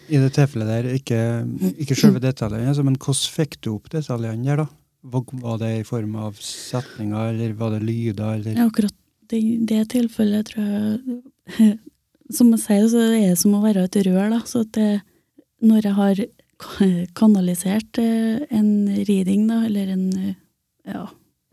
I 0.10 0.18
det 0.24 0.32
tilfellet 0.36 0.68
der, 0.70 0.84
ikke, 0.98 1.20
ikke 1.86 1.96
selve 2.02 2.20
detaljene, 2.24 2.70
altså, 2.72 2.84
men 2.88 2.96
hvordan 2.98 3.34
fikk 3.36 3.54
du 3.62 3.68
opp 3.76 3.86
detaljene 3.94 4.46
der, 4.48 4.58
da? 4.64 4.68
Var, 5.10 5.24
det 5.62 5.70
i 5.80 5.84
form 5.88 6.14
av 6.20 6.34
setninger, 6.44 7.26
eller 7.32 7.54
var 7.56 7.70
det 7.78 7.84
lyder, 7.88 8.30
eller 8.40 8.52
Ja, 8.58 8.66
akkurat 8.68 8.96
det, 9.32 9.40
det 9.70 9.84
tilfellet 9.94 10.44
tror 10.50 10.66
jeg 10.66 10.98
Som 12.36 12.48
jeg 12.54 12.62
sier, 12.62 12.86
så 12.92 13.00
er 13.08 13.14
det 13.32 13.40
som 13.42 13.56
å 13.58 13.62
være 13.64 13.84
et 13.88 13.96
rør. 14.06 14.28
da, 14.36 14.40
så 14.46 14.60
det, 14.76 14.90
Når 15.66 15.80
jeg 15.88 15.96
har 15.98 16.16
kanalisert 17.18 17.94
eh, 18.04 18.38
en 18.54 18.70
reading, 19.08 19.42
da, 19.50 19.58
eller 19.66 19.86
en 19.96 20.06
eh, 20.20 20.36
ja, 20.90 21.06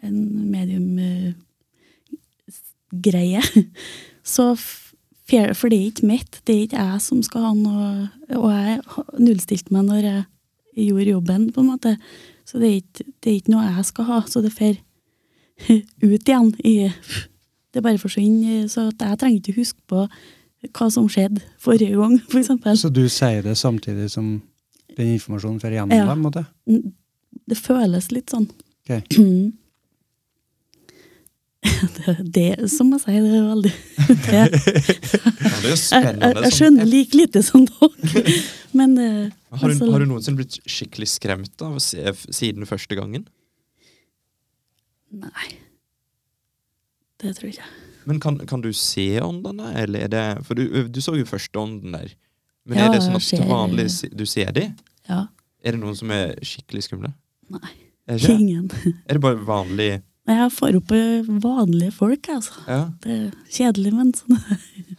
en 0.04 0.16
medium-greie, 0.50 3.40
så 4.36 4.44
f- 4.54 4.66
fer- 4.66 4.85
For 5.26 5.68
det 5.72 5.78
er 5.80 5.86
ikke 5.90 6.06
mitt, 6.06 6.40
det 6.46 6.54
er 6.54 6.62
ikke 6.68 6.78
jeg 6.84 7.00
som 7.02 7.22
skal 7.26 7.42
ha 7.48 7.52
noe 7.58 8.08
Og 8.38 8.44
jeg 8.52 8.80
nullstilte 9.18 9.72
meg 9.74 9.88
når 9.88 10.02
jeg 10.06 10.24
gjorde 10.86 11.10
jobben, 11.10 11.48
på 11.52 11.60
en 11.64 11.70
måte. 11.72 11.96
Så 12.46 12.60
det 12.62 12.68
er 12.68 12.76
ikke, 12.82 13.04
det 13.24 13.30
er 13.32 13.36
ikke 13.40 13.54
noe 13.56 13.64
jeg 13.66 13.84
skal 13.88 14.04
ha. 14.10 14.20
Så 14.30 14.42
det 14.44 14.52
fer 14.54 14.76
ut 16.04 16.28
igjen 16.28 16.52
i 16.64 16.74
Det 17.74 17.82
bare 17.82 17.98
forsvinner. 17.98 18.68
Så 18.68 18.90
jeg 18.92 19.18
trenger 19.18 19.40
ikke 19.40 19.56
huske 19.60 19.80
på 19.90 20.06
hva 20.72 20.86
som 20.90 21.06
skjedde 21.08 21.42
forrige 21.62 21.94
gang, 21.96 22.16
for 22.30 22.38
eksempel. 22.40 22.76
Så 22.78 22.88
du 22.90 23.04
sier 23.12 23.42
det 23.44 23.56
samtidig 23.58 24.08
som 24.10 24.40
den 24.96 25.12
informasjonen 25.14 25.60
fer 25.60 25.74
igjennom 25.76 25.92
Ja. 26.24 26.30
deg? 26.40 26.92
Det 27.46 27.58
føles 27.58 28.08
litt 28.10 28.30
sånn. 28.32 28.48
Ok. 28.88 29.16
Det, 32.36 32.48
som 32.70 32.90
jeg 32.94 33.00
sier, 33.02 33.22
det 33.24 33.36
er 33.36 33.46
veldig 33.50 33.72
det, 33.72 34.16
Ja, 34.32 34.44
det 35.62 35.70
er 35.72 35.78
spennende. 35.80 36.28
jeg, 36.28 36.34
jeg 36.34 36.44
sånn- 36.44 36.56
skjønner 36.58 36.88
like 36.90 37.18
lite 37.18 37.42
som 37.46 37.64
dere. 37.68 38.34
Men 38.76 38.96
eh, 38.98 39.30
Har 39.56 39.68
du, 39.68 39.74
altså- 39.74 39.90
har 39.92 40.02
du 40.04 40.06
noensinne 40.10 40.40
blitt 40.42 40.58
skikkelig 40.68 41.08
skremt 41.14 41.62
av 41.66 41.78
siden 41.80 42.66
første 42.68 42.98
gangen? 42.98 43.26
Nei. 45.16 45.48
Det 47.22 47.32
tror 47.38 47.48
jeg 47.48 47.56
ikke. 47.56 47.70
Men 48.06 48.20
kan, 48.22 48.36
kan 48.46 48.60
du 48.62 48.68
se 48.76 49.06
åndene, 49.24 49.72
eller 49.80 50.04
er 50.06 50.10
det 50.12 50.24
For 50.46 50.54
du, 50.58 50.66
du 50.92 51.00
så 51.02 51.16
jo 51.18 51.24
første 51.26 51.58
ånden 51.58 51.94
der. 51.96 52.12
Men 52.66 52.78
Ja, 52.78 52.88
er 52.88 52.96
det 52.96 53.02
sånn 53.06 53.16
at 53.18 53.26
til 53.30 53.46
vanlig 53.48 53.86
du 54.18 54.24
ser 54.28 54.52
de? 54.54 54.68
Ja. 55.08 55.24
Er 55.66 55.74
det 55.74 55.80
noen 55.82 55.96
som 55.98 56.10
er 56.14 56.34
skikkelig 56.46 56.84
skumle? 56.86 57.12
Nei. 57.50 57.72
Er. 58.06 58.22
Ingen. 58.30 58.68
er 59.08 59.16
det 59.16 59.22
bare 59.24 59.40
vanlig 59.42 59.88
Jeg 60.26 60.50
får 60.50 60.76
opp 60.80 60.90
eh, 60.96 61.26
vanlige 61.42 61.92
folk, 61.94 62.28
altså. 62.34 62.56
Ja, 62.66 62.80
Det 63.04 63.12
er 63.14 63.26
kjedelig, 63.52 63.92
men 63.94 64.08
sånn. 64.16 64.40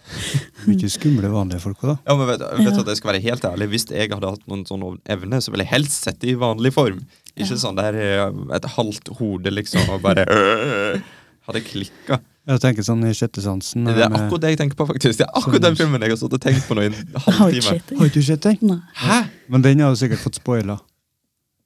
Mye 0.70 0.90
skumle 0.92 1.30
vanlige 1.34 1.60
folk 1.66 1.82
òg, 1.84 1.90
da. 1.90 1.96
ja 2.08 2.16
men 2.16 2.30
vet, 2.30 2.44
vet 2.62 2.70
Ja. 2.70 2.80
at 2.80 2.88
jeg 2.94 3.00
skal 3.02 3.10
være 3.12 3.22
helt 3.26 3.44
ærlig 3.50 3.68
Hvis 3.74 3.86
jeg 3.92 4.08
hadde 4.14 4.30
hatt 4.32 4.46
noen 4.48 4.64
sånn 4.70 4.86
evne, 5.06 5.42
så 5.44 5.52
ville 5.52 5.66
jeg 5.66 5.74
helst 5.74 6.08
sett 6.08 6.22
det 6.24 6.32
i 6.32 6.38
vanlig 6.40 6.72
form. 6.76 7.02
Ikke 7.36 7.52
Ja. 7.58 7.60
sånn 7.60 7.76
der 7.76 7.94
eh, 8.00 8.56
et 8.56 8.66
halvt 8.78 9.12
hode, 9.20 9.52
liksom, 9.52 9.84
og 9.92 10.02
bare 10.06 10.24
øh, 10.38 11.02
Hadde 11.48 11.62
klikka. 11.64 12.20
Jeg 12.48 12.60
tenker 12.64 12.84
sånn 12.84 13.04
i 13.08 13.12
sjettesansen. 13.16 13.86
Det 13.88 14.04
er 14.04 14.12
akkurat 14.12 14.42
det 14.44 14.50
jeg 14.54 14.58
tenker 14.60 14.76
på, 14.80 14.86
faktisk. 14.88 15.18
Det 15.20 15.26
er 15.28 15.36
akkurat 15.36 15.64
den 15.64 15.76
filmen 15.80 16.02
jeg 16.04 16.12
har 16.12 16.20
stått 16.20 16.34
og 16.36 16.42
tenkt 16.44 16.64
på 16.68 16.76
nå 16.76 16.84
i 16.84 16.90
en 16.90 16.96
halvtime. 17.24 17.80
Har 18.00 18.12
du 18.12 18.22
sett 18.24 18.44
den? 18.48 18.74
Hæ? 19.00 19.20
Men 19.52 19.64
den 19.64 19.80
har 19.84 19.92
du 19.96 20.00
sikkert 20.00 20.20
fått 20.24 20.40
spoila. 20.40 20.76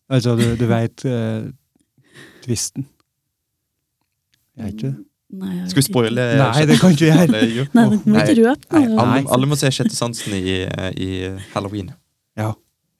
Altså, 0.09 0.35
du, 0.37 0.43
du 0.57 0.65
veit 0.69 1.01
uh, 1.05 1.49
tvisten. 2.45 2.85
Jeg 4.57 4.75
ikke 4.75 4.87
det. 4.89 4.97
Nei, 5.31 5.53
Skal 5.71 5.79
vi 5.79 5.85
spoile? 5.85 6.23
Nei, 6.41 6.63
det 6.67 6.75
kan 6.81 6.91
ikke 6.91 7.07
jeg 7.07 7.29
gjøre. 7.31 7.69
Nei, 7.77 7.85
det 7.93 7.99
må 8.03 8.19
ikke 8.19 8.35
røpe 8.41 8.73
Nei, 8.75 8.81
noe. 8.89 9.05
alle, 9.05 9.21
alle 9.31 9.47
må 9.47 9.55
se 9.59 9.69
Sjette 9.71 9.95
sansen 9.95 10.35
i, 10.35 10.57
i 10.99 11.11
halloween. 11.53 11.93
Ja. 12.35 12.49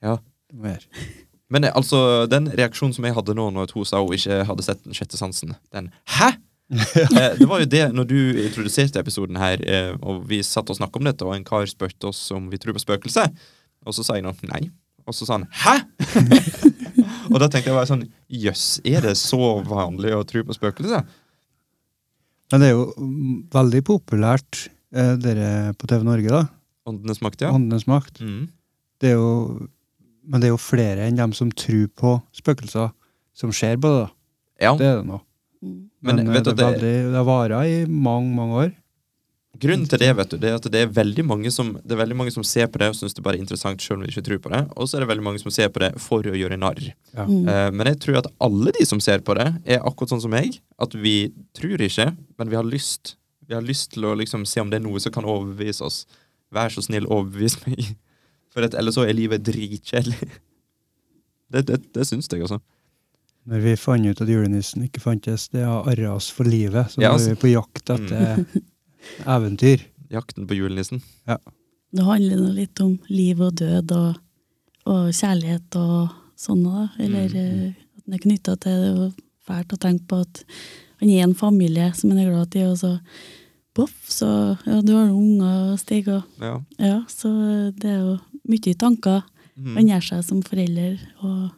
Ja. 0.00 0.16
Det 0.48 0.56
må 0.56 0.70
jeg 0.70 0.80
gjøre. 0.80 1.10
Men 1.52 1.68
eh, 1.68 1.74
altså, 1.76 2.24
den 2.30 2.48
reaksjonen 2.56 2.96
som 2.96 3.06
jeg 3.06 3.16
hadde 3.16 3.36
nå 3.36 3.50
når 3.54 3.74
hun 3.76 3.88
sa 3.88 4.00
hun 4.00 4.16
ikke 4.16 4.42
hadde 4.48 4.64
sett 4.64 4.80
Den 4.86 4.96
sjette 4.96 5.20
sansen 5.20 5.54
Den 5.74 5.92
Hæ?! 6.16 6.32
eh, 6.72 7.34
det 7.36 7.48
var 7.48 7.60
jo 7.60 7.68
det 7.68 7.82
når 7.92 8.06
du 8.08 8.18
introduserte 8.46 9.00
episoden 9.02 9.36
her, 9.36 9.60
eh, 9.68 9.90
og 10.00 10.22
vi 10.30 10.38
satt 10.46 10.70
og 10.72 10.78
snakket 10.78 11.02
om 11.02 11.08
dette, 11.10 11.26
og 11.26 11.34
en 11.36 11.44
kar 11.44 11.66
spurte 11.68 12.08
oss 12.08 12.22
om 12.32 12.46
vi 12.48 12.56
tror 12.56 12.72
på 12.72 12.80
spøkelser. 12.80 13.28
Og 13.84 13.92
så 13.92 14.06
sa 14.06 14.16
jeg 14.16 14.24
nå 14.24 14.32
nei. 14.48 14.70
Og 15.04 15.12
så 15.12 15.28
sa 15.28 15.36
han 15.36 15.44
'hæ?! 15.52 15.74
og 17.32 17.36
da 17.42 17.50
tenkte 17.50 17.68
jeg 17.68 17.76
bare 17.76 17.90
sånn 17.90 18.06
Jøss, 18.32 18.80
er 18.88 19.04
det 19.04 19.18
så 19.20 19.58
vanlig 19.68 20.14
å 20.16 20.24
tro 20.24 20.46
på 20.48 20.56
spøkelser? 20.56 21.04
Men 22.52 22.60
det 22.62 22.68
er 22.68 22.74
jo 22.76 22.86
veldig 23.52 23.80
populært, 23.88 24.66
eh, 24.94 25.14
dere 25.16 25.72
på 25.78 25.88
TV 25.88 26.04
Norge, 26.04 26.28
da. 26.28 26.42
Åndenes 26.86 27.22
makt, 27.24 27.40
ja. 27.46 27.50
Åndenes 27.54 27.86
makt. 27.88 28.20
Mm. 28.20 28.48
Det 29.00 29.10
er 29.10 29.14
jo, 29.16 29.68
men 30.28 30.40
det 30.42 30.48
er 30.50 30.52
jo 30.54 30.60
flere 30.60 31.06
enn 31.08 31.16
dem 31.18 31.32
som 31.32 31.50
tror 31.50 31.86
på 31.96 32.12
spøkelser, 32.36 32.92
som 33.34 33.52
ser 33.56 33.76
på 33.80 33.88
det. 33.88 34.02
da. 34.04 34.10
ja. 34.66 34.74
Det 34.76 34.86
er 34.86 34.96
det 35.00 35.06
nå. 35.08 35.20
Men, 35.62 35.88
Men 36.02 36.26
eh, 36.26 36.32
vet 36.34 36.44
du 36.44 36.50
det, 36.50 36.56
det- 36.58 36.66
veldig, 36.66 37.12
det 37.14 37.24
vara 37.26 37.62
i 37.66 37.84
mange, 37.86 38.34
mange 38.34 38.54
år. 38.66 38.72
Grunnen 39.60 39.84
til 39.84 40.00
det 40.00 40.08
vet 40.16 40.30
du, 40.32 40.38
det 40.40 40.48
er 40.48 40.54
at 40.56 40.66
det 40.72 40.80
er 40.80 40.92
veldig 40.96 41.22
mange 41.28 41.50
som, 41.52 41.74
det 41.84 41.92
er 41.92 42.00
veldig 42.00 42.16
mange 42.16 42.32
som 42.32 42.44
ser 42.46 42.70
på 42.72 42.80
det 42.80 42.88
og 42.88 42.96
syns 42.96 43.12
det 43.12 43.22
bare 43.24 43.36
er 43.36 43.44
interessant 43.44 43.82
selv 43.84 43.98
om 43.98 44.04
de 44.06 44.08
ikke 44.08 44.24
tror 44.24 44.40
på 44.46 44.52
det. 44.54 44.62
Og 44.80 44.88
så 44.88 44.96
er 44.96 45.04
det 45.04 45.08
veldig 45.10 45.26
mange 45.26 45.42
som 45.42 45.52
ser 45.52 45.68
på 45.74 45.82
det 45.84 45.90
for 46.00 46.24
å 46.24 46.36
gjøre 46.38 46.56
narr. 46.58 46.80
Ja. 47.12 47.26
Mm. 47.28 47.50
Eh, 47.52 47.68
men 47.76 47.90
jeg 47.90 47.98
tror 48.02 48.22
at 48.22 48.30
alle 48.42 48.72
de 48.78 48.86
som 48.88 49.02
ser 49.04 49.20
på 49.26 49.36
det, 49.36 49.50
er 49.68 49.84
akkurat 49.84 50.14
sånn 50.14 50.24
som 50.24 50.32
meg. 50.32 50.56
At 50.80 50.96
vi 50.96 51.16
tror 51.58 51.84
ikke, 51.84 52.08
men 52.40 52.52
vi 52.52 52.58
har 52.58 52.66
lyst. 52.66 53.18
Vi 53.44 53.54
har 53.58 53.66
lyst 53.66 53.92
til 53.92 54.08
å 54.08 54.14
liksom 54.16 54.46
se 54.48 54.64
om 54.64 54.72
det 54.72 54.80
er 54.80 54.86
noe 54.86 55.02
som 55.04 55.12
kan 55.12 55.28
overbevise 55.28 55.84
oss. 55.84 56.00
Vær 56.52 56.72
så 56.72 56.82
snill, 56.88 57.06
overbevis 57.12 57.58
meg. 57.66 57.92
For 58.56 58.64
at, 58.64 58.74
ellers 58.76 58.96
så 58.96 59.04
er 59.04 59.16
livet 59.16 59.44
dritkjedelig. 59.46 60.32
Det, 61.52 61.66
det, 61.68 61.76
det 61.92 62.06
syns 62.08 62.30
jeg, 62.32 62.40
altså. 62.46 62.56
Når 63.44 63.60
vi 63.60 63.72
fant 63.76 64.06
ut 64.08 64.20
at 64.24 64.30
julenissen 64.30 64.86
ikke 64.86 65.02
fantes, 65.02 65.50
det 65.52 65.66
har 65.66 65.84
arra 65.90 66.14
oss 66.14 66.30
for 66.32 66.48
livet. 66.48 66.94
Så 66.94 67.02
Ja, 67.02 67.10
nå 67.10 67.18
altså. 67.18 67.34
er 67.34 67.34
vi 67.34 67.40
på 67.42 67.50
jakt 67.50 67.92
etter 67.92 68.44
eventyr. 69.26 69.82
Jakten 70.12 70.46
på 70.46 70.54
julenissen. 70.58 71.00
Det 71.92 72.04
handler 72.04 72.36
nå 72.40 72.50
litt 72.56 72.80
om 72.84 72.98
liv 73.08 73.40
og 73.40 73.54
død 73.60 73.92
og, 73.96 74.16
og 74.86 75.10
kjærlighet 75.12 75.76
og 75.80 76.10
sånne, 76.36 76.72
da. 76.72 77.04
Eller 77.04 77.28
Mm. 77.28 77.36
eh, 77.36 77.68
at 77.96 78.04
den 78.06 78.14
er 78.14 78.18
knytta 78.18 78.56
til 78.60 78.82
det. 78.82 78.92
og 78.98 79.12
fælt 79.46 79.72
å 79.72 79.78
tenke 79.78 80.06
på 80.08 80.20
at 80.20 80.44
han 81.00 81.08
er 81.10 81.22
en 81.24 81.34
familie 81.34 81.92
som 81.94 82.10
han 82.10 82.18
er 82.20 82.30
glad 82.30 82.54
i, 82.56 82.62
og 82.64 82.76
så 82.78 82.98
boff, 83.74 83.94
så 84.08 84.56
ja, 84.66 84.80
du 84.82 84.92
har 84.94 85.08
unger, 85.10 85.76
Stig, 85.78 86.08
og 86.08 86.22
Ja. 86.40 86.60
ja, 86.78 87.00
så 87.08 87.72
det 87.74 87.90
er 87.90 87.98
jo 88.00 88.18
mye 88.48 88.74
tanker 88.78 89.22
Mm. 89.56 89.74
han 89.76 89.86
gjør 89.88 90.02
seg 90.02 90.24
som 90.24 90.42
forelder, 90.42 90.98
og 91.22 91.50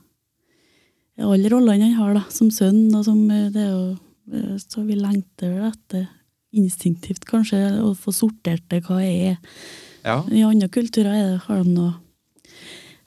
alle 1.18 1.48
rollene 1.52 1.84
han 1.84 1.92
har 1.94 2.14
da, 2.14 2.22
som 2.30 2.50
sønn, 2.50 2.92
og 2.94 3.04
som 3.04 3.20
eh, 3.30 3.50
det 3.50 3.62
er 3.62 3.70
jo 3.70 3.98
eh, 4.32 4.56
Så 4.58 4.84
vi 4.86 4.94
lengter 4.98 5.68
etter 5.70 6.08
instinktivt 6.54 7.26
kanskje 7.28 7.60
å 7.82 7.92
få 7.98 8.14
sortert 8.14 8.64
det 8.72 8.84
hva 8.86 9.00
jeg 9.02 9.34
er. 9.34 9.60
ja. 10.04 10.18
I 10.30 10.44
andre 10.46 10.70
kulturer 10.72 11.14
er 11.14 11.38
har 11.46 11.62
de 11.62 11.76
noe 11.76 11.94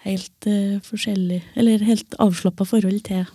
helt 0.07 0.47
uh, 0.47 0.77
forskjellig, 0.85 1.41
eller 1.59 1.83
helt 1.87 2.15
avslappa 2.23 2.67
forhold 2.67 3.01
til 3.07 3.25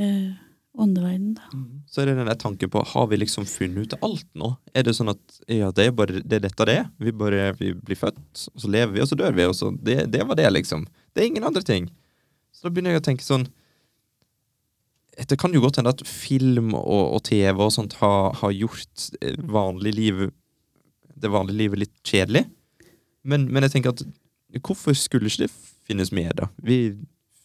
uh, 0.00 0.34
åndeverden. 0.74 1.34
Da. 1.38 1.62
Så 1.90 2.02
er 2.02 2.10
det 2.10 2.16
den 2.18 2.30
der 2.30 2.38
tanken 2.38 2.70
på 2.70 2.82
Har 2.92 3.06
vi 3.10 3.18
liksom 3.20 3.46
funnet 3.46 3.86
ut 3.86 3.98
alt 4.02 4.26
nå? 4.34 4.54
Er 4.74 4.86
det 4.86 4.96
sånn 4.98 5.12
at 5.12 5.40
ja, 5.50 5.70
det 5.74 5.88
er 5.88 5.96
bare 5.96 6.22
det 6.22 6.40
er 6.40 6.46
dette 6.48 6.68
det 6.68 6.78
er? 6.82 6.88
Vi 6.98 7.14
bare 7.14 7.52
vi 7.58 7.72
blir 7.74 7.98
født, 7.98 8.48
og 8.54 8.64
så 8.64 8.70
lever 8.70 8.96
vi, 8.96 9.02
og 9.04 9.10
så 9.10 9.18
dør 9.18 9.36
vi, 9.36 9.46
og 9.50 9.54
så 9.58 9.70
det, 9.74 10.00
det 10.12 10.24
var 10.26 10.38
det, 10.40 10.48
liksom. 10.54 10.86
Det 11.14 11.22
er 11.22 11.30
ingen 11.30 11.46
andre 11.46 11.62
ting. 11.66 11.90
Så 12.54 12.66
da 12.66 12.74
begynner 12.74 12.94
jeg 12.94 13.04
å 13.04 13.08
tenke 13.10 13.26
sånn 13.26 13.46
Det 15.14 15.38
kan 15.38 15.54
jo 15.54 15.62
godt 15.62 15.78
hende 15.78 15.92
at 15.94 16.02
film 16.08 16.72
og, 16.74 17.04
og 17.16 17.20
TV 17.28 17.60
og 17.62 17.72
sånt 17.74 17.94
har, 18.00 18.32
har 18.40 18.54
gjort 18.54 19.10
eh, 19.22 19.38
vanlig 19.38 19.94
liv 19.94 20.24
det 21.14 21.30
vanlige 21.30 21.56
livet 21.56 21.78
litt 21.84 21.94
kjedelig. 22.06 22.44
Men, 23.22 23.46
men 23.52 23.64
jeg 23.64 23.76
tenker 23.76 23.94
at 23.94 24.02
hvorfor 24.64 24.96
skulle 24.98 25.30
ikke 25.30 25.46
det 25.46 25.52
finnes 25.86 26.10
mer, 26.14 26.32
da? 26.36 26.48
Vi 26.58 26.96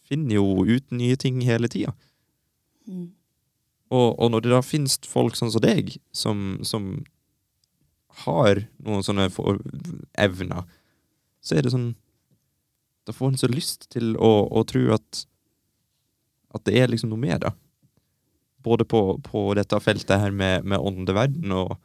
finner 0.08 0.40
jo 0.40 0.66
ut 0.66 0.90
nye 0.94 1.16
ting 1.20 1.40
hele 1.46 1.70
tida. 1.70 1.94
Mm. 2.88 3.12
Og, 3.90 4.08
og 4.18 4.30
når 4.32 4.44
det 4.44 4.52
da 4.52 4.60
finnes 4.64 4.98
folk 5.08 5.38
sånn 5.38 5.52
som 5.54 5.62
deg, 5.64 5.94
som, 6.12 6.60
som 6.66 6.92
har 8.26 8.64
noen 8.82 9.06
sånne 9.06 9.30
for, 9.32 9.62
evner, 10.18 10.66
så 11.40 11.56
er 11.56 11.64
det 11.64 11.74
sånn 11.74 11.92
Da 13.08 13.14
får 13.16 13.30
en 13.30 13.38
så 13.40 13.48
lyst 13.48 13.86
til 13.94 14.12
å, 14.20 14.28
å 14.52 14.60
tro 14.68 14.82
at 14.92 15.24
at 16.50 16.64
det 16.66 16.80
er 16.80 16.90
liksom 16.90 17.12
noe 17.12 17.22
mer, 17.22 17.38
da. 17.38 17.52
Både 18.66 18.84
på, 18.88 19.00
på 19.24 19.44
dette 19.58 19.78
feltet 19.80 20.20
her 20.20 20.34
med, 20.36 20.64
med 20.68 20.78
åndeverden 20.78 21.52
og, 21.56 21.76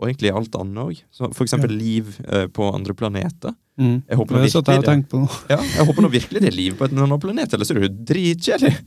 og 0.00 0.08
egentlig 0.08 0.32
alt 0.32 0.54
annet 0.56 0.80
òg. 0.82 1.02
For 1.34 1.44
eksempel 1.44 1.74
Ja. 1.74 1.78
liv 1.82 2.14
eh, 2.24 2.46
på 2.48 2.70
andre 2.74 2.94
planeter. 2.96 3.54
Mm. 3.80 4.02
Jeg 4.08 4.16
håper 4.20 4.36
Det 4.36 4.50
jeg 4.52 4.84
det. 4.84 5.20
Ja, 5.50 5.58
jeg 5.60 5.86
håper 5.88 6.02
nå 6.04 6.10
virkelig 6.12 6.40
det 6.44 6.50
er 6.52 6.56
liv 6.56 6.74
på 6.76 6.88
en 6.88 6.98
annen 7.04 7.20
planet, 7.20 7.52
ellers 7.56 7.70
er 7.72 7.80
det 7.80 7.88
jo 7.88 7.96
dritkjedelig. 8.12 8.76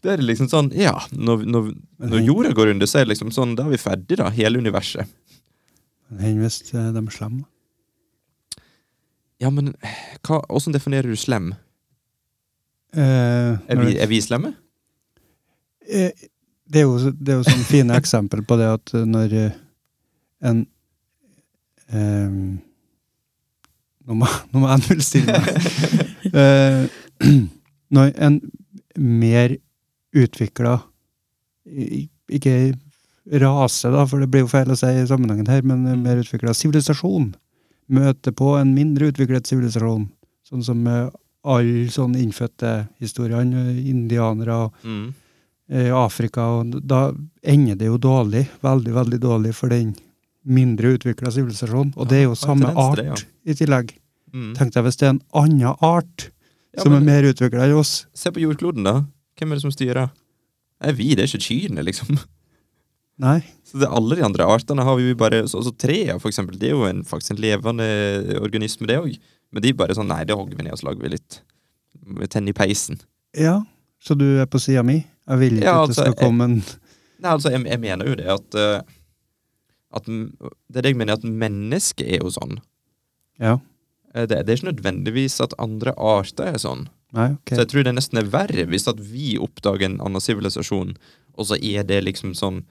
Det 0.00 0.14
er 0.14 0.22
liksom 0.24 0.46
sånn, 0.48 0.70
ja, 0.72 0.94
når, 1.12 1.42
når, 1.44 1.66
når 2.08 2.22
jorda 2.24 2.50
går 2.56 2.70
under, 2.72 2.88
så 2.88 3.02
er 3.02 3.04
det 3.04 3.10
liksom 3.10 3.34
sånn, 3.36 3.50
da 3.52 3.66
er 3.66 3.74
vi 3.74 3.80
ferdig 3.82 4.16
da, 4.16 4.30
hele 4.32 4.56
universet. 4.56 5.04
Enn 6.16 6.38
hvis 6.40 6.56
eh, 6.72 6.86
de 6.94 7.02
er 7.02 7.12
slemme. 7.12 7.42
Ja, 9.44 9.50
men 9.52 9.74
hva, 10.24 10.38
hvordan 10.48 10.72
definerer 10.72 11.12
du 11.12 11.20
slem? 11.20 11.50
Eh, 12.96 13.60
Er 13.60 13.76
vi, 13.82 13.92
er 14.00 14.08
vi 14.10 14.22
slemme? 14.24 14.54
Eh, 15.84 16.10
det 16.70 16.82
er 16.82 16.86
jo, 16.86 17.12
det 17.18 17.32
er 17.34 17.40
jo 17.40 17.46
sånn 17.48 17.66
fine 17.68 17.96
eksempel 17.98 18.44
på 18.46 18.58
det 18.60 18.68
at 18.76 18.92
eh, 18.94 19.06
når 19.08 19.36
eh, 19.44 19.54
en 20.50 20.64
eh, 21.90 22.34
Nå 24.10 24.16
må, 24.16 24.26
nå 24.50 24.62
må 24.62 24.70
jeg 24.72 24.80
nullstille 24.88 25.34
meg. 25.36 25.66
Eh, 26.34 26.86
når 27.94 28.08
en 28.22 28.38
mer 28.96 29.52
utvikla 30.16 30.78
Ikke 31.68 32.54
rase, 33.40 33.90
da, 33.92 34.06
for 34.08 34.22
det 34.22 34.30
blir 34.32 34.42
jo 34.46 34.50
feil 34.50 34.72
å 34.72 34.78
si 34.78 34.88
i 34.88 35.06
sammenhengen 35.06 35.50
her, 35.50 35.62
men 35.66 35.84
en 35.86 36.02
mer 36.02 36.22
utvikla 36.22 36.54
sivilisasjon 36.56 37.28
møter 37.90 38.34
på 38.34 38.54
en 38.58 38.72
mindre 38.74 39.10
utviklet 39.10 39.46
sivilisasjon, 39.50 40.08
sånn 40.46 40.64
som 40.66 40.86
eh, 40.90 41.08
alle 41.50 41.86
sånne 41.92 42.20
innfødte 42.22 42.72
historiene, 43.02 43.70
indianere 43.90 44.70
Mm. 44.84 45.10
Eh, 45.70 45.90
Afrika, 45.96 46.46
og 46.60 46.78
da 46.86 47.10
ender 47.42 47.78
det 47.78 47.88
jo 47.90 47.98
dårlig, 48.00 48.46
veldig, 48.64 48.94
veldig 48.96 49.20
dårlig 49.22 49.54
for 49.56 49.72
den 49.72 49.94
mindre 50.42 50.94
utvikla 50.96 51.32
sivilisasjonen. 51.34 51.94
Og 51.96 52.08
det 52.10 52.22
er 52.22 52.28
jo 52.28 52.36
samme 52.38 52.72
art 52.78 53.02
ja. 53.04 53.16
i 53.44 53.56
tillegg. 53.56 53.94
Mm. 54.34 54.52
Tenk 54.58 54.74
deg 54.74 54.86
hvis 54.86 55.00
det 55.00 55.08
er 55.08 55.14
en 55.16 55.24
annen 55.36 55.74
art 55.84 56.30
Ja, 56.70 56.84
som 56.84 56.94
er 56.94 57.02
mer 57.02 57.26
utvikla 57.26 57.66
enn 57.66 57.78
oss. 57.80 58.04
Se 58.14 58.30
på 58.30 58.42
jordkloden, 58.44 58.86
da. 58.86 59.00
Hvem 59.38 59.50
er 59.50 59.58
det 59.58 59.64
som 59.64 59.74
styrer? 59.74 60.12
Det 60.80 60.92
er 60.92 60.96
vi, 60.96 61.08
det 61.16 61.24
er 61.24 61.32
ikke 61.32 61.48
kyrne, 61.48 61.84
liksom. 61.84 62.20
Nei. 63.20 63.40
Så 63.68 63.80
det, 63.82 63.90
alle 63.92 64.16
de 64.16 64.24
andre 64.24 64.46
artene 64.48 64.84
har 64.86 64.96
vi 64.96 65.10
jo 65.10 65.16
bare 65.18 65.42
så, 65.50 65.60
så 65.66 65.72
Trea, 65.76 66.16
for 66.22 66.30
eksempel, 66.30 66.56
det 66.60 66.70
er 66.70 66.76
jo 66.78 66.86
en, 66.88 67.02
faktisk 67.04 67.34
en 67.34 67.42
levende 67.42 67.88
organisme, 68.40 68.88
det 68.88 69.00
òg. 69.02 69.18
Men 69.50 69.64
de 69.64 69.74
bare 69.76 69.96
sånn 69.98 70.08
Nei, 70.08 70.22
det 70.24 70.36
hogger 70.38 70.56
vi 70.56 70.64
ned, 70.64 70.76
og 70.76 70.80
så 70.80 70.88
lager 70.88 71.04
vi 71.04 71.16
litt 71.16 71.40
Tenner 72.32 72.54
i 72.54 72.56
peisen. 72.56 72.98
Ja, 73.36 73.60
så 74.02 74.16
du 74.18 74.24
er 74.40 74.48
på 74.50 74.58
sida 74.62 74.82
mi? 74.86 75.02
Jeg 75.30 75.40
vil 75.42 75.58
ikke 75.60 75.66
Ja, 75.68 75.76
at 75.82 75.90
det 75.90 75.96
altså, 75.96 76.06
skal 76.08 76.18
komme 76.20 76.48
en 76.48 76.56
Nei, 77.20 77.32
altså, 77.34 77.52
jeg, 77.52 77.64
jeg 77.68 77.80
mener 77.82 78.08
jo 78.08 78.16
det 78.18 78.28
at 78.32 78.56
eh, 78.58 78.80
At 79.96 80.06
Det 80.08 80.80
er 80.80 80.86
det 80.86 80.92
jeg 80.94 81.00
mener, 81.00 81.18
at 81.18 81.26
mennesket 81.26 82.06
er 82.06 82.22
jo 82.24 82.30
sånn. 82.34 82.60
Ja. 83.42 83.58
Eh, 84.14 84.26
Det, 84.26 84.42
det 84.46 84.52
er 84.54 84.58
ikke 84.60 84.70
nødvendigvis 84.72 85.40
at 85.44 85.56
andre 85.58 85.94
arter 85.96 86.52
er 86.54 86.60
sånn. 86.62 86.88
Nei, 87.16 87.32
okay. 87.34 87.56
Så 87.56 87.64
jeg 87.64 87.70
tror 87.72 87.86
det 87.88 87.96
nesten 87.96 88.20
er 88.20 88.30
verre 88.30 88.66
hvis 88.70 88.86
at 88.90 89.00
vi 89.02 89.34
oppdager 89.42 89.88
en 89.88 90.00
annen 90.04 90.22
sivilisasjon, 90.22 90.94
og 91.34 91.48
så 91.48 91.58
er 91.58 91.82
det 91.88 92.04
liksom 92.06 92.36
sånn 92.38 92.62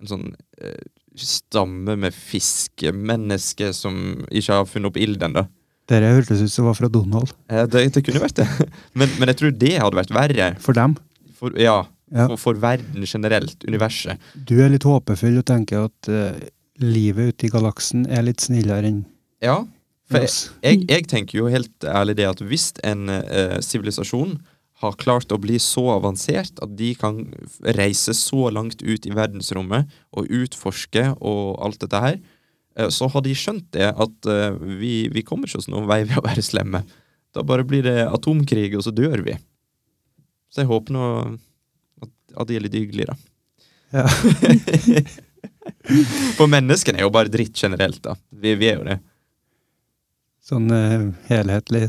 en 0.00 0.08
sånn 0.08 0.28
eh, 0.62 0.80
stamme 1.20 1.96
med 2.00 2.14
fiskemennesker 2.16 3.74
som 3.76 3.96
ikke 4.30 4.60
har 4.60 4.68
funnet 4.68 4.92
opp 4.92 5.00
ilden, 5.00 5.34
da. 5.36 5.46
Dere 5.90 6.12
hørtes 6.14 6.40
ut 6.44 6.52
som 6.52 6.68
var 6.68 6.76
fra 6.78 6.88
Donald. 6.92 7.32
Eh, 7.50 7.64
det, 7.68 7.88
det 7.96 8.04
kunne 8.06 8.22
vært 8.22 8.38
det. 8.40 8.46
Men, 8.98 9.10
men 9.18 9.32
jeg 9.32 9.40
tror 9.40 9.56
det 9.58 9.72
hadde 9.82 9.98
vært 9.98 10.14
verre. 10.14 10.48
For 10.62 10.76
dem. 10.76 10.94
For, 11.36 11.56
ja, 11.58 11.82
Ja. 12.10 12.26
for, 12.26 12.36
for 12.42 12.60
verden 12.62 13.06
generelt, 13.06 13.62
universet. 13.62 14.18
Du 14.34 14.56
er 14.64 14.72
litt 14.72 14.86
håpefull 14.86 15.36
og 15.38 15.46
tenker 15.46 15.86
at 15.86 16.10
uh, 16.10 16.38
livet 16.82 17.34
ute 17.34 17.46
i 17.46 17.52
galaksen 17.52 18.06
er 18.10 18.24
litt 18.26 18.42
snillere 18.42 18.90
enn 18.90 19.04
Ja, 19.44 19.60
for 20.10 20.26
jeg, 20.26 20.32
jeg, 20.64 20.86
jeg 20.90 21.06
tenker 21.06 21.38
jo 21.38 21.50
helt 21.52 21.86
ærlig 21.86 22.16
det 22.18 22.26
at 22.26 22.40
hvis 22.42 22.72
en 22.82 23.06
sivilisasjon 23.06 23.68
sivilisasjon 23.68 24.40
har 24.80 24.96
klart 25.00 25.32
å 25.32 25.38
bli 25.40 25.58
så 25.60 25.82
avansert 25.96 26.60
at 26.64 26.72
de 26.78 26.94
kan 26.98 27.20
reise 27.76 28.14
så 28.16 28.48
langt 28.52 28.80
ut 28.80 29.06
i 29.06 29.12
verdensrommet 29.16 29.90
og 30.16 30.30
utforske 30.40 31.04
og 31.18 31.60
alt 31.60 31.82
dette 31.84 32.00
her, 32.00 32.16
eh, 32.78 32.88
så 32.88 33.10
har 33.12 33.24
de 33.26 33.36
skjønt 33.36 33.68
det 33.76 33.90
at 33.90 34.30
eh, 34.30 34.56
vi, 34.80 34.94
vi 35.12 35.24
kommer 35.26 35.50
ikke 35.50 35.60
oss 35.60 35.68
noen 35.72 35.88
vei 35.90 36.02
ved 36.06 36.16
å 36.20 36.24
være 36.24 36.44
slemme. 36.44 36.84
Da 37.36 37.44
bare 37.46 37.66
blir 37.68 37.84
det 37.86 38.08
atomkrig, 38.08 38.72
og 38.74 38.86
så 38.86 38.94
dør 38.94 39.20
vi. 39.26 39.36
Så 40.50 40.64
jeg 40.64 40.70
håper 40.70 40.96
nå 40.96 41.04
at, 42.36 42.46
det 42.48 42.56
de 42.56 42.62
litt 42.66 42.78
hyggelige, 42.78 43.12
da. 43.12 43.16
Ja. 43.90 44.06
For 46.38 46.50
menneskene 46.50 47.00
er 47.00 47.06
jo 47.06 47.14
bare 47.14 47.32
dritt 47.32 47.58
generelt, 47.58 48.00
da. 48.04 48.14
Vi, 48.30 48.54
vi 48.60 48.70
er 48.70 48.78
jo 48.78 48.86
det. 48.86 48.98
Sånn 50.50 50.70
uh, 50.72 51.10
helhetlig 51.28 51.88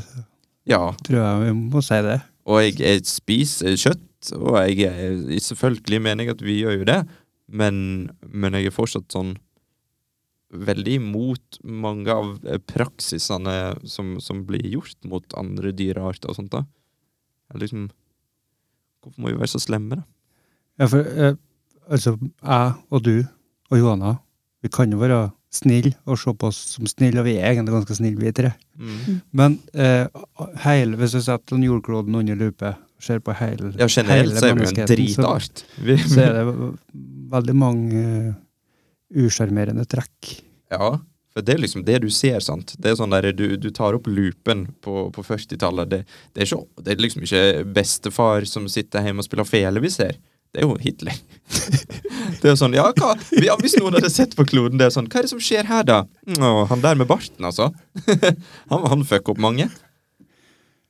Ja. 0.70 0.92
tror 1.06 1.20
jeg 1.22 1.46
vi 1.46 1.54
må 1.58 1.82
si 1.86 2.00
det. 2.06 2.20
Og 2.50 2.62
jeg, 2.64 2.80
jeg 2.82 3.06
spiser 3.10 3.78
kjøtt, 3.78 4.34
og 4.38 4.58
jeg 4.60 4.90
er 4.90 5.40
selvfølgelig 5.42 6.02
mener 6.02 6.26
jeg 6.26 6.36
at 6.36 6.44
vi 6.46 6.60
gjør 6.62 6.80
jo 6.80 6.90
det, 6.90 7.00
men, 7.52 7.76
men 8.28 8.58
jeg 8.58 8.70
er 8.70 8.76
fortsatt 8.76 9.10
sånn 9.14 9.36
veldig 10.52 10.98
imot 11.00 11.62
mange 11.64 12.12
av 12.12 12.34
praksisene 12.68 13.56
som, 13.88 14.18
som 14.24 14.44
blir 14.48 14.66
gjort 14.68 14.98
mot 15.08 15.38
andre 15.40 15.72
dyrearter 15.76 16.32
og 16.32 16.38
sånt. 16.38 16.52
da. 16.54 16.66
Jeg 17.52 17.64
Liksom, 17.66 17.86
hvorfor 19.04 19.24
må 19.24 19.32
vi 19.32 19.40
være 19.40 19.54
så 19.54 19.62
slemme, 19.64 20.02
da? 20.02 20.08
Ja, 20.80 20.88
for 20.88 21.00
eh, 21.06 21.36
altså, 21.92 22.16
jeg 22.20 22.74
og 22.92 23.04
du 23.04 23.16
og 23.72 23.78
Johanna, 23.80 24.16
vi 24.64 24.70
kan 24.70 24.92
jo 24.92 25.00
være 25.02 25.30
snille 25.52 25.92
og 26.08 26.16
se 26.20 26.32
på 26.34 26.48
oss 26.48 26.60
som 26.78 26.88
snille, 26.88 27.20
og 27.20 27.26
vi 27.28 27.34
er 27.40 27.52
egentlig 27.52 27.74
ganske 27.76 27.96
snille, 27.98 28.20
vi 28.22 28.32
tre. 28.36 28.54
Mm. 28.80 29.18
Men 29.36 29.58
eh, 29.74 30.08
heil, 30.64 30.96
hvis 31.00 31.18
du 31.18 31.22
setter 31.22 31.58
den 31.58 31.66
jordkloden 31.68 32.16
under 32.22 32.40
lupe, 32.40 32.72
ser 33.02 33.20
på 33.20 33.34
hele, 33.34 33.74
Ja, 33.80 33.88
generelt 33.90 34.38
så 34.38 34.52
er 34.52 34.56
vi 34.56 34.66
jo 34.68 34.70
en 34.70 34.88
dritart. 34.88 35.64
så- 35.66 35.98
Så 36.14 36.20
er 36.22 36.34
det 36.38 36.78
veldig 37.32 37.56
mange 37.56 38.02
uh, 38.30 38.34
usjarmerende 39.26 39.86
trekk. 39.90 40.42
Ja, 40.72 41.00
for 41.34 41.42
det 41.42 41.56
er 41.56 41.62
liksom 41.64 41.84
det 41.86 42.02
du 42.04 42.10
ser, 42.10 42.40
sant. 42.40 42.76
Det 42.78 42.92
er 42.92 42.96
sånn 43.00 43.10
der 43.16 43.32
du, 43.34 43.58
du 43.58 43.70
tar 43.72 43.96
opp 43.98 44.06
loopen 44.08 44.68
på, 44.84 45.10
på 45.16 45.24
40-tallet. 45.24 45.90
Det, 45.90 46.06
det, 46.36 46.44
er 46.46 46.64
det 46.84 46.94
er 46.94 47.02
liksom 47.02 47.24
ikke 47.24 47.66
bestefar 47.74 48.46
som 48.46 48.68
sitter 48.70 49.02
hjemme 49.02 49.20
og 49.24 49.26
spiller 49.26 49.48
fele 49.50 49.82
vi 49.82 49.90
ser. 49.90 50.18
Det 50.52 50.60
er 50.60 50.68
jo 50.68 50.76
Hitler. 50.84 51.16
det 52.42 52.50
er 52.50 52.52
jo 52.52 52.60
sånn, 52.60 52.76
ja, 52.76 52.90
hva? 52.98 53.14
Ja, 53.40 53.56
Hvis 53.62 53.78
noen 53.80 53.96
hadde 53.96 54.12
sett 54.12 54.36
på 54.36 54.44
kloden, 54.48 54.80
det 54.80 54.90
er 54.90 54.94
sånn, 54.96 55.08
hva 55.12 55.22
er 55.22 55.28
det 55.28 55.32
som 55.32 55.42
skjer 55.44 55.70
her, 55.70 55.86
da? 55.88 56.02
Å, 56.36 56.52
han 56.72 56.84
der 56.84 57.00
med 57.00 57.08
barten, 57.08 57.48
altså. 57.48 57.70
han, 58.72 58.88
han 58.92 59.06
fucker 59.08 59.36
opp 59.36 59.42
mange. 59.42 59.70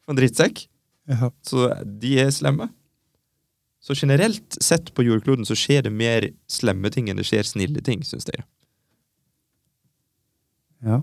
En 0.10 0.18
drittsekk. 0.18 0.64
Ja. 1.12 1.30
Så 1.46 1.70
de 1.86 2.16
er 2.24 2.34
slemme. 2.34 2.72
Så 3.82 3.94
generelt 3.98 4.58
sett 4.62 4.92
på 4.98 5.06
jordkloden 5.06 5.46
så 5.46 5.58
skjer 5.58 5.86
det 5.88 5.94
mer 5.94 6.28
slemme 6.50 6.90
ting 6.94 7.10
enn 7.10 7.18
det 7.18 7.26
skjer 7.30 7.48
snille 7.50 7.82
ting, 7.86 8.04
syns 8.06 8.30
jeg. 8.30 8.46
ja. 10.86 11.02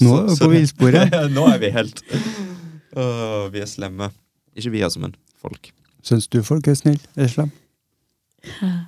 Nå 0.00 0.14
er 0.20 0.28
vi 0.30 0.38
på 0.38 0.48
villsporet. 0.52 1.14
Nå 1.36 1.48
er 1.50 1.58
vi 1.58 1.70
helt 1.74 1.98
Åh, 2.94 3.48
Vi 3.50 3.58
er 3.58 3.66
slemme. 3.66 4.10
Ikke 4.54 4.70
vi, 4.70 4.82
altså, 4.86 5.02
men 5.02 5.16
folk. 5.42 5.72
Syns 6.02 6.28
du 6.28 6.40
folk 6.42 6.68
er 6.68 6.78
snille 6.78 7.02
eller 7.16 7.28
slemme? 7.28 7.52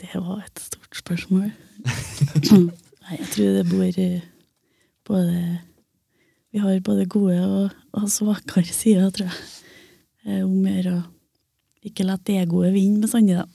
Det 0.00 0.12
var 0.12 0.42
et 0.44 0.60
stort 0.60 0.96
spørsmål. 0.98 1.50
Nei, 3.06 3.16
jeg 3.16 3.28
tror 3.32 3.54
det 3.56 3.64
bor 3.70 4.00
eh, 4.02 4.24
både 5.08 5.58
Vi 6.52 6.60
har 6.60 6.80
både 6.84 7.06
gode 7.06 7.38
og, 7.46 7.70
og 7.92 8.08
svakere 8.10 8.64
sider, 8.64 9.10
tror 9.10 9.30
jeg. 9.30 9.38
Eh, 10.26 10.42
Om 10.44 10.66
å 10.66 10.74
gjøre 10.74 10.96
ikke 11.86 12.06
la 12.06 12.18
egoet 12.18 12.74
vinne 12.74 13.00
bestandig, 13.02 13.38
da. 13.38 13.46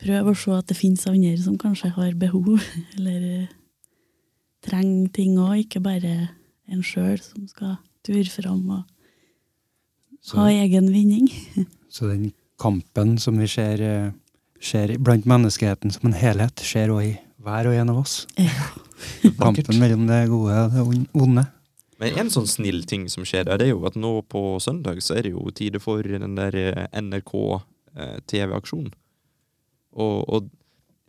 Prøv 0.00 0.30
å 0.30 0.36
se 0.36 0.54
at 0.56 0.68
det 0.68 0.78
finnes 0.78 1.06
andre 1.08 1.36
som 1.40 1.58
kanskje 1.60 1.92
har 1.96 2.16
behov, 2.18 2.56
eller 2.96 3.28
eh, 3.28 3.52
trenger 4.64 5.12
ting 5.14 5.38
òg, 5.38 5.64
ikke 5.64 5.84
bare 5.84 6.14
en 6.72 6.82
sjøl 6.82 7.20
som 7.20 7.46
skal 7.48 7.76
ture 8.04 8.28
fram 8.32 8.64
og 8.72 8.82
Så, 10.24 10.38
ha 10.40 10.48
egen 10.50 10.88
vinning. 10.92 11.28
så 11.92 12.08
den 12.08 12.30
kampen 12.60 13.18
som 13.20 13.36
vi 13.38 13.48
ser, 13.50 13.82
eh, 13.84 14.12
ser 14.62 14.96
blant 14.98 15.26
menneskeheten 15.28 15.92
som 15.92 16.08
en 16.08 16.16
helhet, 16.16 16.64
skjer 16.64 16.94
òg 16.94 17.10
i 17.10 17.12
hver 17.44 17.68
og 17.68 17.76
en 17.76 17.92
av 17.92 18.00
oss. 18.00 18.22
Ja. 18.40 18.70
Kampen 19.42 19.76
mellom 19.82 20.06
det 20.08 20.22
gode 20.32 20.56
og 20.64 20.72
det 20.72 21.04
onde. 21.12 21.44
Men 22.00 22.18
en 22.18 22.32
sånn 22.32 22.48
snill 22.50 22.82
ting 22.88 23.04
som 23.12 23.26
skjer 23.28 23.46
der, 23.46 23.60
det 23.60 23.68
er 23.68 23.74
jo 23.74 23.84
at 23.86 23.98
nå 24.00 24.16
på 24.30 24.56
søndag 24.64 25.02
så 25.04 25.18
er 25.18 25.26
det 25.26 25.34
jo 25.34 25.52
tide 25.54 25.80
for 25.82 26.02
den 26.02 26.38
der 26.38 26.56
eh, 26.58 26.86
NRK 27.04 27.34
eh. 28.00 28.48
Og, 29.94 30.16
og 30.24 30.48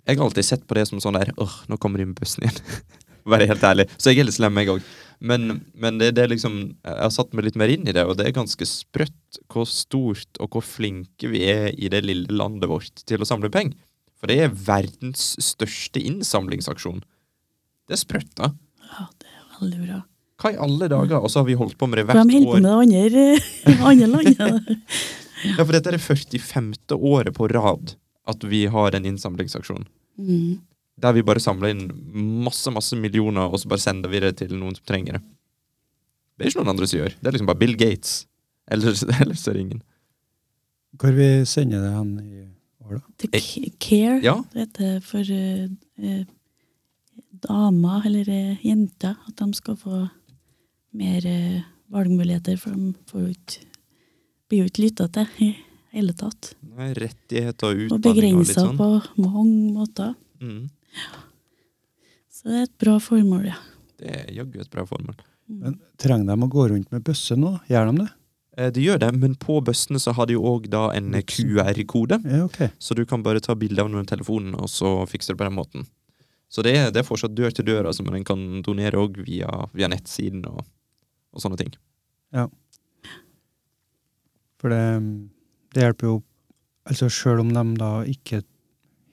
jeg 0.06 0.20
har 0.20 0.26
alltid 0.28 0.46
sett 0.46 0.68
på 0.68 0.78
det 0.78 0.86
som 0.92 1.02
sånn 1.02 1.18
der 1.18 1.32
åh, 1.42 1.56
nå 1.72 1.80
kommer 1.82 2.04
de 2.04 2.10
med 2.12 2.20
bussen 2.20 2.46
igjen. 2.46 2.60
Være 3.32 3.48
helt 3.50 3.64
ærlig. 3.66 3.88
Så 3.98 4.12
jeg 4.12 4.22
er 4.22 4.28
litt 4.28 4.38
slem, 4.38 4.60
jeg 4.62 4.76
òg. 4.76 4.90
Men, 5.20 5.62
men 5.74 6.00
det, 6.02 6.12
det 6.18 6.26
liksom 6.32 6.56
Jeg 6.84 6.96
har 7.00 7.12
satt 7.14 7.34
meg 7.36 7.48
litt 7.48 7.60
mer 7.60 7.72
inn 7.72 7.88
i 7.88 7.94
det, 7.96 8.04
og 8.04 8.18
det 8.20 8.28
er 8.28 8.36
ganske 8.36 8.68
sprøtt 8.68 9.40
hvor 9.52 9.68
stort 9.70 10.40
og 10.44 10.56
hvor 10.56 10.66
flinke 10.66 11.30
vi 11.32 11.46
er 11.50 11.70
i 11.74 11.90
det 11.92 12.04
lille 12.06 12.32
landet 12.36 12.70
vårt 12.72 13.06
til 13.08 13.24
å 13.24 13.28
samle 13.28 13.52
penger. 13.54 13.78
For 14.20 14.32
det 14.32 14.40
er 14.42 14.54
verdens 14.56 15.34
største 15.44 16.02
innsamlingsaksjon. 16.02 17.04
Det 17.86 17.98
er 17.98 18.02
sprøtt, 18.02 18.32
da. 18.40 18.52
Ja, 18.90 19.08
det 19.22 19.32
er 19.32 19.58
veldig 19.60 19.82
bra. 19.86 20.00
Hva 20.42 20.52
i 20.52 20.60
alle 20.66 20.88
dager? 20.92 21.20
Og 21.22 21.32
så 21.32 21.42
har 21.42 21.48
vi 21.48 21.58
holdt 21.60 21.78
på 21.80 21.88
med 21.88 22.00
det 22.00 22.08
hvert 22.10 22.20
hvert 22.20 22.32
de 22.32 22.40
holder 22.40 22.50
på 22.50 22.56
år. 22.56 22.64
med 22.64 23.06
det 23.06 23.26
andre, 23.76 23.84
andre 23.92 24.10
landet. 24.16 24.80
Ja, 25.46 25.60
for 25.62 25.76
dette 25.76 25.92
er 25.92 25.98
det 25.98 26.04
45. 26.04 26.74
året 26.96 27.36
på 27.38 27.48
rad 27.52 27.96
at 28.26 28.48
vi 28.50 28.66
har 28.72 28.98
en 28.98 29.06
innsamlingsaksjon. 29.06 29.86
Mm. 30.18 30.58
Der 31.02 31.12
vi 31.16 31.24
bare 31.28 31.42
samler 31.44 31.74
inn 31.74 31.90
masse 32.46 32.72
masse 32.72 32.96
millioner, 32.96 33.50
og 33.52 33.60
så 33.60 33.68
bare 33.72 33.84
sender 33.84 34.12
vi 34.12 34.22
det 34.24 34.38
til 34.40 34.54
noen 34.56 34.76
som 34.78 34.86
trenger 34.88 35.18
det. 35.18 35.24
Det 36.38 36.46
er 36.46 36.52
ikke 36.52 36.62
noen 36.64 36.74
andre 36.76 36.88
som 36.88 37.00
gjør. 37.02 37.16
Det 37.20 37.28
er 37.28 37.36
liksom 37.36 37.50
bare 37.50 37.62
Bill 37.64 37.76
Gates. 37.80 38.14
Ellers, 38.72 39.04
ellers 39.22 39.44
er 39.48 39.54
det 39.58 39.66
ingen. 39.66 39.82
Hvor 41.00 41.12
vi 41.16 41.28
sender 41.48 41.84
det 41.84 41.92
hen 41.92 42.14
i 42.24 42.46
år, 42.86 42.98
da? 43.00 43.04
Til 43.20 43.70
Care, 43.84 44.20
Ja. 44.24 44.38
det 44.54 44.68
heter 44.68 45.00
for 45.04 45.32
eh, 45.36 45.68
eh, 46.00 46.26
damer, 47.46 48.06
eller 48.08 48.30
uh, 48.32 48.66
jenter, 48.66 49.16
at 49.28 49.36
de 49.42 49.48
skal 49.60 49.76
få 49.78 50.06
mer 50.96 51.28
uh, 51.28 51.62
valgmuligheter, 51.92 52.56
for 52.58 52.72
de 52.72 52.94
får 53.12 53.26
jo 53.28 53.34
blir 54.50 54.62
jo 54.64 54.70
ikke 54.70 54.84
lytta 54.86 55.08
til 55.12 55.44
i 55.44 55.50
hele 55.96 56.14
tatt. 56.18 56.54
Nei, 56.76 56.92
rettigheter 56.98 57.68
og 57.68 57.76
Og 57.76 58.00
utdanning 58.00 58.00
og 58.00 58.06
litt 58.06 58.16
begrensa 58.16 58.62
sånn. 58.62 58.78
på 58.78 58.90
mange 59.26 59.74
måter. 59.76 60.12
Mm. 60.42 60.66
Så 62.32 62.50
det 62.52 62.60
er 62.60 62.68
et 62.68 62.78
bra 62.82 62.98
formål, 63.02 63.48
ja. 63.50 63.58
Det 64.00 64.12
er 64.12 64.28
jaggu 64.36 64.60
et 64.62 64.72
bra 64.72 64.84
formål. 64.88 65.18
Men 65.48 65.80
Trenger 66.02 66.28
de 66.30 66.46
å 66.46 66.52
gå 66.52 66.68
rundt 66.72 66.92
med 66.94 67.04
bøsse 67.06 67.38
nå? 67.40 67.56
Gjør 67.70 67.92
de 67.92 68.04
det? 68.04 68.12
Det 68.56 68.70
De 68.76 68.86
gjør 68.86 69.02
det, 69.04 69.12
men 69.20 69.36
på 69.36 69.60
bøssene 69.66 70.00
så 70.00 70.14
har 70.16 70.30
de 70.30 70.38
jo 70.38 70.46
òg 70.48 70.68
en 70.72 71.12
QR-kode. 71.28 72.22
Ja, 72.24 72.44
ok. 72.46 72.72
Så 72.80 72.96
du 72.96 73.06
kan 73.06 73.24
bare 73.24 73.44
ta 73.44 73.56
bilde 73.56 73.84
av 73.84 73.90
noen 73.92 74.08
telefonen, 74.08 74.56
og 74.56 74.70
så 74.72 75.06
fikser 75.10 75.34
du 75.34 75.42
på 75.42 75.48
den 75.48 75.58
måten. 75.58 75.88
Så 76.50 76.64
det 76.64 76.76
er, 76.78 76.92
det 76.94 77.02
er 77.02 77.08
fortsatt 77.08 77.36
dør 77.36 77.52
til 77.52 77.66
dør, 77.68 77.90
altså, 77.90 78.04
men 78.06 78.22
en 78.22 78.28
kan 78.28 78.44
donere 78.64 79.00
òg 79.02 79.20
via, 79.26 79.50
via 79.76 79.90
nettsiden 79.92 80.46
og, 80.48 80.64
og 81.36 81.44
sånne 81.44 81.60
ting. 81.60 81.74
Ja. 82.36 82.48
For 84.62 84.72
det, 84.72 84.86
det 85.76 85.84
hjelper 85.86 86.14
jo 86.14 86.22
Altså 86.86 87.08
Sjøl 87.10 87.40
om 87.42 87.50
de 87.50 87.62
da 87.80 87.88
ikke 88.06 88.44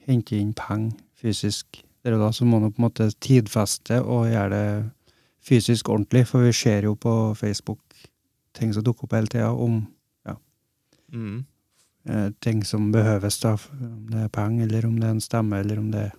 henter 0.05 0.37
inn 0.37 0.51
penger 0.53 0.91
fysisk, 1.23 1.79
der 2.03 2.17
og 2.17 2.25
da, 2.25 2.31
så 2.35 2.45
må 2.45 2.59
man 2.59 2.73
på 2.75 2.81
en 2.81 2.87
måte 2.89 3.07
tidfeste 3.23 4.01
og 4.03 4.25
gjøre 4.27 4.49
det 4.51 4.91
fysisk 5.43 5.89
ordentlig. 5.89 6.25
For 6.27 6.43
vi 6.43 6.51
ser 6.55 6.83
jo 6.89 6.95
på 6.99 7.13
Facebook 7.39 7.79
ting 8.53 8.73
som 8.75 8.83
dukker 8.85 9.07
opp 9.07 9.15
hele 9.17 9.31
tida 9.31 9.49
om 9.55 9.85
Mm. 11.13 11.43
eh, 12.09 12.29
ting 12.41 12.63
som 12.65 12.87
behøves, 12.91 13.35
da. 13.43 13.51
Om 13.53 14.07
det 14.09 14.23
er 14.23 14.29
penger, 14.33 14.63
eller 14.65 14.85
om 14.87 14.95
det 14.99 15.03
er 15.05 15.11
en 15.13 15.21
stemme, 15.21 15.59
eller 15.59 15.77
om 15.77 15.91
det 15.91 15.99
er 16.07 16.11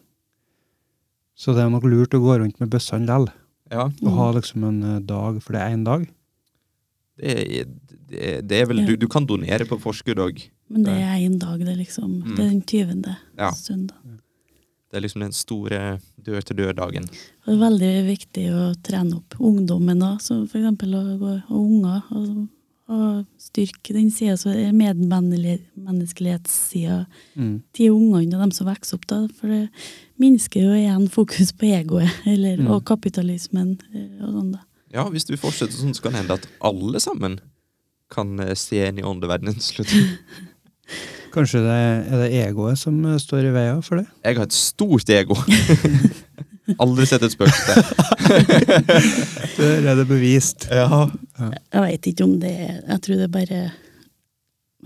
Så 1.37 1.51
det 1.53 1.65
er 1.65 1.69
nok 1.73 1.83
lurt 1.83 2.15
å 2.15 2.21
gå 2.23 2.37
rundt 2.39 2.61
med 2.61 2.71
bøssene 2.71 3.03
likevel. 3.09 3.27
Ja, 3.73 3.89
Og 4.07 4.13
ha 4.15 4.29
liksom 4.37 4.63
en 4.69 4.83
eh, 4.85 5.01
dag, 5.01 5.43
for 5.43 5.53
det 5.53 5.63
er 5.63 5.75
én 5.75 5.83
dag. 5.85 6.07
det 7.19 7.33
er, 7.35 7.65
det 8.09 8.21
er, 8.37 8.41
det 8.43 8.61
er 8.61 8.67
vel 8.67 8.79
Ja. 8.79 8.87
du, 8.87 8.97
du 8.97 9.09
kan 9.09 9.27
donere 9.27 9.67
på 9.67 9.81
forskudd 9.83 10.19
òg. 10.23 10.45
Men 10.71 10.85
det 10.85 10.93
er 10.95 11.19
én 11.27 11.39
dag, 11.41 11.59
det 11.59 11.77
liksom. 11.77 12.23
Mm. 12.23 12.37
Det 12.37 12.45
er 12.45 12.51
den 12.51 12.63
20. 12.63 13.17
Ja. 13.37 13.51
søndag. 13.51 13.97
Det 14.95 15.01
er 15.01 15.09
liksom 15.09 15.25
den 15.25 15.33
store 15.35 15.79
dør-til-dør-dagen. 16.23 17.09
Det 17.11 17.51
er 17.51 17.57
veldig 17.59 17.89
viktig 18.07 18.45
å 18.55 18.69
trene 18.87 19.17
opp 19.19 19.35
ungdommen 19.43 19.99
òg, 20.07 20.21
for 20.23 20.55
eksempel 20.61 20.95
og, 20.95 21.19
og 21.51 21.57
unger. 21.59 22.05
Og, 22.15 22.45
og 22.95 23.25
styrke 23.43 23.91
den 23.97 24.13
sida, 24.15 24.37
så 24.39 24.53
er 24.55 24.71
medmenneskelighetssida 24.77 27.01
Mm. 27.35 27.57
til 27.75 27.91
ungene 27.91 28.37
og 28.37 28.41
dem 28.45 28.53
som 28.55 28.67
vokser 28.69 28.95
opp. 29.01 29.07
da, 29.11 29.19
For 29.41 29.49
det 29.51 29.65
minsker 30.23 30.63
jo 30.63 30.71
igjen 30.79 31.09
fokus 31.11 31.51
på 31.53 31.67
egoet 31.75 32.11
eller, 32.27 32.57
Mm. 32.63 32.71
og 32.71 32.85
kapitalismen 32.85 33.81
eh, 33.95 34.23
og 34.25 34.31
sånn. 34.39 34.53
da. 34.53 34.59
Ja, 34.95 35.09
hvis 35.11 35.25
du 35.27 35.35
fortsetter 35.37 35.75
sånn, 35.75 35.91
så 35.95 36.03
kan 36.03 36.13
det 36.13 36.19
hende 36.23 36.35
at 36.39 36.47
alle 36.63 37.01
sammen 37.01 37.41
kan 38.11 38.39
eh, 38.39 38.55
se 38.55 38.77
inn 38.87 38.99
i 38.99 39.03
åndeverdenen 39.03 39.55
til 39.59 39.85
slutt. 39.85 39.91
Kanskje 41.35 41.65
det 41.65 41.75
er 41.75 42.21
det 42.21 42.29
egoet 42.45 42.79
som 42.79 42.99
eh, 43.09 43.19
står 43.19 43.49
i 43.49 43.55
veien 43.55 43.81
for 43.83 43.99
det? 43.99 44.07
Jeg 44.23 44.39
har 44.39 44.47
et 44.47 44.57
stort 44.57 45.11
ego. 45.11 45.37
Aldri 46.81 47.05
sett 47.09 47.25
et 47.27 47.35
spøkelse. 47.35 47.75
Der 49.59 49.89
er 49.91 49.99
det 49.99 50.07
bevist. 50.09 50.69
Ja. 50.73 51.09
Jeg 51.41 51.83
veit 51.83 52.07
ikke 52.09 52.25
om 52.25 52.39
det 52.41 52.53
er 52.55 52.79
Jeg 52.79 53.03
tror 53.05 53.19
det 53.19 53.27
er 53.27 53.33
bare 53.35 53.59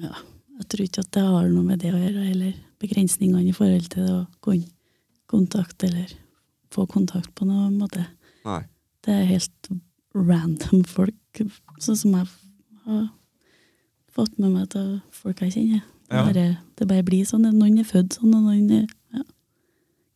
ja, 0.03 0.17
Jeg 0.59 0.67
tror 0.73 0.83
ikke 0.85 1.05
at 1.05 1.13
det 1.15 1.23
har 1.29 1.47
noe 1.53 1.67
med 1.67 1.85
det 1.85 1.93
å 1.93 2.01
gjøre, 2.01 2.25
eller 2.33 2.57
begrensningene 2.83 3.51
i 3.51 3.55
forhold 3.55 3.87
til 3.93 4.09
det 4.09 4.17
å 4.17 4.25
gå 4.45 4.57
inn 4.57 4.67
kontakt, 5.29 5.85
eller 5.85 6.11
få 6.73 6.87
kontakt 6.89 7.31
på 7.37 7.47
noen 7.47 7.77
måte. 7.79 8.07
Nei. 8.49 8.63
Det 9.05 9.13
er 9.15 9.29
helt 9.29 9.71
random 10.17 10.83
folk, 10.89 11.43
sånn 11.79 12.01
som 12.01 12.17
jeg 12.17 12.27
har 12.89 13.07
fått 14.17 14.41
med 14.41 14.57
meg 14.57 14.71
til 14.73 14.99
folk 15.15 15.45
jeg 15.45 15.55
kjenner. 15.59 15.85
Ja. 16.11 16.23
bare, 16.25 16.47
det 16.79 16.87
bare 16.89 17.05
blir 17.05 17.27
sånn. 17.29 17.45
Noen 17.53 17.79
er 17.83 17.85
født 17.89 18.17
sånn, 18.17 18.33
og 18.35 18.47
noen 18.49 18.71
er 18.73 18.87
ja, 19.13 19.25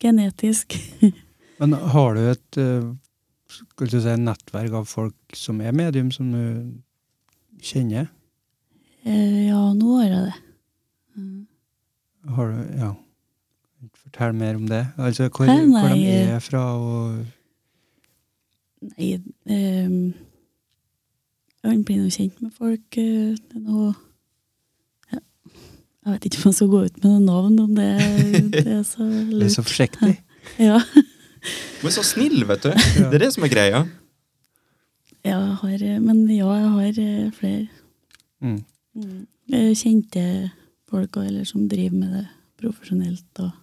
genetisk. 0.01 0.73
Men 1.59 1.75
har 1.93 2.15
du 2.17 2.21
et 2.31 2.57
eh, 2.57 2.87
skal 3.53 3.91
du 3.91 3.99
si, 4.01 4.15
nettverk 4.17 4.73
av 4.79 4.87
folk 4.89 5.37
som 5.37 5.61
er 5.61 5.75
medium, 5.77 6.09
som 6.11 6.31
du 6.33 7.61
kjenner? 7.63 8.07
Eh, 9.05 9.45
ja, 9.51 9.61
nå 9.77 9.99
har 9.99 10.07
jeg 10.09 10.23
det. 10.31 10.35
Mm. 11.19 11.39
Har 12.33 12.49
du, 12.49 12.59
ja. 12.79 12.91
Fortell 13.99 14.33
mer 14.39 14.55
om 14.57 14.65
det. 14.71 14.81
Altså 14.97 15.27
hvor, 15.29 15.45
Hæ, 15.45 15.59
hvor 15.67 15.89
de 15.93 15.99
nei. 16.01 16.19
er 16.33 16.39
fra, 16.43 16.61
og 16.79 17.25
Nei 18.83 19.13
um, 19.47 20.13
Jeg 21.63 21.83
blir 21.87 22.01
nå 22.01 22.09
kjent 22.11 22.41
med 22.43 22.51
folk. 22.57 22.97
eh, 22.99 23.35
Det 23.37 23.59
er 23.59 23.63
noe. 23.63 23.93
Jeg 26.03 26.11
vet 26.17 26.25
ikke 26.27 26.39
om 26.41 26.49
jeg 26.51 26.57
skal 26.57 26.71
gå 26.71 26.79
ut 26.83 26.95
med 26.99 27.09
noen 27.09 27.27
navn, 27.29 27.59
om 27.63 27.75
det, 27.77 27.89
det 28.55 28.63
er 28.79 28.81
så 28.87 29.05
du 29.07 29.43
er 29.45 29.51
så 29.53 29.65
forsiktig. 29.65 30.15
Ja. 30.59 30.81
Du 31.79 31.85
er 31.87 31.93
så 31.95 32.01
snill, 32.03 32.41
vet 32.47 32.65
du. 32.65 32.73
Det 32.73 33.15
er 33.15 33.21
det 33.23 33.29
som 33.31 33.45
er 33.47 33.51
greia. 33.51 33.79
Ja, 35.23 35.37
jeg 35.39 35.53
har, 35.61 35.83
men 36.03 36.25
ja, 36.27 36.49
jeg 36.59 36.71
har 36.73 36.99
eh, 37.05 37.29
flere 37.37 37.67
Mm. 38.43 38.57
mm. 38.99 39.19
eh, 39.55 39.69
kjente 39.79 40.23
folk 40.91 41.15
og, 41.15 41.29
eller 41.29 41.45
som 41.47 41.63
driver 41.71 41.95
med 41.95 42.11
det 42.17 42.25
profesjonelt. 42.59 43.39
Og, 43.39 43.53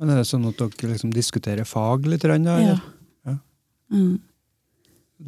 Men 0.00 0.14
er 0.14 0.22
det 0.22 0.30
sånn 0.30 0.48
at 0.48 0.56
dere 0.62 0.94
liksom 0.94 1.12
diskuterer 1.12 1.68
fag 1.68 2.08
litt? 2.08 2.24
Da, 2.24 2.38
ja. 2.40 2.56
eller? 2.56 2.80
Ja. 3.28 3.36
Mm. 3.92 4.16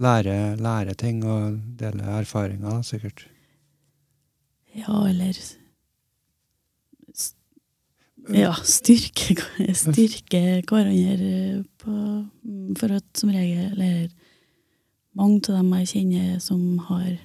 Lære, 0.00 0.38
lære 0.64 0.94
ting 0.96 1.20
og 1.28 1.60
dele 1.76 2.08
erfaringer, 2.22 2.80
sikkert. 2.86 3.26
ja, 4.72 4.96
eller 5.10 5.36
Ja, 8.28 8.52
styrke, 8.66 9.36
styrke 9.84 10.42
hverandre 10.68 11.64
på 11.80 11.92
mm, 11.92 12.76
For 12.78 12.92
at 12.98 13.06
som 13.16 13.32
regel 13.32 13.72
Eller 13.72 14.10
mange 15.16 15.40
av 15.48 15.58
dem 15.58 15.72
jeg 15.80 15.90
kjenner 15.94 16.38
som 16.42 16.62
har 16.90 17.18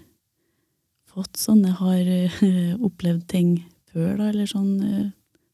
fått 1.16 1.38
sånne, 1.40 1.72
har 1.80 2.10
eh, 2.10 2.74
opplevd 2.84 3.28
ting 3.32 3.52
før, 3.92 4.18
da, 4.20 4.32
eller 4.32 4.50
sånn 4.50 4.74
eh, 4.84 5.06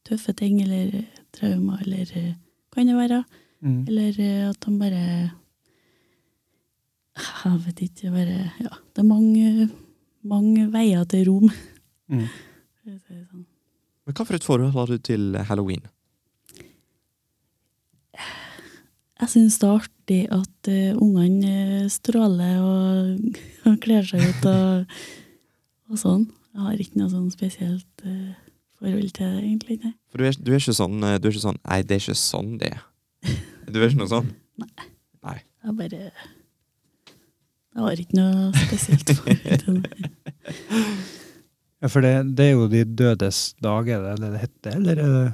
tøffe 0.08 0.34
ting, 0.34 0.56
eller 0.64 0.96
eh, 1.02 1.20
traumer, 1.36 1.84
eller 1.84 2.08
eh, 2.18 2.32
kan 2.74 2.88
det 2.88 2.96
være. 2.96 3.20
Mm. 3.62 3.78
Eller 3.86 4.18
eh, 4.18 4.48
at 4.48 4.58
de 4.64 4.74
bare 4.80 5.04
Jeg 7.44 7.60
vet 7.66 7.84
ikke, 7.84 8.10
bare 8.14 8.38
Ja, 8.64 8.72
det 8.72 9.04
er 9.04 9.06
mange, 9.06 9.68
mange 10.26 10.66
veier 10.72 11.06
til 11.12 11.28
rom. 11.28 11.48
Mm. 12.10 12.26
sånn. 13.06 13.46
Men 14.06 14.16
hva 14.16 14.26
for 14.26 14.36
et 14.36 14.46
forhold 14.46 14.72
har 14.74 14.90
du 14.90 14.98
til 14.98 15.36
halloween? 15.48 15.84
Jeg 19.22 19.30
syns 19.30 19.60
det 19.62 19.68
er 19.68 19.76
artig 19.78 20.22
at 20.34 20.70
uh, 20.72 20.98
ungene 20.98 21.52
eh, 21.84 21.90
stråler 21.92 22.58
og, 22.58 23.36
og 23.70 23.76
kler 23.84 24.02
seg 24.06 24.24
ut 24.26 24.48
og, 24.50 24.96
og 25.92 26.00
sånn. 26.00 26.24
Jeg 26.52 26.64
har 26.66 26.82
ikke 26.82 26.98
noe 26.98 27.12
sånn 27.12 27.30
spesielt 27.30 28.02
uh, 28.02 28.34
forhold 28.82 29.14
til 29.14 29.30
det, 29.30 29.44
egentlig. 29.44 29.78
Nei. 29.84 29.94
For 30.10 30.18
du 30.18 30.26
er, 30.26 30.34
du 30.34 30.50
er 30.50 30.58
ikke 30.58 30.74
sånn 30.74 30.98
Du 30.98 31.30
er 31.30 31.30
ikke 31.30 31.46
sånn 31.46 31.62
Nei, 31.62 31.78
det 31.86 31.96
er 31.96 32.02
ikke 32.02 32.18
sånn 32.18 32.52
det 32.58 32.74
er. 32.74 32.82
Du 33.70 33.78
er 33.78 33.88
ikke 33.88 34.02
noe 34.02 34.10
sånn? 34.10 34.34
Jeg 35.62 35.74
bare 35.78 35.98
Jeg 36.02 37.78
har 37.78 38.00
ikke 38.02 38.18
noe 38.18 38.50
spesielt 38.66 39.12
forhold 39.14 39.62
til 39.62 39.82
det. 39.86 39.92
Ja, 41.82 41.88
for 41.90 42.04
det, 42.04 42.14
det 42.38 42.44
er 42.46 42.52
jo 42.54 42.68
de 42.70 42.84
dødes 42.86 43.38
dag, 43.62 43.88
er 43.90 44.04
det 44.04 44.16
det 44.22 44.32
det 44.36 44.42
heter? 44.44 44.74
Eller 44.78 45.02
er 45.02 45.14
det 45.16 45.28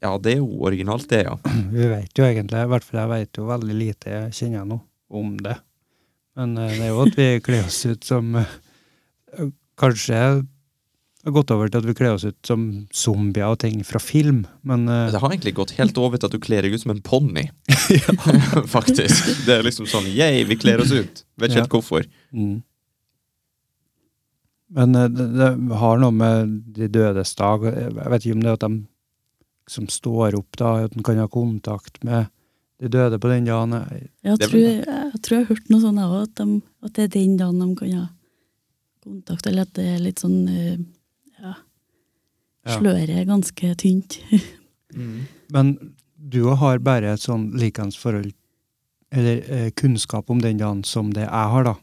Ja, 0.00 0.12
det 0.22 0.32
er 0.32 0.38
jo 0.40 0.62
originalt, 0.64 1.08
det, 1.10 1.24
ja. 1.26 1.34
Vi 1.76 1.88
vet 1.90 2.16
jo 2.16 2.24
egentlig, 2.24 2.62
i 2.64 2.70
hvert 2.72 2.86
fall 2.86 3.02
jeg 3.02 3.12
vet 3.12 3.40
jo 3.40 3.48
veldig 3.50 3.76
lite, 3.76 4.12
jeg 4.14 4.36
kjenner 4.38 4.68
noe 4.68 4.84
om 5.12 5.34
det. 5.44 5.58
Men 6.38 6.54
eh, 6.56 6.76
det 6.76 6.86
er 6.86 6.94
jo 6.94 7.02
at 7.04 7.18
vi 7.18 7.26
kler 7.48 7.66
oss 7.68 7.82
ut 7.88 8.06
som 8.06 8.38
eh, 8.38 8.54
Kanskje 9.78 10.16
har 10.18 11.34
gått 11.34 11.52
over 11.54 11.68
til 11.70 11.82
at 11.82 11.86
vi 11.86 11.94
kler 11.98 12.16
oss 12.16 12.24
ut 12.26 12.38
som 12.48 12.64
zombier 12.94 13.52
og 13.52 13.60
ting 13.62 13.82
fra 13.86 14.00
film, 14.02 14.40
men 14.66 14.88
eh, 14.88 15.10
Det 15.12 15.20
har 15.20 15.34
egentlig 15.34 15.52
gått 15.58 15.74
helt 15.76 16.00
over 16.00 16.16
til 16.16 16.30
at 16.30 16.34
du 16.34 16.40
kler 16.42 16.64
deg 16.64 16.72
ut 16.78 16.82
som 16.86 16.94
en 16.94 17.04
ponni. 17.04 17.44
Faktisk. 18.76 19.44
Det 19.44 19.58
er 19.58 19.68
liksom 19.68 19.90
sånn 19.90 20.08
Yay, 20.08 20.46
vi 20.48 20.56
kler 20.58 20.80
oss 20.80 20.94
ut. 20.96 21.26
Vet 21.36 21.52
ikke 21.52 21.60
helt 21.60 21.76
hvorfor. 21.76 22.08
mm. 22.32 22.56
Men 24.70 24.94
eh, 24.94 25.08
det, 25.08 25.26
det 25.38 25.76
har 25.80 25.98
noe 26.02 26.12
med 26.12 26.50
de 26.76 26.88
dødes 26.92 27.34
dag 27.38 27.62
Jeg 27.64 27.94
vet 27.96 28.24
ikke 28.26 28.34
om 28.36 28.42
det 28.44 28.50
er 28.50 28.58
at 28.58 28.66
de 28.66 28.72
som 29.68 29.86
står 29.92 30.34
opp, 30.38 30.56
da, 30.56 30.74
at 30.86 30.94
en 30.96 31.02
kan 31.04 31.18
ha 31.20 31.26
kontakt 31.28 31.98
med 32.04 32.28
de 32.80 32.88
døde 32.88 33.18
på 33.20 33.28
den 33.28 33.44
dagen. 33.44 33.72
Jeg- 33.72 34.10
Jeg 34.24 34.38
tror, 34.38 34.58
jeg, 34.60 34.84
jeg, 34.86 35.20
tror 35.22 35.36
jeg 35.36 35.44
har 35.46 35.50
hørt 35.54 35.68
noe 35.70 35.80
sånt, 35.82 35.98
jeg 35.98 36.08
òg, 36.08 36.22
at, 36.22 36.34
de- 36.34 36.62
at 36.86 36.92
det 36.94 37.04
er 37.04 37.08
den 37.18 37.36
dagen 37.36 37.58
de 37.60 37.74
kan 37.76 37.92
ha 37.98 38.06
kontakt, 39.04 39.46
eller 39.46 39.62
at 39.66 39.72
det 39.76 39.86
er 39.94 39.98
litt 40.04 40.20
sånn 40.24 40.48
eh, 40.48 40.78
Ja, 41.42 41.54
sløret 42.78 43.08
er 43.12 43.24
ganske 43.28 43.74
tynt. 43.80 44.18
Men 45.52 45.74
du 46.16 46.42
har 46.60 46.78
bare 46.84 47.12
et 47.14 47.20
sånn 47.22 47.50
likeens 47.56 47.96
forhold, 48.00 48.32
eller 49.12 49.42
eh, 49.52 49.70
kunnskap 49.76 50.30
om 50.30 50.40
den 50.40 50.58
dagen 50.60 50.82
som 50.84 51.12
det 51.12 51.22
jeg 51.26 51.52
har, 51.52 51.64
da. 51.64 51.74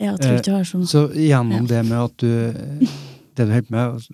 Jeg 0.00 0.16
tror 0.20 0.38
ikke 0.38 0.46
det 0.48 0.54
har 0.56 0.64
sånn. 0.68 0.86
Så 0.88 1.02
gjennom 1.12 1.66
det 1.68 1.82
med 1.84 1.98
at 2.00 2.14
du 2.22 2.30
eh, 2.48 2.88
Det 3.36 3.46
du 3.46 3.52
holder 3.52 3.70
med, 3.74 4.06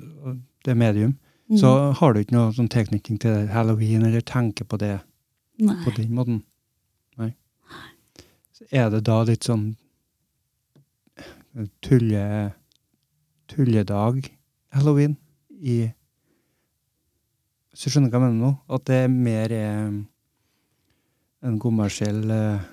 det 0.65 0.71
er 0.75 0.83
medium, 0.83 1.17
Mm. 1.47 1.59
så 1.61 1.69
har 1.95 2.13
du 2.13 2.19
ikke 2.21 2.35
noe 2.35 2.51
sånn 2.57 2.67
tilknytning 2.69 3.21
til 3.23 3.45
halloween, 3.55 4.03
eller 4.03 4.21
tenker 4.27 4.65
på 4.67 4.79
det 4.83 4.97
Nei. 5.63 5.77
på 5.85 5.93
den 5.95 6.09
måten. 6.11 6.41
Nei. 7.17 7.29
Så 8.51 8.67
er 8.73 8.91
det 8.91 9.05
da 9.07 9.21
litt 9.23 9.47
sånn 9.47 9.77
eh, 11.55 11.69
tulle, 11.87 12.25
tulledag, 13.47 14.27
halloween, 14.75 15.15
i 15.63 15.93
Hvis 17.71 17.85
du 17.87 17.91
skjønner 17.95 18.11
hva 18.11 18.19
jeg 18.19 18.27
mener 18.27 18.43
nå? 18.43 18.51
At 18.73 18.85
det 18.91 18.99
er 19.05 19.09
mer 19.15 19.53
eh, 19.53 19.97
en 21.47 21.59
kommersiell 21.63 22.25
eh, 22.33 22.67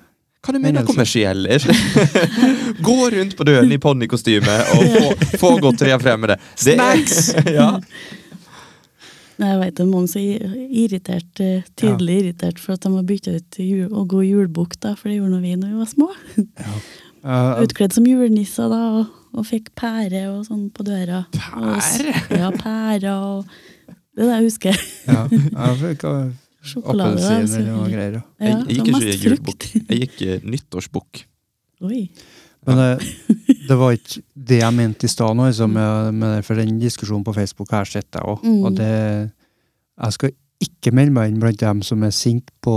Hva 0.43 0.51
du 0.51 0.59
Men 0.59 0.73
mener 0.73 0.83
kommersiell? 0.87 1.45
er 1.47 1.63
Gå 2.87 2.97
rundt 3.13 3.37
på 3.39 3.45
døren 3.47 3.71
i 3.71 3.77
ponnikostyme 3.79 4.57
og 4.75 4.97
få, 4.97 5.37
få 5.39 5.51
godterier 5.63 6.01
frem 6.03 6.19
med 6.19 6.33
det. 6.33 6.37
det 6.65 6.75
Snacks! 6.75 7.29
ja. 7.59 7.69
Jeg 9.43 9.59
vet 9.59 9.77
det 9.79 9.83
er 9.85 9.89
noen 9.89 10.05
som 10.07 10.21
er 10.21 10.43
irritert, 10.67 11.39
eh, 11.41 11.63
tydelig 11.79 12.19
irritert 12.21 12.59
for 12.61 12.75
at 12.75 12.83
de 12.85 12.91
har 12.93 13.07
bytta 13.07 13.33
ut 13.39 13.57
jul, 13.63 13.87
å 13.89 14.03
gå 14.07 14.21
julebukk, 14.27 14.75
for 14.83 15.09
det 15.09 15.17
gjorde 15.17 15.39
vi 15.41 15.55
når 15.57 15.71
vi 15.71 15.79
var 15.79 15.89
små. 15.89 16.09
eh, 17.23 17.55
Utkledd 17.63 17.95
som 17.95 18.05
julenisser 18.07 18.69
da, 18.71 18.81
og, 18.99 19.17
og 19.33 19.47
fikk 19.49 19.71
pære 19.79 20.27
og 20.29 20.43
sånn 20.51 20.67
på 20.75 20.85
døra. 20.87 21.23
Og 21.55 21.79
Pære? 21.79 22.13
Ja, 22.43 22.51
pære 22.59 23.15
og 23.15 23.47
Det 24.13 24.21
er 24.21 24.27
det 24.27 24.33
jeg 24.35 24.49
husker. 24.51 24.83
ja, 25.09 25.23
jeg 25.33 25.79
fikk 25.87 26.09
Sjokolade. 26.63 27.19
appelsin 27.19 27.59
eller 27.59 27.73
noe 27.75 27.89
greier. 27.91 28.13
ja. 28.17 28.23
Ja, 28.39 28.47
Jeg, 28.47 28.63
jeg 28.67 28.77
gikk 28.77 28.87
ikke 28.93 29.11
i 29.11 29.19
julebukk. 29.25 29.67
Jeg 29.89 29.99
gikk 30.05 30.21
eh, 30.27 30.45
nyttårsbukk. 30.55 31.23
Oi. 31.83 32.01
Men 32.63 32.79
det, 32.79 32.91
det 33.67 33.75
var 33.75 33.91
ikke 33.97 34.21
det 34.51 34.59
jeg 34.61 34.75
mente 34.77 35.07
i 35.07 35.11
stad, 35.11 35.35
nå, 35.35 35.49
liksom, 35.49 35.73
for 36.47 36.61
den 36.61 36.77
diskusjonen 36.79 37.25
på 37.27 37.33
Facebook 37.35 37.73
har 37.75 37.89
jeg 37.91 38.05
òg. 38.21 38.39
Mm. 38.45 38.61
Og 38.63 38.77
det 38.77 38.91
Jeg 38.93 40.15
skal 40.15 40.31
ikke 40.63 40.93
melde 40.95 41.13
meg 41.13 41.29
inn 41.31 41.41
blant 41.43 41.59
dem 41.59 41.81
som 41.85 42.03
er 42.07 42.13
sinte 42.15 42.53
på, 42.63 42.75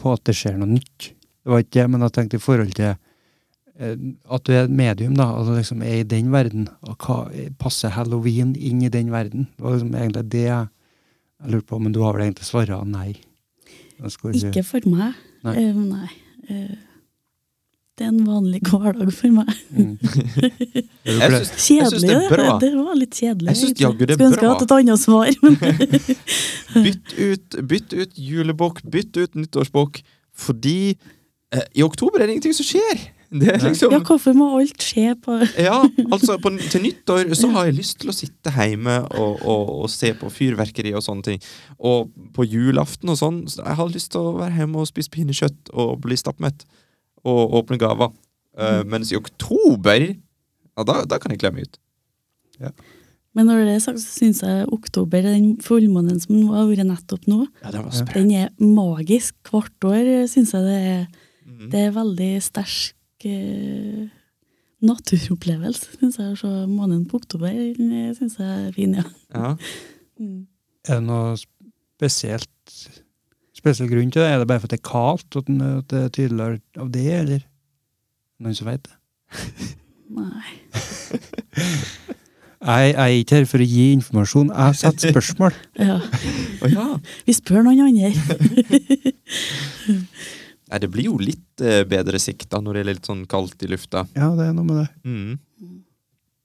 på 0.00 0.12
at 0.12 0.24
det 0.26 0.34
skjer 0.36 0.58
noe 0.58 0.74
nytt. 0.74 1.12
Det 1.14 1.52
var 1.52 1.62
ikke 1.62 1.78
det, 1.78 1.88
men 1.92 2.04
jeg 2.04 2.14
tenkte 2.16 2.40
i 2.40 2.42
forhold 2.42 2.74
til 2.74 2.90
eh, 2.90 3.96
at 4.34 4.44
du 4.44 4.52
er 4.52 4.64
et 4.66 4.74
medium, 4.74 5.14
da, 5.16 5.30
altså 5.38 5.54
liksom 5.58 5.82
er 5.86 6.00
i 6.02 6.08
den 6.08 6.32
verden. 6.34 6.66
Og 6.88 6.96
hva 6.98 7.20
passer 7.60 7.94
halloween 7.94 8.54
inn 8.58 8.82
i 8.82 8.90
den 8.92 9.12
verden? 9.14 9.46
Det 9.54 9.64
var 9.64 9.76
liksom 9.76 9.94
egentlig 9.94 10.26
det 10.34 10.44
jeg, 10.48 10.70
jeg 11.44 11.52
lurte 11.52 11.68
på, 11.68 11.78
men 11.78 11.92
du 11.92 12.00
har 12.04 12.16
vel 12.16 12.26
egentlig 12.26 12.48
svara 12.48 12.80
nei? 12.88 13.12
Skulle 14.10 14.40
Ikke 14.50 14.64
for 14.66 14.88
meg. 14.90 15.14
Nei. 15.44 15.54
Uh, 15.60 15.80
nei. 15.86 16.10
Uh, 16.48 16.74
det 17.94 18.08
er 18.08 18.10
en 18.10 18.24
vanlig 18.26 18.58
hverdag 18.66 19.10
for 19.14 19.30
meg. 19.30 19.50
Mm. 19.70 19.92
Jeg 21.04 21.18
jeg 21.20 21.44
syns 21.44 21.66
Kjedelig, 21.66 22.08
det 22.08 22.14
er 22.16 22.30
bra. 22.32 22.52
Det 22.62 22.70
var 22.72 22.94
litt 22.96 23.18
kjedelig. 23.18 23.50
Jeg 23.50 23.58
synes, 23.60 23.72
det 23.76 23.84
er 23.84 23.90
Skulle 23.92 24.26
ønske 24.30 24.40
jeg 24.40 24.50
hadde 24.50 24.64
et 24.64 24.72
annet 24.72 25.00
svar. 25.02 25.26
Bytt 26.86 27.12
ut, 27.18 27.56
bytt 27.68 27.92
ut 27.92 28.16
julebukk, 28.16 28.80
bytt 28.88 29.18
ut 29.20 29.36
nyttårsbukk. 29.36 30.00
Fordi 30.46 30.78
eh, 31.52 31.66
i 31.76 31.84
oktober 31.84 32.18
er 32.22 32.26
det 32.26 32.38
ingenting 32.38 32.56
som 32.56 32.66
skjer. 32.66 33.04
Det 33.40 33.48
er 33.50 33.62
liksom 33.64 33.90
ja, 33.90 33.98
hvorfor 34.06 34.34
må 34.38 34.46
alt 34.60 34.84
skje 34.84 35.14
på 35.18 35.36
Ja, 35.58 35.80
altså 36.04 36.36
på, 36.38 36.52
til 36.70 36.84
nyttår 36.84 37.32
så 37.34 37.48
har 37.54 37.66
jeg 37.66 37.78
lyst 37.80 37.98
til 38.02 38.12
å 38.12 38.14
sitte 38.14 38.52
hjemme 38.54 39.00
og, 39.10 39.40
og, 39.42 39.72
og 39.84 39.90
se 39.90 40.12
på 40.18 40.30
fyrverkeri 40.30 40.92
og 40.94 41.02
sånne 41.02 41.26
ting. 41.26 41.40
Og 41.82 42.12
på 42.36 42.46
julaften 42.46 43.10
og 43.10 43.18
sånn, 43.18 43.40
så 43.50 43.64
jeg 43.64 43.78
har 43.80 43.90
lyst 43.90 44.12
til 44.14 44.22
å 44.22 44.36
være 44.38 44.60
hjemme 44.60 44.84
og 44.84 44.90
spise 44.90 45.10
pinnekjøtt 45.14 45.72
og 45.74 45.96
bli 46.04 46.18
stappmett. 46.20 46.62
Og 47.26 47.58
åpne 47.58 47.80
gaver. 47.80 48.12
Uh, 48.54 48.84
mens 48.86 49.10
i 49.10 49.18
oktober, 49.18 50.04
ja, 50.12 50.84
da, 50.86 51.00
da 51.08 51.18
kan 51.18 51.34
jeg 51.34 51.42
klemme 51.42 51.64
ut. 51.66 51.80
Men 53.34 53.48
når 53.50 53.64
det 53.66 53.72
er 53.74 53.82
sagt, 53.82 53.98
så 53.98 54.20
syns 54.20 54.44
jeg 54.44 54.68
oktober, 54.70 55.26
den 55.26 55.56
fullmånen 55.64 56.20
som 56.22 56.38
har 56.52 56.68
vært 56.70 56.86
nettopp 56.86 57.26
nå, 57.26 57.40
Ja, 57.64 57.72
det 57.74 57.82
var 57.82 58.12
den 58.14 58.30
er 58.30 58.52
magisk. 58.62 59.34
Hvert 59.50 59.88
år 59.90 60.12
syns 60.30 60.54
jeg 60.54 60.68
det 60.68 60.80
er, 60.94 61.06
Mm. 61.44 61.66
det 61.68 61.80
er 61.86 61.90
veldig 61.92 62.30
sterk 62.40 62.94
eh, 63.30 64.04
naturopplevelse, 64.84 65.94
syns 65.98 66.18
jeg. 66.20 66.34
Å 66.34 66.40
se 66.40 66.52
månen 66.70 67.06
på 67.08 67.20
oktober 67.22 67.54
syns 68.18 68.38
jeg 68.40 68.68
er 68.68 68.72
fin, 68.76 68.92
ja. 69.00 69.06
Ja. 69.34 69.56
Mm. 70.14 70.44
Er 70.86 71.00
det 71.00 71.06
noe 71.08 71.32
spesielt 71.34 72.74
spesiell 73.50 73.88
grunn 73.90 74.12
til 74.14 74.22
det? 74.22 74.28
Er 74.30 74.38
det 74.38 74.46
bare 74.46 74.62
for 74.62 74.70
at 74.70 74.70
det 74.70 74.78
er 74.78 74.86
kaldt, 74.86 75.26
at 75.40 75.48
at 75.50 75.88
det 75.90 76.02
er 76.04 76.12
tydeligere 76.14 76.60
av 76.78 76.92
det, 76.94 77.08
eller? 77.16 77.42
Noen 78.38 78.54
som 78.54 78.70
vet 78.70 78.86
det? 78.86 78.94
Nei. 80.14 80.54
Jeg, 82.64 82.94
jeg 82.94 82.96
er 82.96 83.20
ikke 83.20 83.36
her 83.36 83.44
for 83.44 83.60
å 83.60 83.64
gi 83.68 83.92
informasjon, 83.92 84.48
jeg 84.48 84.76
setter 84.78 85.12
spørsmål. 85.12 85.52
Ja. 85.76 85.98
Vi 87.26 87.32
spør 87.36 87.60
noen 87.66 87.82
andre. 87.84 88.08
Nei, 90.74 90.80
det 90.82 90.88
blir 90.90 91.06
jo 91.06 91.18
litt 91.22 91.62
eh, 91.62 91.84
bedre 91.86 92.18
sikt 92.18 92.48
da, 92.50 92.58
når 92.58 92.74
det 92.74 92.80
er 92.80 92.86
litt 92.88 93.06
sånn 93.06 93.20
kaldt 93.30 93.60
i 93.62 93.68
lufta. 93.70 94.00
Ja, 94.18 94.32
det 94.34 94.48
er 94.48 94.56
noe 94.56 94.66
med 94.66 94.80
det. 94.80 94.88
Mm. 95.06 95.76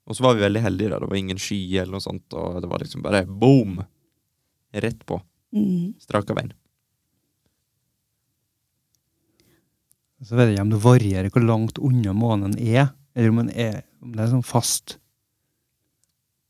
Og 0.06 0.14
så 0.14 0.22
var 0.22 0.36
vi 0.38 0.44
veldig 0.44 0.62
heldige, 0.62 0.92
da. 0.92 1.00
Det 1.02 1.08
var 1.10 1.18
ingen 1.18 1.40
sky 1.42 1.58
eller 1.80 1.96
noe 1.96 2.04
sånt, 2.04 2.36
og 2.38 2.60
det 2.62 2.70
var 2.70 2.84
liksom 2.84 3.02
bare 3.02 3.24
boom! 3.26 3.80
Rett 4.70 5.02
på. 5.02 5.18
Mm. 5.50 5.98
Straka 5.98 6.38
veien. 6.38 6.54
Så 10.22 10.38
vet 10.38 10.52
jeg 10.52 10.60
ikke 10.60 10.68
om 10.68 10.72
det 10.76 10.82
varierer 10.86 11.34
hvor 11.34 11.48
langt 11.50 11.82
unna 11.82 12.14
månen 12.14 12.54
er, 12.54 12.92
eller 13.18 13.34
om, 13.34 13.42
den 13.42 13.50
er, 13.50 13.82
om 13.98 14.14
det 14.14 14.28
er 14.28 14.34
sånn 14.36 14.46
fast 14.46 15.00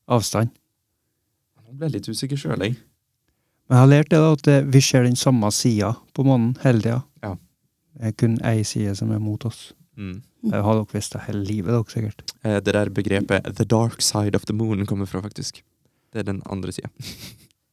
avstand. 0.05 0.53
Nå 1.65 1.79
ble 1.79 1.89
jeg 1.89 1.97
litt 1.97 2.13
usikker 2.13 2.45
sjøl, 2.45 2.61
jeg. 2.61 2.77
Men 3.71 3.79
jeg 3.79 3.87
har 3.87 3.95
lært 3.97 4.13
det 4.13 4.21
da, 4.21 4.35
at 4.37 4.75
vi 4.75 4.85
ser 4.85 5.09
den 5.09 5.17
samme 5.17 5.49
sida 5.55 5.95
på 6.13 6.29
månen 6.29 6.59
hele 6.61 6.85
tida. 6.85 7.07
Det 7.99 8.07
er 8.07 8.13
kun 8.13 8.39
ei 8.47 8.63
side 8.65 8.95
som 8.97 9.11
er 9.13 9.19
mot 9.19 9.45
oss. 9.45 9.73
Mm. 9.97 10.23
Det 10.51 10.63
har 10.65 10.75
dere 10.79 10.87
visst 10.95 11.13
det 11.13 11.21
hele 11.27 11.45
livet, 11.45 11.73
dere 11.75 11.85
sikkert. 11.93 12.23
Eh, 12.45 12.61
Det 12.61 12.73
der 12.73 12.89
begrepet 12.91 13.45
'the 13.57 13.65
dark 13.65 14.01
side 14.01 14.35
of 14.35 14.45
the 14.47 14.55
moon' 14.55 14.87
kommer 14.87 15.07
fra, 15.07 15.21
faktisk. 15.21 15.63
Det 16.13 16.19
er 16.21 16.23
den 16.33 16.43
andre 16.51 16.73
sida. 16.73 16.89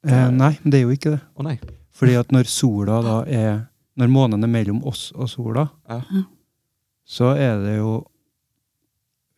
Eh, 0.03 0.29
nei, 0.31 0.57
men 0.63 0.71
det 0.71 0.77
er 0.79 0.81
jo 0.83 0.89
ikke 0.95 1.11
det. 1.11 1.21
Å 1.37 1.43
nei. 1.43 1.59
Fordi 1.91 2.15
at 2.19 2.27
når 2.31 2.45
sola 2.45 3.01
da 3.01 3.23
er 3.25 3.67
Når 3.97 4.07
månen 4.09 4.43
er 4.43 4.47
mellom 4.47 4.83
oss 4.85 5.11
og 5.15 5.27
sola, 5.27 5.69
Ja. 5.89 6.01
så 7.03 7.35
er 7.35 7.57
det 7.65 7.77
jo 7.77 8.05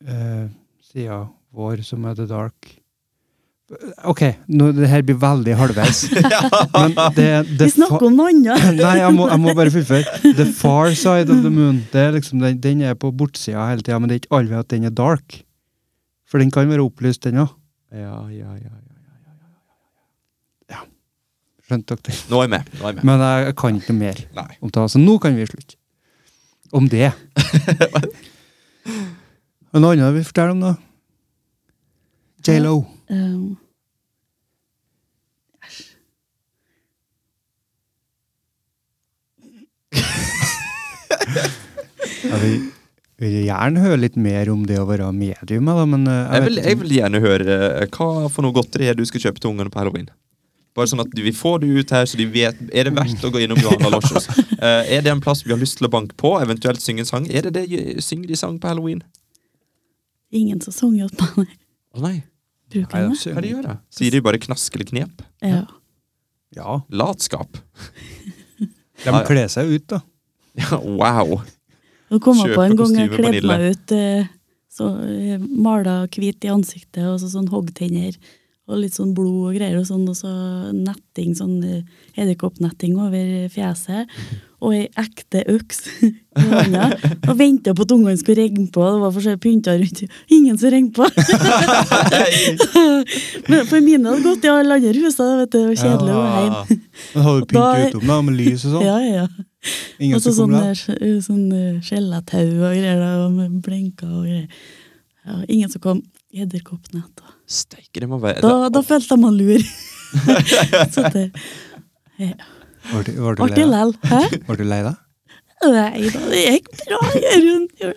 eh, 0.06 0.50
sida 0.82 1.30
vår 1.54 1.82
som 1.84 2.04
er 2.06 2.16
the 2.16 2.26
dark. 2.26 2.79
Ok, 4.10 4.24
nå, 4.50 4.72
det 4.74 4.88
her 4.90 5.04
blir 5.06 5.18
veldig 5.22 5.54
halvveis. 5.60 6.02
Men 6.74 6.96
det, 7.14 7.28
det 7.60 7.68
Vi 7.68 7.74
snakker 7.76 8.08
om 8.08 8.18
noe 8.18 8.32
annet! 8.32 8.66
Nei, 8.80 8.96
jeg 8.98 9.14
må, 9.14 9.28
jeg 9.30 9.44
må 9.44 9.54
bare 9.58 9.74
fullføre. 9.74 10.18
The 10.40 10.48
far 10.58 10.96
side 10.98 11.30
of 11.30 11.44
the 11.46 11.54
moon. 11.54 11.84
Det 11.94 12.02
er 12.08 12.18
liksom, 12.18 12.42
den, 12.42 12.58
den 12.64 12.82
er 12.90 12.98
på 12.98 13.12
bortsida 13.14 13.68
hele 13.70 13.86
tida, 13.86 14.02
men 14.02 14.10
det 14.10 14.18
er 14.18 14.24
ikke 14.24 14.36
alltid 14.40 14.60
at 14.64 14.74
den 14.74 14.90
er 14.90 14.96
dark. 14.98 15.42
For 16.30 16.42
den 16.42 16.54
kan 16.54 16.70
være 16.70 16.86
opplyst, 16.86 17.26
den 17.28 17.44
òg. 17.46 17.54
Ja, 17.94 18.22
ja, 18.34 18.54
ja, 18.58 18.74
ja. 18.74 18.76
Skjønte 21.70 21.94
dere 21.94 22.10
det? 22.10 22.16
Nå 22.32 22.40
er 22.40 22.48
jeg 22.48 22.50
med. 22.56 22.70
Nå 22.80 22.82
er 22.82 22.90
jeg 22.90 22.98
med. 22.98 23.06
Men 23.06 23.22
jeg, 23.22 23.46
jeg 23.46 23.56
kan 23.62 23.76
ikke 23.78 23.94
noe 23.94 24.02
mer 24.02 24.22
Nei. 24.40 24.52
om 24.58 24.72
det, 24.74 24.86
så 24.90 25.02
nå 25.02 25.18
kan 25.22 25.36
vi 25.38 25.46
slutte. 25.46 25.76
Om 26.74 26.88
det. 26.90 27.10
Men 29.70 29.84
noe 29.86 29.94
annet 29.94 30.16
vi 30.18 30.24
forteller 30.26 30.56
om, 30.56 30.64
da? 30.66 30.72
J.Lo. 32.46 32.80
Um, 33.10 33.58
ja, 42.24 42.38
vil, 42.42 42.56
vil 43.20 43.36
gjerne 43.48 43.84
høre 43.84 44.00
litt 44.04 44.18
mer 44.20 44.52
om 44.54 44.64
det 44.70 44.80
å 44.80 44.88
være 44.90 45.10
medium, 45.16 45.70
da, 45.70 45.86
men 45.90 46.06
jeg, 46.06 46.30
Jeg 46.36 46.46
vil, 46.46 46.62
jeg 46.64 46.80
vil 46.84 46.96
gjerne 47.00 47.22
høre 47.24 47.60
eh, 47.82 47.86
hva 47.96 48.30
for 48.32 48.46
noe 48.46 48.56
godteri 48.56 48.90
er 48.92 48.98
du 48.98 49.06
skal 49.08 49.26
kjøpe 49.28 49.42
til 49.42 49.54
ungene 49.54 49.74
på 49.74 49.82
halloween. 49.82 50.10
Bare 50.78 50.92
sånn 50.92 51.02
at 51.02 51.14
vi 51.18 51.34
får 51.36 51.64
det 51.64 51.70
ut 51.80 51.92
her, 51.96 52.06
så 52.08 52.18
de 52.20 52.28
vet 52.30 52.60
Er 52.70 52.86
det 52.88 52.94
verdt 52.94 53.24
å 53.26 53.32
gå 53.34 53.42
innom 53.42 53.58
Johanna 53.60 53.90
Losjos? 53.96 54.30
uh, 54.30 54.84
er 54.86 55.02
det 55.02 55.12
en 55.12 55.24
plass 55.24 55.42
vi 55.46 55.52
har 55.52 55.60
lyst 55.60 55.80
til 55.80 55.90
å 55.90 55.92
banke 55.92 56.14
på, 56.20 56.36
eventuelt 56.44 56.84
synge 56.84 57.04
en 57.04 57.10
sang? 57.10 57.26
Er 57.28 57.50
det 57.50 57.56
det 57.58 58.04
synger 58.06 58.30
de 58.30 58.38
sang 58.40 58.60
på 58.62 58.70
halloween? 58.70 59.02
ingen 60.32 60.62
som 60.62 60.74
sanger 60.74 61.08
hos 61.08 61.38
meg. 61.38 61.56
Å 61.98 62.04
nei. 62.04 62.18
Bruker 62.70 63.04
den 63.06 63.14
det? 63.16 63.34
Hva 63.34 63.44
de 63.44 63.52
gjør 63.54 63.68
det? 63.68 63.76
Sier 63.98 64.16
de 64.16 64.24
bare 64.26 64.42
knask 64.42 64.76
eller 64.76 64.90
knep? 64.90 65.24
Ja. 65.46 65.62
Ja, 66.56 66.80
Latskap? 66.90 67.60
de 69.06 69.22
kler 69.30 69.50
seg 69.52 69.74
ut, 69.76 69.88
da. 69.96 70.04
Ja, 70.60 70.76
wow. 70.82 71.38
Nå 72.10 72.18
kom 72.20 72.40
jeg 72.42 72.58
på 72.58 72.64
en 72.66 72.76
gang 72.76 72.96
jeg 72.98 73.12
kledde 73.14 73.48
meg 73.48 73.62
ut 73.70 73.94
eh, 73.96 74.30
så 74.74 74.90
eh, 75.06 75.38
Mala 75.40 76.02
hvit 76.10 76.44
i 76.44 76.52
ansiktet 76.52 77.06
og 77.06 77.20
så 77.22 77.30
sånn 77.32 77.48
hoggtenner. 77.54 78.18
Og 78.70 78.82
litt 78.84 78.98
sånn 78.98 79.16
blod 79.18 79.50
og 79.50 79.56
greier, 79.58 79.80
og 79.80 79.88
sånn, 79.88 80.04
og 80.10 80.18
så 80.18 80.30
netting, 80.76 81.32
sånn 81.38 81.56
eh, 81.66 82.02
edderkoppnetting 82.20 82.98
over 83.02 83.48
fjeset. 83.54 84.12
Og 84.60 84.74
ei 84.76 84.90
ekte 85.00 85.40
øks 85.54 85.78
i 86.04 86.10
hånda. 86.36 86.90
Og 87.32 87.36
venta 87.40 87.72
på 87.76 87.84
at 87.86 87.92
ungene 87.96 88.18
skulle 88.20 88.42
ringe 88.44 88.66
på. 88.76 88.82
Det 88.84 89.00
var 89.06 89.12
for 89.16 89.24
så 89.24 89.30
vidt 89.36 89.44
pynta 89.46 89.72
rundt. 89.80 90.00
Ingen 90.36 90.56
som 90.60 90.70
ringte 90.74 90.96
på! 91.00 91.06
Men 93.50 93.66
for 93.70 93.80
mine 93.86 94.06
hadde 94.12 94.26
gått 94.26 94.44
i 94.48 94.52
alle 94.52 94.74
andre 94.80 94.94
hus. 95.00 95.16
da, 95.20 95.24
det 95.46 95.62
var 95.70 95.76
kjedelig 95.80 96.14
å 96.16 96.18
være 96.26 96.42
hjemme. 96.44 96.64
Men 97.14 97.22
hadde 97.30 97.40
du 97.40 97.46
pynt 97.54 97.96
utom, 97.96 98.06
da, 98.12 98.16
med 98.28 98.36
lys 98.40 98.62
og 98.68 98.72
sånn? 98.76 98.86
Ja, 98.86 98.98
ja. 99.06 99.26
Ingen 100.00 100.16
Og 100.20 100.24
som 100.24 100.34
sånn, 100.38 100.54
der? 100.56 100.78
eh, 101.00 101.18
sånn 101.24 101.46
eh, 101.56 101.80
og 101.80 102.76
greier, 102.76 103.00
og 103.26 103.30
med 103.36 103.50
blinker 103.66 104.10
og 104.12 104.22
greier. 104.28 104.48
Ja, 105.28 105.34
ingen 105.48 105.70
som 105.72 105.82
kom. 105.84 106.00
Edderkoppnett. 106.30 107.16
og 107.26 107.32
Steike, 107.50 107.98
det 108.04 108.08
må 108.10 108.20
være 108.22 108.42
Da, 108.46 108.70
da 108.70 108.82
følte 108.86 109.16
jeg 109.16 109.22
meg 109.24 109.34
lur. 109.40 109.62
Satt 110.94 111.14
der. 111.16 111.30
ja. 112.22 112.34
Var 112.94 113.06
du, 113.06 113.12
var 113.22 113.38
du 113.38 113.44
Artig 113.46 113.68
lell. 113.70 113.94
Var 114.48 114.60
du 114.60 114.66
lei 114.68 114.82
deg? 114.88 115.06
Nei 115.60 116.08
da, 116.08 116.20
det 116.32 116.40
gikk 116.40 116.68
bra. 116.88 117.00
Det. 117.12 117.90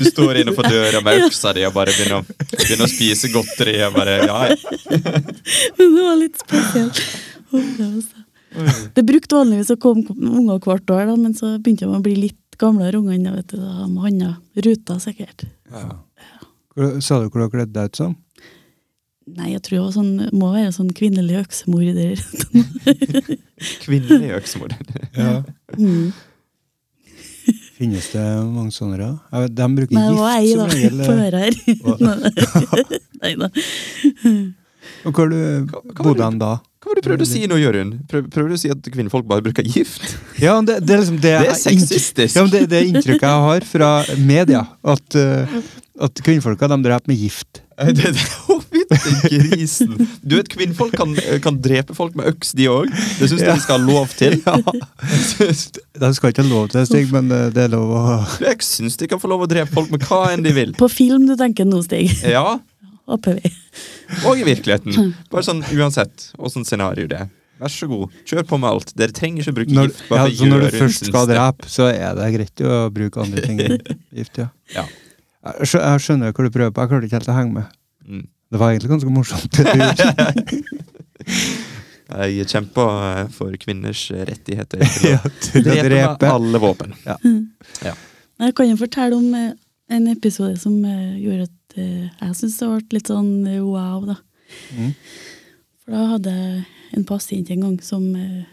Du 0.00 0.04
står 0.08 0.40
innenfor 0.40 0.66
døra 0.66 0.98
med 1.06 1.28
øksa 1.28 1.52
di 1.54 1.62
og 1.68 1.76
bare 1.76 1.94
begynner, 1.94 2.26
begynner 2.56 2.88
å 2.88 2.90
spise 2.90 3.30
godteri. 3.30 3.76
Og 3.86 3.94
bare, 3.94 4.16
ja, 4.26 4.38
ja. 4.50 4.56
Men 5.78 5.94
det 5.94 6.02
var 6.08 6.18
litt 6.18 6.42
spesielt. 6.42 6.98
Det 8.96 9.04
brukte 9.06 9.38
vanligvis 9.38 9.70
å 9.70 9.78
komme 9.78 10.10
unger 10.18 10.58
hvert 10.64 10.90
år, 10.90 11.04
da, 11.12 11.14
men 11.20 11.36
så 11.36 11.54
begynte 11.62 11.86
de 11.86 11.94
å 11.94 12.02
bli 12.02 12.16
litt 12.18 12.58
gamlere, 12.58 12.98
ungene. 12.98 13.36
vet 13.36 13.52
du, 13.52 13.60
Da 13.62 13.86
med 13.86 14.08
andre 14.08 14.32
ruter, 14.56 14.64
ruta, 14.66 14.98
sikkert. 15.04 15.46
Ja. 15.70 15.86
Sa 17.04 17.20
du 17.20 17.28
hvor 17.28 17.38
du 17.38 17.44
har 17.46 17.52
kledd 17.54 17.74
deg 17.76 17.92
ut 17.92 18.00
som? 18.00 18.16
Nei, 19.36 19.50
jeg 19.52 19.62
tror 19.66 19.82
var 19.84 19.92
sånn, 19.94 20.12
må 20.32 20.52
være 20.54 20.70
sånn 20.72 20.88
kvinnelig 20.96 21.36
øksemorder. 21.42 22.22
Kvinnelig 23.84 24.32
øksemorder. 24.40 25.04
Ja. 25.18 25.36
Mm. 25.78 26.08
Finnes 27.78 28.06
det 28.10 28.22
mange 28.50 28.72
sånne? 28.74 28.96
da? 28.98 29.42
De 29.52 29.66
bruker 29.76 29.94
Nei, 29.94 30.38
gift 30.42 30.58
som 30.58 30.72
regel. 30.72 31.02
på 31.04 31.12
eh, 31.12 31.20
øret 31.28 31.38
her. 31.38 32.96
Nei 33.22 33.30
da. 33.38 33.48
Og 35.06 35.12
hvor 35.14 35.30
du 35.30 35.36
Hva- 35.70 35.82
hva 35.92 36.06
bodde 36.08 36.24
han 36.26 36.40
da? 36.40 36.50
Hva 36.82 36.90
var 36.90 36.98
det 36.98 37.04
du 37.04 37.08
prøvde 37.10 37.26
å 37.28 37.30
si 37.30 37.44
nå, 37.50 37.58
Jørund? 37.60 37.94
Prøv, 38.10 38.26
prøvde 38.32 38.52
du 38.52 38.56
å 38.58 38.60
si 38.64 38.72
at 38.72 38.90
kvinnfolk 38.96 39.28
bare 39.30 39.44
bruker 39.46 39.64
gift? 39.68 40.16
Ja, 40.42 40.56
men 40.58 40.66
det, 40.68 40.80
det 40.88 40.96
er 40.96 41.02
liksom 41.04 41.20
det, 41.22 41.34
Det 41.44 41.52
er 41.52 41.60
sexistisk. 41.62 42.34
Ja, 42.40 42.44
men 42.48 42.52
det, 42.56 42.64
det 42.72 42.80
er 42.80 42.90
inntrykket 42.90 43.28
jeg 43.28 43.46
har 43.46 43.68
fra 43.70 43.90
media. 44.18 44.64
At, 44.96 45.18
eh, 45.20 45.56
at 46.08 46.24
kvinnfolka 46.26 46.68
de 46.74 46.80
dreper 46.88 47.12
med 47.12 47.22
gift. 47.22 47.62
Det, 47.78 48.10
det, 48.10 49.30
grisen! 49.30 49.92
Du 50.22 50.34
vet, 50.36 50.48
kvinnfolk 50.50 50.96
kan, 50.98 51.12
kan 51.44 51.58
drepe 51.62 51.94
folk 51.94 52.16
med 52.18 52.26
øks, 52.32 52.50
de 52.58 52.66
òg. 52.72 52.88
Det 53.20 53.28
syns 53.30 53.42
jeg 53.44 53.52
de 53.54 53.62
skal 53.62 53.78
ha 53.78 53.86
lov 53.86 54.14
til. 54.18 54.38
Ja. 54.42 54.56
De 55.98 56.08
skal 56.14 56.32
ikke 56.32 56.42
ha 56.44 56.48
lov 56.48 56.68
til 56.70 56.80
det, 56.80 56.86
Stig, 56.90 57.08
men 57.14 57.30
eh, 57.34 57.48
det 57.54 57.64
er 57.66 57.70
lov 57.72 57.90
å 57.94 58.02
Jeg 58.42 58.60
syns 58.66 58.98
de 59.00 59.08
kan 59.10 59.20
få 59.22 59.30
lov 59.30 59.44
å 59.46 59.48
drepe 59.50 59.70
folk 59.74 59.90
med 59.94 60.02
hva 60.06 60.20
enn 60.34 60.42
de 60.46 60.52
vil. 60.54 60.74
På 60.78 60.88
film 60.90 61.24
du 61.28 61.34
tenker 61.38 61.66
nå, 61.68 61.80
Stig. 61.86 62.12
Ja, 62.26 62.58
Håper 63.08 63.38
vi. 63.38 63.50
og 64.28 64.36
i 64.36 64.44
virkeligheten. 64.44 65.12
Bare 65.32 65.46
sånn 65.46 65.62
uansett 65.72 66.26
åssen 66.36 66.66
scenario 66.68 67.08
det 67.08 67.22
er. 67.24 67.30
Vær 67.58 67.72
så 67.72 67.88
god, 67.90 68.12
kjør 68.28 68.44
på 68.46 68.58
med 68.62 68.68
alt. 68.70 68.92
Dere 68.98 69.14
trenger 69.16 69.42
ikke 69.42 69.54
bruke 69.56 69.74
når, 69.74 69.88
gift. 69.90 70.02
ja, 70.04 70.08
Bare 70.12 70.28
for 70.28 70.36
så 70.38 70.48
når 70.52 70.60
du 70.66 70.76
først 70.76 71.08
skal 71.08 71.26
drepe, 71.30 71.70
så 71.72 71.88
er 71.90 72.12
det 72.20 72.28
greit 72.36 72.62
å 72.68 72.76
bruke 72.94 73.22
andre 73.24 73.42
ting 73.48 73.62
enn 73.64 73.78
gift. 74.20 74.38
ja. 74.44 74.50
Ja. 74.76 74.84
Jeg 75.46 76.02
skjønner 76.02 76.32
hva 76.34 76.44
du 76.44 76.50
prøver 76.54 76.72
på, 76.74 76.82
jeg 76.82 76.90
klarte 76.90 77.08
ikke 77.08 77.18
helt 77.20 77.30
å 77.30 77.36
henge 77.36 77.54
med. 77.54 77.76
Mm. 78.08 78.24
Det 78.48 78.60
var 78.60 78.72
egentlig 78.72 78.90
ganske 78.94 79.12
morsomt. 79.12 79.58
Jeg 82.08 82.46
kjempa 82.48 82.84
for 83.36 83.52
kvinners 83.60 84.06
rettigheter 84.10 84.80
til 84.80 85.08
å 85.10 85.12
Ja, 85.12 85.32
til 85.44 85.66
å 85.68 85.74
drepe 85.84 86.30
alle 86.32 86.60
våpen. 86.62 86.94
Jeg 87.04 88.54
kan 88.56 88.70
jo 88.70 88.78
fortelle 88.80 89.18
om 89.18 89.26
eh, 89.36 89.50
en 89.92 90.06
episode 90.08 90.56
som 90.62 90.78
eh, 90.88 91.18
gjorde 91.20 91.48
at 91.50 91.76
eh, 91.76 92.06
jeg 92.08 92.38
syntes 92.38 92.56
det 92.62 92.68
ble 92.70 92.96
litt 92.96 93.10
sånn 93.12 93.32
eh, 93.50 93.60
wow, 93.60 94.06
da. 94.08 94.16
Mm. 94.72 94.94
For 95.82 95.96
da 95.96 96.04
hadde 96.14 96.34
jeg 96.38 96.62
en 96.96 97.06
pasient 97.08 97.52
en 97.52 97.66
gang 97.66 97.76
som 97.84 98.06
eh, 98.16 98.46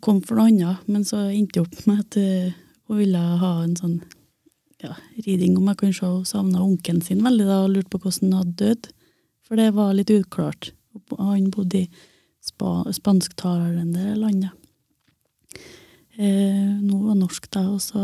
kom 0.00 0.22
for 0.24 0.40
noe 0.40 0.48
annet, 0.48 0.88
men 0.88 1.04
så 1.04 1.26
endte 1.28 1.66
opp 1.66 1.76
med 1.84 2.00
at 2.00 2.16
eh, 2.22 2.54
hun 2.88 3.02
ville 3.02 3.24
ha 3.42 3.52
en 3.64 3.76
sånn 3.76 3.98
ja, 4.86 4.94
riding 5.26 5.56
om 5.58 5.68
jeg 5.70 5.80
kanskje 5.82 6.08
hun 6.10 6.24
savna 6.28 6.62
onkelen 6.64 7.02
sin 7.04 7.22
veldig 7.24 7.46
da, 7.48 7.62
og 7.66 7.72
lurte 7.74 7.92
på 7.92 8.00
hvordan 8.02 8.30
han 8.32 8.38
hadde 8.40 8.58
dødd. 8.62 8.90
For 9.46 9.60
det 9.60 9.68
var 9.76 9.94
litt 9.94 10.10
uklart. 10.14 10.70
Han 11.18 11.50
bodde 11.54 11.84
i 11.84 11.88
spa, 12.42 12.80
spansktalende 12.94 14.14
land. 14.18 14.48
Eh, 16.16 16.70
nå 16.80 17.00
var 17.04 17.18
norsk, 17.20 17.50
da, 17.52 17.66
og 17.74 17.82
så, 17.84 18.00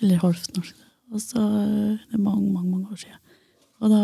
eller 0.00 0.22
halvt 0.24 0.56
norsk. 0.56 0.80
Og 1.14 1.22
så, 1.22 1.38
eh, 1.38 1.92
det 2.10 2.18
er 2.18 2.24
mange, 2.24 2.50
mange, 2.50 2.70
mange 2.72 2.90
år 2.90 2.98
siden. 3.04 3.20
Og 3.84 3.92
da 3.92 4.02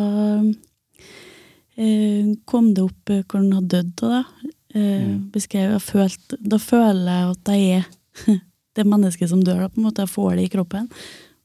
eh, 1.76 2.30
kom 2.46 2.72
det 2.74 2.84
opp 2.84 3.10
eh, 3.12 3.24
hvor 3.24 3.40
han 3.42 3.54
hadde 3.56 3.80
dødd, 3.80 3.96
da 4.04 4.20
eh, 4.20 4.58
Mm. 5.00 5.30
beskrev 5.34 5.72
jeg 5.72 5.82
følt, 5.82 6.34
Da 6.38 6.56
føler 6.62 7.10
jeg 7.10 7.30
at 7.30 7.48
jeg 7.50 7.62
er 7.80 7.88
det 8.76 8.84
mennesket 8.86 9.28
som 9.32 9.42
dør, 9.42 9.64
da, 9.64 9.68
på 9.68 9.80
en 9.80 9.86
måte. 9.88 10.04
Jeg 10.04 10.12
får 10.14 10.36
det 10.36 10.44
i 10.44 10.52
kroppen. 10.52 10.86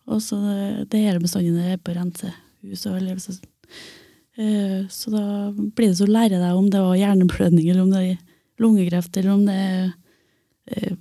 Og 0.06 0.22
så 0.22 0.38
det, 0.89 1.01
hele 1.01 1.22
jeg 1.66 1.78
er 1.78 1.82
på 1.82 1.95
rensehus. 1.95 2.86
Og, 2.86 2.97
eller, 2.99 3.18
så, 3.22 3.34
eh, 4.38 4.84
så 4.91 5.14
da 5.14 5.26
blir 5.56 5.89
det 5.89 5.97
så 5.97 6.08
å 6.08 6.14
lære 6.14 6.41
deg 6.41 6.58
om 6.58 6.70
det 6.70 6.84
var 6.84 6.99
hjerneblødning, 6.99 7.70
eller 7.70 7.86
om 7.86 7.93
det 7.93 8.03
er 8.12 8.20
lungekreft, 8.62 9.18
eller 9.18 9.34
om 9.34 9.47
det 9.47 9.56
er 9.56 9.88
eh, 10.72 10.99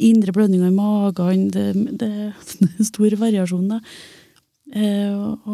indre 0.00 0.32
blødninger 0.36 0.70
i 0.70 0.78
magen. 0.78 1.44
Det, 1.52 1.66
det 2.00 2.08
er 2.08 2.32
stor 2.90 3.18
variasjon, 3.20 3.68
da. 3.74 3.82
Eh, 4.70 5.12
og, 5.12 5.46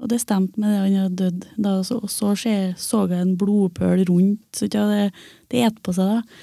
og, 0.00 0.08
det 0.08 0.20
stemte 0.20 0.60
med 0.60 0.72
det 0.72 0.80
han 0.80 0.98
hadde 1.02 1.20
dødd. 1.20 1.46
Da, 1.68 1.76
så, 1.86 2.00
så 2.10 2.34
så 2.36 3.04
jeg 3.08 3.20
en 3.20 3.36
blodpøl 3.40 4.04
rundt. 4.08 4.44
Så 4.56 4.68
det, 4.72 5.12
det 5.52 5.64
et 5.68 5.80
på 5.84 5.94
seg, 5.96 6.16
da. 6.16 6.42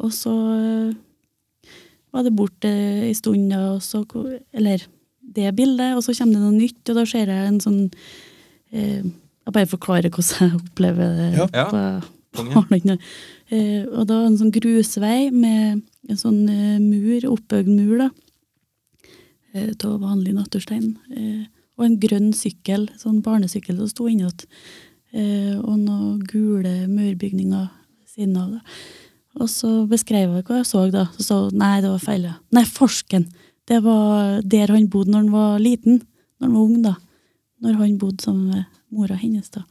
Og 0.00 0.12
så 0.16 0.34
var 2.10 2.26
det 2.26 2.34
borte 2.36 2.70
ei 3.06 3.14
stund, 3.14 3.52
og 3.54 3.82
så 3.84 4.04
Eller 4.52 4.86
det 5.20 5.54
bildet, 5.56 5.96
og 5.96 6.02
så 6.04 6.14
kommer 6.16 6.34
det 6.34 6.42
noe 6.42 6.56
nytt, 6.56 6.82
og 6.88 6.96
da 6.98 7.04
ser 7.06 7.30
jeg 7.30 7.48
en 7.48 7.60
sånn 7.62 7.82
eh, 8.72 9.02
Jeg 9.04 9.54
bare 9.54 9.70
forklarer 9.70 10.10
hvordan 10.10 10.50
jeg 10.50 10.58
opplever 10.60 11.14
det. 11.18 11.30
Ja. 11.54 11.68
På, 11.70 11.84
ja. 12.50 12.96
Eh, 13.50 13.82
og 13.82 14.04
da 14.06 14.20
en 14.22 14.36
sånn 14.38 14.52
grusvei 14.54 15.32
med 15.34 15.80
en 16.06 16.18
sånn 16.18 16.44
eh, 16.46 16.76
mur, 16.78 17.24
oppbygd 17.32 17.66
mur, 17.66 17.96
da. 17.98 18.06
Eh, 19.50 19.72
av 19.74 19.96
vanlig 19.98 20.36
naturstein. 20.36 20.92
Eh, 21.10 21.48
og 21.74 21.88
en 21.88 21.96
grønn 21.98 22.28
sykkel, 22.36 22.86
sånn 23.00 23.18
barnesykkel 23.26 23.80
som 23.80 23.90
sto 23.90 24.06
inni 24.06 24.22
igjen. 24.22 24.46
Eh, 25.10 25.56
og 25.58 25.80
noen 25.80 26.20
gule 26.22 26.86
murbygninger 26.86 27.66
siden 28.06 28.36
av. 28.38 28.52
det. 28.52 28.60
Og 29.40 29.48
så 29.48 29.70
beskrev 29.88 30.34
jeg 30.36 30.44
hva 30.44 30.60
jeg 30.60 30.68
så 30.68 30.84
da. 30.92 31.06
Så, 31.14 31.24
sa 31.24 31.38
så 31.48 31.56
nei, 31.56 31.78
det 31.80 31.92
var 31.92 32.02
feil. 32.02 32.26
Ja. 32.28 32.36
Nei, 32.56 32.66
Forsken. 32.68 33.28
Det 33.68 33.80
var 33.84 34.40
der 34.42 34.72
han 34.74 34.90
bodde 34.92 35.14
når 35.14 35.24
han 35.24 35.32
var 35.32 35.62
liten. 35.62 36.02
Når 36.40 36.46
han 36.46 36.56
var 36.56 36.66
ung, 36.66 36.78
da. 36.84 36.94
Når 37.64 37.80
han 37.80 37.98
bodde 38.00 38.24
sammen 38.24 38.52
med 38.52 38.80
mora 38.90 39.16
hennes, 39.20 39.48
da. 39.54 39.64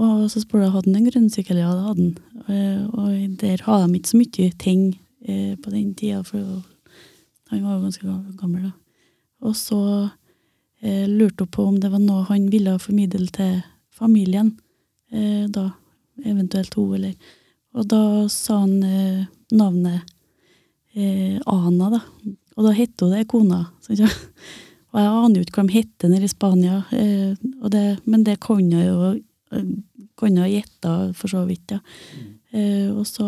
Og 0.00 0.26
så 0.32 0.40
spurte 0.42 0.66
jeg 0.66 0.74
hadde 0.74 0.90
han 0.90 1.00
en 1.00 1.08
grønnsykkel. 1.10 1.60
Ja, 1.60 1.72
det 1.76 1.86
hadde 1.86 2.04
han. 2.04 2.12
Eh, 2.48 2.84
og 2.92 3.38
der 3.40 3.64
hadde 3.66 3.88
de 3.88 4.00
ikke 4.00 4.12
så 4.12 4.20
mye 4.20 4.52
ting 4.60 4.84
eh, 5.26 5.56
på 5.60 5.72
den 5.72 5.92
tida, 5.94 6.22
for 6.26 6.62
han 7.50 7.64
var 7.64 7.76
jo 7.76 7.84
ganske 7.84 8.16
gammel 8.40 8.68
da. 8.68 8.72
Og 9.44 9.56
så 9.56 9.80
eh, 10.82 11.06
lurte 11.08 11.44
hun 11.44 11.52
på 11.52 11.66
om 11.68 11.78
det 11.80 11.92
var 11.92 12.02
noe 12.02 12.28
han 12.30 12.48
ville 12.52 12.78
formidle 12.80 13.28
til 13.34 13.60
familien 13.90 14.56
da, 15.10 15.64
eventuelt 16.22 16.76
hun, 16.78 16.92
eller 16.94 17.16
og 17.78 17.86
da 17.90 18.02
sa 18.32 18.62
han 18.64 18.80
eh, 18.82 19.28
navnet 19.54 20.08
eh, 20.94 21.38
Ana, 21.46 21.90
da. 21.94 22.00
Og 22.58 22.66
da 22.66 22.74
het 22.74 23.00
hun 23.02 23.14
det, 23.14 23.28
kona. 23.30 23.62
Sånn, 23.84 24.02
ja. 24.02 24.10
Og 24.90 24.98
jeg 24.98 25.10
aner 25.10 25.38
jo 25.38 25.46
ikke 25.46 25.60
hva 25.60 25.68
de 25.68 25.76
heter 25.76 26.10
nede 26.10 26.26
i 26.26 26.32
Spania, 26.32 26.80
eh, 26.90 27.38
det, 27.70 27.84
men 28.10 28.24
det 28.26 28.40
kan 28.42 28.64
jeg 28.72 28.88
jo 28.88 29.12
eh, 29.14 29.68
kan 30.18 30.40
jeg 30.42 30.56
gjette, 30.58 30.94
for 31.16 31.32
så 31.32 31.44
vidt. 31.48 31.76
ja. 31.76 31.78
Eh, 32.50 32.90
og 32.90 33.06
så 33.06 33.26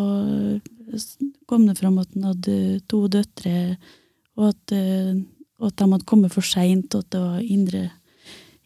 kom 1.47 1.69
det 1.69 1.79
fram 1.79 2.01
at 2.03 2.11
han 2.17 2.33
hadde 2.33 2.57
to 2.91 3.05
døtre, 3.07 3.77
og 4.37 4.49
at, 4.51 4.75
eh, 4.75 5.15
og 5.63 5.71
at 5.71 5.79
de 5.79 5.89
hadde 5.95 6.09
kommet 6.11 6.35
for 6.35 6.45
seint, 6.45 6.95
og 6.97 7.05
at 7.05 7.13
det 7.15 7.23
var 7.23 7.47
indre 7.47 7.85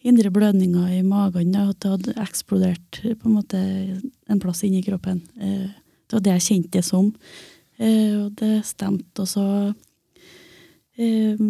indre 0.05 0.31
blødninger 0.33 0.99
i 0.99 1.01
magen. 1.05 1.55
At 1.55 1.81
det 1.81 1.93
hadde 1.93 2.15
eksplodert 2.21 3.01
eh, 3.03 3.15
på 3.15 3.29
en 3.29 3.37
måte 3.37 3.61
en 4.27 4.41
plass 4.43 4.63
inni 4.67 4.83
kroppen. 4.85 5.21
Eh, 5.39 5.69
det 6.07 6.17
var 6.17 6.25
det 6.25 6.35
jeg 6.37 6.47
kjente 6.47 6.77
det 6.77 6.85
som. 6.85 7.09
Eh, 7.77 8.13
og 8.25 8.35
det 8.39 8.61
stemte. 8.67 9.23
Og 9.23 9.29
så 9.31 9.47
eh, 10.97 11.41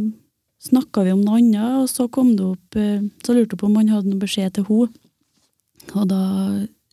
snakka 0.70 1.06
vi 1.06 1.14
om 1.16 1.26
noe 1.26 1.42
annet, 1.42 1.84
og 1.84 1.92
så 1.92 2.08
kom 2.12 2.36
det 2.36 2.48
opp 2.48 2.78
Så 3.24 3.34
lurte 3.36 3.56
hun 3.56 3.60
på 3.62 3.70
om 3.70 3.78
han 3.80 3.94
hadde 3.94 4.12
noen 4.12 4.24
beskjed 4.24 4.58
til 4.58 4.68
henne. 4.70 5.06
Og 5.94 6.10
da 6.10 6.22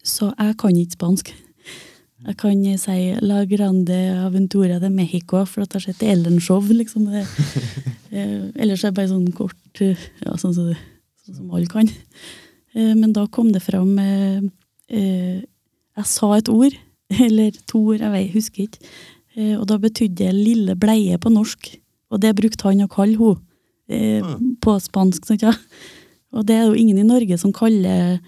så 0.04 0.34
jeg 0.36 0.56
kan 0.60 0.76
ikke 0.76 0.98
spansk. 0.98 1.30
Jeg 2.24 2.36
kan 2.40 2.60
si 2.80 2.98
La 3.24 3.42
grande 3.48 3.96
aventura 4.20 4.78
de 4.80 4.90
Mexico, 4.92 5.44
for 5.44 5.64
at 5.64 5.72
jeg 5.74 5.80
har 5.80 5.92
sett 5.92 6.02
Ellen-show. 6.08 6.60
Liksom. 6.60 7.08
ellers 8.12 8.84
er 8.84 8.92
det 8.92 8.96
bare 8.96 9.10
sånn 9.10 9.32
kort 9.32 9.80
ja, 9.80 10.36
sånn 10.36 10.54
som 10.54 10.68
så 10.70 10.76
sånn 11.24 11.40
som 11.40 11.54
alle 11.56 11.70
kan. 11.70 11.88
Eh, 12.74 12.94
men 12.94 13.12
da 13.14 13.26
kom 13.30 13.52
det 13.54 13.62
fram 13.64 13.96
eh, 14.02 14.42
eh, 14.90 15.42
Jeg 15.94 16.10
sa 16.10 16.32
et 16.36 16.50
ord, 16.50 16.74
eller 17.26 17.54
to 17.70 17.80
ord, 17.94 18.02
jeg 18.02 18.14
vet, 18.14 18.32
husker 18.34 18.66
ikke. 18.68 18.94
Og 19.58 19.64
da 19.66 19.80
betydde 19.82 20.14
det 20.20 20.30
'lille 20.30 20.74
bleie' 20.78 21.18
på 21.18 21.30
norsk. 21.30 21.72
Og 22.14 22.20
det 22.22 22.36
brukte 22.38 22.68
han 22.68 22.84
å 22.84 22.90
kalle 22.90 23.32
henne 23.90 24.22
ah. 24.22 24.38
på 24.62 24.76
spansk. 24.78 25.26
Sant. 25.26 25.42
Og 26.30 26.46
det 26.46 26.54
er 26.54 26.68
jo 26.68 26.78
ingen 26.78 27.00
i 27.02 27.06
Norge 27.06 27.34
som 27.38 27.50
kaller 27.50 28.20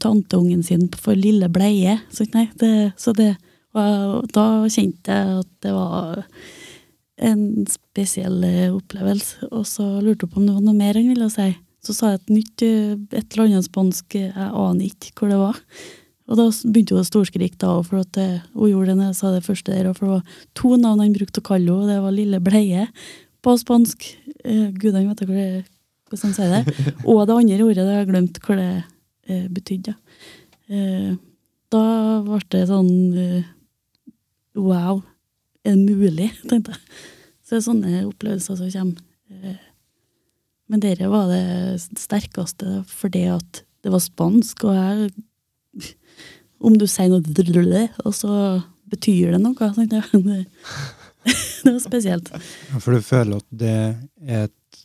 tanteungen 0.00 0.62
sin 0.64 0.88
for 0.96 1.12
'lille 1.12 1.48
bleie'. 1.52 2.00
Sant, 2.08 2.32
nei. 2.32 2.48
Det, 2.56 2.92
så 2.96 3.12
det, 3.12 3.34
og 3.76 4.32
da 4.32 4.64
kjente 4.64 5.12
jeg 5.12 5.44
at 5.44 5.50
det 5.60 5.74
var 5.76 6.24
en 7.20 7.66
spesiell 7.68 8.40
opplevelse. 8.72 9.44
Og 9.52 9.68
så 9.68 10.00
lurte 10.00 10.24
jeg 10.24 10.32
på 10.32 10.40
om 10.40 10.48
det 10.48 10.56
var 10.56 10.64
noe 10.64 10.80
mer 10.80 10.96
han 10.96 11.12
ville 11.12 11.28
si. 11.28 11.52
Så 11.80 11.96
sa 11.96 12.12
jeg 12.12 12.20
et 12.20 12.32
nytt, 12.34 12.62
eh, 12.62 12.92
et 13.16 13.32
eller 13.32 13.46
annet 13.46 13.66
spansk, 13.66 14.14
eh, 14.14 14.28
jeg 14.28 14.52
aner 14.62 14.84
ikke 14.84 15.12
hvor 15.16 15.32
det 15.32 15.40
var. 15.40 15.60
Og 16.30 16.38
da 16.38 16.46
begynte 16.46 16.94
hun 16.94 17.02
å 17.02 17.08
storskrik, 17.08 17.56
da 17.58 17.72
òg, 17.78 17.86
for 17.88 18.04
det, 18.04 18.26
eh, 18.26 18.42
hun 18.54 18.70
gjorde 18.70 18.92
det 18.92 18.96
når 18.98 19.08
jeg 19.08 19.16
sa 19.16 19.32
det 19.32 19.46
første 19.46 19.72
der. 19.72 19.94
For 19.94 20.06
det 20.06 20.14
var 20.14 20.24
to 20.54 20.76
navn 20.76 21.00
han 21.00 21.16
brukte 21.16 21.40
å 21.40 21.48
kalle 21.48 21.66
henne, 21.66 21.80
og 21.80 21.88
det 21.88 22.02
var 22.04 22.12
Lille 22.12 22.40
Bleie 22.40 22.88
på 23.42 23.56
spansk. 23.56 24.14
Eh, 24.44 24.70
Gudene 24.76 25.08
vet 25.08 25.24
hvor 25.24 25.34
det, 25.34 25.64
hvordan 26.10 26.28
han 26.28 26.36
sier 26.36 26.52
det. 26.52 26.62
Og 27.08 27.26
det 27.26 27.36
andre 27.36 27.64
ordet, 27.64 27.84
det 27.86 27.94
har 27.94 28.04
jeg 28.04 28.10
glemt 28.10 28.40
hva 28.44 28.56
det 28.58 28.84
betydde. 29.54 29.94
Da 31.70 31.82
ble 32.26 32.40
det 32.50 32.64
sånn 32.66 33.44
Wow, 34.58 35.04
er 35.62 35.76
det 35.78 35.94
mulig? 35.94 36.32
tenkte 36.50 36.74
jeg. 36.74 36.82
Så 37.46 37.54
det 37.54 37.60
er 37.60 37.66
sånne 37.68 38.02
opplevelser 38.08 38.58
som 38.58 38.70
kommer 38.74 39.09
men 40.70 40.82
dere 40.82 41.10
var 41.10 41.30
det 41.30 41.80
sterkeste 41.98 42.84
fordi 42.88 43.24
at 43.32 43.64
det 43.80 43.92
var 43.92 44.02
spansk, 44.04 44.66
og 44.68 44.76
jeg 44.76 45.10
Om 46.60 46.74
du 46.76 46.84
sier 46.90 47.08
noe 47.08 47.86
og 48.04 48.12
så 48.12 48.32
betyr 48.90 49.32
det 49.32 49.40
noe. 49.40 49.68
Sånn, 49.74 49.88
det, 49.88 50.02
det, 51.64 51.70
var 51.70 51.78
spesielt. 51.80 52.30
Ja, 52.34 52.80
for 52.82 52.96
du 52.96 53.04
føler 53.04 53.40
at 53.40 53.46
det 53.62 53.76
er 54.26 54.48
et, 54.48 54.82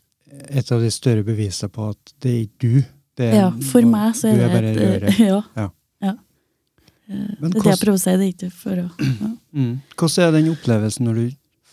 et 0.61 0.71
av 0.71 0.83
de 0.83 0.91
større 0.93 1.25
bevisene 1.27 1.71
på 1.73 1.89
at 1.91 2.13
det 2.23 2.31
er 2.31 2.43
ikke 2.45 2.61
du. 2.63 2.77
Er, 3.15 3.35
ja, 3.39 3.49
for 3.63 3.87
meg 3.87 4.15
så 4.19 4.29
er, 4.31 4.39
det 4.39 4.45
er 4.45 4.53
bare 4.55 4.71
et, 4.71 5.19
ja, 5.23 5.41
ja. 5.55 5.67
ja. 6.03 6.15
Men, 7.07 7.51
det 7.51 7.61
er 7.61 7.61
det 7.61 7.73
jeg 7.73 7.81
prøver 7.83 7.99
å 7.99 8.03
si. 8.03 8.15
det 8.19 8.31
ikke 8.33 8.51
for 8.51 8.81
å... 8.81 8.87
Ja. 8.99 9.31
Mm. 9.55 9.75
Hvordan 9.95 10.25
er 10.25 10.33
den 10.35 10.49
opplevelsen 10.51 11.07
når 11.07 11.19
du 11.21 11.25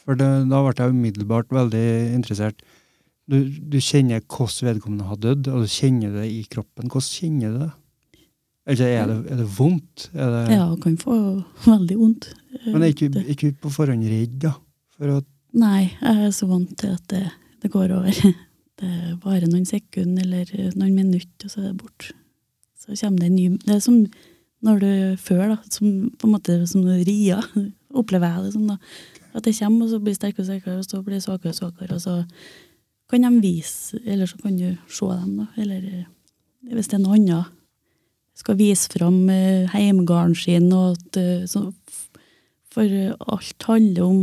For 0.05 0.19
det, 0.19 0.29
da 0.51 0.61
ble 0.63 0.75
jeg 0.79 0.95
umiddelbart 0.95 1.51
veldig 1.55 1.87
interessert. 2.15 2.63
Du, 3.31 3.39
du 3.47 3.79
kjenner 3.81 4.21
hvordan 4.27 4.69
vedkommende 4.73 5.07
har 5.07 5.21
dødd, 5.23 5.49
og 5.53 5.63
du 5.65 5.71
kjenner 5.71 6.17
det 6.19 6.27
i 6.33 6.43
kroppen. 6.51 6.91
Hvordan 6.91 7.13
kjenner 7.13 7.53
du 7.55 7.61
det? 7.63 7.71
Eller 8.73 8.93
er 8.95 9.07
det, 9.11 9.17
er 9.33 9.39
det 9.43 9.49
vondt? 9.59 10.09
Er 10.15 10.31
det, 10.31 10.43
Ja, 10.55 10.67
kan 10.83 10.97
få 11.01 11.15
veldig 11.65 11.97
vondt. 11.99 12.29
Eh, 12.61 12.69
Men 12.73 12.83
er 12.83 12.93
ikke, 12.93 13.11
ikke 13.35 13.53
på 13.63 13.71
forhånd 13.75 14.05
redd, 14.07 14.37
da? 14.45 14.53
For 14.97 15.17
at 15.19 15.29
Nei, 15.53 15.91
jeg 16.01 16.27
er 16.29 16.31
så 16.33 16.47
vant 16.49 16.71
til 16.81 16.95
at 16.95 17.03
det, 17.13 17.27
det 17.63 17.71
går 17.75 17.93
over. 17.99 18.23
Det 18.83 19.19
varer 19.23 19.47
noen 19.47 19.67
sekunder 19.69 20.25
eller 20.25 20.73
noen 20.75 20.95
minutter, 20.97 21.45
og 21.47 21.51
så 21.53 21.61
er 21.61 21.67
det 21.69 21.77
bort. 21.79 22.09
Så 22.81 22.97
kommer 22.99 23.21
det 23.21 23.29
en 23.29 23.37
ny 23.37 23.45
Det 23.63 23.77
er 23.77 23.83
som 23.85 23.99
når 24.65 24.81
du 24.81 24.89
før, 25.23 25.43
da, 25.53 25.57
som 25.71 26.09
på 26.19 26.27
en 26.27 26.33
måte 26.33 26.57
som 26.67 26.83
du 26.83 26.91
rier. 27.07 27.45
opplever 28.01 28.33
jeg 28.33 28.47
det 28.49 28.53
som. 28.57 28.65
da. 28.73 28.79
At 29.37 29.45
det 29.47 29.55
kommer, 29.59 29.85
og 29.87 29.93
så 29.93 30.01
blir 30.03 30.17
det 30.17 30.19
sterkere 30.19 30.43
og 30.43 30.49
sterkere, 30.49 30.79
og 30.81 30.89
så 30.89 31.03
blir 31.05 31.15
det 31.19 31.23
svakere 31.29 31.53
og 31.53 31.59
svakere. 31.61 31.99
Og 31.99 32.03
så 32.03 32.17
kan 33.13 33.27
de 33.27 33.43
vise, 33.45 34.01
eller 34.09 34.27
så 34.27 34.39
kan 34.41 34.57
du 34.57 34.73
se 34.89 35.09
dem, 35.13 35.37
da. 35.43 35.47
Eller 35.61 35.85
eh, 35.85 36.07
hvis 36.73 36.89
det 36.89 36.99
er 36.99 37.05
noe 37.05 37.19
annet. 37.19 37.59
Skal 38.39 38.57
vise 38.57 38.89
fram 38.89 39.29
heimgården 39.75 40.33
sin, 40.39 40.71
og 40.73 40.97
at 40.97 41.19
eh, 41.21 41.45
så, 41.47 41.69
For 42.73 42.89
eh, 42.89 43.13
alt 43.29 43.67
handler 43.69 44.03
om 44.07 44.21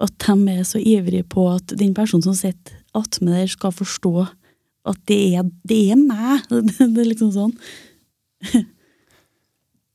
at 0.00 0.14
de 0.24 0.54
er 0.54 0.64
så 0.64 0.80
ivrige 0.80 1.26
på 1.28 1.44
at 1.52 1.74
den 1.76 1.92
personen 1.94 2.24
som 2.24 2.36
sitter 2.38 2.78
attmed 2.96 3.34
der, 3.34 3.50
skal 3.50 3.74
forstå 3.74 4.24
at 4.88 4.98
det 5.10 5.18
er, 5.36 5.44
det 5.68 5.82
er 5.92 6.00
meg. 6.00 6.46
Det 6.78 7.02
er 7.02 7.10
liksom 7.10 7.34
sånn. 7.34 7.54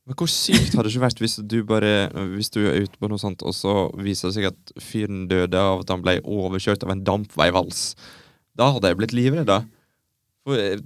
Men 0.04 0.18
hvor 0.20 0.28
sykt 0.28 0.74
hadde 0.74 0.84
det 0.84 0.92
ikke 0.92 1.06
vært 1.06 1.22
hvis 1.22 1.38
du 1.48 1.56
bare 1.64 1.92
Hvis 2.34 2.52
du 2.52 2.58
er 2.66 2.82
ute 2.84 3.00
på 3.00 3.08
noe 3.08 3.20
sånt, 3.20 3.40
og 3.46 3.54
så 3.56 3.86
viser 3.96 4.28
det 4.28 4.36
seg 4.36 4.50
at 4.50 4.74
fyren 4.82 5.24
døde 5.30 5.60
av 5.60 5.84
at 5.84 5.94
han 5.94 6.04
ble 6.04 6.18
overkjørt 6.20 6.84
av 6.84 6.92
en 6.92 7.04
dampveivals? 7.06 7.94
Da 8.54 8.68
hadde 8.74 8.90
jeg 8.90 9.00
blitt 9.00 9.16
livredd, 9.16 9.48
da. 9.48 9.62
For, 10.44 10.60
eh, 10.60 10.76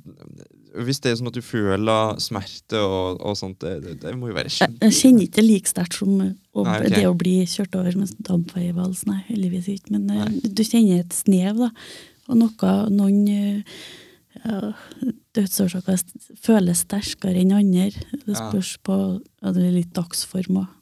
hvis 0.86 1.00
det 1.02 1.10
er 1.10 1.16
sånn 1.18 1.30
at 1.32 1.36
du 1.36 1.42
føler 1.42 2.20
smerte 2.22 2.78
og, 2.78 3.18
og 3.26 3.34
sånt, 3.38 3.64
det, 3.64 3.96
det, 4.04 4.12
må 4.14 4.30
jo 4.30 4.36
være 4.36 4.52
kjempe... 4.54 4.86
jeg 4.86 4.96
kjenner 5.00 5.24
ikke 5.24 5.40
det 5.40 5.46
like 5.48 5.72
sterkt 5.72 5.98
som 5.98 6.12
å, 6.14 6.22
Nei, 6.22 6.76
okay. 6.76 6.92
det 6.94 7.08
å 7.08 7.16
bli 7.18 7.34
kjørt 7.50 7.74
over 7.80 7.98
med 7.98 8.12
dampveivals. 8.28 9.02
Nei, 9.10 9.18
heldigvis 9.32 9.72
ikke. 9.74 9.96
Men 9.96 10.06
eh, 10.14 10.28
Nei. 10.28 10.52
du 10.54 10.62
kjenner 10.62 11.02
et 11.02 11.16
snev, 11.16 11.64
da. 11.66 11.72
Og 12.28 12.38
noe, 12.38 12.74
noen 12.92 13.20
eh, 13.32 13.82
ja, 14.44 14.72
dødsårsaker 15.38 16.02
føles 16.42 16.82
sterkere 16.84 17.40
enn 17.42 17.54
andre. 17.56 17.88
Det 18.26 18.36
spørs 18.36 18.74
på 18.84 18.98
ja, 19.16 19.54
det 19.54 19.64
er 19.64 19.78
litt 19.78 19.94
dagsform 19.96 20.64
òg. 20.64 20.74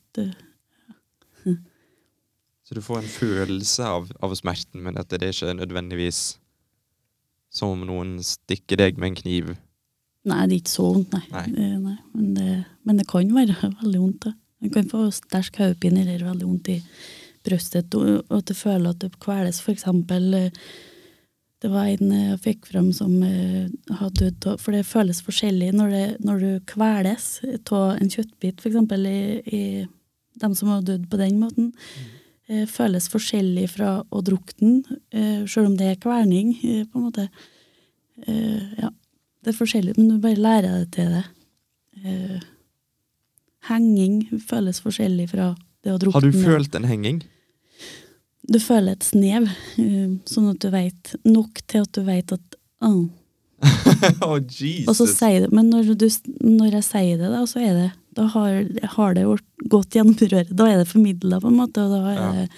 Så 2.66 2.74
du 2.74 2.82
får 2.82 2.98
en 2.98 3.12
følelse 3.12 3.84
av, 3.86 4.08
av 4.26 4.32
smerten, 4.34 4.80
men 4.82 4.96
at 4.98 5.12
det 5.12 5.20
er 5.22 5.30
ikke 5.30 5.52
nødvendigvis 5.54 6.22
som 7.54 7.76
om 7.76 7.84
noen 7.86 8.16
stikker 8.26 8.80
deg 8.80 8.98
med 8.98 9.12
en 9.12 9.18
kniv. 9.20 9.52
Nei, 10.26 10.40
det 10.48 10.56
er 10.56 10.62
ikke 10.64 10.72
så 10.72 10.88
vondt, 10.96 11.14
nei. 11.14 11.22
Nei. 11.30 11.68
Nei. 11.84 11.94
Men, 12.16 12.32
det, 12.34 12.56
men 12.82 12.98
det 12.98 13.06
kan 13.12 13.30
være 13.36 13.54
veldig 13.84 14.02
vondt. 14.02 14.26
Man 14.64 14.74
kan 14.74 14.90
få 14.90 15.04
sterk 15.14 15.60
hodepine 15.62 16.02
eller 16.02 16.26
veldig 16.26 16.48
vondt 16.48 16.72
i 16.74 16.80
brystet, 17.46 17.94
og 17.94 18.24
og 18.24 18.40
at 18.40 18.50
du 18.50 18.54
føler 18.58 18.90
at 18.90 19.04
det 19.04 19.12
kveles. 19.22 19.62
For 19.62 19.76
eksempel, 19.76 20.26
eh, 20.34 20.66
det 21.66 21.72
var 21.74 21.88
en 21.90 22.12
eh, 22.14 22.26
jeg 22.30 22.42
fikk 22.44 22.68
fram 22.70 22.92
som 22.94 23.16
har 23.18 23.98
hadde 23.98 24.28
dødd, 24.30 24.60
for 24.62 24.74
det 24.76 24.84
føles 24.86 25.18
forskjellig 25.26 25.72
når, 25.74 25.94
det, 25.94 26.04
når 26.26 26.42
du 26.44 26.50
kveles 26.70 27.26
av 27.74 27.96
en 27.96 28.12
kjøttbit, 28.12 28.62
eksempel 28.70 29.08
i, 29.10 29.18
i 29.50 29.62
dem 30.38 30.54
som 30.54 30.70
har 30.70 30.84
dødd 30.86 31.08
på 31.10 31.18
den 31.18 31.40
måten. 31.42 31.72
eh, 32.46 32.64
Føles 32.70 33.08
forskjellig 33.10 33.66
fra 33.74 33.96
å 34.06 34.22
drukke 34.22 34.54
den, 34.60 34.76
eh, 35.10 35.42
selv 35.50 35.72
om 35.72 35.76
det 35.80 35.90
er 35.90 36.02
kverning, 36.02 36.54
eh, 36.62 36.84
på 36.86 37.00
en 37.00 37.08
måte. 37.08 37.28
Eh, 38.26 38.82
Ja, 38.84 38.90
det 39.42 39.52
er 39.54 39.58
forskjellig, 39.58 39.96
men 39.98 40.08
du 40.08 40.18
bare 40.22 40.38
lærer 40.38 40.84
deg 40.84 40.92
til 40.94 41.10
det. 41.16 41.24
Eh, 42.04 42.40
henging 43.70 44.20
føles 44.42 44.80
forskjellig 44.82 45.28
fra 45.30 45.54
det 45.82 45.92
å 45.94 45.98
drukne. 45.98 46.20
Har 46.20 46.30
du 46.30 46.44
følt 46.44 46.74
en 46.78 46.86
henging? 46.86 47.22
Du 48.46 48.58
føler 48.62 48.94
et 48.94 49.02
snev, 49.06 49.48
eh, 49.82 50.10
sånn 50.30 50.50
at 50.52 50.60
du 50.62 50.68
vet 50.70 51.14
nok 51.26 51.62
til 51.66 51.82
at 51.86 51.92
du 51.96 52.02
vet 52.06 52.32
at 52.36 52.56
oh. 52.86 53.06
oh, 54.22 54.36
Jesus. 54.60 54.86
Og 54.88 54.94
så 55.00 55.06
sier 55.10 55.46
det, 55.46 55.52
Men 55.56 55.70
når, 55.72 55.94
du, 55.98 56.06
når 56.44 56.76
jeg 56.78 56.86
sier 56.86 57.18
det, 57.22 57.30
da, 57.32 57.42
så 57.48 57.62
er 57.64 57.72
det 57.74 57.86
Da 58.16 58.26
har, 58.32 58.62
har 58.96 59.14
det 59.16 59.24
gått 59.72 59.96
gjennom 59.98 60.14
røret. 60.20 60.52
Da 60.56 60.68
er 60.70 60.78
det 60.82 60.88
formidla, 60.88 61.40
på 61.42 61.50
en 61.50 61.58
måte. 61.58 61.82
Og 61.84 61.92
da 61.96 62.02
er 62.12 62.18
Ja. 62.20 62.32
det 62.40 62.48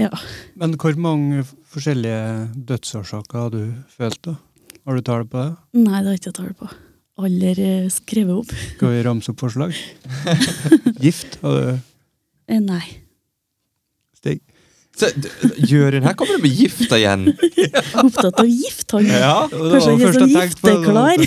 Ja. 0.00 0.10
Men 0.56 0.74
hvor 0.80 0.94
mange 0.96 1.42
forskjellige 1.70 2.50
dødsårsaker 2.68 3.38
har 3.38 3.50
du 3.50 3.74
følt, 3.90 4.20
da? 4.24 4.36
Har 4.86 4.96
du 4.96 5.02
tall 5.04 5.24
på 5.28 5.42
det? 5.42 5.50
Nei, 5.76 5.98
det 6.00 6.06
har 6.08 6.14
jeg 6.16 6.20
ikke 6.22 6.36
tall 6.38 6.54
på. 6.56 6.68
Aller 7.20 7.58
eh, 7.60 7.88
skrevet 7.92 8.38
opp. 8.42 8.52
Skal 8.76 8.94
vi 8.94 9.02
ramse 9.04 9.32
opp 9.32 9.42
forslag? 9.42 9.74
Gift? 11.04 11.36
Har 11.42 11.56
du 11.58 11.80
Eh, 12.50 12.58
Nei. 12.58 12.82
Jørund, 15.70 16.04
her 16.04 16.14
kommer 16.18 16.38
du 16.38 16.44
med 16.44 16.54
gifta 16.56 16.98
igjen! 16.98 17.26
Opptatt 18.02 18.40
av 18.42 18.48
gift, 18.48 18.86
han. 18.94 19.08
Ja. 19.08 19.34
Kanskje 19.50 19.94
ikke 19.96 20.12
sånn 20.16 20.34
gifteklar. 20.34 21.24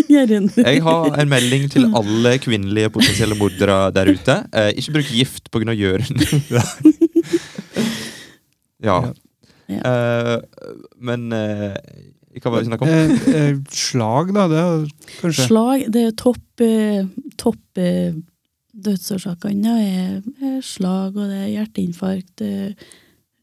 Jeg 0.70 0.84
har 0.86 1.18
en 1.22 1.32
melding 1.32 1.66
til 1.72 1.88
alle 1.96 2.36
kvinnelige 2.42 2.92
potensielle 2.94 3.38
mordere 3.38 3.80
der 3.96 4.12
ute. 4.14 4.38
Eh, 4.52 4.70
ikke 4.80 4.96
bruk 4.98 5.12
gift 5.14 5.50
pga. 5.52 5.74
Jørund. 5.80 6.24
ja. 6.56 6.62
Ja. 8.88 8.96
Eh, 9.70 10.36
men 10.98 11.28
eh, 11.36 11.76
hva 12.40 12.50
var 12.50 12.60
det 12.60 12.64
vi 12.64 12.70
snakket 12.70 12.86
om? 12.86 12.90
Eh, 12.94 13.38
eh, 13.40 13.60
slag, 13.74 14.34
da. 14.34 14.48
Det 14.50 14.64
er 14.64 15.14
kanskje 15.20 15.46
Slag, 15.46 15.86
det 15.94 16.02
er 16.08 16.18
topp, 16.18 16.64
eh, 16.64 17.06
topp 17.40 17.80
dødsårsakene. 18.84 19.76
er, 19.82 20.22
er 20.42 20.60
slag, 20.64 21.16
og 21.16 21.28
det 21.28 21.38
er 21.44 21.52
hjerteinfarkt, 21.56 22.44
eh, 22.46 22.72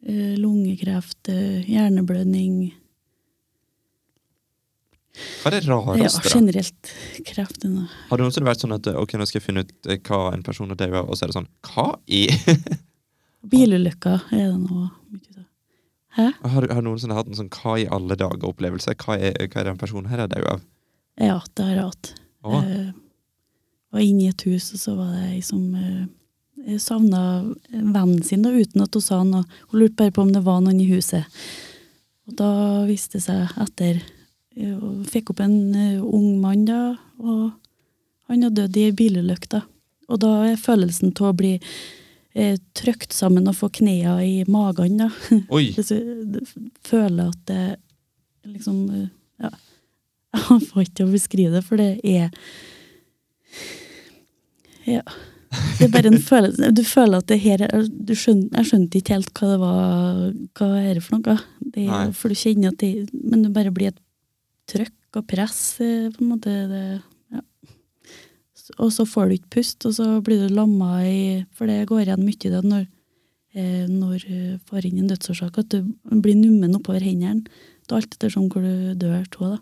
lungekreft, 0.08 1.30
eh, 1.30 1.64
hjerneblødning 1.68 2.74
Hva 5.42 5.50
er 5.50 5.56
det 5.58 5.64
rareste? 5.66 6.22
Ja, 6.30 6.34
generelt 6.38 6.90
kreft. 7.26 7.64
Har 7.66 8.20
det 8.20 8.24
noensinne 8.24 8.46
vært 8.48 8.62
sånn 8.62 8.76
at 8.76 8.88
ok, 8.92 9.16
nå 9.18 9.26
skal 9.26 9.40
jeg 9.42 9.46
finne 9.48 9.64
ut 9.66 9.90
eh, 9.90 9.98
hva 10.06 10.20
en 10.36 10.44
person 10.46 10.70
har 10.70 10.78
dødd 10.78 10.94
av, 11.00 11.08
og 11.10 11.18
så 11.18 11.26
er 11.26 11.32
det 11.32 11.38
sånn 11.40 11.50
Hva 11.72 11.88
i 12.14 12.22
Bilulykker 13.52 14.28
er 14.36 14.52
det 14.52 14.60
nå. 14.62 14.86
Hæ? 16.18 16.28
Har, 16.42 16.68
har 16.70 16.82
du 16.82 16.86
noensinne 16.90 17.16
hatt 17.18 17.30
en 17.32 17.38
sånn 17.38 17.50
hva 17.54 17.76
i 17.82 17.86
alle 17.94 18.18
dager-opplevelse? 18.20 18.96
Hva, 19.00 19.18
er- 19.22 19.38
hva 19.48 19.62
er 19.62 19.70
den 19.72 19.78
personen 19.82 20.10
her 20.12 20.24
er 20.26 20.32
død 20.32 20.48
av? 20.54 20.64
Ja, 21.22 21.38
det 21.56 21.66
har 21.68 21.76
jeg 21.78 21.86
hatt. 21.90 22.14
Å, 22.48 22.62
Eh, 22.64 22.90
var 23.96 24.04
inne 24.04 24.26
i 24.26 24.30
et 24.34 24.44
hus, 24.50 24.68
og 24.76 24.82
så 24.82 24.94
var 24.98 25.14
det 25.16 25.22
ei 25.32 25.42
som 25.46 25.64
eh, 25.78 26.06
savna 26.80 27.22
vennen 27.72 28.24
sin 28.26 28.44
da, 28.44 28.52
uten 28.52 28.84
at 28.84 28.96
hun 28.98 29.04
sa 29.04 29.22
noe. 29.24 29.46
Hun 29.72 29.82
lurte 29.82 30.00
bare 30.02 30.14
på 30.16 30.26
om 30.26 30.34
det 30.34 30.44
var 30.46 30.62
noen 30.64 30.82
i 30.82 30.90
huset. 30.90 31.26
Og 32.28 32.36
da 32.40 32.50
viste 32.88 33.20
det 33.20 33.28
seg 33.28 33.58
etter 33.64 34.04
Hun 34.58 35.04
Fikk 35.06 35.30
opp 35.32 35.42
en 35.46 35.76
eh, 35.78 36.02
ung 36.02 36.40
mann, 36.42 36.64
da, 36.66 36.96
og 37.22 37.52
han 38.28 38.42
hadde 38.42 38.64
dødd 38.64 38.80
i 38.82 38.86
ei 38.88 38.96
bilulykke. 38.98 39.62
Og 40.10 40.18
da 40.24 40.32
er 40.48 40.58
følelsen 40.58 41.12
av 41.14 41.30
å 41.30 41.36
bli 41.38 41.52
eh, 41.62 42.58
trykt 42.74 43.14
sammen 43.14 43.46
og 43.46 43.60
få 43.60 43.70
knea 43.78 44.16
i 44.26 44.42
magen, 44.50 44.98
da. 45.04 45.12
Oi! 45.54 45.70
Føler 45.78 47.30
at 47.30 47.44
det 47.52 47.62
liksom 48.50 48.82
eh, 48.90 49.08
Ja. 49.46 49.54
Jeg 50.38 50.66
får 50.72 50.84
ikke 50.88 50.98
til 50.98 51.08
å 51.08 51.14
beskrive 51.14 51.54
det, 51.60 51.64
for 51.70 51.78
det 51.78 51.92
er 52.02 52.34
Ja. 54.88 55.04
Det 55.78 55.86
er 55.88 55.92
bare 55.94 56.10
en 56.12 56.20
følelse 56.20 56.72
Du 56.76 56.84
føler 56.84 57.22
at 57.22 57.30
det 57.32 57.40
her 57.40 57.62
er 57.64 57.86
du 57.88 58.14
skjønner, 58.18 58.50
Jeg 58.60 58.70
skjønte 58.70 59.00
ikke 59.00 59.16
helt 59.16 59.32
hva 59.38 59.52
det 59.52 59.60
var 59.62 60.22
Hva 60.60 60.68
er 60.82 60.98
det 60.98 61.04
for 61.06 61.18
noe. 61.18 61.38
Det 61.62 61.86
er, 61.88 62.12
for 62.18 62.34
du 62.34 62.40
kjenner 62.40 62.74
at 62.74 62.82
det 62.82 63.08
Men 63.14 63.46
det 63.46 63.54
bare 63.56 63.74
blir 63.76 63.94
et 63.94 64.02
trøkk 64.68 65.22
og 65.22 65.24
press, 65.30 65.80
eh, 65.80 66.10
på 66.12 66.20
en 66.22 66.34
måte. 66.34 66.52
Det, 66.68 66.82
ja. 67.32 67.40
Og 68.84 68.92
så 68.92 69.06
får 69.08 69.30
du 69.30 69.36
ikke 69.38 69.54
pust, 69.56 69.86
og 69.88 69.96
så 69.96 70.08
blir 70.22 70.44
du 70.44 70.54
lamma 70.54 71.00
i 71.08 71.46
For 71.56 71.70
det 71.70 71.88
går 71.88 72.04
igjen 72.04 72.26
mye 72.26 72.36
i 72.36 72.52
det 72.52 72.64
når 72.66 72.84
eh, 73.56 73.86
når 73.88 74.26
du 74.28 74.60
får 74.68 74.86
inn 74.90 75.00
en 75.00 75.10
dødsårsak, 75.14 75.58
at 75.58 75.72
du 75.72 75.96
blir 76.12 76.36
nummen 76.36 76.76
oppover 76.76 77.02
hendene. 77.02 77.48
Det 77.88 77.96
er 77.96 78.02
alt 78.02 78.18
ettersom 78.20 78.50
hvor 78.52 78.68
du 78.68 78.94
dør 79.00 79.24
av. 79.24 79.56
da. 79.56 79.60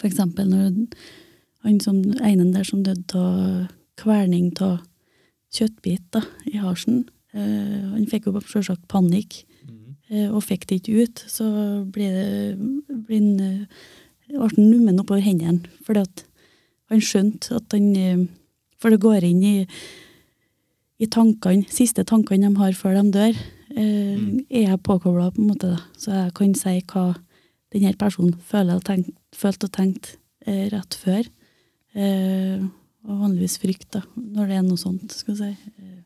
For 0.00 0.10
eksempel 0.10 0.50
når 0.50 0.90
han 1.62 1.78
som 1.80 2.02
ene 2.18 2.50
der 2.50 2.66
som 2.66 2.82
døde 2.82 3.22
av 3.22 3.70
kverning 4.00 4.52
av 4.64 4.80
kjøttbit 5.52 6.04
da, 6.14 6.22
i 6.48 6.58
halsen, 6.62 7.04
eh, 7.34 7.88
han 7.92 8.06
fikk 8.08 8.30
jo 8.30 8.40
selvsagt 8.40 8.86
panikk 8.88 9.42
mm. 9.68 9.96
eh, 10.10 10.28
og 10.30 10.44
fikk 10.46 10.66
det 10.68 10.80
ikke 10.80 11.04
ut. 11.04 11.24
Så 11.28 11.48
ble 11.92 12.08
det 12.14 12.28
han, 13.10 13.32
uh, 13.40 13.82
han 14.38 14.56
nummen 14.58 15.00
oppover 15.02 15.24
hendene. 15.24 15.68
Fordi 15.84 16.06
at 16.06 16.24
han 16.92 17.04
skjønte 17.04 17.58
at 17.60 17.76
han 17.76 17.92
eh, 17.96 18.24
For 18.82 18.90
det 18.90 18.98
går 19.04 19.22
inn 19.22 19.44
i 19.46 19.56
i 21.02 21.08
tankene, 21.10 21.66
siste 21.72 22.04
tankene 22.06 22.46
de 22.46 22.58
har 22.60 22.76
før 22.78 22.94
de 23.00 23.10
dør, 23.14 23.38
eh, 23.74 24.16
Mm. 24.18 24.46
er 24.50 24.68
jeg 24.68 24.82
påkobla, 24.82 25.32
på 25.34 25.40
en 25.40 25.48
måte. 25.48 25.70
da. 25.74 25.80
Så 25.98 26.10
jeg 26.12 26.34
kan 26.34 26.54
si 26.54 26.80
hva 26.80 27.16
denne 27.72 27.96
personen 27.98 28.34
føler 28.34 28.76
og 28.76 28.84
tenkt, 28.84 29.10
følt 29.34 29.64
og 29.64 29.72
tenkt 29.72 30.16
eh, 30.46 30.68
rett 30.70 30.94
før. 30.94 31.26
Eh, 31.94 32.60
og 33.02 33.24
vanligvis 33.24 33.58
frykt, 33.62 33.88
da, 33.96 34.02
når 34.16 34.50
det 34.50 34.56
er 34.58 34.64
noe 34.66 34.80
sånt, 34.80 35.14
skal 35.14 35.34
jeg 35.36 35.56
si. 35.56 35.74
Eh, 35.82 36.00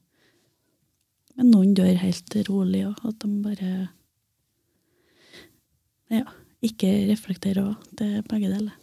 men 1.36 1.52
noen 1.52 1.74
dør 1.76 1.98
helt 2.00 2.36
rolig, 2.48 2.86
og 2.88 3.00
at 3.10 3.20
de 3.20 3.30
bare 3.44 3.70
ja, 6.12 6.24
ikke 6.64 6.92
reflekterer 7.10 7.64
òg. 7.66 7.88
Det 7.98 8.08
er 8.18 8.28
begge 8.28 8.48
deler. 8.52 8.76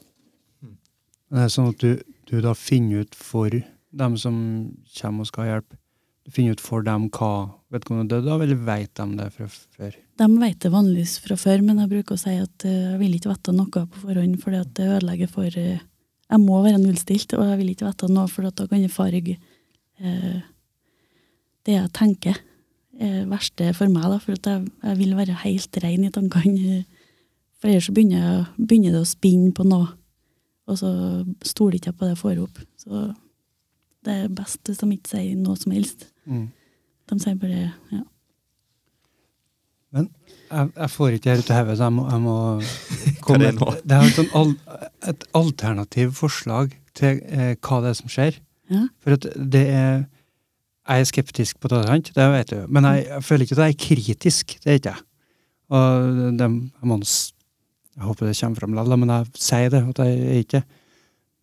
Det 1.33 1.41
er 1.41 1.49
sånn 1.49 1.71
at 1.71 1.81
du, 1.81 2.03
du 2.29 2.35
da 2.45 2.53
finner 2.57 3.07
ut 3.07 3.15
for 3.17 3.49
dem 3.49 4.17
som 4.21 4.35
kommer 4.99 5.25
og 5.25 5.29
skal 5.29 5.43
ha 5.43 5.55
hjelp, 5.55 5.73
du 6.23 6.31
finner 6.31 6.55
ut 6.55 6.63
for 6.63 6.85
dem 6.85 7.09
hva 7.11 7.31
vedkommende 7.73 8.13
døde 8.13 8.31
av, 8.31 8.43
eller 8.45 8.59
vet 8.63 8.93
de 8.95 9.07
det 9.17 9.25
fra 9.35 9.47
før? 9.49 9.97
De 10.21 10.27
vet 10.39 10.59
det 10.63 10.71
vanligvis 10.71 11.17
fra 11.23 11.35
før, 11.39 11.63
men 11.65 11.81
jeg 11.81 11.91
bruker 11.91 12.15
å 12.15 12.21
si 12.21 12.35
at 12.39 12.67
eh, 12.69 12.93
jeg 12.93 12.99
vil 13.01 13.17
ikke 13.17 13.33
vite 13.33 13.55
noe 13.57 13.73
på 13.73 14.03
forhånd, 14.05 14.37
fordi 14.43 14.61
det 14.77 14.87
ødelegger 14.99 15.31
for 15.33 15.57
eh, 15.59 15.81
Jeg 16.31 16.41
må 16.41 16.61
være 16.63 16.79
nullstilt, 16.81 17.35
og 17.37 17.45
jeg 17.49 17.59
vil 17.59 17.73
ikke 17.73 17.89
vite 17.89 18.09
noe, 18.11 18.29
for 18.31 18.47
da 18.47 18.67
kan 18.69 18.81
jeg 18.81 18.93
farge 18.93 19.35
eh, 19.35 20.41
det 21.67 21.75
jeg 21.75 21.91
tenker. 21.95 22.39
Eh, 22.99 23.23
verste 23.29 23.71
for 23.77 23.91
meg, 23.91 24.05
da, 24.11 24.19
for 24.21 24.35
jeg, 24.37 24.67
jeg 24.83 24.99
vil 24.99 25.17
være 25.17 25.41
helt 25.43 25.81
ren 25.83 26.07
i 26.07 26.13
tankene. 26.13 26.83
For 27.63 27.71
ellers 27.71 27.85
så 27.87 27.93
begynner, 27.95 28.49
begynner 28.57 28.91
det 28.91 28.99
å 28.99 29.07
spinne 29.07 29.53
på 29.55 29.63
noe, 29.63 29.85
og 30.67 30.75
så 30.75 30.89
stoler 31.47 31.77
ikke 31.77 31.93
jeg 31.93 31.95
på 31.95 32.03
det 32.03 32.09
jeg 32.11 32.19
får 32.19 32.41
opp. 32.43 32.57
Så 32.75 33.03
det 34.03 34.15
er 34.19 34.33
best 34.35 34.67
hvis 34.67 34.81
de 34.81 34.89
ikke 34.91 35.11
sier 35.13 35.37
noe 35.39 35.55
som 35.61 35.71
helst. 35.71 36.03
Mm. 36.27 36.49
De 37.07 37.17
sier 37.23 37.37
bare 37.39 37.61
ja. 37.63 38.01
Jeg, 39.93 40.09
jeg 40.51 40.89
får 40.91 41.15
ikke 41.15 41.23
det 41.23 41.37
her 41.37 41.39
ut 41.39 41.53
av 41.53 41.61
hodet, 41.61 41.77
så 41.79 41.87
jeg 41.87 41.95
må, 41.95 42.05
jeg 42.11 42.23
må 42.25 42.35
komme 43.25 43.47
det 43.47 43.53
nå? 43.57 43.69
det 43.83 43.97
er 43.97 44.07
et, 44.07 44.17
sånn 44.17 44.33
al, 44.37 44.55
et 45.11 45.23
alternativ 45.37 46.13
forslag 46.17 46.73
til 46.97 47.21
eh, 47.27 47.53
hva 47.57 47.79
det 47.83 47.93
er 47.93 47.97
som 47.99 48.11
skjer. 48.11 48.39
Ja. 48.73 48.83
For 49.03 49.17
at 49.17 49.29
det 49.35 49.63
er 49.69 50.03
Jeg 50.83 50.99
er 50.99 51.07
skeptisk 51.07 51.61
på 51.63 51.69
det, 51.71 51.77
sant? 51.87 52.09
det 52.11 52.23
vet 52.33 52.49
du. 52.51 52.65
Men 52.67 52.83
jeg, 52.83 53.05
jeg 53.07 53.23
føler 53.23 53.45
ikke 53.45 53.55
at 53.55 53.61
jeg 53.63 53.73
er 53.73 53.83
kritisk. 53.85 54.55
Det 54.59 54.67
er 54.67 54.79
ikke 54.81 54.91
jeg. 54.91 55.05
Og 55.71 56.17
de, 56.35 56.47
jeg, 56.49 56.89
må, 56.91 56.97
jeg 56.99 58.03
håper 58.03 58.27
det 58.27 58.33
kommer 58.41 58.59
fram 58.59 58.75
likevel, 58.75 58.99
men 58.99 59.13
jeg 59.13 59.45
sier 59.45 59.71
det, 59.71 59.79
at 59.93 60.01
jeg 60.03 60.17
er 60.25 60.41
ikke 60.43 60.63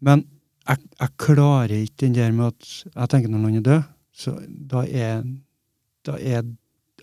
Men 0.05 0.27
jeg, 0.69 0.83
jeg 1.01 1.17
klarer 1.21 1.73
ikke 1.77 2.05
den 2.05 2.19
der 2.19 2.37
med 2.37 2.53
at 2.53 2.69
jeg 2.95 3.13
tenker 3.13 3.33
når 3.33 3.43
noen 3.47 3.57
er 3.61 3.65
død, 3.65 3.89
så 4.13 4.35
da 4.71 4.85
er, 4.85 5.25
da 6.07 6.17
er 6.21 6.45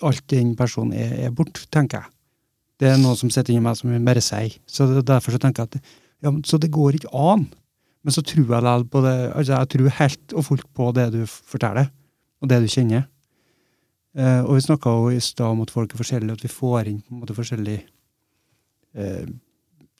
alt 0.05 0.23
den 0.29 0.53
personen 0.57 0.93
er, 0.93 1.13
er 1.25 1.33
borte, 1.33 1.65
tenker 1.73 2.03
jeg. 2.03 2.13
Det 2.77 2.91
er 2.91 2.99
noe 3.01 3.17
som 3.17 3.31
sitter 3.33 3.55
inni 3.55 3.65
meg 3.65 3.77
som 3.79 3.89
jeg 3.89 4.03
bare 4.05 4.21
sier. 4.21 4.57
Så 4.69 4.85
det, 4.91 5.05
derfor 5.07 5.33
så 5.33 5.41
tenker 5.41 5.65
jeg 5.65 5.71
at 5.71 5.95
ja, 6.25 6.33
så 6.45 6.59
det 6.61 6.73
går 6.73 6.97
ikke 6.97 7.13
an. 7.13 7.47
Men 8.05 8.15
så 8.15 8.23
tror 8.23 8.43
jeg 8.43 8.63
likevel 8.63 8.85
på 8.93 9.01
det. 9.03 9.15
altså 9.35 9.57
Jeg 9.57 9.69
tror 9.73 9.95
helt 9.99 10.33
og 10.33 10.45
fullt 10.45 10.67
på 10.77 10.91
det 10.95 11.07
du 11.13 11.21
forteller, 11.27 11.89
og 12.41 12.49
det 12.49 12.61
du 12.63 12.69
kjenner. 12.71 13.07
Eh, 14.17 14.41
og 14.45 14.55
vi 14.55 14.63
snakka 14.65 14.93
i 15.13 15.19
stad 15.21 15.51
om 15.51 15.65
at 15.65 15.73
folk 15.73 15.93
er 15.93 16.01
forskjellige, 16.01 16.37
at 16.39 16.45
vi 16.45 16.53
får 16.53 16.89
inn 16.89 17.01
på 17.01 17.13
en 17.13 17.21
måte 17.21 17.35
forskjellige 17.37 17.83
eh, 18.97 19.27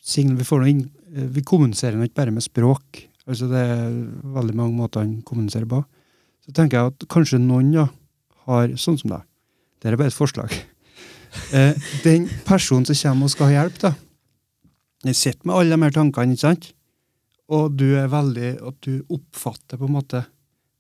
signal. 0.02 0.40
Vi, 0.40 0.48
får 0.48 0.66
inn, 0.72 0.86
eh, 1.12 1.28
vi 1.36 1.44
kommuniserer 1.46 2.02
ikke 2.06 2.22
bare 2.22 2.34
med 2.34 2.46
språk. 2.46 3.04
Altså 3.28 3.50
Det 3.52 3.60
er 3.60 3.92
veldig 4.38 4.56
mange 4.56 4.78
måter 4.78 5.04
han 5.04 5.20
kommuniserer 5.28 5.68
på. 5.70 5.84
Så 6.46 6.56
tenker 6.56 6.80
jeg 6.80 6.94
at 6.94 7.08
kanskje 7.12 7.42
noen 7.44 7.74
da 7.76 7.90
har, 8.48 8.74
sånn 8.80 8.98
som 8.98 9.12
deg, 9.12 9.28
det 9.82 9.92
er 9.92 10.00
bare 10.00 10.14
et 10.14 10.18
forslag. 10.18 10.54
Eh, 11.54 11.76
den 12.04 12.26
personen 12.48 12.86
som 12.88 12.96
kommer 13.02 13.28
og 13.30 13.34
skal 13.34 13.50
ha 13.52 13.56
hjelp, 13.62 13.78
da, 13.84 13.92
den 15.06 15.14
sitter 15.18 15.46
med 15.48 15.56
alle 15.60 15.76
de 15.78 15.84
her 15.88 15.96
tankene, 15.96 16.34
ikke 16.36 16.46
sant? 16.48 16.72
og 17.48 17.78
du 17.80 17.86
er 17.96 18.10
veldig 18.12 18.48
At 18.68 18.76
du 18.84 19.06
oppfatter 19.08 19.80
på 19.80 19.88
en 19.88 19.94
måte 19.96 20.26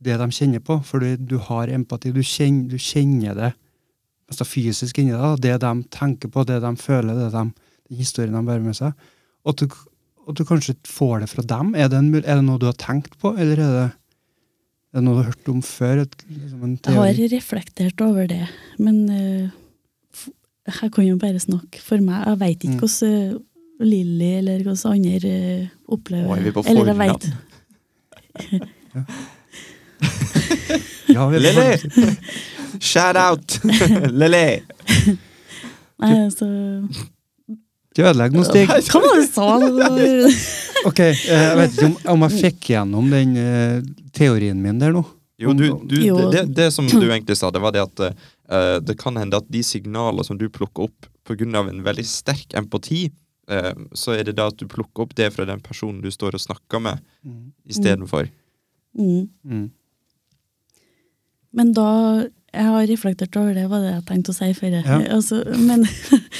det 0.03 0.17
de 0.19 0.25
kjenner 0.35 0.59
på, 0.59 0.75
fordi 0.83 1.13
du 1.17 1.37
har 1.47 1.69
empati. 1.71 2.11
Du 2.11 2.19
kjenner, 2.21 2.67
du 2.69 2.77
kjenner 2.77 3.37
det 3.37 3.51
altså 4.27 4.43
fysisk 4.45 4.99
inni 4.99 5.13
deg. 5.15 5.39
Det 5.41 5.53
de 5.63 5.71
tenker 5.95 6.29
på, 6.29 6.43
det 6.45 6.57
de 6.61 6.71
føler, 6.77 7.15
det 7.15 7.29
de, 7.31 7.45
den 7.87 7.97
historien 8.01 8.35
de 8.35 8.41
bærer 8.45 8.65
med 8.65 8.75
seg. 8.77 8.91
Og 9.47 9.53
at 9.55 9.63
du, 9.63 9.77
at 10.27 10.35
du 10.35 10.43
kanskje 10.45 10.75
får 10.91 11.23
det 11.23 11.29
fra 11.31 11.45
dem. 11.53 11.71
Er 11.79 11.87
det, 11.89 11.97
en, 12.03 12.11
er 12.19 12.35
det 12.35 12.43
noe 12.45 12.59
du 12.61 12.67
har 12.67 12.75
tenkt 12.77 13.15
på, 13.23 13.31
eller 13.39 13.63
er 13.63 13.71
det, 13.77 13.85
er 14.91 14.99
det 14.99 15.05
noe 15.07 15.15
du 15.15 15.21
har 15.23 15.31
hørt 15.31 15.49
om 15.55 15.63
før? 15.65 16.03
Et, 16.03 16.17
liksom 16.27 16.67
en 16.67 16.75
Jeg 16.83 16.99
har 16.99 17.23
reflektert 17.37 18.03
over 18.05 18.27
det, 18.27 18.43
men 18.77 19.01
f- 19.07 19.55
jeg 20.67 20.91
kan 20.93 21.05
jo 21.07 21.15
bare 21.21 21.39
snakke 21.39 21.79
for 21.83 21.97
meg. 22.03 22.25
Jeg 22.27 22.39
veit 22.41 22.63
ikke 22.63 22.73
Mm. 22.73 22.79
hvordan 22.81 23.13
eh, 23.13 23.37
Lilly 23.87 24.31
eller 24.39 24.63
hvordan 24.65 24.91
andre 24.97 25.31
eh, 25.61 25.67
opplever 25.87 26.35
er 26.37 26.41
vi 26.47 26.51
på 26.51 26.63
Eller 26.67 26.85
jeg 26.91 26.97
veit 26.97 27.27
vet. 27.27 27.33
Ja, 31.07 31.29
Lilly! 31.29 31.77
Shout 32.79 33.15
out! 33.15 33.59
Lilly! 34.19 34.61
Nei, 36.01 36.13
altså 36.27 36.45
Ikke 37.95 38.09
ødelegg 38.11 38.35
noe, 38.35 38.45
Stig. 38.45 38.67
Hva 38.69 39.01
var 39.01 39.15
det 39.17 39.23
du 39.25 39.29
sa? 39.33 39.45
Ok, 40.85 40.99
eh, 41.01 41.21
Jeg 41.25 41.57
vet 41.57 41.77
ikke 41.77 41.87
om, 41.89 41.95
om 42.13 42.25
jeg 42.27 42.41
fikk 42.43 42.67
gjennom 42.75 43.07
den 43.09 43.33
uh, 43.39 43.79
teorien 44.13 44.59
min 44.61 44.77
der 44.81 44.93
nå. 44.93 45.01
Jo, 45.41 45.53
du, 45.57 45.65
du, 45.89 45.95
Jo. 46.01 46.17
Det, 46.27 46.29
det, 46.35 46.43
det 46.59 46.67
som 46.75 46.85
du 46.91 47.07
egentlig 47.07 47.37
sa, 47.39 47.49
det 47.53 47.63
var 47.63 47.73
det 47.73 47.85
at 47.87 48.05
eh, 48.51 48.77
det 48.83 48.97
kan 48.99 49.17
hende 49.19 49.39
at 49.39 49.47
de 49.51 49.63
signaler 49.63 50.27
som 50.27 50.37
du 50.39 50.47
plukker 50.49 50.87
opp 50.87 51.07
pga. 51.27 51.45
en 51.59 51.83
veldig 51.83 52.05
sterk 52.05 52.53
empati, 52.55 53.09
uh, 53.51 53.73
så 53.91 54.15
er 54.15 54.23
det 54.23 54.37
da 54.37 54.47
at 54.47 54.57
du 54.57 54.67
plukker 54.67 55.03
opp 55.03 55.15
det 55.15 55.33
fra 55.35 55.45
den 55.45 55.59
personen 55.59 56.01
du 56.01 56.11
står 56.11 56.35
og 56.35 56.41
snakker 56.41 56.79
med, 56.79 57.01
istedenfor. 57.67 58.29
Mm. 58.95 59.27
Mm. 59.43 59.67
Men 61.51 61.73
da 61.73 62.27
Jeg 62.53 62.63
har 62.63 62.87
reflektert 62.87 63.35
over 63.37 63.53
det, 63.53 63.67
var 63.69 63.83
det 63.83 63.91
jeg 63.91 64.05
tenkte 64.07 64.31
å 64.31 64.35
si 64.37 64.47
før. 64.55 64.77
Ja. 64.79 64.97
Altså, 65.13 65.43
men, 65.67 65.83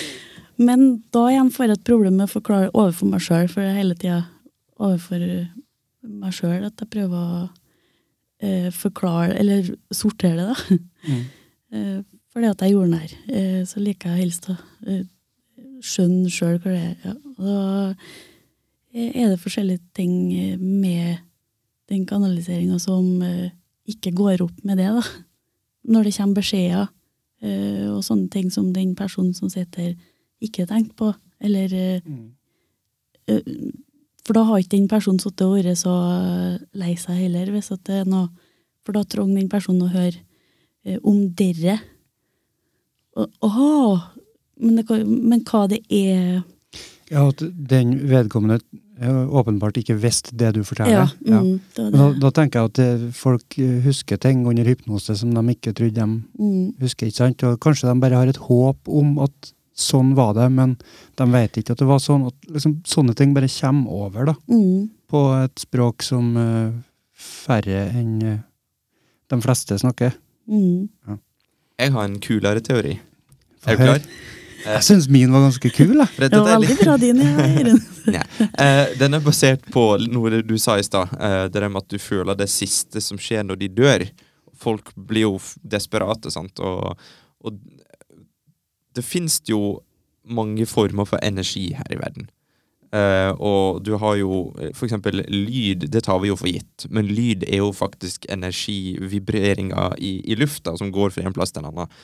men 0.67 0.85
da 1.13 1.27
igjen 1.29 1.51
får 1.51 1.65
jeg 1.65 1.75
et 1.75 1.83
problem 1.85 2.15
med 2.17 2.25
å 2.25 2.31
forklare 2.31 2.71
overfor 2.71 3.11
meg 3.11 3.21
sjøl, 3.21 3.49
for 3.51 3.61
det 3.61 3.73
er 3.73 3.77
hele 3.81 3.97
tida 3.99 4.21
overfor 4.79 5.25
meg 6.07 6.33
sjøl 6.33 6.63
at 6.65 6.79
jeg 6.81 6.89
prøver 6.95 7.17
å 7.17 7.41
eh, 8.39 8.69
forklare, 8.73 9.35
eller 9.37 9.69
sortere 9.93 10.39
det, 10.39 10.47
da. 10.47 10.79
Mm. 11.07 11.21
Eh, 11.73 12.01
fordi 12.31 12.47
at 12.51 12.61
jeg 12.61 12.69
er 12.69 12.75
jordnær, 12.77 13.13
her. 13.27 13.65
så 13.65 13.81
liker 13.83 14.09
jeg 14.13 14.21
helst 14.23 14.49
å 14.49 14.55
eh, 14.87 15.03
skjønne 15.83 16.29
sjøl 16.31 16.59
hva 16.63 16.73
det 16.73 16.83
er. 16.83 16.97
Ja. 17.05 17.13
Da 17.37 17.55
eh, 18.93 19.11
er 19.23 19.31
det 19.33 19.39
forskjellige 19.41 19.81
ting 19.97 20.13
eh, 20.33 20.57
med 20.57 21.17
den 21.89 22.05
kanaliseringa 22.07 22.79
som 22.83 23.21
eh, 23.23 23.49
ikke 23.87 24.11
går 24.15 24.43
opp 24.45 24.63
med 24.67 24.77
det, 24.81 24.89
da. 24.91 25.03
Når 25.87 26.03
det 26.09 26.15
kommer 26.17 26.41
beskjeder 26.41 26.87
eh, 27.41 27.87
og 27.93 28.01
sånne 28.03 28.29
ting 28.33 28.49
som 28.51 28.73
den 28.75 28.95
personen 28.99 29.33
som 29.37 29.49
sitter, 29.51 29.93
ikke 30.43 30.67
tenkt 30.69 30.95
på. 30.99 31.13
Eller 31.41 31.73
eh, 31.73 32.01
Mm. 32.07 32.31
eh, 33.27 33.41
For 34.27 34.33
da 34.35 34.43
har 34.43 34.59
ikke 34.59 34.75
den 34.75 34.87
personen 34.91 35.19
sittet 35.19 35.45
og 35.45 35.55
vært 35.55 35.77
så 35.79 35.93
lei 36.75 36.95
seg 36.99 37.15
heller, 37.23 37.51
hvis 37.51 37.69
det 37.85 38.01
er 38.01 38.05
noe 38.05 38.27
For 38.83 38.91
da 38.95 39.03
trenger 39.03 39.35
den 39.39 39.49
personen 39.51 39.83
å 39.85 39.91
høre 39.91 40.15
eh, 40.15 40.26
om 41.03 41.23
dere. 41.37 41.79
Åh, 43.41 44.01
men, 44.59 44.75
det, 44.77 44.85
men 45.07 45.41
hva 45.47 45.63
det 45.71 45.81
er 45.93 46.43
Ja, 47.09 47.23
at 47.29 47.39
den 47.41 47.93
vedkommende 48.09 48.59
eh, 48.99 49.21
åpenbart 49.31 49.77
ikke 49.79 49.95
visste 50.01 50.35
det 50.37 50.51
du 50.57 50.61
forteller. 50.67 51.13
Ja. 51.25 51.39
mm, 51.39 51.59
det 51.75 51.83
var 51.85 51.91
Men 51.93 51.99
da, 52.01 52.07
da 52.25 52.31
tenker 52.35 52.59
jeg 52.59 52.71
at 52.71 52.79
det, 52.81 53.13
folk 53.15 53.57
eh, 53.63 53.77
husker 53.85 54.19
ting 54.21 54.43
under 54.49 54.67
hypnose 54.67 55.15
som 55.17 55.31
de 55.33 55.43
ikke 55.55 55.73
trodde 55.77 55.95
de 56.01 56.07
Mm, 56.37 56.73
husker. 56.81 57.07
ikke 57.07 57.17
sant? 57.23 57.43
Og 57.47 57.59
kanskje 57.63 57.87
de 57.89 57.99
bare 58.03 58.19
har 58.19 58.27
et 58.27 58.41
håp 58.49 58.91
om 58.91 59.17
at 59.23 59.53
sånn 59.77 60.15
var 60.17 60.33
det, 60.33 60.49
men 60.51 60.75
de 61.17 61.25
vet 61.31 61.57
ikke 61.61 61.75
at 61.75 61.79
det 61.81 61.87
var 61.89 61.99
sånn. 62.03 62.27
At 62.27 62.51
liksom, 62.51 62.79
sånne 62.85 63.15
ting 63.15 63.33
bare 63.33 63.49
kommer 63.49 63.91
over 64.07 64.25
da, 64.33 64.35
mm, 64.49 64.89
på 65.07 65.23
et 65.45 65.59
språk 65.63 66.03
som 66.03 66.31
uh, 66.35 66.71
færre 67.13 67.85
enn 67.93 68.15
uh, 68.25 68.39
de 69.31 69.37
fleste 69.43 69.77
snakker. 69.79 70.11
Mm. 70.47 71.19
Jeg 71.77 71.93
har 71.93 72.07
en 72.07 72.19
kulere 72.23 72.63
teori. 72.65 72.97
Er 73.67 73.77
du 73.77 73.83
klar? 73.83 74.01
Jeg 74.67 74.83
syns 74.83 75.07
min 75.11 75.31
var 75.31 75.45
ganske 75.45 75.69
kul. 75.71 75.99
Det 76.17 76.31
var 76.33 76.59
veldig 76.59 76.77
bra 76.81 76.95
din, 76.97 77.21
ja, 78.17 78.23
Eh, 78.57 78.97
den 78.99 79.13
er 79.13 79.23
basert 79.23 79.63
på 79.71 79.83
noe 80.09 80.41
du 80.41 80.55
sa 80.59 80.77
i 80.79 80.85
stad. 80.85 81.13
eh, 81.13 81.43
det 81.51 81.61
der 81.61 81.69
med 81.69 81.85
at 81.85 81.93
du 81.93 81.99
føler 82.01 82.35
det 82.35 82.49
siste 82.49 83.01
som 83.03 83.19
skjer 83.21 83.45
når 83.45 83.61
de 83.61 83.67
dør. 83.67 84.07
Folk 84.57 84.89
blir 84.95 85.27
jo 85.27 85.37
desperate, 85.61 86.31
sant. 86.33 86.59
Og, 86.59 86.97
og 87.45 87.59
det 88.95 89.05
fins 89.05 89.39
jo 89.47 89.79
mange 90.27 90.65
former 90.65 91.05
for 91.05 91.21
energi 91.23 91.69
her 91.77 91.93
i 91.93 91.99
verden. 91.99 92.29
Eh, 92.95 93.31
og 93.43 93.81
du 93.83 93.95
har 93.99 94.15
jo 94.19 94.53
f.eks. 94.55 94.77
for 94.77 94.87
eksempel 94.87 95.23
lyd, 95.27 95.89
det 95.91 96.05
tar 96.07 96.21
vi 96.23 96.31
jo 96.31 96.37
for 96.39 96.51
gitt. 96.51 96.87
Men 96.89 97.09
lyd 97.09 97.43
er 97.47 97.61
jo 97.61 97.73
faktisk 97.75 98.25
energi, 98.31 98.97
vibreringer 99.01 99.97
i, 99.99 100.19
i 100.23 100.37
lufta, 100.39 100.77
som 100.79 100.93
går 100.93 101.15
fra 101.15 101.27
en 101.27 101.35
plass 101.35 101.51
til 101.51 101.65
en 101.65 101.71
annen. 101.71 101.99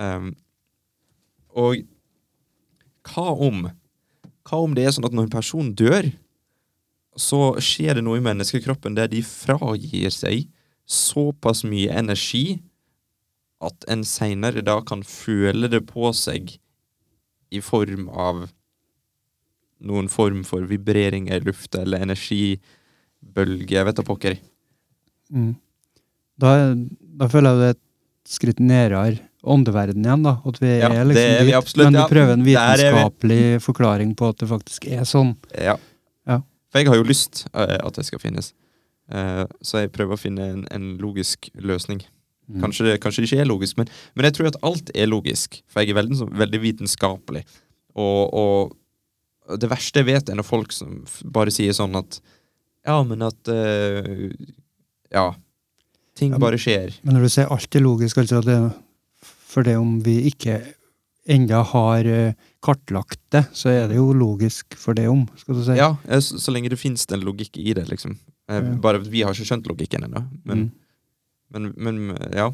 Um, 0.00 0.32
og 1.52 1.82
hva 3.12 3.28
om 3.34 3.66
hva 4.48 4.58
om 4.64 4.74
det 4.74 4.86
er 4.86 4.94
sånn 4.94 5.06
at 5.06 5.14
når 5.14 5.28
en 5.28 5.36
person 5.36 5.70
dør, 5.78 6.08
så 7.18 7.52
skjer 7.62 7.98
det 7.98 8.04
noe 8.06 8.18
i 8.18 8.24
menneskekroppen 8.24 8.96
der 8.96 9.10
de 9.12 9.20
fragir 9.26 10.10
seg 10.14 10.48
såpass 10.88 11.62
mye 11.68 11.92
energi 11.94 12.62
at 13.62 13.84
en 13.92 14.02
seinere 14.08 14.64
da 14.64 14.80
kan 14.82 15.04
føle 15.06 15.70
det 15.70 15.84
på 15.90 16.10
seg 16.16 16.56
i 17.52 17.60
form 17.62 18.08
av 18.08 18.48
noen 19.86 20.08
form 20.12 20.42
for 20.46 20.64
vibreringer 20.68 21.42
i 21.42 21.46
lufta 21.46 21.82
eller 21.82 22.04
energibølge, 22.06 23.74
jeg 23.76 23.88
vet 23.88 23.98
da 23.98 24.06
pokker. 24.06 24.38
Mm. 25.32 25.52
Da, 26.42 26.54
da 27.20 27.28
føler 27.32 27.52
jeg 27.52 27.60
det 27.62 27.68
er 27.70 27.76
et 27.76 28.32
skritt 28.32 28.60
nærmere 28.62 29.20
åndeverden 29.42 30.04
igjen. 30.04 30.22
da, 30.22 30.36
At 30.46 30.60
vi 30.62 30.70
Ja, 30.78 30.90
er 30.92 31.06
liksom 31.08 31.28
er 31.28 31.40
vi 31.42 31.50
dit, 31.50 31.58
absolutt, 31.58 31.86
men 31.86 31.96
du 31.96 32.00
ja. 32.00 32.08
prøver 32.10 32.32
en 32.36 32.44
vitenskapelig 32.46 33.62
forklaring 33.64 34.14
på 34.18 34.28
at 34.30 34.42
det 34.42 34.48
faktisk 34.50 34.86
er 34.86 35.04
sånn. 35.08 35.34
Ja. 35.58 35.76
Ja. 36.28 36.40
For 36.70 36.82
jeg 36.82 36.92
har 36.92 37.00
jo 37.00 37.06
lyst 37.08 37.46
eh, 37.52 37.78
at 37.78 37.98
det 37.98 38.06
skal 38.06 38.22
finnes. 38.22 38.52
Eh, 39.12 39.44
så 39.62 39.82
jeg 39.82 39.92
prøver 39.94 40.16
å 40.16 40.20
finne 40.20 40.46
en, 40.54 40.62
en 40.70 40.92
logisk 41.02 41.50
løsning. 41.58 42.04
Mm. 42.48 42.60
Kanskje 42.64 42.86
det, 42.86 43.00
kanskje 43.02 43.22
det 43.22 43.30
ikke 43.30 43.42
er 43.44 43.50
logisk, 43.50 43.76
men, 43.80 43.90
men 44.14 44.28
jeg 44.28 44.38
tror 44.38 44.52
at 44.52 44.60
alt 44.66 44.94
er 44.94 45.10
logisk. 45.10 45.60
For 45.70 45.82
jeg 45.82 45.92
er 45.94 46.00
veldig, 46.00 46.30
veldig 46.38 46.62
vitenskapelig. 46.62 47.44
Og, 47.98 48.22
og 48.32 48.76
det 49.58 49.68
verste 49.70 50.00
jeg 50.02 50.06
vet, 50.06 50.28
er 50.30 50.38
når 50.38 50.46
folk 50.48 50.72
som 50.72 51.04
bare 51.24 51.50
sier 51.54 51.72
sånn 51.76 51.96
at 51.98 52.20
Ja, 52.86 53.02
men 53.06 53.22
at 53.22 53.48
uh, 53.48 54.30
Ja. 55.12 55.34
Ting 56.18 56.30
Ja, 56.32 56.38
men- 56.38 56.40
bare 56.40 56.58
skjer. 56.60 56.94
Men 57.04 57.14
når 57.16 57.22
du 57.22 57.28
sier 57.32 57.50
alt 57.50 57.74
er 57.76 57.80
logisk, 57.84 58.18
altså 58.18 58.42
det, 58.44 58.56
for 59.22 59.62
det 59.62 59.76
om 59.78 60.00
vi 60.04 60.18
ikke 60.30 60.60
enda 61.28 61.62
har 61.62 62.04
eh, 62.04 62.32
kartlagt 62.60 63.20
det, 63.30 63.44
så 63.54 63.70
er 63.70 63.88
det 63.88 63.96
jo 63.96 64.12
logisk 64.12 64.74
for 64.74 64.92
det 64.98 65.06
om, 65.08 65.22
skal 65.38 65.54
du 65.54 65.62
si. 65.64 65.76
Ja, 65.78 65.92
eh, 66.08 66.18
så, 66.18 66.36
så 66.42 66.50
lenge 66.52 66.68
det 66.72 66.78
finnes 66.80 67.06
en 67.14 67.22
logikk 67.22 67.56
i 67.62 67.72
det, 67.72 67.84
liksom. 67.88 68.16
Bare 68.82 68.98
vi 68.98 69.22
har 69.22 69.32
ikke 69.32 69.46
skjønt 69.46 69.68
logikken 69.70 70.04
ennå. 70.08 70.24
Men, 70.44 70.64
Mm. 70.66 70.72
men, 71.52 71.72
men 71.76 72.16
ja. 72.34 72.50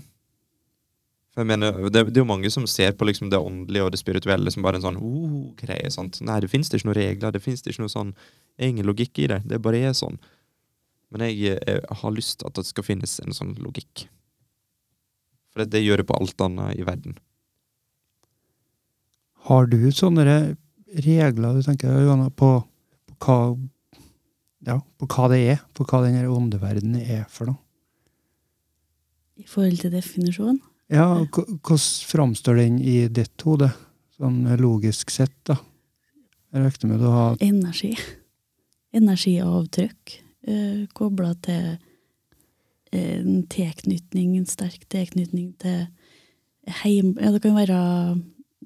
Jeg 1.39 1.47
mener, 1.47 1.77
det, 1.87 2.01
det 2.11 2.19
er 2.19 2.25
jo 2.25 2.29
mange 2.33 2.51
som 2.51 2.65
ser 2.67 2.97
på 2.99 3.07
liksom 3.07 3.29
det 3.31 3.39
åndelige 3.39 3.85
og 3.87 3.93
det 3.95 4.01
spirituelle 4.01 4.51
som 4.51 4.65
bare 4.65 4.81
en 4.81 4.87
sånn 4.89 4.97
oh, 4.99 5.53
greie. 5.59 5.91
sant? 5.95 6.19
Nei, 6.27 6.41
det 6.43 6.51
fins 6.51 6.71
ikke 6.73 6.89
noen 6.89 6.99
regler, 6.99 7.35
det 7.35 7.43
fins 7.45 7.63
ikke 7.63 7.85
noe 7.85 7.93
sånn 7.93 8.11
det 8.59 8.67
er 8.67 8.73
ingen 8.73 8.89
logikk 8.89 9.21
i 9.23 9.29
det. 9.31 9.39
Det 9.47 9.61
bare 9.63 9.85
er 9.87 9.95
sånn. 9.95 10.19
Men 11.15 11.29
jeg, 11.29 11.55
jeg, 11.55 11.83
har 12.03 12.15
lyst 12.15 12.41
til 12.41 12.51
at 12.51 12.59
det 12.59 12.67
skal 12.67 12.87
finnes 12.89 13.15
en 13.23 13.37
sånn 13.37 13.55
logikk. 13.63 14.09
For 15.53 15.63
det, 15.63 15.71
det 15.77 15.85
gjør 15.85 16.03
det 16.03 16.09
på 16.09 16.17
alt 16.19 16.45
annet 16.45 16.75
i 16.75 16.87
verden. 16.89 17.15
Har 19.49 19.71
du 19.71 19.79
sånne 19.95 20.57
regler 21.07 21.55
du 21.55 21.63
tenker 21.65 22.03
Johanna, 22.03 22.33
på, 22.35 22.51
på, 23.07 23.15
hva, 23.23 23.55
ja, 24.67 24.81
på 24.99 25.09
hva 25.15 25.31
det 25.31 25.41
er? 25.55 25.63
På 25.79 25.87
hva 25.87 26.03
denne 26.05 26.27
åndeverdenen 26.27 26.99
er 27.05 27.25
for 27.31 27.53
noe? 27.53 27.63
I 29.39 29.47
forhold 29.47 29.79
til 29.85 29.95
definisjonen. 29.95 30.59
Ja, 30.89 31.27
hvordan 31.29 31.79
framstår 32.09 32.63
den 32.63 32.79
i 32.81 33.03
ditt 33.13 33.45
hode? 33.45 33.71
Sånn 34.17 34.41
logisk 34.59 35.13
sett, 35.13 35.37
da. 35.47 35.59
Jeg 36.49 36.65
regner 36.65 36.91
med 36.91 37.03
du 37.05 37.11
har 37.13 37.37
Energi. 37.45 37.93
Energiavtrykk. 38.97 40.17
Eh, 40.49 40.87
Kobla 40.97 41.35
til 41.45 41.77
en 42.97 43.43
tilknytning, 43.53 44.37
en 44.39 44.49
sterk 44.49 44.87
tilknytning 44.89 45.53
til 45.61 45.87
heim... 46.83 47.15
Ja, 47.21 47.33
det 47.35 47.43
kan 47.45 47.57
være 47.59 47.79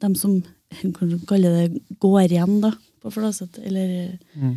dem 0.02 0.14
som 0.18 0.40
kanskje 0.72 1.18
kan 1.18 1.26
kalle 1.28 1.54
det 1.56 1.96
går 2.02 2.28
igjen, 2.28 2.60
da, 2.62 2.72
på 3.02 3.12
Flåset. 3.14 3.58
Eller 3.66 4.14
mm. 4.38 4.54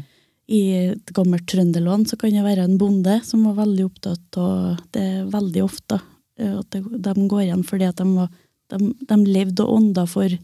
i 0.53 0.61
et 0.93 1.13
gammelt 1.17 1.47
trønderlån 1.49 2.05
så 2.09 2.19
kan 2.21 2.33
det 2.33 2.45
være 2.45 2.67
en 2.67 2.77
bonde 2.81 3.19
som 3.25 3.45
var 3.49 3.57
veldig 3.63 3.87
opptatt 3.89 4.39
av 4.41 4.83
det 4.95 5.09
veldig 5.33 5.65
ofte, 5.65 5.99
eh, 5.99 6.11
at 6.35 6.75
de 6.75 7.27
går 7.31 7.45
igjen 7.45 7.63
fordi 7.63 7.87
at 7.87 8.01
de, 8.01 8.07
var, 8.17 8.31
de, 8.73 8.91
de 9.07 9.17
levde 9.23 9.63
og 9.63 9.77
ånda 9.79 10.05
for 10.09 10.35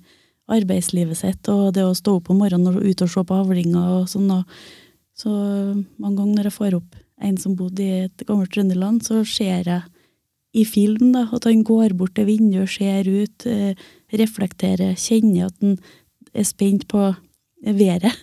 arbeidslivet 0.52 1.20
sitt, 1.20 1.48
og 1.52 1.74
det 1.76 1.84
å 1.86 1.96
stå 1.96 2.18
opp 2.20 2.32
om 2.32 2.42
morgenen 2.42 2.76
og 2.76 2.84
ut 2.84 3.04
og 3.04 3.12
se 3.12 3.24
på 3.28 3.40
avlinger 3.44 3.98
og 4.00 4.10
sånn. 4.12 4.30
Og, 4.36 4.62
så 5.22 5.32
mange 6.02 6.18
ganger 6.18 6.38
når 6.38 6.50
jeg 6.50 6.58
får 6.58 6.78
opp 6.80 7.00
en 7.22 7.38
som 7.38 7.56
bodde 7.58 7.86
i 7.86 8.06
et 8.08 8.24
gammelt 8.26 8.52
Trøndelag, 8.54 9.02
så 9.06 9.22
ser 9.28 9.68
jeg 9.70 9.82
i 10.58 10.66
film 10.68 11.14
da, 11.16 11.28
at 11.32 11.46
han 11.48 11.62
går 11.68 11.94
bort 11.96 12.16
til 12.18 12.28
vinduet, 12.28 12.72
ser 12.74 13.08
ut, 13.08 13.46
eh, 13.48 13.78
reflekterer, 14.20 14.98
kjenner 15.00 15.48
at 15.48 15.56
han 15.62 15.78
er 16.34 16.48
spent 16.48 16.88
på 16.92 17.06
været. 17.64 18.18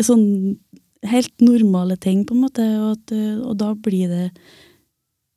Sånn 0.00 0.56
helt 1.04 1.34
normale 1.44 1.98
ting, 2.00 2.24
på 2.24 2.34
en 2.34 2.46
måte, 2.46 2.64
og, 2.80 2.94
at, 2.96 3.12
eh, 3.12 3.36
og 3.44 3.58
da 3.60 3.74
blir 3.74 4.08
det 4.08 4.30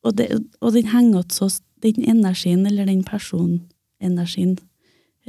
og, 0.06 0.16
det, 0.20 0.30
og 0.62 0.76
den 0.76 0.92
henger 0.92 1.24
igjen 1.24 1.34
så 1.34 1.50
Den 1.78 2.02
energien, 2.10 2.66
eller 2.66 2.88
den 2.90 3.04
personenergien, 3.06 4.56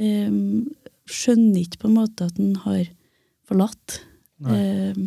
um, 0.01 0.65
skjønner 1.05 1.59
ikke 1.61 1.83
på 1.83 1.89
en 1.91 1.97
måte 1.99 2.25
at 2.25 2.39
den 2.39 2.55
har 2.63 2.87
forlatt 3.45 3.99
eh, 4.49 4.97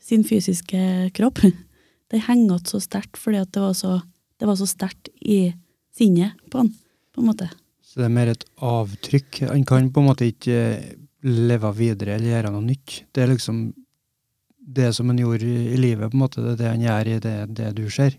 sin 0.00 0.24
fysiske 0.24 1.10
kropp. 1.12 1.42
Det 2.10 2.22
henger 2.24 2.54
igjen 2.54 2.66
så 2.70 2.80
sterkt 2.80 3.20
fordi 3.20 3.44
det 3.52 3.62
var 3.62 3.76
så, 3.76 3.98
det 4.40 4.48
var 4.48 4.56
så 4.56 4.68
sterkt 4.70 5.10
i 5.20 5.50
sinnet 5.96 6.36
på 6.48 6.60
han, 6.62 6.70
på 7.12 7.20
en 7.20 7.30
måte. 7.32 7.48
Så 7.82 8.00
det 8.00 8.06
er 8.06 8.14
mer 8.14 8.30
et 8.30 8.44
avtrykk. 8.62 9.40
Han 9.50 9.64
kan 9.68 9.90
på 9.90 10.02
en 10.02 10.08
måte 10.08 10.28
ikke 10.28 10.60
eh, 10.76 10.92
leve 11.26 11.72
videre 11.76 12.16
eller 12.16 12.32
gjøre 12.32 12.52
noe 12.54 12.64
nytt. 12.64 13.02
Det 13.12 13.24
er 13.24 13.32
liksom 13.32 13.66
det 14.66 14.92
som 14.94 15.10
han 15.10 15.20
gjorde 15.20 15.46
i 15.46 15.72
i 15.74 15.80
livet, 15.80 16.10
på 16.10 16.18
en 16.18 16.22
måte. 16.24 16.42
Det 16.42 16.54
er 16.54 16.60
det 16.60 16.70
han 16.72 16.86
gjør 16.86 17.10
i 17.10 17.18
det, 17.24 17.36
det 17.58 17.72
du 17.78 17.84
ser. 17.90 18.18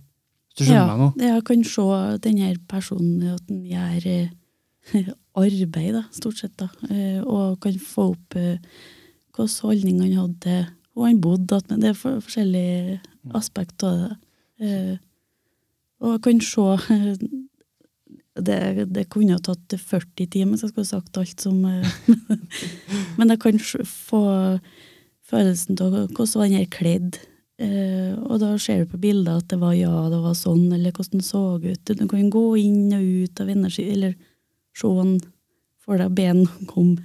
Du 0.57 0.65
skjønner 0.65 0.89
meg 0.89 1.01
nå? 1.01 1.07
Jeg 1.21 1.43
kan 1.47 1.63
se 1.69 1.88
denne 2.23 2.51
personen 2.69 3.34
at 3.35 3.45
den 3.49 3.63
gjør 3.69 4.07
eh, 4.09 4.31
arbeid, 5.38 5.91
da, 5.93 6.03
stort 6.15 6.41
sett, 6.41 6.55
da, 6.57 6.69
eh, 6.89 7.19
og 7.21 7.59
kan 7.63 7.77
få 7.81 8.11
opp 8.15 8.38
eh, 8.39 8.57
hvilken 9.38 9.67
holdning 9.67 10.01
han 10.01 10.17
hadde 10.17 10.41
til 10.47 10.65
hvor 10.97 11.05
han 11.05 11.19
bodde, 11.21 11.59
at 11.59 11.67
men 11.69 11.84
det 11.84 11.91
er 11.91 11.97
for, 11.97 12.21
forskjellige 12.25 12.95
aspekter 13.38 13.91
av 13.91 13.99
det. 14.01 14.15
Eh, 14.65 14.95
og 16.01 16.15
jeg 16.15 16.23
kan 16.25 16.41
se 16.41 16.97
det, 18.47 18.88
det 18.95 19.03
kunne 19.13 19.38
ha 19.38 19.43
tatt 19.45 19.77
40 19.77 20.25
timer 20.34 20.55
hvis 20.55 20.65
jeg 20.65 20.73
skulle 20.73 20.89
sagt 20.89 21.21
alt 21.21 21.41
som 21.41 21.61
Men 23.17 23.34
jeg 23.34 23.41
kan 23.45 23.61
få 23.61 24.23
følelsen 25.27 25.77
av 25.85 25.99
hvordan 26.15 26.47
han 26.47 26.61
er 26.63 26.69
kledd. 26.73 27.21
Eh, 27.57 28.13
og 28.27 28.38
da 28.43 28.51
ser 28.61 28.84
du 28.84 28.91
på 28.91 28.99
bilder 29.01 29.39
at 29.39 29.47
det 29.49 29.57
var 29.57 29.73
ja, 29.73 29.89
det 30.13 30.19
var 30.21 30.35
sånn, 30.38 30.67
eller 30.75 30.93
hvordan 30.93 31.23
det 31.23 31.25
så 31.25 31.41
ut. 31.57 31.89
Du 31.89 32.05
kan 32.05 32.29
gå 32.34 32.45
inn 32.61 32.93
og 32.93 33.01
ut 33.25 33.41
av 33.41 33.49
energi, 33.49 33.88
eller 33.95 34.13
se 34.77 34.91
han 34.99 35.17
for 35.81 36.01
deg 36.01 36.13
ben 36.17 36.43
kom. 36.71 36.95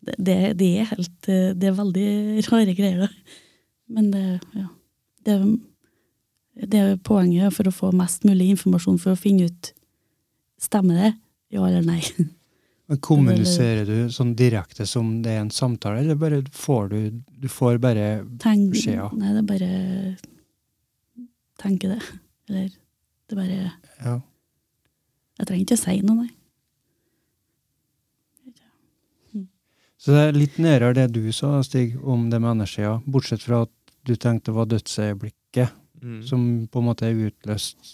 Det, 0.00 0.38
det, 0.56 0.68
er 0.80 0.92
helt 0.94 1.28
eh, 1.28 1.50
Det 1.52 1.68
er 1.68 1.76
veldig 1.76 2.10
rare 2.50 2.74
greier. 2.74 3.10
Men 3.90 4.10
det, 4.14 4.24
ja. 4.56 4.68
Det, 5.28 5.36
det 6.70 6.80
er 6.80 7.02
poenget 7.04 7.54
for 7.54 7.68
å 7.68 7.74
få 7.74 7.90
mest 7.94 8.24
mulig 8.24 8.54
informasjon 8.54 8.98
for 9.02 9.14
å 9.14 9.20
finne 9.20 9.50
ut 9.50 9.74
Stemmer 10.60 10.98
det? 10.98 11.10
Ja 11.56 11.64
eller 11.64 11.80
nei? 11.86 12.02
Men 12.90 12.98
kommuniserer 13.06 13.86
du 13.86 14.10
sånn 14.10 14.32
direkte 14.34 14.82
som 14.88 15.20
det 15.22 15.30
er 15.36 15.44
en 15.44 15.52
samtale, 15.54 16.00
eller 16.02 16.18
bare 16.18 16.40
får 16.50 16.88
du 16.90 16.98
Du 17.40 17.46
får 17.48 17.78
bare 17.78 18.24
Beskjeder. 18.26 19.12
Nei, 19.14 19.30
det 19.36 19.44
er 19.44 19.48
bare 19.52 19.70
Tenke 21.60 21.92
det. 21.92 22.00
Eller 22.48 22.68
det 22.68 23.36
er 23.36 23.40
bare 23.40 23.72
Ja. 24.04 24.16
Jeg 25.38 25.46
trenger 25.46 25.64
ikke 25.64 25.78
å 25.78 25.84
si 25.84 26.00
noe, 26.02 26.16
nei. 26.24 26.30
Så 30.00 30.14
det 30.16 30.20
er 30.24 30.32
litt 30.36 30.56
nærere 30.58 30.94
det 30.96 31.10
du 31.12 31.26
sa, 31.36 31.60
Stig, 31.62 31.92
om 32.02 32.30
det 32.32 32.40
med 32.40 32.54
energia, 32.56 32.94
Bortsett 33.06 33.42
fra 33.44 33.62
at 33.66 33.72
du 34.08 34.14
tenkte 34.16 34.50
det 34.50 34.56
var 34.56 34.66
dødsøyeblikket 34.66 35.76
Mm. 36.00 36.22
som 36.24 36.66
på 36.72 36.78
en 36.80 36.86
måte 36.86 37.04
utløste 37.04 37.26
utløst 37.28 37.90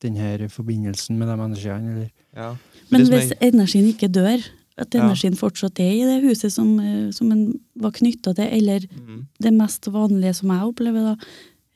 den 0.00 0.14
forbindelsen 0.48 1.18
med 1.18 1.26
de 1.26 1.34
energiene, 1.42 1.90
eller 1.90 2.10
Ja. 2.36 2.56
Men 2.90 3.06
hvis 3.06 3.30
jeg- 3.32 3.52
energien 3.52 3.88
ikke 3.92 4.08
dør, 4.12 4.44
at 4.78 4.92
Ja. 4.94 5.00
energien 5.00 5.34
fortsatt 5.36 5.78
er 5.80 5.90
i 5.92 6.04
det 6.04 6.22
huset 6.24 6.52
som, 6.52 6.78
eh, 6.80 7.10
som 7.10 7.32
en 7.32 7.58
var 7.76 7.90
knytta 7.92 8.34
til, 8.34 8.44
eller 8.52 8.80
Mm. 8.80 9.26
det 9.40 9.52
mest 9.52 9.82
vanlige 9.86 10.34
som 10.34 10.50
jeg 10.50 10.60
opplever, 10.60 11.16
da, 11.16 11.16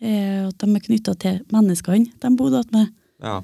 er 0.02 0.46
at 0.48 0.58
de 0.58 0.66
er 0.74 0.80
knytta 0.80 1.18
til 1.18 1.40
menneskene 1.52 2.10
de 2.20 2.36
bodde 2.36 2.58
attmed. 2.64 2.88
ja. 3.22 3.42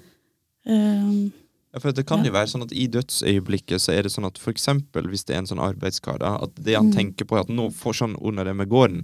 Um, 0.68 1.32
Ja, 1.72 1.78
for 1.78 1.93
det 1.93 2.06
kan 2.06 2.18
Ja. 2.18 2.24
jo 2.24 2.32
være 2.32 2.48
sånn 2.48 2.62
at 2.62 2.72
I 2.72 2.86
dødsøyeblikket 2.88 3.78
så 3.80 3.93
er 3.93 4.02
det 4.02 4.10
sånn 4.12 4.24
at 4.26 4.38
for 4.38 4.51
eksempel 4.51 5.06
hvis 5.06 5.24
det 5.26 5.34
er 5.36 5.38
en 5.40 5.44
sånn 5.47 5.60
arbeidskade, 5.74 6.22
at 6.43 6.55
det 6.55 6.74
han 6.74 6.90
Mm. 6.90 6.94
tenker 6.94 7.24
på 7.26 7.36
er 7.36 7.40
at 7.40 7.48
nå 7.48 7.70
får 7.70 7.93
sånn 8.01 8.16
under 8.24 8.44
det 8.44 8.56
med 8.56 8.68
gården, 8.70 9.01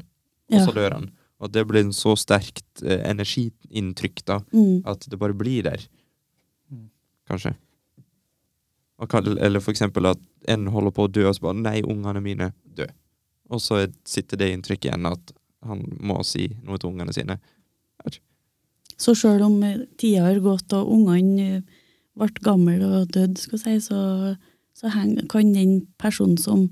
og 0.51 0.59
Ja. 0.59 0.67
så 0.67 0.73
dør 0.73 0.93
han. 0.93 1.11
Og 1.39 1.45
at 1.47 1.53
det 1.53 1.69
blir 1.69 1.81
en 1.81 1.91
så 1.93 2.17
sterkt 2.17 2.83
eh, 2.83 3.03
energiinntrykk 3.11 4.25
da, 4.25 4.39
mm, 4.53 4.83
at 4.87 5.01
det 5.09 5.19
bare 5.19 5.35
blir 5.35 5.63
der. 5.65 5.79
Mm. 6.73 6.89
Kanskje. 7.29 7.55
Eller 9.03 9.61
for 9.61 9.73
eksempel 9.75 10.07
at 10.07 10.21
en 10.49 10.67
holder 10.71 10.95
på 10.95 11.07
å 11.07 11.13
dø, 11.13 11.27
og 11.29 11.35
så 11.37 11.49
bare 11.49 11.61
Nei, 11.61 11.79
ungene 11.83 12.23
mine 12.23 12.53
dø. 12.65 12.87
Og 13.51 13.61
så 13.61 13.83
er- 13.83 13.95
sitter 14.05 14.37
det 14.37 14.53
inntrykket 14.53 14.91
igjen 14.91 15.07
at 15.11 15.33
han 15.67 15.83
må 16.01 16.23
si 16.25 16.49
noe 16.63 16.79
til 16.79 16.91
ungene 16.91 17.13
sine. 17.13 17.39
så 19.03 19.15
sjøl 19.15 19.43
om 19.43 19.63
eh, 19.63 19.87
tida 19.99 20.27
har 20.27 20.39
gått 20.45 20.73
og 20.73 20.91
ungene 20.95 21.57
eh, 21.57 21.63
ble 22.19 22.29
gamle 22.45 22.79
og 22.87 23.11
døde, 23.15 23.41
skal 23.41 23.59
jeg 23.59 23.81
si, 23.83 23.89
så, 23.89 24.37
så 24.79 24.93
heng, 24.95 25.17
kan 25.33 25.53
den 25.55 25.87
personen 25.99 26.39
som 26.39 26.69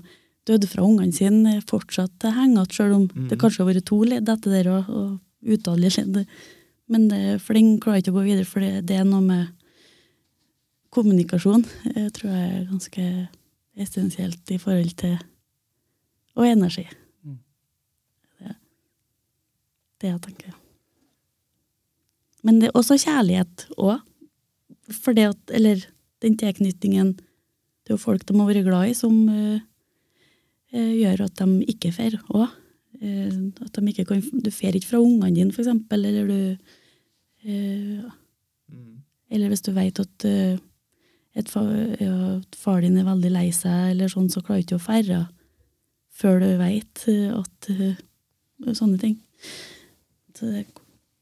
døde 0.47 0.69
fra 0.69 0.85
ungene 0.85 1.11
sine, 1.11 1.57
eh, 1.57 1.65
fortsatt 1.67 2.23
henge 2.23 2.61
igjen, 2.61 2.71
sjøl 2.71 2.93
om 2.93 3.07
mm. 3.09 3.27
det 3.31 3.39
kanskje 3.41 3.63
har 3.63 3.71
vært 3.73 3.89
to 3.89 4.01
ledd 4.07 4.29
etter 4.29 4.51
der 4.51 4.71
og, 4.71 4.89
og 4.89 5.55
utallige 5.55 6.01
ledd. 6.01 6.23
Men 6.91 7.09
det, 7.11 7.41
for 7.41 7.57
den 7.57 7.79
klarer 7.79 8.03
ikke 8.03 8.13
å 8.13 8.19
gå 8.19 8.27
videre, 8.27 8.47
for 8.47 8.63
det, 8.63 8.85
det 8.87 8.99
er 8.99 9.07
noe 9.07 9.23
med 9.25 9.49
kommunikasjon. 10.91 11.63
Jeg 11.95 12.11
tror 12.15 12.33
jeg 12.33 12.47
er 12.47 12.69
ganske 12.69 13.05
essensielt 13.81 14.51
i 14.51 14.59
forhold 14.61 14.95
til 14.99 15.19
Og 16.39 16.47
energi. 16.47 16.85
Mm. 17.27 17.39
Det, 18.39 18.53
det 19.99 20.07
jeg 20.07 20.21
tenker. 20.23 20.53
Men 22.47 22.61
det 22.61 22.69
er 22.69 22.77
også 22.79 22.95
kjærlighet 23.01 23.65
òg. 23.75 23.99
For 24.91 25.11
det 25.11 25.27
at 25.33 25.51
Eller 25.51 25.83
den 26.23 26.37
tilknytningen 26.37 27.17
til 27.85 27.97
folk 27.97 28.23
de 28.27 28.37
har 28.37 28.47
vært 28.47 28.63
glad 28.63 28.91
i, 28.91 28.95
som 28.95 29.27
uh, 29.27 29.59
eh, 30.71 30.93
gjør 31.01 31.25
at 31.25 31.35
de 31.41 31.67
ikke 31.67 31.91
fer 31.91 32.15
òg. 32.29 32.47
at 33.01 33.75
de 33.75 33.87
ikke 33.89 34.05
kan 34.05 34.21
Du 34.45 34.51
fer 34.51 34.75
ikke 34.75 34.87
fra 34.87 34.99
ungene 35.01 35.35
dine, 35.35 35.51
eksempel, 35.51 36.05
eller 36.05 36.27
du 36.27 36.57
eh, 37.43 38.11
Mm. 38.71 39.03
Eller 39.29 39.51
hvis 39.51 39.63
du 39.65 39.71
vet 39.75 39.99
at 39.99 40.25
eh, 40.27 40.59
at 41.39 42.55
far 42.59 42.81
din 42.83 42.97
er 42.99 43.07
veldig 43.07 43.31
lei 43.31 43.47
seg, 43.55 43.93
eller 43.93 44.11
sånn, 44.11 44.29
så 44.31 44.41
klarer 44.43 44.61
du 44.61 44.65
ikke 44.65 44.79
å 44.81 44.83
ferde 44.83 45.19
før 46.21 46.41
du 46.43 46.49
vet 46.59 47.05
eh, 47.09 47.29
at 47.33 47.69
uh, 47.71 47.99
Sånne 48.77 48.99
ting. 49.01 49.15
Så 50.37 50.45
det, 50.45 50.67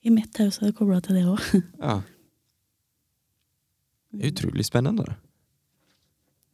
I 0.04 0.12
mitt 0.12 0.36
hus 0.42 0.58
er 0.60 0.66
det 0.68 0.76
kobla 0.76 0.98
til 1.00 1.16
det 1.16 1.22
òg. 1.24 1.40
Ja. 1.80 2.02
Det 4.10 4.26
er 4.26 4.34
utrolig 4.34 4.66
spennende. 4.68 5.06
da. 5.06 5.16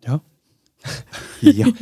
Ja. 0.06 0.19
ja. 1.64 1.72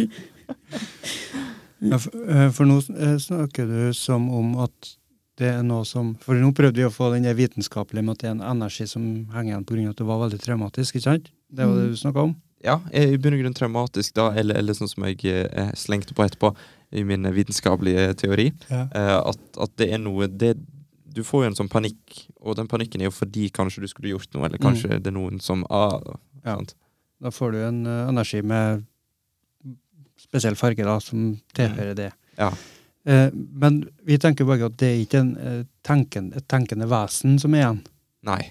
Ja, 1.84 1.98
for, 2.00 2.14
eh, 2.32 2.50
for 2.56 2.70
nå 2.70 2.78
snakker 3.20 3.68
du 3.68 3.94
som 3.98 4.30
om 4.32 4.54
at 4.64 4.94
det 5.42 5.50
er 5.50 5.64
noe 5.66 5.84
som 5.88 6.14
For 6.22 6.38
nå 6.40 6.52
prøvde 6.56 6.80
vi 6.80 6.86
å 6.88 6.94
få 6.94 7.10
den 7.12 7.26
vitenskapelige 7.36 8.06
med 8.06 8.16
at 8.16 8.22
det 8.22 8.30
er 8.30 8.36
en 8.38 8.46
energi 8.54 8.86
som 8.88 9.04
henger 9.34 9.50
igjen 9.50 9.66
pga. 9.68 9.90
at 9.90 10.00
det 10.00 10.08
var 10.08 10.22
veldig 10.22 10.40
traumatisk, 10.40 10.96
ikke 10.96 11.04
sant? 11.04 11.32
Det 11.54 11.68
var 11.70 11.76
det 11.78 11.90
du 11.94 11.98
snakka 12.00 12.28
om? 12.30 12.36
ja, 12.64 12.78
i 12.96 13.18
bunn 13.20 13.36
og 13.36 13.42
grunn 13.42 13.54
traumatisk, 13.58 14.14
da, 14.16 14.30
eller, 14.40 14.56
eller 14.56 14.76
sånn 14.78 14.88
som 14.88 15.04
jeg 15.04 15.20
eh, 15.28 15.74
slengte 15.76 16.16
på 16.16 16.24
etterpå 16.24 16.54
i 16.96 17.02
min 17.04 17.28
vitenskapelige 17.36 18.14
teori, 18.22 18.46
Ja. 18.70 18.86
eh, 18.88 19.18
at, 19.20 19.42
at 19.66 19.74
det 19.82 19.90
er 19.92 20.00
noe 20.00 20.30
det, 20.32 20.54
Du 21.14 21.22
får 21.28 21.44
jo 21.44 21.50
en 21.52 21.58
sånn 21.60 21.70
panikk, 21.70 22.22
og 22.42 22.56
den 22.58 22.70
panikken 22.72 23.02
er 23.04 23.10
jo 23.12 23.14
fordi 23.14 23.50
kanskje 23.54 23.84
du 23.84 23.88
skulle 23.92 24.14
gjort 24.16 24.32
noe, 24.34 24.48
eller 24.48 24.58
kanskje 24.64 24.96
det 24.98 25.12
er 25.12 25.18
noen 25.18 25.42
som 25.44 25.66
ah, 25.70 26.00
Ja. 26.46 26.56
sant? 26.56 26.74
Da 27.22 27.30
får 27.36 27.52
du 27.54 27.60
en 27.68 27.84
uh, 27.86 28.08
energi 28.10 28.42
med 28.42 28.82
spesiell 30.24 30.56
farge 30.56 30.84
da, 30.88 30.96
som 31.04 31.36
tilhører 31.54 31.94
det. 32.00 32.10
Ja. 32.40 32.50
Eh, 33.06 33.30
men 33.34 33.82
vi 34.08 34.18
tenker 34.18 34.48
begge 34.48 34.66
at 34.72 34.78
det 34.80 34.88
er 34.90 35.02
ikke 35.04 35.20
en, 35.20 35.32
eh, 35.38 35.64
tenken, 35.84 36.32
et 36.36 36.48
tenkende 36.48 36.88
vesen 36.90 37.38
som 37.40 37.54
er 37.54 37.66
igjen. 37.66 37.82
Nei. 38.24 38.42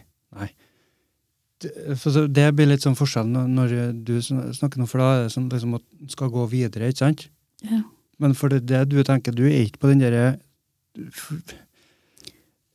Det- 1.62 2.54
blir 2.56 2.66
litt 2.66 2.84
sånn 2.84 2.98
forskjell 2.98 3.28
når, 3.30 3.74
du 4.04 4.16
snakker 4.20 4.78
nå, 4.78 4.88
for 4.88 4.98
da 4.98 5.10
er 5.14 5.22
det 5.24 5.32
sånn 5.34 5.50
liksom 5.50 5.74
at 5.78 5.84
du 6.00 6.08
skal 6.12 6.30
gå 6.30 6.46
videre, 6.50 6.88
ikke 6.90 7.04
sant? 7.04 7.28
Ja. 7.62 7.82
Men 8.18 8.34
for 8.34 8.48
det, 8.48 8.66
det 8.66 8.88
du 8.88 9.02
tenker, 9.02 9.34
du 9.34 9.44
er 9.46 9.64
ikke 9.66 9.82
på 9.82 9.92
den 9.92 10.02
der 10.02 10.38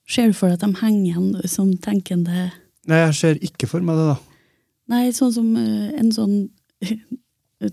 Ser 0.08 0.28
du 0.28 0.34
for 0.34 0.50
deg 0.50 0.58
at 0.58 0.64
de 0.66 0.80
henger 0.80 1.04
igjen 1.12 1.48
som 1.52 1.74
tenkende 1.84 2.52
Nei, 2.88 3.04
jeg 3.04 3.16
ser 3.20 3.40
ikke 3.44 3.68
for 3.68 3.84
meg 3.84 4.00
det, 4.00 4.08
da. 4.14 4.18
Nei, 4.88 5.12
sånn 5.12 5.34
som 5.36 5.50
eh, 5.60 5.92
en 6.00 6.12
sånn 6.16 6.48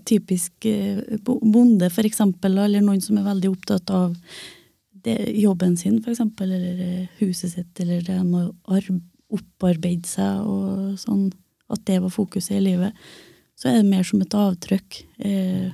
typisk 0.09 0.65
eh, 0.67 0.99
bonde, 1.23 1.89
for 1.93 2.07
eksempel, 2.07 2.57
eller 2.65 2.83
noen 2.83 3.01
som 3.03 3.19
er 3.19 3.27
veldig 3.29 3.51
opptatt 3.53 3.93
av 3.95 4.15
det, 5.05 5.15
jobben 5.37 5.77
sin, 5.77 6.01
for 6.03 6.11
eksempel, 6.11 6.51
eller 6.57 6.81
eh, 6.83 7.07
huset 7.21 7.53
sitt, 7.53 7.71
eller 7.79 8.03
det 8.03 8.17
med 8.25 8.49
å 8.49 8.81
opparbeide 9.35 10.07
seg 10.09 10.43
og 10.47 10.95
sånn, 11.01 11.29
at 11.69 11.81
det 11.87 12.01
var 12.03 12.13
fokuset 12.13 12.57
i 12.57 12.63
livet, 12.63 12.93
så 13.57 13.69
er 13.71 13.79
det 13.81 13.89
mer 13.89 14.03
som 14.07 14.21
et 14.21 14.35
avtrykk. 14.37 15.01
Eh, 15.19 15.71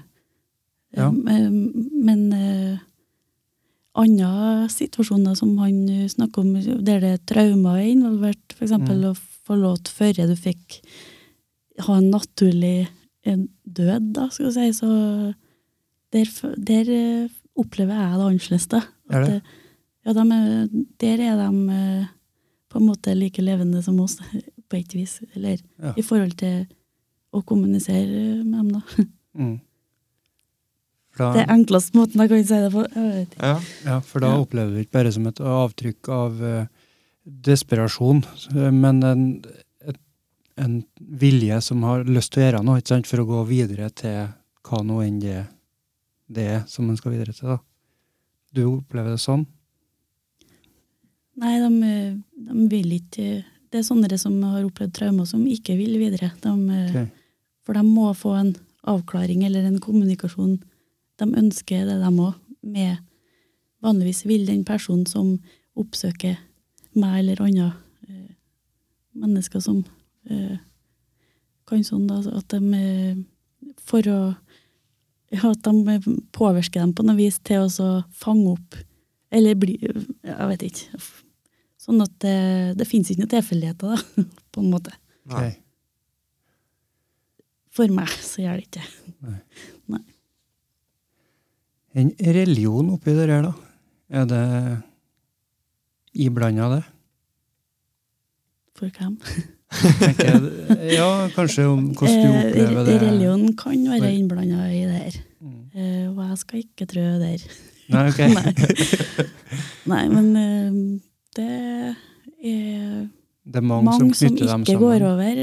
Ja. 0.95 1.07
eh, 1.07 1.49
men 1.49 2.33
eh, 2.33 2.77
andre 3.95 4.67
situasjoner 4.71 5.35
som 5.35 5.57
han 5.59 5.87
snakker 6.09 6.41
om, 6.43 6.53
der 6.83 6.99
det 7.03 7.11
er 7.11 7.25
traumer 7.27 7.77
er 7.79 7.91
involvert, 7.91 8.55
eksempel 8.59 9.01
Mm. 9.01 9.11
å 9.11 9.15
forlåte 9.47 9.91
før 9.91 10.27
du 10.27 10.35
fikk 10.35 10.81
ha 11.79 11.97
en 11.97 12.11
naturlig 12.11 12.87
død, 13.25 14.13
da, 14.13 14.29
skal 14.29 14.45
vi 14.47 14.51
si, 14.51 14.79
så 14.79 15.33
der, 16.11 16.25
der 16.57 16.89
eh, 16.89 17.29
opplever 17.57 17.95
jeg 17.95 18.17
det 18.17 18.25
annerledes. 18.27 18.89
Er 19.11 19.25
det? 19.25 19.41
Ja, 20.05 20.13
de 20.13 20.23
er, 20.31 20.67
der 20.99 21.19
er 21.21 21.35
de 21.41 21.71
eh, 21.71 22.07
på 22.71 22.79
en 22.79 22.87
måte 22.87 23.13
like 23.17 23.43
levende 23.43 23.81
som 23.83 23.99
oss, 24.03 24.17
på 24.71 24.79
et 24.79 24.93
vis. 24.95 25.19
Eller 25.35 25.59
Ja. 25.81 25.93
i 25.97 26.01
forhold 26.05 26.37
til 26.39 26.65
å 27.35 27.43
kommunisere 27.47 28.43
med 28.43 28.57
dem, 28.59 28.71
da. 28.79 28.81
Mm. 29.31 29.61
da 31.17 31.29
Det 31.33 31.41
er 31.45 31.53
enkleste 31.53 31.95
måten 31.95 32.19
jeg 32.19 32.29
kan 32.31 32.41
si 32.43 32.57
det 32.65 32.71
på. 32.73 32.81
Jeg 32.95 33.11
vet 33.13 33.35
ikke. 33.37 33.47
Ja. 33.47 33.59
ja, 33.85 33.99
for 34.03 34.19
da 34.23 34.31
Ja. 34.33 34.41
opplever 34.43 34.73
vi 34.75 34.83
ikke 34.85 34.97
bare 34.97 35.11
som 35.15 35.27
et 35.27 35.39
avtrykk 35.39 36.09
av 36.11 36.41
uh, 36.41 36.65
desperasjon, 37.25 38.23
eh, 38.55 38.71
men 38.75 39.03
en, 39.07 39.23
et, 39.87 39.97
en 40.57 40.83
vilje 40.99 41.61
som 41.63 41.83
har 41.87 42.03
lyst 42.07 42.33
til 42.33 42.41
å 42.43 42.45
gjøre 42.47 42.63
noe, 42.65 42.79
ikke 42.81 42.87
sant, 42.95 43.07
for 43.07 43.23
å 43.23 43.27
gå 43.29 43.41
videre 43.47 43.89
til 43.95 44.27
hva 44.67 44.81
nå 44.83 44.99
enn 45.05 45.19
det, 45.23 45.45
det 46.31 46.47
er 46.57 46.61
som 46.67 46.87
man 46.87 46.97
skal 46.99 47.11
videre 47.15 47.31
til. 47.35 47.47
da. 47.55 47.59
Du 48.53 48.65
opplever 48.67 49.11
det 49.15 49.19
sånn? 49.23 49.45
Nei, 51.39 51.53
de, 51.63 51.93
de 52.35 52.65
vil 52.71 52.97
ikke 52.97 53.43
Det 53.71 53.79
er 53.79 53.85
sånne 53.87 54.17
som 54.19 54.35
har 54.43 54.65
opplevd 54.67 54.91
traumer, 54.97 55.25
som 55.29 55.45
ikke 55.47 55.77
vil 55.79 55.95
videre. 56.01 56.33
De, 56.43 56.51
okay. 56.89 57.05
For 57.63 57.77
de 57.77 57.85
må 57.87 58.09
få 58.17 58.33
en 58.35 58.49
avklaring 58.83 59.45
eller 59.47 59.63
en 59.63 59.79
kommunikasjon. 59.79 60.57
De 61.21 61.27
ønsker 61.39 61.85
det, 61.87 61.95
de 62.01 62.11
òg. 62.11 62.35
Med 62.61 62.99
Vanligvis 63.81 64.25
vil 64.29 64.43
den 64.45 64.65
personen 64.67 65.07
som 65.09 65.39
oppsøker 65.79 66.35
meg 66.99 67.21
eller 67.21 67.41
andre 67.41 67.71
eh, 68.05 68.35
mennesker 69.17 69.63
som 69.63 69.79
eh, 70.29 70.59
kan 71.65 71.85
sånn, 71.87 72.05
da, 72.09 72.19
at 72.35 72.51
de 72.51 72.77
eh, 72.77 73.21
For 73.87 74.05
å 74.11 74.19
ja, 75.31 75.47
At 75.47 75.63
de 75.63 75.97
påvirker 76.35 76.81
dem 76.81 76.91
på 76.93 77.05
noe 77.07 77.15
vis 77.15 77.37
til 77.39 77.63
å 77.63 77.71
så 77.71 77.89
fange 78.11 78.51
opp 78.57 78.75
Eller 79.31 79.55
bli 79.55 79.77
Jeg 79.81 80.47
vet 80.51 80.63
ikke. 80.67 81.01
Sånn 81.81 82.03
at 82.03 82.13
det, 82.21 82.37
det 82.77 82.85
fins 82.89 83.09
ikke 83.09 83.23
noen 83.23 83.33
tilfeldigheter, 83.33 83.95
da, 83.95 84.25
på 84.53 84.61
en 84.63 84.71
måte. 84.73 84.93
Nei. 85.31 85.51
For 87.71 87.91
meg 87.95 88.11
så 88.19 88.43
gjør 88.43 88.59
det 88.59 88.67
ikke 88.67 88.85
En 91.91 92.09
religion 92.23 92.93
oppi 92.93 93.11
det 93.15 93.27
her, 93.27 93.43
da? 93.43 93.51
Er 94.11 94.27
det 94.27 94.43
iblanda 96.23 96.69
det? 96.77 96.83
For 98.79 98.93
hvem? 98.95 99.17
Ja, 100.91 101.29
kanskje 101.31 101.63
om 101.69 101.85
hvordan 101.95 102.17
du 102.17 102.27
Eh, 102.27 102.39
opplever 102.45 102.85
det. 102.87 102.95
Religion 103.01 103.43
kan 103.55 103.83
være 103.87 104.09
innblanda 104.17 104.65
i 104.67 104.81
det 104.83 104.97
her. 104.97 105.19
Mm. 105.39 105.61
Eh, 105.71 106.07
og 106.09 106.19
jeg 106.25 106.39
skal 106.41 106.59
ikke 106.65 106.87
trø 106.91 107.05
der. 107.21 107.45
Nei, 107.91 108.03
ok. 108.09 108.19
Nei. 108.37 108.53
Nei, 109.91 110.03
men 110.11 110.29
eh, 110.39 110.77
det 111.37 111.49
er 112.43 113.09
Det 113.43 113.57
er 113.57 113.65
mange, 113.65 113.85
mange, 113.89 114.13
som 114.15 114.37
som, 114.37 114.63
ikke 114.63 114.77
går 114.79 115.03
over 115.07 115.41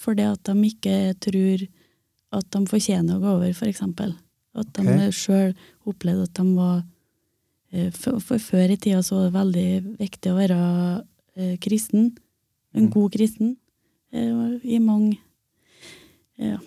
fordi 0.00 0.24
at 0.30 0.42
de 0.46 0.70
ikke 0.70 0.96
tror 1.20 1.66
at 2.38 2.46
de 2.54 2.60
fortjener 2.70 3.16
å 3.16 3.22
gå 3.22 3.30
over, 3.40 3.52
for 3.58 3.66
eksempel. 3.70 4.12
At 4.54 4.70
de 4.76 4.84
Ok. 4.86 5.14
sjøl 5.14 5.54
opplevde 5.90 6.28
at 6.28 6.34
de 6.38 6.44
var 6.54 6.82
eh, 7.72 7.90
for, 7.90 8.20
for 8.22 8.38
før 8.38 8.70
i 8.70 8.76
tida 8.78 9.02
så 9.02 9.16
var 9.18 9.26
det 9.26 9.38
veldig 9.38 9.98
viktig 9.98 10.30
å 10.32 10.38
være 10.38 10.60
eh, 11.36 11.56
kristen. 11.62 12.12
En 12.74 12.86
Mm. 12.86 12.90
god 12.94 13.10
kristen. 13.16 13.56
Eh, 14.14 14.60
I 14.62 14.78
mange 14.78 15.18
ja, 16.38 16.58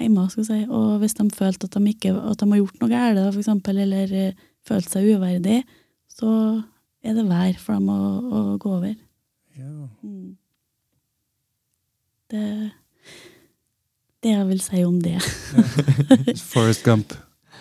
heimer, 0.00 0.30
skal 0.32 0.46
si. 0.48 0.60
Og 0.68 0.96
hvis 1.02 1.16
de 1.18 1.26
følte 1.34 1.68
at 1.68 1.76
de, 1.76 1.92
ikke, 1.92 2.14
at 2.14 2.40
de 2.40 2.48
har 2.52 2.62
gjort 2.62 2.80
noe 2.82 2.92
galt, 2.92 3.20
eksempel, 3.42 3.82
eller 3.84 4.16
eh, 4.16 4.48
følt 4.66 4.90
seg 4.92 5.10
uverdig, 5.16 5.60
så 6.12 6.30
er 7.06 7.14
det 7.16 7.28
vær 7.28 7.60
for 7.62 7.78
dem 7.78 7.92
å, 7.92 8.00
å 8.26 8.42
gå 8.60 8.74
over. 8.78 8.96
Ja. 9.56 9.70
Mm. 10.02 10.34
Det 12.30 12.44
det 14.26 14.32
jeg 14.32 14.46
vil 14.48 14.62
si 14.64 14.82
om 14.82 14.96
det. 15.02 15.18
Forrest 16.52 16.82
Gump. 16.84 17.14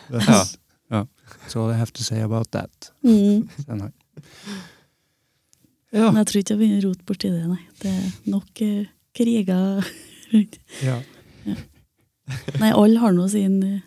That's, 0.09 0.55
Ja. 0.93 1.03
det 1.03 1.07
That's 1.41 1.55
all 1.55 1.71
I 1.71 1.77
have 1.77 1.91
to 1.93 2.03
say 2.03 2.21
about 2.21 2.51
that. 2.51 2.91
Mm. 3.03 3.49
sier. 3.67 3.91
Ja. 5.93 6.09
Men 6.11 6.17
jeg 6.23 6.27
tror 6.27 6.41
ikke 6.41 6.53
jeg 6.55 6.59
begynner 6.59 6.81
å 6.81 6.89
rote 6.89 7.05
borti 7.07 7.29
det, 7.31 7.43
nei. 7.47 7.61
Det 7.79 7.91
er 7.91 8.09
nok 8.33 8.61
uh, 8.65 8.89
kriger 9.15 9.85
rundt. 10.33 10.59
ja. 10.83 10.99
Nei, 12.61 12.72
alle 12.73 12.99
har 13.02 13.14
nå 13.14 13.27
sin 13.30 13.57
uh, 13.64 13.80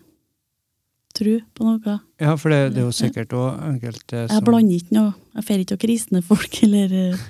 tro 1.19 1.37
på 1.55 1.67
noe. 1.67 1.99
Ja, 2.23 2.35
for 2.39 2.55
det, 2.55 2.75
det 2.75 2.83
er 2.83 2.87
jo 2.89 2.95
sikkert 2.95 3.35
òg 3.37 3.63
enkelte 3.73 4.27
Jeg 4.29 4.45
blander 4.47 4.79
ikke 4.79 4.97
noe. 4.97 5.15
Jeg 5.39 5.47
fer 5.49 5.63
ikke 5.65 5.79
å 5.79 5.83
kristne 5.83 6.23
folk, 6.27 6.59
eller 6.67 6.95
eh, 6.95 7.25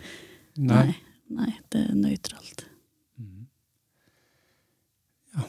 Nei. 0.58 0.84
nei. 0.84 0.96
nei, 1.40 1.52
det 1.72 1.84
er 1.86 1.94
nøytralt. 1.96 2.64
Mhm. 3.20 3.46
Ja. 5.36 5.46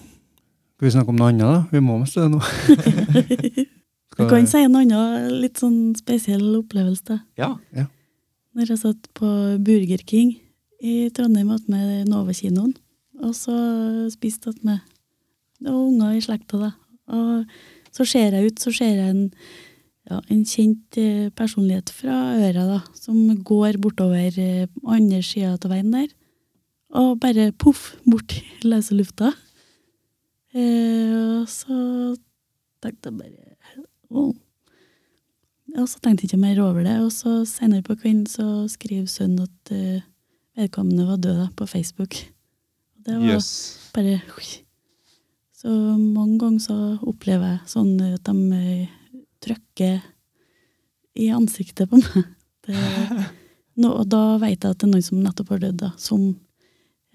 Skal 0.78 0.88
vi 0.88 0.94
snakke 0.96 1.14
om 1.14 1.20
noe 1.20 1.32
annet, 1.34 1.48
da? 1.48 1.62
Vi 1.74 1.84
må 1.84 1.98
mest 2.02 2.20
det 2.20 2.28
nå. 2.32 2.42
du 4.20 4.28
kan 4.30 4.48
si 4.48 4.62
en 4.64 4.78
annen 4.80 5.40
litt 5.44 5.60
sånn 5.60 5.80
spesiell 6.00 6.46
opplevelse. 6.62 7.20
da. 7.40 7.50
Ja. 7.76 7.88
Når 8.56 8.72
jeg 8.74 8.82
satt 8.82 9.12
på 9.16 9.28
Burger 9.64 10.02
King 10.08 10.38
i 10.80 11.10
Trondheim 11.16 11.52
med 11.68 12.08
Nova-kinoen, 12.10 12.74
og 13.20 13.36
så 13.36 13.56
spiste 14.14 14.54
jeg 14.54 14.64
med 14.64 14.80
det 15.60 15.72
var 15.72 15.82
unger 15.82 16.16
i 16.16 16.24
slekta, 16.24 16.62
da. 16.62 16.72
Og 17.10 17.96
så 17.96 18.06
ser 18.08 18.38
jeg 18.38 18.52
ut, 18.52 18.62
så 18.62 18.72
ser 18.76 18.96
jeg 19.00 19.10
en, 19.12 19.26
ja, 20.10 20.20
en 20.32 20.46
kjent 20.48 21.00
eh, 21.02 21.28
personlighet 21.36 21.92
fra 21.94 22.18
øra, 22.38 22.66
da, 22.70 22.80
som 22.98 23.20
går 23.46 23.80
bortover 23.82 24.40
eh, 24.40 24.68
andre 24.88 25.22
sida 25.26 25.56
av 25.58 25.70
veien 25.72 25.92
der, 25.94 26.10
og 27.00 27.20
bare 27.22 27.52
poff, 27.52 27.94
bort 28.10 28.34
i 28.38 28.44
løse 28.72 28.98
lufta. 28.98 29.34
Eh, 30.54 31.42
og 31.42 31.50
så 31.52 31.80
tenkte 32.82 33.12
jeg 33.12 33.20
bare 33.20 33.84
wow. 34.10 34.32
Og 35.78 35.86
så 35.86 36.00
tenkte 36.02 36.26
jeg 36.26 36.32
ikke 36.32 36.42
mer 36.42 36.62
over 36.64 36.82
det, 36.86 36.96
og 37.04 37.12
så 37.14 37.44
senere 37.46 37.86
på 37.86 37.98
kvelden 38.00 38.26
så 38.30 38.66
skriver 38.72 39.06
sønnen 39.06 39.46
at 39.46 39.74
uh, 39.76 40.02
vedkommende 40.58 41.06
var 41.06 41.22
død 41.22 41.38
da, 41.44 41.48
på 41.58 41.68
Facebook. 41.70 42.18
Og 42.98 43.06
det 43.06 43.20
var 43.20 43.36
yes. 43.36 43.52
bare 43.94 44.18
Så 45.60 45.70
mange 45.98 46.38
ganger 46.40 46.62
så 46.64 46.78
opplever 47.04 47.58
jeg 47.58 47.72
sånn 47.74 47.98
at 48.06 48.30
de 48.30 48.60
eh, 48.60 48.92
trykker 49.44 49.98
i 51.20 51.30
ansiktet 51.36 51.90
på 51.92 52.00
meg. 52.00 52.30
Det, 52.70 52.76
no, 53.82 53.96
og 54.02 54.10
da 54.12 54.36
vet 54.38 54.62
jeg 54.62 54.76
at 54.76 54.82
det 54.82 54.86
er 54.86 54.90
noen 54.92 55.06
som 55.06 55.22
nettopp 55.24 55.56
har 55.56 55.62
dødd, 55.64 55.78
da, 55.80 55.88
som 55.98 56.26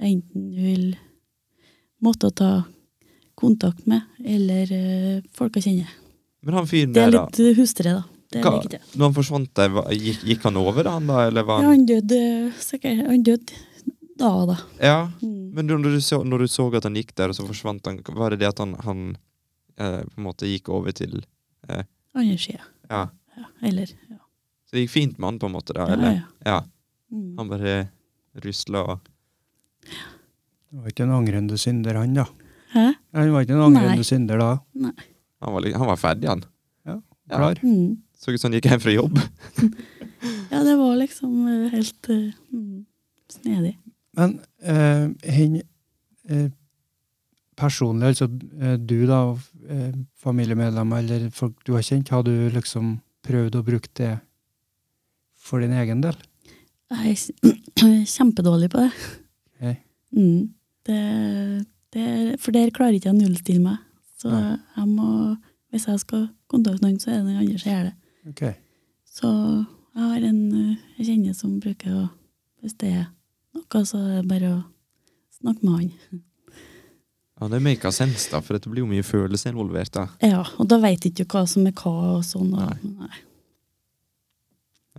jeg 0.01 0.17
enten 0.17 0.47
vil 0.57 0.87
måtte 2.03 2.31
ta 2.35 2.49
kontakt 3.39 3.85
med, 3.87 4.03
eller 4.25 4.73
uh, 4.73 5.21
folk 5.37 5.61
jeg 5.61 5.67
kjenner. 5.69 5.93
Men 6.43 6.59
han 6.59 6.67
fyren 6.67 6.97
Det 6.97 7.05
er 7.05 7.13
litt 7.15 7.41
hustre, 7.61 7.93
da. 8.01 8.03
Det 8.35 8.43
Hva, 8.43 8.57
når 8.97 9.05
han 9.05 9.15
forsvant 9.15 9.53
der, 9.55 9.79
gikk, 9.95 10.25
gikk 10.27 10.49
han 10.49 10.59
over 10.59 10.89
han 10.91 11.07
da, 11.07 11.21
eller 11.29 11.47
var 11.47 11.63
Ja, 11.63 11.71
han 11.71 11.85
han 11.85 11.87
døde 11.93 12.21
sikkert. 12.59 13.05
Han 13.07 13.23
døde 13.29 13.61
da, 14.21 14.31
da. 14.47 14.57
Ja. 14.79 14.99
Mm. 15.23 15.51
Men 15.55 15.67
når 15.71 15.87
du, 15.97 16.01
så, 16.01 16.21
når 16.25 16.45
du 16.45 16.49
så 16.51 16.69
at 16.77 16.87
han 16.87 16.99
gikk 16.99 17.15
der, 17.19 17.33
og 17.33 17.39
så 17.39 17.47
forsvant 17.47 17.87
han, 17.87 18.01
var 18.15 18.35
det 18.35 18.43
det 18.43 18.51
at 18.53 18.63
han, 18.63 18.77
han 18.87 19.03
eh, 19.79 20.03
på 20.07 20.21
en 20.21 20.27
måte 20.29 20.51
gikk 20.51 20.71
over 20.75 20.95
til 20.95 21.25
Andre 22.15 22.37
sida. 22.39 22.63
Ja. 22.91 23.09
Ja, 23.35 23.49
eller 23.67 23.89
ja. 23.91 24.21
Så 24.69 24.77
det 24.77 24.85
gikk 24.85 24.93
fint 24.93 25.19
med 25.19 25.33
han, 25.33 25.39
på 25.43 25.49
en 25.49 25.57
måte? 25.57 25.75
da, 25.75 25.89
eller? 25.97 26.21
ja. 26.21 26.27
Ja. 26.45 26.59
Mm. 27.15 27.35
Han 27.39 27.51
bare 27.51 27.75
rusla 28.43 28.81
og 28.91 28.99
Det 29.85 30.81
var 30.83 30.91
ikke 30.91 31.05
en 31.07 31.15
angrende 31.15 31.59
synder, 31.61 31.99
han, 32.01 32.15
da. 32.17 32.25
Hæ? 32.75 32.87
Han 33.15 33.33
var 33.33 33.47
ikke 33.47 33.55
en 33.55 33.67
angrende 33.69 34.03
Nei. 34.03 34.07
synder 34.07 34.41
da. 34.43 34.51
Nei. 34.87 34.95
han 35.45 35.55
var, 35.55 35.69
han 35.79 35.91
var 35.91 36.01
ferdig, 36.01 36.29
han. 36.31 36.45
Klar. 37.31 37.61
Mm. 37.63 38.03
Så 38.19 38.35
ut 38.35 38.41
som 38.41 38.51
han 38.51 38.59
gikk 38.59 38.71
hjem 38.71 38.83
fra 38.85 38.95
jobb. 38.95 39.21
Ja, 40.49 40.63
det 40.65 40.77
var 40.79 40.95
liksom 40.97 41.33
eh, 41.51 41.73
helt 41.73 42.09
eh, 42.09 42.31
mm, 42.53 42.85
snedig. 43.29 43.75
Men 44.17 44.37
eh, 44.63 45.09
hen 45.35 45.57
eh, 46.29 46.51
personlig, 47.59 48.13
altså 48.13 48.29
eh, 48.61 48.77
du 48.79 49.07
da, 49.11 49.21
eh, 49.71 49.93
familiemedlemmer 50.23 51.03
eller 51.05 51.29
folk 51.35 51.57
du 51.67 51.73
har 51.77 51.83
kjent, 51.87 52.11
har 52.15 52.23
du 52.27 52.33
liksom 52.55 52.97
prøvd 53.25 53.59
å 53.61 53.65
bruke 53.67 53.91
det 53.99 54.13
for 55.45 55.61
din 55.65 55.75
egen 55.77 56.03
del? 56.05 56.17
Jeg 56.95 57.15
er 57.15 57.21
kj- 57.21 58.05
kjempedårlig 58.17 58.71
på 58.73 58.83
det. 58.85 58.91
Okay. 59.55 59.77
Mm. 60.15 60.55
det, 60.87 61.01
det 61.95 62.07
for 62.43 62.55
der 62.55 62.71
klarer 62.75 62.95
ikke 62.99 63.11
jeg 63.11 63.17
å 63.17 63.23
nullstille 63.23 63.63
meg. 63.65 63.81
Så 64.21 64.31
Nei. 64.33 64.57
jeg 64.77 64.89
må, 64.95 65.09
hvis 65.75 65.87
jeg 65.91 66.01
skal 66.05 66.29
kontakte 66.51 66.85
noen, 66.87 67.01
så 67.03 67.11
er 67.11 67.19
det 67.21 67.27
den 67.33 67.41
andre 67.43 67.59
som 67.61 67.73
gjør 67.73 67.89
det. 67.89 67.95
Ok. 68.31 68.45
Så 69.15 69.31
jeg 69.95 70.11
har 70.11 70.29
en 70.31 70.39
eh, 70.61 70.77
jeg 70.99 71.09
kjenner 71.11 71.35
som 71.39 71.59
bruker 71.63 71.97
å 71.99 72.05
Hvis 72.65 72.79
det 72.81 72.89
er 72.97 73.03
noe, 73.55 73.85
så 73.89 73.99
er 74.01 74.21
det 74.21 74.29
bare 74.31 74.53
å 74.55 74.63
snakke 75.41 75.67
med 75.67 75.75
han. 75.79 76.23
Ja, 77.41 77.49
Det 77.51 77.61
maker 77.63 77.91
sens, 77.95 78.29
da, 78.31 78.41
for 78.41 78.57
det 78.57 78.71
blir 78.71 78.85
jo 78.85 78.91
mye 78.91 79.03
følelser 79.07 79.51
involvert. 79.53 79.93
da. 79.93 80.09
Ja, 80.23 80.45
og 80.59 80.69
da 80.71 80.79
veit 80.83 81.05
ikke 81.09 81.27
hva 81.27 81.45
som 81.51 81.67
er 81.67 81.73
hva 81.73 81.95
og 82.19 82.25
sånn. 82.27 82.53
Og, 82.55 82.61
Nei. 82.63 82.93
nei. 83.01 83.15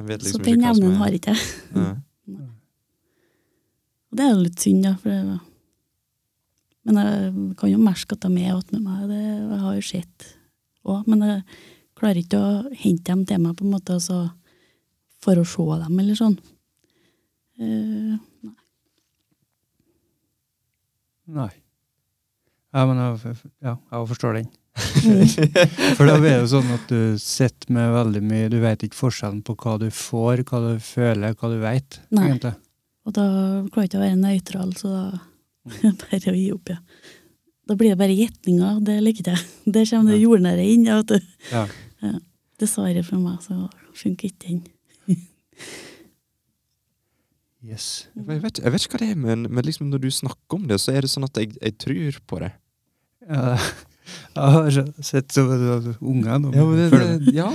Vet 0.05 0.21
Så 0.25 0.37
liksom 0.37 0.43
den 0.43 0.65
evnen 0.67 0.97
har 0.99 1.13
ikke 1.15 1.31
jeg. 1.35 1.45
Ja. 1.75 1.93
Og 4.11 4.17
det 4.19 4.23
er 4.25 4.33
jo 4.33 4.43
litt 4.45 4.59
synd, 4.63 4.83
da. 4.85 4.91
For 5.01 5.11
det, 5.11 5.39
men 6.85 6.99
jeg 7.01 7.55
kan 7.59 7.71
jo 7.71 7.79
merke 7.81 8.15
at 8.15 8.21
de 8.27 8.43
er 8.43 8.53
attmed 8.55 8.83
meg. 8.85 9.07
Det 9.09 9.21
jeg 9.21 9.61
har 9.63 9.75
jo 9.75 9.85
sett 9.87 10.27
òg. 10.85 11.07
Men 11.09 11.23
jeg 11.25 11.41
klarer 11.97 12.19
ikke 12.21 12.39
å 12.39 12.51
hente 12.75 13.09
dem 13.09 13.23
til 13.27 13.41
meg 13.43 13.55
på 13.57 13.65
en 13.65 13.73
måte 13.73 13.95
altså, 13.97 14.19
for 15.23 15.39
å 15.41 15.47
se 15.47 15.65
dem, 15.81 15.99
eller 16.03 16.19
sånn. 16.19 16.37
Eh, 17.59 18.17
Nei. 21.35 21.49
Ja, 22.75 22.83
men 22.85 22.99
jeg, 22.99 23.35
ja, 23.63 23.73
jeg 23.91 24.07
forstår 24.11 24.35
den. 24.41 24.49
mm, 24.75 25.21
For 25.97 26.03
da 26.09 26.17
er 26.17 26.23
det 26.25 26.33
jo 26.35 26.47
sånn 26.51 26.73
at 26.75 26.89
du 26.91 27.15
sitter 27.21 27.71
med 27.71 27.93
veldig 27.95 28.21
mye 28.27 28.49
Du 28.51 28.57
vet 28.59 28.81
ikke 28.83 28.97
forskjellen 28.99 29.39
på 29.47 29.55
hva 29.61 29.77
du 29.79 29.87
får, 29.95 30.43
hva 30.49 30.59
du 30.65 30.73
føler, 30.83 31.37
hva 31.39 31.51
du 31.53 31.55
vet, 31.63 32.01
Nei. 32.11 32.25
egentlig. 32.33 32.51
og 33.07 33.15
da 33.15 33.25
klarer 33.71 33.85
jeg 33.85 33.89
ikke 33.93 34.01
å 34.01 34.03
være 34.03 34.19
nøytral, 34.19 34.75
så 34.75 34.91
da 34.91 35.05
bare 36.03 36.33
å 36.33 36.35
gi 36.35 36.49
opp, 36.53 36.73
ja. 36.75 36.77
Da 37.65 37.73
blir 37.79 37.95
det 37.95 37.97
bare 38.03 38.13
gjetninger, 38.19 38.83
det 38.85 38.99
liker 39.01 39.31
jeg. 39.31 39.45
Der 39.73 39.87
kommer 39.89 40.11
det 40.13 40.19
Ja. 40.19 40.25
jordnære 40.27 40.65
inn. 40.69 40.83
Ja, 40.85 40.99
vet 41.01 41.15
du. 41.15 41.31
Ja. 41.49 41.63
Dessverre 42.61 43.01
for 43.07 43.17
meg, 43.23 43.39
så 43.41 43.55
funker 43.97 44.29
ikke 44.29 44.43
den. 44.45 44.59
Yes. 47.65 48.07
Jeg 48.13 48.41
vet, 48.43 48.59
jeg 48.61 48.73
vet 48.73 48.85
ikke 48.85 48.97
hva 48.97 49.01
det 49.01 49.09
er, 49.15 49.19
men, 49.19 49.47
men 49.49 49.65
liksom 49.65 49.89
når 49.89 50.03
du 50.03 50.11
snakker 50.13 50.59
om 50.59 50.67
det, 50.69 50.77
så 50.83 50.93
er 50.93 51.05
det 51.05 51.09
sånn 51.09 51.25
at 51.25 51.37
jeg, 51.39 51.55
jeg 51.57 51.77
tror 51.81 52.19
på 52.29 52.41
det. 52.43 52.51
Ja, 53.25 53.55
jeg 54.35 54.51
har 54.55 54.79
sett 55.01 55.33
så 55.33 55.45
nå. 55.49 55.79
Ja, 56.27 56.37
men 56.37 56.77
det, 56.77 56.89
det, 56.93 57.33
ja. 57.33 57.49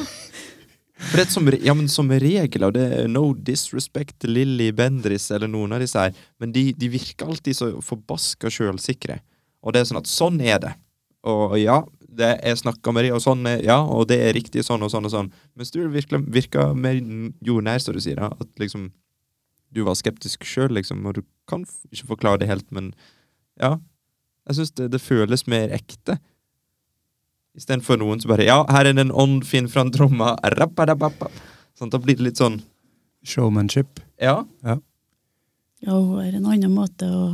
For 1.01 1.17
det 1.17 1.25
er 1.25 1.31
som, 1.33 1.47
ja, 1.55 1.75
men 1.77 1.87
som 1.89 2.11
regel, 2.11 2.67
og 2.67 2.75
det 2.77 2.85
er 2.99 3.07
no 3.09 3.31
disrespect 3.33 4.19
til 4.21 4.35
Lilly 4.37 4.69
Bendris 4.77 5.31
eller 5.33 5.49
noen 5.49 5.77
av 5.77 5.85
disse 5.85 6.03
her, 6.03 6.17
men 6.43 6.53
de, 6.53 6.67
de 6.77 6.91
virker 6.93 7.31
alltid 7.31 7.57
så 7.57 7.71
forbaska 7.85 8.51
sjølsikre. 8.53 9.21
Og 9.65 9.73
det 9.73 9.81
er 9.81 9.89
sånn 9.89 10.01
at 10.03 10.11
sånn 10.11 10.41
er 10.43 10.59
det. 10.61 10.75
Og 11.31 11.55
ja, 11.61 11.79
det 12.01 12.33
er 12.43 12.59
snakka 12.59 12.93
med 12.93 13.07
de, 13.07 13.13
og 13.15 13.23
sånn 13.23 13.47
er, 13.49 13.63
ja, 13.65 13.79
og 13.81 14.09
det 14.11 14.19
er 14.27 14.35
riktig 14.37 14.65
sånn 14.67 14.83
og 14.85 14.91
sånn 14.93 15.07
og 15.07 15.15
sånn. 15.15 15.31
Mens 15.57 15.73
du 15.73 15.81
virkelig 15.87 16.25
virka 16.33 16.71
mer 16.75 16.99
jordnær, 17.47 17.81
som 17.81 17.97
du 17.97 18.03
sier. 18.03 18.21
At 18.27 18.51
liksom 18.61 18.91
du 19.75 19.85
var 19.87 19.99
skeptisk 19.99 20.45
sjøl, 20.49 20.73
liksom, 20.75 21.05
og 21.07 21.19
du 21.19 21.23
kan 21.51 21.65
ikke 21.91 22.11
forklare 22.15 22.43
det 22.43 22.51
helt, 22.51 22.67
men 22.75 22.93
ja. 23.61 23.77
Jeg 24.49 24.59
syns 24.59 24.75
det, 24.79 24.91
det 24.95 25.01
føles 25.03 25.47
mer 25.51 25.71
ekte. 25.75 26.19
Istedenfor 27.59 27.99
noen 28.01 28.23
som 28.23 28.31
bare 28.33 28.47
Ja, 28.47 28.63
her 28.71 28.89
er 28.89 28.97
det 28.97 29.05
en 29.05 29.15
ånd, 29.15 29.45
finn 29.47 29.69
fram 29.71 29.91
tromma. 29.95 30.35
Sånn, 31.79 31.91
da 31.93 32.01
blir 32.03 32.19
det 32.19 32.27
litt 32.31 32.41
sånn 32.41 32.61
Showmanship. 33.27 34.01
Ja. 34.21 34.45
Ja, 34.65 34.79
hun 35.93 36.19
har 36.19 36.33
en 36.33 36.47
annen 36.47 36.73
måte 36.73 37.09
å, 37.09 37.25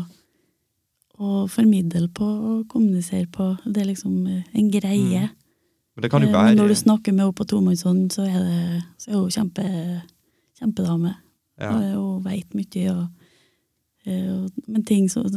å 1.19 1.47
formidle 1.51 2.09
på 2.15 2.27
og 2.27 2.65
kommunisere 2.71 3.29
på. 3.33 3.53
Det 3.65 3.85
er 3.85 3.91
liksom 3.93 4.27
eh, 4.31 4.43
en 4.57 4.71
greie. 4.73 5.29
Men 5.95 6.05
det 6.05 6.11
kan 6.13 6.25
jo 6.25 6.31
Eh, 6.31 6.35
være 6.35 6.57
når 6.59 6.75
du 6.75 6.79
snakker 6.79 7.15
med 7.15 7.25
henne 7.27 7.37
på 7.39 7.47
tomannshånd, 7.49 8.11
så 8.13 8.27
så 8.99 9.11
er 9.11 9.21
hun 9.21 9.31
kjempe, 9.31 9.65
kjempedame. 10.59 11.15
Ja. 11.61 11.71
Og 11.73 12.17
hun 12.17 12.25
veit 12.27 12.57
mye. 12.57 12.95
Og, 12.95 13.29
eh, 14.07 14.27
og, 14.33 14.65
men 14.67 14.85
ting 14.89 15.09
som, 15.13 15.29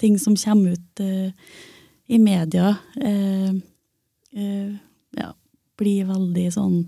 ting 0.00 0.18
som 0.20 0.36
kommer 0.38 0.76
ut 0.76 1.02
uh, 1.02 1.30
i 2.06 2.18
media, 2.22 2.74
uh, 3.02 3.54
uh, 4.36 4.76
ja, 5.16 5.30
blir 5.80 6.10
veldig 6.10 6.46
sånn 6.54 6.78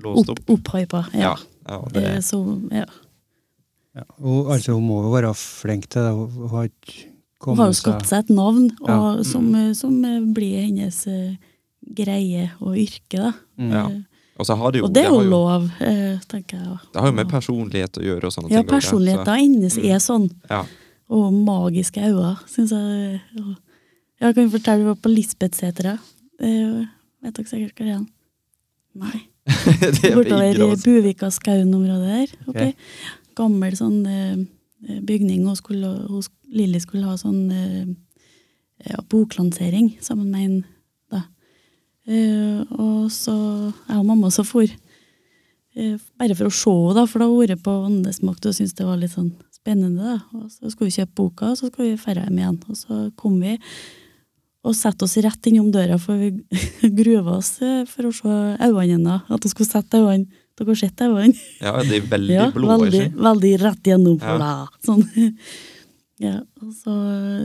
Blåst 0.00 0.32
opp, 0.32 0.42
opphypa. 0.48 1.04
Ja. 1.12 1.34
Ja. 1.34 1.36
ja 1.68 1.80
det, 1.92 2.04
Eh, 2.08 2.20
så, 2.24 2.40
ja. 2.72 2.86
Ja. 3.96 4.04
Hun, 4.16 4.46
altså, 4.52 4.78
hun 4.78 4.86
må 4.86 5.02
jo 5.04 5.10
være 5.12 5.34
flink 5.36 5.90
til 5.92 6.06
det. 6.06 6.12
Hun 6.14 6.52
har 6.54 6.68
ikke 6.70 7.08
Hun 7.44 7.58
har 7.58 7.70
jo 7.72 7.76
skapt 7.76 8.08
seg 8.08 8.24
et 8.24 8.30
navn 8.36 8.66
og, 8.84 9.22
som, 9.24 9.48
som 9.76 9.94
blir 10.36 10.60
hennes 10.60 10.98
greie 11.80 12.50
og 12.60 12.76
yrke. 12.76 13.16
Da. 13.16 13.32
Ja. 13.56 13.84
Og 14.40 14.46
så 14.48 14.56
har 14.56 14.72
det 14.72 14.80
jo 14.80 14.86
Og 14.88 14.92
det 14.96 15.02
er 15.04 15.08
jo 15.10 15.18
det 15.20 15.24
jo, 15.26 15.30
lov, 15.30 15.64
eh, 15.84 16.20
tenker 16.30 16.56
jeg. 16.58 16.76
Det 16.94 17.00
har 17.02 17.10
jo 17.10 17.16
med 17.18 17.28
personlighet 17.28 17.98
å 18.00 18.04
gjøre 18.06 18.24
og 18.28 18.32
sånne 18.32 18.50
Ja, 18.50 18.62
ting. 18.62 18.68
Ja, 18.70 18.76
personligheten 18.76 19.40
hennes 19.40 19.76
Mm. 19.76 19.84
er 19.90 19.98
sånn. 20.00 20.30
Ja. 20.48 20.60
Og 21.10 21.32
magiske 21.34 22.00
øyne, 22.00 22.36
syns 22.48 22.70
jeg. 22.72 23.20
Jeg 24.20 24.34
kan 24.34 24.50
fortelle 24.50 24.78
vi 24.78 24.84
var 24.84 24.94
på 24.96 25.12
Lisbethsetra. 25.12 25.98
Eh, 26.40 26.86
vet 27.22 27.34
dere 27.34 27.50
sikkert 27.50 27.76
hva 27.76 27.84
det 27.84 27.96
er? 27.98 28.06
Nei. 28.94 29.20
Er 30.10 30.14
Bortover 30.14 30.72
i 30.72 30.76
Buvika-skauen-området 30.84 32.08
der. 32.08 32.34
Okay. 32.48 32.68
Okay. 32.70 32.74
Gammel 33.36 33.72
sånn 33.76 34.06
eh, 34.06 35.00
bygning. 35.02 35.44
Hun 35.44 35.56
skulle, 35.56 35.86
hun, 36.08 36.22
Lilly 36.52 36.80
skulle 36.80 37.04
ha 37.06 37.16
sånn 37.20 37.50
ja, 38.86 38.96
boklansering 39.10 39.98
sammen 40.00 40.30
med 40.30 40.44
en 40.44 40.64
og 42.08 43.10
så 43.12 43.34
jeg 43.88 43.98
og 43.98 44.06
mamma 44.08 44.30
så 44.32 44.44
for. 44.46 44.66
Eh, 45.76 45.96
bare 46.18 46.34
for 46.34 46.48
å 46.48 46.54
se 46.54 46.70
henne, 46.72 46.96
da, 46.96 47.06
for 47.06 47.22
da 47.22 47.28
har 47.28 47.34
hun 47.34 47.42
vært 47.44 47.62
på 47.62 47.76
Åndesmakt 47.86 48.46
og 48.48 48.56
syntes 48.56 48.74
det 48.78 48.86
var 48.88 48.98
litt 48.98 49.14
sånn 49.14 49.32
spennende. 49.54 50.02
da. 50.02 50.18
Og 50.38 50.50
så 50.50 50.70
skulle 50.72 50.90
vi 50.90 50.98
kjøpe 50.98 51.14
boka, 51.20 51.52
og 51.52 51.58
så 51.60 51.70
skulle 51.70 51.92
vi 51.92 52.00
dra 52.14 52.24
hjem 52.26 52.40
igjen. 52.40 52.60
Og 52.68 52.76
så 52.76 53.00
kom 53.20 53.38
vi 53.42 53.56
og 54.60 54.74
satte 54.76 55.06
oss 55.06 55.16
rett 55.24 55.46
innom 55.48 55.70
døra, 55.72 55.96
for 56.00 56.18
vi 56.20 56.34
gruva 57.00 57.38
oss 57.38 57.60
eh, 57.64 57.84
for 57.88 58.08
å 58.10 58.12
se 58.12 58.28
øynene 58.28 58.90
hennes. 58.98 59.28
At 59.30 59.46
hun 59.46 59.52
skulle 59.52 59.70
sette 59.70 60.00
øynene 60.00 60.28
Dere 60.60 60.74
har 60.74 60.76
sett 60.76 61.00
øynene? 61.00 61.38
Ja, 61.62 61.70
de 61.80 61.94
er 61.96 62.08
veldig 62.10 62.34
Ja, 62.34 62.46
veldig, 62.52 63.04
veldig 63.16 63.52
rett 63.62 63.86
gjennom 63.88 64.18
for 64.20 64.42
Ja. 64.44 64.66
Sånn. 64.84 65.06
Ja, 66.20 66.42
så, 66.76 66.94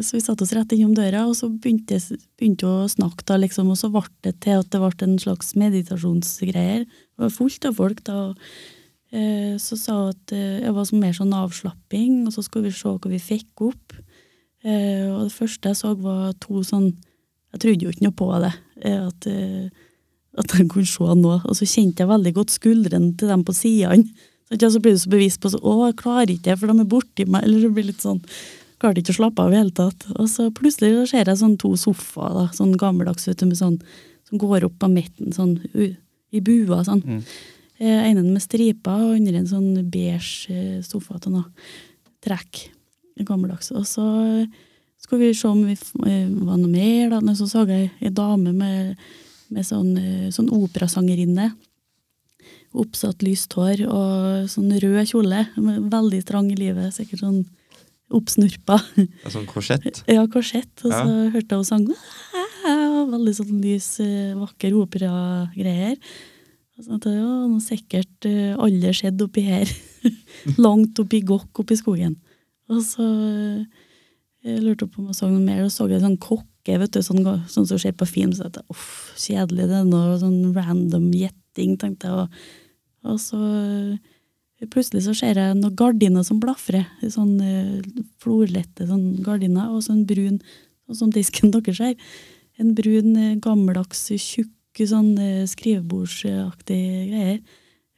så 0.03 0.17
vi 0.17 0.21
satte 0.23 0.43
oss 0.43 0.51
rett 0.51 0.73
innom 0.75 0.95
døra, 0.97 1.21
og 1.29 1.35
så 1.39 1.47
begynte, 1.47 1.95
begynte 2.35 2.67
å 2.67 2.89
snakke, 2.91 3.23
da, 3.23 3.37
liksom, 3.39 3.69
og 3.71 3.77
så 3.79 3.87
ble 3.93 4.03
det 4.27 4.33
til 4.43 4.59
at 4.59 4.71
det 4.73 4.81
ble 4.83 5.05
en 5.05 5.19
slags 5.21 5.53
meditasjonsgreier. 5.55 6.83
Det 6.83 7.23
var 7.23 7.31
fullt 7.31 7.69
av 7.69 7.77
folk 7.79 8.01
da. 8.09 8.17
Eh, 9.15 9.55
så 9.63 9.77
sa 9.79 9.95
hun 10.01 10.11
at 10.11 10.35
eh, 10.35 10.59
det 10.65 10.73
var 10.75 10.91
mer 10.99 11.15
sånn 11.15 11.31
avslapping, 11.37 12.25
og 12.27 12.35
så 12.35 12.43
skulle 12.43 12.67
vi 12.67 12.75
se 12.75 12.91
hva 12.91 13.13
vi 13.13 13.21
fikk 13.23 13.63
opp. 13.69 13.95
Eh, 14.65 15.07
og 15.07 15.29
det 15.29 15.35
første 15.37 15.71
jeg 15.71 15.79
så, 15.79 15.93
var 15.95 16.33
to 16.41 16.63
sånn 16.65 16.89
Jeg 17.53 17.61
trodde 17.61 17.85
jo 17.85 17.91
ikke 17.93 18.03
noe 18.03 18.15
på 18.19 18.27
det. 18.43 18.53
eh, 18.83 18.99
at, 19.07 19.27
eh, 19.31 19.69
at 20.35 20.51
jeg 20.57 20.67
kunne 20.73 20.89
se 20.89 21.15
noe. 21.21 21.39
Og 21.47 21.55
så 21.55 21.63
kjente 21.63 22.03
jeg 22.03 22.11
veldig 22.11 22.33
godt 22.35 22.51
skuldrene 22.51 23.13
til 23.15 23.31
dem 23.31 23.45
på 23.47 23.55
sidene. 23.55 24.11
Så 24.51 24.69
så 24.69 24.81
blir 24.83 24.93
du 24.93 24.99
så 24.99 25.09
bevisst 25.09 25.39
på 25.41 25.49
så, 25.49 25.61
å, 25.63 25.87
jeg 25.87 25.95
klarer 26.01 26.33
ikke 26.33 26.51
det, 26.51 26.59
for 26.59 26.67
de 26.67 26.83
er 26.83 26.89
borti 26.91 27.25
meg. 27.25 27.47
Eller 27.47 27.63
det 27.63 27.71
blir 27.77 27.87
litt 27.87 28.03
sånn, 28.03 28.19
klarte 28.85 29.01
ikke 29.01 29.15
å 29.15 29.19
slappe 29.19 29.41
av 29.41 29.53
i 29.53 29.59
hele 29.59 29.73
tatt. 29.75 30.05
Og 30.15 30.29
så 30.29 30.51
plutselig 30.53 30.93
så 30.93 31.07
ser 31.09 31.31
jeg 31.31 31.41
sånn 31.41 31.57
to 31.61 31.73
sofaer, 31.79 32.37
da, 32.37 32.45
sånn 32.53 32.75
gammeldags, 32.79 33.25
vet 33.29 33.41
du, 33.41 33.49
med 33.49 33.59
sånn, 33.59 33.79
som 34.29 34.41
går 34.41 34.67
opp 34.69 34.77
på 34.81 34.89
midten, 34.91 35.33
sånn 35.33 35.57
i 35.75 36.41
bua, 36.45 36.83
sånn. 36.85 37.01
Mm. 37.01 37.25
Eh, 37.81 38.05
ene 38.11 38.23
med 38.23 38.43
striper, 38.43 39.09
og 39.09 39.17
andre 39.17 39.41
en 39.41 39.49
sånn 39.49 39.89
beige 39.91 40.53
eh, 40.53 40.79
sofa 40.85 41.19
til 41.19 41.35
noe 41.35 41.49
trekk. 42.25 42.69
Gammeldags. 43.15 43.69
Og 43.71 43.85
så 43.87 44.05
skulle 44.99 45.29
vi 45.29 45.35
se 45.37 45.47
om 45.47 45.61
vi 45.63 45.75
eh, 45.75 46.25
var 46.27 46.57
noe 46.59 46.71
mer, 46.71 47.13
da. 47.13 47.21
Men 47.23 47.37
så 47.37 47.47
så 47.47 47.63
jeg 47.69 47.91
ei 48.01 48.11
dame 48.11 48.51
med, 48.55 49.05
med 49.53 49.67
sånn, 49.67 49.93
eh, 49.99 50.31
sånn 50.35 50.51
operasangerinne. 50.51 51.53
Oppsatt 52.75 53.23
lyst 53.23 53.55
hår 53.55 53.85
og 53.87 54.49
sånn 54.51 54.73
rød 54.83 55.13
kjole. 55.13 55.45
Veldig 55.55 56.25
trang 56.27 56.49
i 56.51 56.59
livet. 56.59 56.91
Sikkert 56.97 57.23
sånn 57.23 57.45
oppsnurpa. 58.13 58.77
Er 59.25 59.33
sånn 59.33 59.47
korsett. 59.49 60.03
Ja, 60.11 60.25
korsett. 60.31 60.71
Og 60.85 60.91
så 60.91 61.01
Ja. 61.01 61.29
hørte 61.33 61.49
jeg 61.49 61.57
henne 61.57 61.65
sang. 61.65 61.87
Veldig 63.11 63.33
sånn 63.37 63.61
lys, 63.61 63.99
eh, 64.01 64.33
vakker 64.37 64.73
operagreier. 64.79 65.97
Så 66.81 66.97
det 66.99 67.13
var 67.21 67.47
noe 67.47 67.61
sikkert 67.63 68.25
alle 68.25 68.57
aldri 68.67 68.91
skjedd 68.93 69.21
oppi 69.23 69.41
her. 69.45 69.69
Langt 70.65 70.99
oppi 70.99 71.21
gokk 71.23 71.61
oppi 71.63 71.77
skogen. 71.79 72.17
Og 72.69 72.81
så 72.83 73.05
eh, 73.05 73.65
jeg 74.45 74.61
lurte 74.61 74.87
på 74.89 74.99
om 75.01 75.07
jeg 75.09 75.15
så 75.17 75.29
noe 75.29 75.41
mer, 75.41 75.63
og 75.65 75.71
så 75.73 75.87
jeg 75.89 76.01
en 76.01 76.09
sånn 76.11 76.19
kokke, 76.21 76.79
vet 76.81 76.91
du, 76.91 76.99
sånn, 77.05 77.23
sånn 77.49 77.65
som 77.69 77.79
skjer 77.81 77.95
på 77.97 78.05
film. 78.09 78.33
Så 78.33 78.45
jeg 78.45 78.53
tenkte, 78.57 78.69
uff, 78.75 79.13
kjedelig, 79.17 79.69
det 79.71 79.79
er 79.79 79.87
noe 79.89 80.17
sånn 80.21 80.53
random 80.53 81.07
gjetting, 81.15 81.77
tenkte 81.81 82.09
jeg. 82.09 82.13
Og, 82.13 82.29
og 83.13 83.17
så 83.21 83.39
eh, 83.39 83.97
plutselig 84.71 85.05
så 85.05 85.15
ser 85.17 85.39
jeg 85.39 85.57
noen 85.57 85.75
gardiner 85.77 86.25
som 86.25 86.39
blafrer. 86.41 86.85
Sånn 87.01 87.35
eh, 87.43 87.81
florlette 88.23 88.87
sånn 88.89 89.21
gardiner, 89.25 89.71
og 89.73 89.83
så 89.85 89.95
en 89.95 90.05
brun, 90.07 90.39
sånn 90.85 90.99
som 91.01 91.13
disken 91.13 91.53
dere 91.53 91.75
ser. 91.75 91.95
En 92.61 92.71
brun, 92.75 93.15
eh, 93.19 93.35
gammeldags, 93.43 94.07
tjukk, 94.21 94.51
sånn 94.87 95.13
eh, 95.19 95.43
skrivebordsaktig 95.49 96.81
greier. 97.11 97.39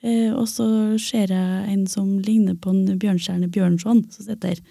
Eh, 0.06 0.32
og 0.34 0.46
så 0.50 0.68
ser 1.02 1.34
jeg 1.34 1.74
en 1.74 1.86
som 1.90 2.18
ligner 2.22 2.58
på 2.58 2.74
en 2.74 2.98
Bjørnstjerne 3.02 3.50
Bjørnson, 3.54 4.06
som 4.14 4.26
sitter 4.26 4.56
der. 4.56 4.64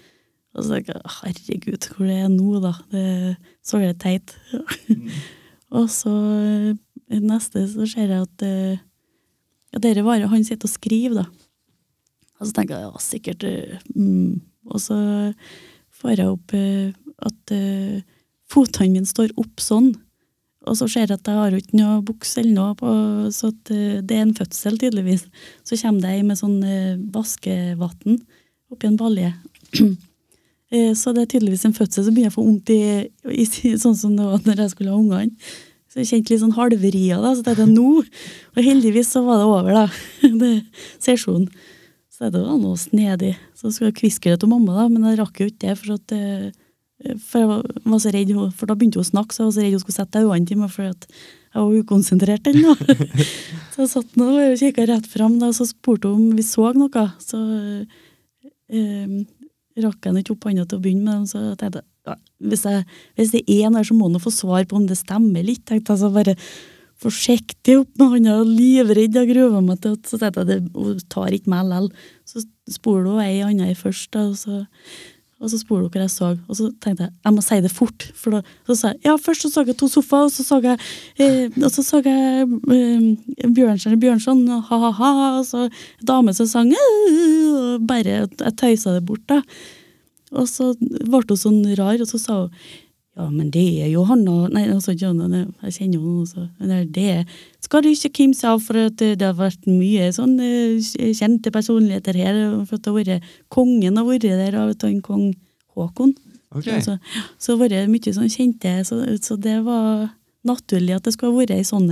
Og 0.57 0.65
så 0.65 0.77
tenker 0.77 0.97
jeg, 0.97 1.15
herregud, 1.19 1.89
hvor 1.93 2.09
det 2.09 2.17
jeg 2.17 2.33
nå, 2.33 2.59
da? 2.63 2.73
Det 2.91 3.07
så 3.67 3.81
jeg 3.83 3.99
teit. 4.01 4.35
og 5.77 5.89
så 5.93 6.13
neste 7.07 7.67
så 7.69 7.87
ser 7.87 8.15
jeg 8.15 8.23
at 8.25 8.45
ja, 8.47 9.81
dere 9.83 10.05
varer, 10.07 10.31
han 10.31 10.45
sitter 10.47 10.65
og 10.65 10.73
skriver, 10.73 11.19
da. 11.21 11.46
Og 12.37 12.47
så 12.47 12.53
tenker 12.53 12.77
jeg, 12.77 12.87
ja, 12.87 13.01
sikkert 13.01 13.45
eh, 13.47 13.77
mm. 13.95 14.41
Og 14.67 14.81
så 14.83 14.97
får 15.97 16.19
jeg 16.19 16.29
opp 16.29 16.53
eh, 16.57 16.91
at 17.25 17.53
eh, 17.55 18.03
fotene 18.51 18.93
mine 18.93 19.09
står 19.09 19.33
opp 19.39 19.63
sånn. 19.63 19.93
Og 20.67 20.75
så 20.75 20.87
ser 20.91 21.05
jeg 21.07 21.15
at 21.15 21.29
jeg 21.29 21.39
har 21.39 21.55
ikke 21.55 21.79
noe 21.79 22.01
bukse 22.05 22.41
eller 22.41 22.53
noe, 22.53 22.75
på, 22.77 22.89
så 23.33 23.53
at 23.53 23.71
eh, 23.73 24.01
det 24.03 24.17
er 24.17 24.25
en 24.25 24.35
fødsel, 24.37 24.77
tydeligvis. 24.81 25.23
Så 25.67 25.79
kommer 25.79 26.03
det 26.03 26.17
ei 26.17 26.25
med 26.27 26.39
sånn 26.39 26.59
eh, 26.67 26.99
vaskevann 27.13 28.19
oppi 28.73 28.91
en 28.91 28.99
balje. 28.99 29.33
Eh, 30.67 30.91
Så 30.99 31.13
det 31.15 31.21
er 31.21 31.27
tydeligvis 31.31 31.61
en 31.63 31.71
fødsel 31.71 32.03
som 32.03 32.11
begynner 32.11 32.33
å 32.33 32.35
få 32.35 32.43
vondt 32.43 32.69
i, 32.73 33.07
i 33.39 33.45
sånn 33.79 33.93
som 33.95 34.17
det 34.17 34.25
var 34.27 34.41
når 34.43 34.57
jeg 34.65 34.73
skulle 34.73 34.91
ha 34.91 34.97
ungene. 34.99 35.53
Så 35.87 36.01
jeg 36.01 36.09
kjente 36.09 36.33
litt 36.33 36.41
sånn 36.41 36.57
halverier, 36.57 37.21
da, 37.23 37.29
så 37.31 37.45
tenkte 37.45 37.63
jeg 37.63 37.71
nå. 37.71 38.01
Og 38.51 38.59
heldigvis 38.65 39.13
så 39.15 39.21
var 39.23 39.39
det 39.39 39.45
over, 39.47 39.77
da. 39.77 39.85
Det, 40.41 40.49
sesjonen. 40.99 41.47
Så 42.17 42.31
det 42.33 42.41
var 42.41 42.57
noe 42.57 42.77
snedig. 42.81 43.35
Så 43.53 43.69
skulle 43.69 43.91
jeg 43.91 43.99
kviske 43.99 44.31
det 44.31 44.39
til 44.41 44.49
mamma, 44.49 44.73
da, 44.79 44.87
men 44.89 45.05
jeg 45.05 45.19
rakk 45.19 45.41
jo 45.43 45.49
ikke 45.51 45.67
det. 45.67 45.75
For, 45.77 45.99
at, 45.99 46.13
eh, 46.17 47.13
for 47.21 47.43
jeg 47.43 47.49
var, 47.51 47.67
var 47.93 48.01
så 48.01 48.13
redd, 48.15 48.31
for 48.57 48.69
da 48.69 48.77
begynte 48.77 48.97
hun 48.97 49.05
å 49.05 49.11
snakke, 49.11 49.35
så 49.35 49.43
jeg 49.43 49.49
var 49.49 49.53
så 49.53 49.65
redd 49.65 49.75
hun 49.77 49.83
skulle 49.83 49.97
sette 49.99 50.23
øynene 50.23 50.49
til 50.49 50.61
meg, 50.63 50.71
for 50.73 50.89
at 50.89 51.05
jeg 51.11 51.61
var 51.61 51.83
ukonsentrert 51.83 52.49
ennå. 52.49 52.73
så 53.75 53.83
jeg 53.83 53.91
satt 53.93 54.17
nå 54.17 54.31
og 54.33 54.63
kikka 54.63 54.87
rett 54.89 55.09
fram, 55.11 55.37
da, 55.43 55.51
så 55.53 55.67
spurte 55.69 56.09
hun 56.09 56.31
om 56.31 56.39
vi 56.39 56.45
så 56.47 56.71
noe. 56.73 57.05
Så 57.21 57.43
eh, 58.73 59.19
rakk 59.85 60.09
jeg 60.09 60.23
ikke 60.23 60.33
opp 60.33 60.49
hånda 60.49 60.65
til 60.65 60.79
å 60.79 60.85
begynne 60.87 61.19
med, 61.19 61.29
så 61.29 61.43
tenkte 61.53 61.83
jeg 61.83 61.89
ja, 62.07 62.15
hvis, 62.49 62.63
jeg, 62.63 62.85
hvis 63.19 63.33
det 63.35 63.43
er 63.51 63.67
en 63.67 63.77
her, 63.77 63.85
så 63.85 63.93
må 63.97 64.07
han 64.07 64.23
få 64.23 64.31
svar 64.31 64.65
på 64.65 64.77
om 64.79 64.85
det 64.89 64.95
stemmer 64.97 65.43
litt. 65.45 65.65
tenkte 65.67 65.93
jeg 65.93 66.01
så 66.01 66.09
bare 66.13 66.37
forsiktig 67.01 67.75
opp 67.81 67.99
med 67.99 68.15
hånda, 68.15 68.37
livredd 68.47 69.19
og 69.21 69.29
gruer 69.29 69.59
meg 69.61 69.83
til 69.83 69.97
at 69.97 70.09
så 70.09 70.17
tenkte 70.21 70.47
jeg 70.47 70.63
at 70.63 70.71
hun 70.77 71.03
tar 71.13 71.35
ikke 71.35 71.51
meg 71.53 71.67
likevel. 71.69 71.91
Så 72.27 72.43
spoler 72.73 73.11
hun 73.11 73.21
ei 73.23 73.43
anna 73.45 73.69
først, 73.77 74.09
da, 74.15 74.25
og 74.31 74.39
så, 74.39 74.63
og 75.37 75.51
så 75.51 75.59
spoler 75.61 75.85
hun 75.85 75.93
hva 75.93 76.03
jeg 76.05 76.13
så. 76.15 76.31
Og 76.49 76.57
så 76.57 76.71
tenkte 76.81 77.07
jeg 77.07 77.13
jeg 77.13 77.35
må 77.35 77.45
si 77.45 77.59
det 77.61 77.73
fort. 77.73 78.07
For 78.17 78.37
da, 78.37 78.41
så 78.67 78.79
sa 78.79 78.93
jeg 78.95 79.05
ja, 79.05 79.15
først 79.27 79.45
så 79.45 79.53
så 79.53 79.65
jeg 79.67 79.77
to 79.77 79.91
sofaer, 79.93 80.31
og 80.31 80.33
så 80.33 80.47
så 80.47 80.59
jeg, 80.65 80.81
eh, 81.21 81.45
og 81.61 81.69
så 81.75 81.85
så 81.85 82.01
jeg 82.05 82.49
eh, 82.77 83.45
Bjørnstjerne 83.45 84.01
Bjørnson, 84.01 84.45
ha-ha-ha, 84.71 85.13
og 85.37 85.45
så 85.45 85.67
dame 86.01 86.33
som 86.33 86.49
sang 86.49 86.73
og 86.73 87.85
bare 87.87 88.23
jeg 88.23 88.57
tøysa 88.57 88.97
det 88.97 89.05
bort, 89.05 89.25
da. 89.29 89.43
Og 90.35 90.49
så 90.49 90.73
ble 90.81 91.21
hun 91.23 91.39
sånn 91.39 91.63
rar, 91.77 92.01
og 92.01 92.09
så 92.09 92.19
sa 92.19 92.41
hun 92.41 92.53
ja, 93.17 93.25
men 93.33 93.49
det 93.49 93.65
er 93.81 93.87
jo 93.89 94.03
han 94.05 94.21
Nei, 94.53 94.67
altså, 94.69 94.93
Johanna, 94.93 95.47
jeg 95.65 95.73
kjenner 95.73 95.97
jo 95.97 96.01
noen, 96.03 96.25
også, 96.27 96.43
men 96.59 96.69
det 96.69 96.77
det. 96.93 97.37
Skal 97.65 97.81
du 97.81 97.89
ikke 97.89 98.13
kimse 98.19 98.45
av, 98.45 98.61
for 98.61 98.77
at 98.77 98.99
det, 99.01 99.15
det 99.17 99.25
har 99.25 99.39
vært 99.39 99.65
mye 99.65 100.11
sånn 100.13 100.35
eh, 100.43 100.77
kjente 101.17 101.51
personligheter 101.53 102.19
her. 102.19 102.37
For 102.69 102.77
at 102.77 102.85
det 102.85 102.93
har 102.93 102.99
vært 102.99 103.31
Kongen 103.53 103.97
har 103.97 104.05
vært 104.05 104.27
der, 104.29 104.59
og 104.61 104.75
vet 104.75 105.01
kong 105.07 105.31
Håkon. 105.73 106.13
Okay. 106.53 106.77
Altså, 106.77 106.99
så 107.41 107.57
det 107.57 107.73
har 107.73 107.87
vært 107.87 107.95
mye 107.95 108.15
sånn 108.19 108.31
kjente, 108.31 108.75
så, 108.85 109.01
så 109.21 109.39
det 109.41 109.57
var 109.65 110.11
naturlig 110.47 110.95
at 110.95 111.09
det 111.09 111.15
skulle 111.15 111.33
ha 111.33 111.41
vært 111.41 111.57
ei 111.57 111.65
sånn 111.65 111.89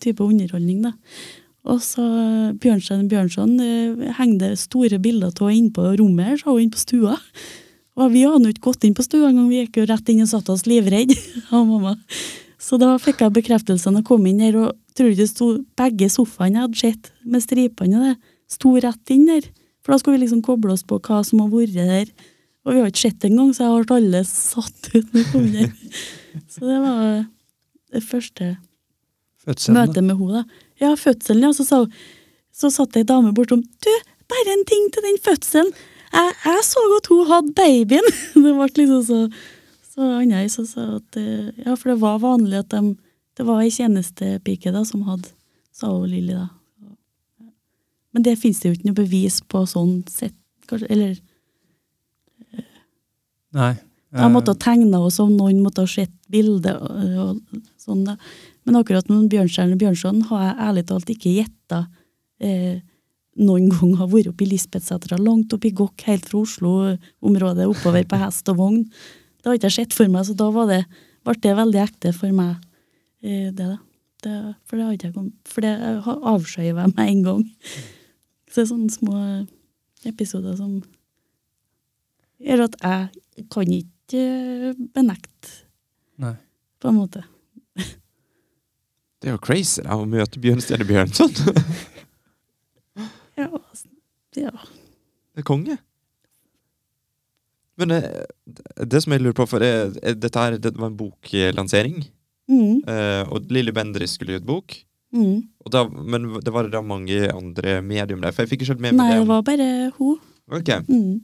type 0.00 0.24
underholdning, 0.24 0.80
da. 0.86 0.94
Og 1.68 1.78
så 1.84 2.02
Bjørnstein 2.58 3.04
Bjørnson 3.10 3.52
eh, 3.62 4.24
det 4.40 4.54
store 4.58 4.98
bilder 5.02 5.30
av 5.30 5.52
inne 5.52 5.70
på 5.76 5.92
rommet 6.00 6.32
her, 6.32 6.40
sa 6.40 6.54
hun 6.54 6.64
inne 6.64 6.74
på 6.74 6.80
stua. 6.80 7.18
Og 8.00 8.12
vi 8.14 8.22
hadde 8.24 8.52
ikke 8.52 8.70
gått 8.70 8.86
inn 8.88 8.94
på 8.96 9.04
stua 9.04 9.28
engang, 9.28 9.50
vi 9.50 9.60
gikk 9.60 9.82
jo 9.82 9.88
rett 9.90 10.08
inn 10.08 10.22
og 10.24 10.30
satt 10.30 10.48
oss 10.52 10.64
livredd 10.68 11.12
av 11.54 11.66
mamma. 11.68 11.96
Så 12.62 12.78
da 12.80 12.94
fikk 13.02 13.24
jeg 13.24 13.34
bekreftelsen 13.36 13.98
å 13.98 14.04
komme 14.06 14.30
inn 14.30 14.40
der, 14.40 14.56
og 14.56 14.96
tror 14.96 15.10
du 15.12 15.18
det 15.18 15.28
sto 15.28 15.48
begge 15.78 16.08
sofaene 16.12 16.60
jeg 16.60 16.66
hadde 16.68 16.80
sett, 16.80 17.10
med 17.26 17.44
stripene 17.44 17.98
og 17.98 18.06
det, 18.06 18.14
sto 18.52 18.72
rett 18.80 19.12
inn 19.12 19.26
der. 19.28 19.48
For 19.82 19.92
da 19.92 19.98
skulle 20.00 20.18
vi 20.18 20.24
liksom 20.24 20.44
koble 20.46 20.74
oss 20.76 20.84
på 20.86 21.00
hva 21.02 21.20
som 21.26 21.42
har 21.42 21.50
vært 21.52 21.76
der. 21.76 22.10
Og 22.62 22.76
vi 22.76 22.82
har 22.82 22.90
ikke 22.92 23.02
sett 23.02 23.18
det 23.20 23.32
engang, 23.32 23.50
så 23.52 23.66
jeg 23.66 23.86
ble 23.88 23.96
alle 23.98 24.24
satt 24.28 24.90
ut 24.92 25.08
når 25.10 25.18
vi 25.18 25.24
kom 25.32 25.48
der. 25.52 25.72
Så 26.48 26.64
det 26.64 26.78
var 26.80 27.00
det 27.92 28.00
første 28.06 28.46
Fødselen, 29.44 29.76
møtet 29.76 30.04
med 30.06 30.16
henne. 30.16 30.44
Ja, 30.80 30.94
fødselen, 30.96 31.42
ja. 31.44 31.50
Så, 31.52 31.66
sa 31.68 31.82
så 32.56 32.70
satt 32.72 32.96
ei 32.96 33.02
dame 33.04 33.34
bortom. 33.36 33.60
Du, 33.60 33.90
bare 34.32 34.54
en 34.54 34.62
ting 34.68 34.86
til 34.94 35.04
den 35.04 35.18
fødselen. 35.24 35.72
Jeg, 36.12 36.34
jeg 36.44 36.64
så 36.68 36.82
at 36.98 37.08
hun 37.12 37.26
hadde 37.30 37.54
babyen. 37.56 38.08
Det 38.34 38.54
ble 38.56 38.68
liksom 38.76 39.04
så 39.08 39.20
så 39.92 40.06
annerledes. 40.22 40.76
eh, 41.20 41.50
Ja, 41.66 41.74
for 41.76 41.92
det 41.92 42.00
var 42.00 42.18
vanlig 42.22 42.58
at 42.58 42.70
de 42.72 42.96
Det 43.36 43.44
var 43.46 43.60
ei 43.60 43.70
tjenestepike 43.70 44.72
da 44.72 44.84
som 44.84 45.02
hadde 45.08 45.28
Sa 45.72 45.88
hun 45.92 46.08
Lilly, 46.08 46.34
da. 46.36 46.48
Men 48.12 48.22
det 48.22 48.38
fins 48.38 48.60
det 48.60 48.68
jo 48.68 48.74
ikke 48.76 48.90
noe 48.90 48.98
bevis 48.98 49.40
på 49.40 49.62
sånn 49.64 50.02
sett, 50.08 50.36
kanskje. 50.68 50.88
Eller 50.92 51.14
Nei. 53.56 53.72
jeg 54.12 54.32
måtte 54.32 54.52
ha 54.52 54.60
tegna 54.60 54.98
henne 55.00 55.12
som 55.12 55.32
noen 55.32 55.62
måtte 55.64 55.84
ha 55.86 55.88
sett 55.88 56.12
bildet 56.32 56.76
og, 56.76 57.16
og 57.24 57.62
sånn, 57.80 58.04
da. 58.04 58.18
Men 58.68 58.76
akkurat 58.78 59.08
med 59.08 59.30
Bjørnstjerne 59.32 59.78
Bjørnson 59.80 60.22
har 60.28 60.44
jeg 60.44 60.60
ærlig 60.68 60.84
talt 60.92 61.12
ikke 61.12 61.32
gjetta 61.38 61.80
eh, 62.44 62.84
noen 63.40 63.70
gang 63.72 63.94
har 64.00 64.10
vært 64.12 64.32
oppe 64.32 64.44
i 64.44 64.50
Lisbethsetra, 64.50 65.16
langt 65.20 65.52
oppe 65.54 65.70
i 65.70 65.76
Gokk, 65.76 66.04
helt 66.08 66.26
fra 66.28 66.42
Oslo-området, 66.42 67.68
oppover 67.70 68.04
på 68.08 68.18
hest 68.20 68.50
og 68.52 68.58
vogn. 68.60 68.82
Det 69.40 69.48
har 69.48 69.56
ikke 69.58 69.70
jeg 69.70 69.78
sett 69.78 69.96
for 69.96 70.12
meg, 70.12 70.26
så 70.28 70.36
da 70.38 70.50
var 70.54 70.68
det, 70.68 70.82
ble 71.24 71.38
det 71.42 71.56
veldig 71.58 71.80
ekte 71.82 72.12
for 72.16 72.36
meg. 72.36 72.60
Eh, 73.24 73.48
det 73.50 73.70
da. 73.70 73.78
Det, 74.22 74.36
for 74.70 74.78
det 74.78 74.84
har 74.86 74.94
ikke 74.94 75.08
jeg 75.08 75.14
kommet, 75.16 75.34
for 75.50 75.64
det 75.64 75.72
avskjøyer 76.06 76.68
jeg 76.68 76.76
med 76.92 77.00
en 77.02 77.22
gang. 77.26 77.40
Så 78.46 78.60
det 78.60 78.62
er 78.62 78.68
sånne 78.70 78.94
små 78.94 79.16
episoder 80.06 80.54
som 80.60 80.76
gjør 82.42 82.68
at 82.68 82.76
jeg 82.86 83.48
kan 83.50 83.72
ikke 83.74 84.22
eh, 84.22 84.78
benekte, 84.94 85.56
Nei. 86.22 86.36
på 86.78 86.92
en 86.92 87.00
måte. 87.00 87.24
Det 89.22 89.30
er 89.30 89.36
jo 89.36 89.42
crazy 89.42 89.82
da, 89.82 89.94
å 89.98 90.06
møte 90.06 90.40
Bjørnstjerne 90.42 90.86
Bjørnson. 90.86 91.34
Ja, 93.38 93.48
ja. 94.36 94.50
Det 95.32 95.40
er 95.40 95.46
konge. 95.48 95.78
Men 97.80 97.90
eh, 97.96 98.24
det 98.84 99.00
som 99.02 99.14
jeg 99.14 99.22
lurer 99.24 99.36
på, 99.38 99.46
for 99.48 99.64
er, 99.64 99.94
er 100.04 100.16
dette 100.20 100.38
her, 100.42 100.58
det 100.60 100.74
var 100.78 100.90
en 100.92 100.98
boklansering, 100.98 102.02
Mm, 102.50 102.82
eh, 102.90 103.22
og 103.32 103.46
Lilly 103.54 103.70
Bendriss 103.72 104.16
skulle 104.18 104.34
gjøre 104.34 104.42
et 104.42 104.46
bok. 104.48 104.74
mm. 105.14 105.36
Da, 105.70 105.84
men 105.88 106.24
det 106.42 106.50
var 106.52 106.66
da 106.68 106.80
mange 106.82 107.20
andre 107.32 107.76
medium 107.86 108.20
der, 108.20 108.32
for 108.34 108.42
jeg 108.42 108.50
fikk 108.50 108.64
ikke 108.64 108.72
helt 108.74 108.82
med 108.82 108.96
Nei, 108.98 109.04
meg 109.06 109.12
det 109.14 109.20
det. 109.22 109.28
var 109.30 109.42
bare 109.46 109.68
hun. 109.96 110.16
Okay. 110.58 110.80
Mm. 110.90 111.20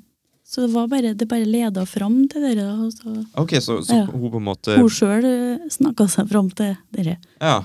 Så 0.47 0.63
det 0.65 0.71
var 0.77 0.87
bare, 0.89 1.11
det 1.19 1.27
bare 1.29 1.45
leda 1.45 1.83
fram 1.91 2.21
til 2.31 2.47
dere. 2.47 2.65
da, 2.71 2.87
så 2.95 3.17
ok, 3.43 3.57
så, 3.61 3.81
så 3.85 3.99
Ja. 3.99 4.05
hun 4.07 4.31
på 4.31 4.39
en 4.39 4.47
måte 4.47 4.77
Hun 4.79 4.89
sjøl 4.89 5.27
snakka 5.75 6.07
seg 6.09 6.31
fram 6.31 6.49
til 6.55 6.77
dere. 6.95 7.19
Ja. 7.43 7.59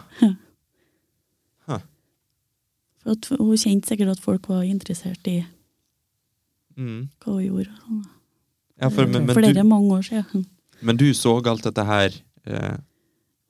For 3.03 3.37
hun 3.37 3.57
kjente 3.59 3.87
sikkert 3.91 4.13
at 4.15 4.19
folk 4.23 4.47
var 4.47 4.63
interessert 4.63 5.27
i 5.27 5.41
Mm. 6.77 7.09
hva 7.21 7.33
hun 7.35 7.43
gjorde. 7.45 7.69
ja 8.81 8.89
for, 8.89 9.05
men, 9.05 9.25
men, 9.27 9.35
Flere 9.35 9.53
du, 9.61 9.67
mange 9.69 9.91
år 9.93 10.01
siden. 10.07 10.45
men 10.81 10.97
du 10.97 11.05
så 11.13 11.35
alt 11.45 11.63
dette 11.63 11.83
her 11.85 12.09
eh, 12.47 12.77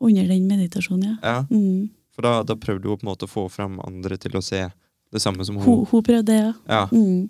Under 0.02 0.28
den 0.28 0.48
meditasjonen, 0.50 1.04
ja. 1.04 1.16
Ja, 1.24 1.46
Mm. 1.50 1.90
for 2.12 2.22
da, 2.22 2.44
da 2.44 2.56
prøvde 2.56 2.84
hun 2.90 2.98
på 2.98 3.04
en 3.08 3.12
måte 3.14 3.24
å 3.26 3.32
få 3.32 3.50
fram 3.50 3.80
andre 3.88 4.18
til 4.18 4.32
å 4.36 4.44
se 4.44 4.66
det 5.14 5.22
samme 5.22 5.46
som 5.46 5.56
Hun, 5.56 5.64
hun. 5.64 5.86
hun 5.86 6.04
prøvde 6.04 6.26
det, 6.26 6.40
ja. 6.42 6.54
Ja, 6.68 6.86
Mm. 6.92 7.30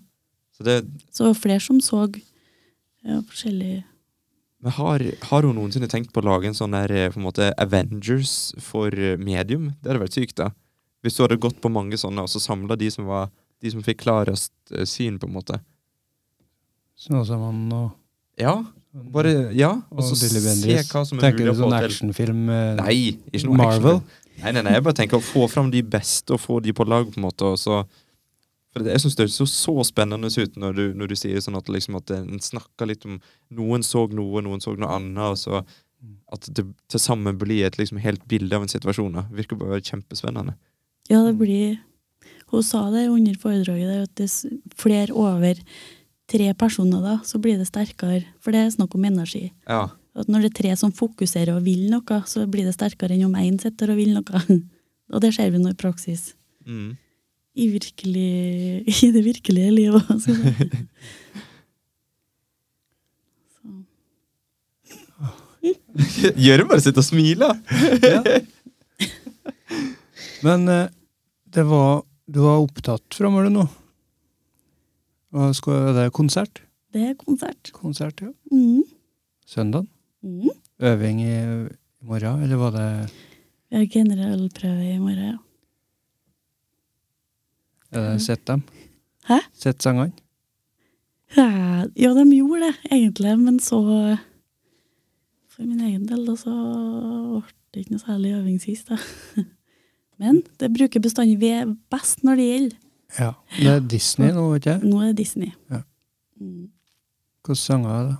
så 0.57 0.63
det, 0.63 0.85
Så 1.11 1.33
flere 1.35 1.59
som 1.61 1.79
så 1.79 2.07
ja, 3.05 3.21
forskjellige 3.21 3.83
men 4.63 4.71
har, 4.71 4.99
har 5.27 5.41
hun 5.43 5.55
noensinne 5.57 5.89
tenkt 5.91 6.13
på 6.13 6.21
å 6.21 6.25
lage 6.25 6.45
en 6.47 6.53
sånn 6.55 6.71
der, 6.71 6.89
eh, 6.89 7.09
på 7.11 7.17
en 7.19 7.23
måte 7.27 7.53
Avengers 7.59 8.53
for 8.63 8.87
eh, 8.87 9.17
medium? 9.17 9.73
Det 9.83 9.91
hadde 9.91 9.99
vært 10.07 10.15
sykt, 10.15 10.35
da. 10.39 10.51
Hvis 11.03 11.17
du 11.17 11.23
hadde 11.25 11.39
gått 11.43 11.59
på 11.61 11.71
mange 11.71 11.97
sånne, 11.99 12.23
og 12.23 12.31
så 12.31 12.39
samla 12.39 12.77
de 12.79 12.89
som 12.93 13.05
var 13.09 13.29
de 13.63 13.71
som 13.71 13.83
fikk 13.83 14.01
klarest 14.03 14.53
eh, 14.71 14.85
syn, 14.87 15.19
på 15.19 15.27
en 15.29 15.35
måte. 15.35 15.59
Sånn 16.99 17.23
som 17.27 17.41
han 17.43 17.61
og 17.75 17.91
Ja, 18.39 18.55
bare 18.93 19.33
Ja, 19.55 19.71
og 19.91 19.99
Og 19.99 20.05
så 20.11 20.15
se 20.17 20.39
hva 20.39 21.03
som 21.05 21.19
er 21.19 21.27
Tenker 21.27 21.43
mulig 21.43 21.45
du 21.45 21.51
å 21.51 21.55
få 21.57 21.63
sånn 21.65 21.75
til. 21.77 21.89
actionfilm? 21.89 22.43
eh, 22.49 22.75
Nei, 22.79 22.95
ikke 23.33 23.47
noe 23.49 23.57
Marvel? 23.59 23.97
action. 23.99 24.19
Nei, 24.43 24.51
nei, 24.51 24.61
nei, 24.65 24.73
jeg 24.73 24.83
bare 24.83 24.97
tenker 24.97 25.19
å 25.19 25.25
få 25.25 25.47
fram 25.49 25.69
de 25.71 25.81
beste 25.85 26.33
og 26.33 26.41
få 26.41 26.59
de 26.63 26.73
på 26.73 26.85
lag, 26.89 27.05
på 27.11 27.19
en 27.21 27.27
måte. 27.27 27.45
Og 27.45 27.59
så, 27.61 27.83
for 28.73 28.81
det, 28.83 28.95
jeg 28.95 29.03
syns 29.03 29.15
det 29.19 29.27
så 29.29 29.45
så 29.45 29.75
spennende 29.85 30.27
ut 30.33 30.55
når 30.57 30.73
du, 30.73 30.83
når 30.97 31.07
du 31.13 31.15
sier 31.15 31.39
sånn 31.39 31.55
at, 31.59 31.69
liksom, 31.69 31.95
at 31.99 32.09
en 32.15 32.39
snakker 32.41 32.89
litt 32.89 33.05
om 33.05 33.19
Noen 33.53 33.83
så 33.85 34.07
noe, 34.09 34.41
noen 34.41 34.61
så 34.63 34.73
noe 34.75 34.89
annet, 34.89 35.35
og 35.35 35.37
så 35.37 35.63
at 36.33 36.49
det 36.51 36.65
til 36.91 36.99
sammen 36.99 37.37
blir 37.39 37.65
et 37.67 37.77
liksom, 37.77 37.97
helt 38.03 38.25
bilde 38.27 38.55
av 38.57 38.63
en 38.65 38.71
situasjon. 38.71 39.13
da. 39.13 39.27
Virker 39.31 39.55
bare 39.55 39.79
kjempespennende. 39.79 40.57
Ja, 41.11 41.23
det 41.25 41.33
blir 41.39 41.81
Hun 42.53 42.63
sa 42.63 42.85
det 42.93 43.07
under 43.09 43.33
foredraget 43.41 43.89
der, 43.89 44.03
at 44.05 44.15
det 44.15 44.27
er 44.29 44.59
flere 44.77 45.13
over 45.17 45.57
tre 46.29 46.53
personer, 46.53 47.01
da, 47.01 47.15
så 47.25 47.39
blir 47.41 47.57
det 47.57 47.65
sterkere. 47.65 48.21
For 48.45 48.53
det 48.53 48.61
er 48.61 48.69
snakk 48.75 48.93
om 48.93 49.05
energi. 49.09 49.47
Ja. 49.65 49.87
At 50.13 50.29
når 50.29 50.45
det 50.45 50.51
er 50.51 50.57
tre 50.59 50.75
som 50.77 50.93
fokuserer 50.93 51.55
og 51.55 51.65
vil 51.65 51.87
noe, 51.89 52.19
så 52.29 52.45
blir 52.45 52.67
det 52.69 52.75
sterkere 52.75 53.15
enn 53.15 53.25
om 53.25 53.33
én 53.41 53.57
sitter 53.61 53.89
og 53.89 53.97
vil 53.97 54.13
noe. 54.13 54.43
Og 55.13 55.21
det 55.21 55.33
ser 55.35 55.49
vi 55.53 55.59
nå 55.61 55.69
i 55.73 55.77
praksis. 55.77 56.31
Mm. 56.65 56.93
I, 57.53 57.67
virkelig, 57.73 58.31
i 59.05 59.11
det 59.13 59.23
virkelige 59.25 59.73
livet. 59.73 60.05
Altså. 60.09 60.31
Gjør 66.43 66.57
det 66.57 66.67
bare 66.67 66.81
sitte 66.81 66.99
og 66.99 67.05
smiler! 67.07 67.53
Men 70.43 70.67
eh, 70.67 70.89
det 71.53 71.63
var 71.63 72.03
Du 72.25 72.39
var 72.39 72.61
opptatt 72.63 73.15
framover 73.17 73.49
nå? 73.51 73.65
Skal, 75.57 75.89
er 75.89 75.95
det 75.97 76.11
konsert? 76.13 76.61
Det 76.93 77.01
er 77.09 77.15
konsert. 77.17 77.71
Konsert, 77.73 78.21
ja. 78.21 78.29
Mm. 78.53 78.83
Søndag? 79.49 79.87
Mm. 80.23 80.49
Øving 80.79 81.21
i, 81.25 81.33
i 81.33 82.05
morgen, 82.05 82.43
eller 82.45 82.59
var 82.61 82.71
det 82.75 82.85
Vi 83.69 83.77
har 83.79 83.87
generalprøve 83.91 84.91
i 84.93 84.99
morgen, 85.01 85.33
ja. 85.33 85.37
Er 87.93 88.05
det 88.11 88.21
sett 88.21 88.45
dem? 88.47 88.61
Hæ? 89.27 89.39
Sett 89.53 89.81
sangene? 89.83 90.13
Ja, 91.35 91.49
Ja, 91.97 92.13
de 92.13 92.23
gjorde 92.35 92.69
det, 92.69 92.75
egentlig, 92.91 93.39
men 93.39 93.59
så 93.59 93.81
For 95.49 95.63
min 95.65 95.81
egen 95.81 96.05
del, 96.07 96.25
da, 96.25 96.35
så 96.37 96.53
ble 96.53 97.43
det 97.73 97.83
ikke 97.83 97.97
noe 97.97 98.05
særlig 98.05 98.35
øving 98.37 98.61
sist, 98.61 98.89
da. 98.89 98.97
Men 100.21 100.41
det 100.59 100.71
bruker 100.73 101.03
bestandig 101.03 101.39
vi 101.41 101.53
er 101.55 101.71
best 101.91 102.23
når 102.23 102.39
det 102.39 102.49
gjelder. 102.49 102.77
Ja. 103.19 103.31
Det 103.57 103.69
er 103.69 103.81
Disney 103.93 104.33
nå, 104.33 104.45
vet 104.55 104.67
jeg. 104.71 104.83
Nå 104.83 105.01
er 105.01 105.11
det 105.11 105.17
Disney. 105.21 105.51
Ja. 105.69 105.81
Mm. 106.41 106.69
Hvilke 107.43 107.57
sanger 107.59 107.89
er 107.93 108.05
det? 108.11 108.19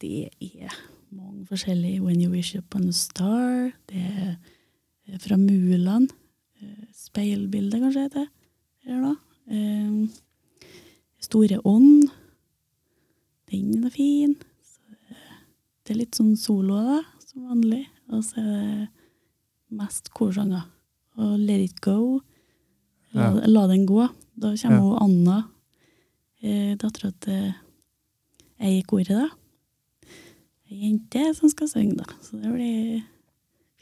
Det 0.00 0.28
er 0.40 0.74
mange 1.12 1.46
forskjellige. 1.48 2.02
When 2.04 2.20
You 2.20 2.32
Wish 2.32 2.56
Upon 2.58 2.88
a 2.88 2.92
Star. 2.92 3.70
Det 3.88 4.02
er 5.08 5.18
fra 5.18 5.36
Mulan. 5.36 6.08
'Speilbildet', 6.92 7.80
kanskje 7.80 8.02
heter 8.02 8.20
det. 8.20 8.28
Eller 8.84 9.00
noe. 9.00 9.16
Eh, 9.50 10.08
Store 11.20 11.60
ånd. 11.64 12.10
Den 13.50 13.84
er 13.84 13.90
fin. 13.90 14.36
Så 14.64 14.80
det 15.84 15.94
er 15.94 15.98
litt 15.98 16.16
sånn 16.16 16.36
solo, 16.36 16.76
da, 16.76 17.00
som 17.24 17.48
vanlig. 17.50 17.86
Og 18.12 18.24
så 18.24 18.40
er 18.40 18.48
det 18.50 18.88
mest 19.70 20.10
korsanger. 20.14 20.62
Og 21.20 21.38
Let 21.38 21.60
It 21.70 21.80
Go. 21.80 22.20
La, 23.12 23.30
Ja. 23.34 23.46
la 23.46 23.66
den 23.66 23.86
gå. 23.86 24.08
Da 24.40 24.54
kommer 24.56 24.76
Ja. 24.76 24.80
hun 24.80 24.98
Anna, 25.02 25.42
eh, 26.42 26.76
dattera 26.76 27.10
til 27.20 27.54
ei 28.60 28.78
i 28.78 28.82
koret, 28.82 29.08
da. 29.08 29.28
Ei 30.70 30.76
jente 30.84 31.34
som 31.34 31.48
skal 31.48 31.68
synge, 31.68 31.96
da. 31.96 32.04
Så 32.22 32.40
det 32.40 32.52
blir 32.54 33.02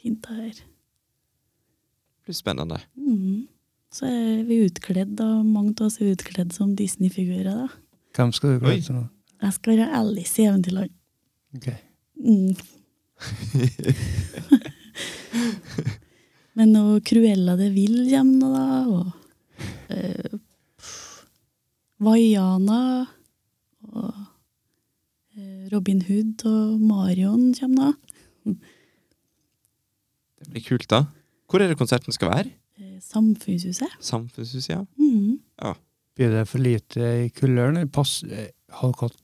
fint 0.01 0.21
å 0.25 0.35
her. 0.35 0.49
Det 0.51 2.25
blir 2.25 2.33
spennende. 2.35 2.81
Mm. 2.97 3.47
Så 3.91 4.05
er 4.05 4.43
vi 4.43 4.65
utkledd, 4.69 5.19
og 5.19 5.45
mange 5.45 5.73
av 5.79 5.85
oss 5.87 6.01
er 6.01 6.15
utkledd 6.15 6.51
som 6.53 6.75
Disney-figurer, 6.75 7.43
da. 7.43 7.67
Hvem 8.13 8.31
skal 8.33 8.59
du 8.59 8.81
til 8.81 8.95
nå? 8.95 9.09
Jeg 9.41 9.53
skal 9.53 9.77
være 9.77 9.93
Alice 9.93 10.41
i 10.41 10.45
Eventyrland. 10.45 10.89
Ok. 11.55 11.67
Mm. 12.25 12.55
Men 16.59 16.75
og 16.79 17.03
Cruella 17.07 17.55
de 17.59 17.69
Vil 17.71 18.01
kommer 18.09 18.39
nå, 18.41 18.49
da, 18.55 18.65
og 18.89 19.07
eh, 19.93 20.39
Vaiana 22.03 22.81
og 23.89 24.09
eh, 25.37 25.69
Robin 25.73 26.01
Hood 26.07 26.45
og 26.49 26.79
Marion 26.83 27.53
kommer 27.57 27.93
nå. 27.93 28.57
Det 30.39 30.53
blir 30.53 30.65
kult, 30.65 30.87
da. 30.89 31.03
Hvor 31.49 31.61
er 31.61 31.71
det 31.71 31.79
konserten 31.79 32.15
skal 32.15 32.31
være? 32.31 32.51
Eh, 32.79 32.97
Samfunnshuset. 33.03 33.99
Samfunnshuset, 33.99 34.73
ja. 34.73 34.83
Mhm. 34.99 35.39
Blir 36.19 36.33
det 36.33 36.47
for 36.51 36.59
lite 36.59 36.99
i 37.23 37.29
kuløren? 37.31 37.87
Pass, 37.95 38.17
eh, 38.69 38.75
halvkort? 38.81 39.23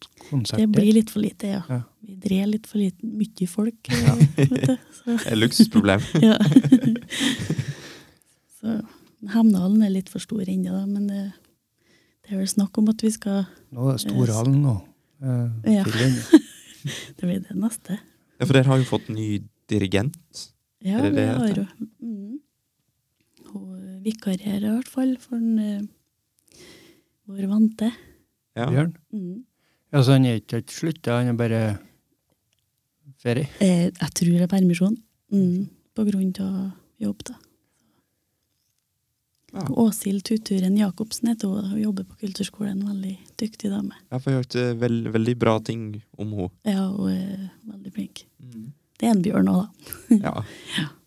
Det 0.51 0.67
blir 0.73 0.91
litt 0.97 1.09
for 1.13 1.21
lite, 1.23 1.45
ja. 1.55 1.61
Ja. 1.69 1.79
Vi 2.05 2.13
drer 2.21 2.45
litt 2.49 2.67
for 2.69 2.77
lite, 2.81 3.01
mye 3.05 3.47
folk. 3.49 3.79
Ja, 3.89 4.13
vet 4.35 4.51
du. 4.53 4.75
Så, 4.97 5.03
Det 5.05 5.13
er 5.21 5.31
et 5.33 5.39
luksusproblem. 5.41 6.01
ja. 6.25 6.37
Så 8.59 8.67
Hemnalen 9.33 9.81
er 9.85 9.89
litt 9.93 10.09
for 10.11 10.19
stor 10.21 10.43
ennå, 10.45 10.71
da, 10.75 10.83
men 10.85 11.07
det, 11.09 11.23
det 12.25 12.29
er 12.35 12.39
vel 12.43 12.49
snakk 12.51 12.77
om 12.77 12.89
at 12.91 13.01
vi 13.01 13.09
skal 13.13 13.45
Nå 13.73 13.87
er 13.89 13.93
det 13.97 14.03
Storhallen 14.05 14.59
nå. 14.65 14.75
Eh, 15.23 15.47
Ja. 15.79 15.83
Det 16.85 17.25
blir 17.25 17.39
det 17.41 17.55
neste. 17.57 17.95
Ja, 18.37 18.45
for 18.45 18.53
dere 18.53 18.69
har 18.69 18.77
jo 18.77 18.85
fått 18.85 19.07
ny 19.09 19.39
dirigent. 19.71 20.19
Ja, 20.85 20.99
Er 20.99 21.07
det 21.09 21.15
det 21.15 21.23
vi 21.25 21.37
har 21.39 21.49
jo 21.57 21.63
mm. 21.97 22.35
Hun 23.49 24.03
vikarierer 24.05 24.67
i 24.67 24.73
hvert 24.75 24.91
fall 24.91 25.15
for 25.17 25.33
den, 25.41 25.57
uh, 25.57 25.81
vår 27.25 27.47
vante. 27.49 27.89
Ja. 28.55 28.69
Bjørn? 28.71 28.93
Mm. 29.13 29.43
Altså, 29.95 30.15
han 30.15 30.27
er 30.27 30.39
ikke 30.41 30.63
slutta, 30.71 31.19
han 31.19 31.31
er 31.33 31.39
bare 31.39 31.63
ferie? 33.23 33.49
Eh, 33.63 33.89
jeg 33.89 34.13
tror 34.19 34.35
det 34.35 34.45
er 34.47 34.51
permisjon. 34.51 34.95
Mm. 35.33 35.67
På 35.95 36.05
grunn 36.07 36.31
av 36.43 36.71
jobb, 37.01 37.23
da. 37.27 37.35
Ja. 39.55 39.63
Åshild 39.85 40.25
Tuturen 40.27 40.75
Jacobsen 40.77 41.29
heter 41.31 41.47
hun. 41.47 41.69
Hun 41.71 41.79
jobber 41.79 42.03
på 42.03 42.17
kulturskolen. 42.25 42.81
Veldig 42.83 43.13
dyktig 43.39 43.71
dame. 43.71 43.95
Jeg 44.11 44.25
har 44.25 44.35
hørt 44.41 44.57
veld, 44.81 45.07
veldig 45.13 45.35
bra 45.39 45.53
ting 45.63 45.85
om 46.19 46.33
henne. 46.35 46.49
Ja, 46.67 46.89
hun 46.91 47.13
er 47.13 47.45
veldig 47.71 47.93
flink. 47.95 48.25
Det 48.99 49.07
er 49.07 49.15
en 49.15 49.23
bjørn 49.23 49.51
òg, 49.51 49.63
da. 49.63 50.19
Ja. 50.27 50.35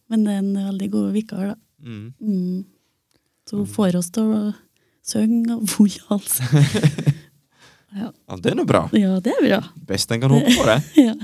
Men 0.08 0.24
det 0.24 0.32
er 0.32 0.40
en 0.40 0.54
veldig 0.56 0.90
god 0.94 1.12
vikar, 1.12 1.50
da. 1.52 1.56
Mm. 1.84 2.14
Mm. 2.20 2.64
Så 3.48 3.60
hun 3.60 3.68
får 3.68 3.98
oss 4.00 4.08
til 4.16 4.32
å 4.32 4.40
synge 5.04 5.58
og 5.58 5.68
full 5.68 5.92
hals. 6.08 6.40
ja, 7.96 8.10
det 8.42 8.52
er 8.52 8.56
nå 8.58 8.64
bra. 8.68 8.84
Ja, 8.96 9.16
det 9.24 9.32
er 9.32 9.44
bra. 9.46 9.60
Best 9.88 10.12
en 10.12 10.20
kan 10.22 10.34
håpe 10.34 10.54
på 10.58 10.68
det. 10.68 10.78
Ja. 11.08 11.14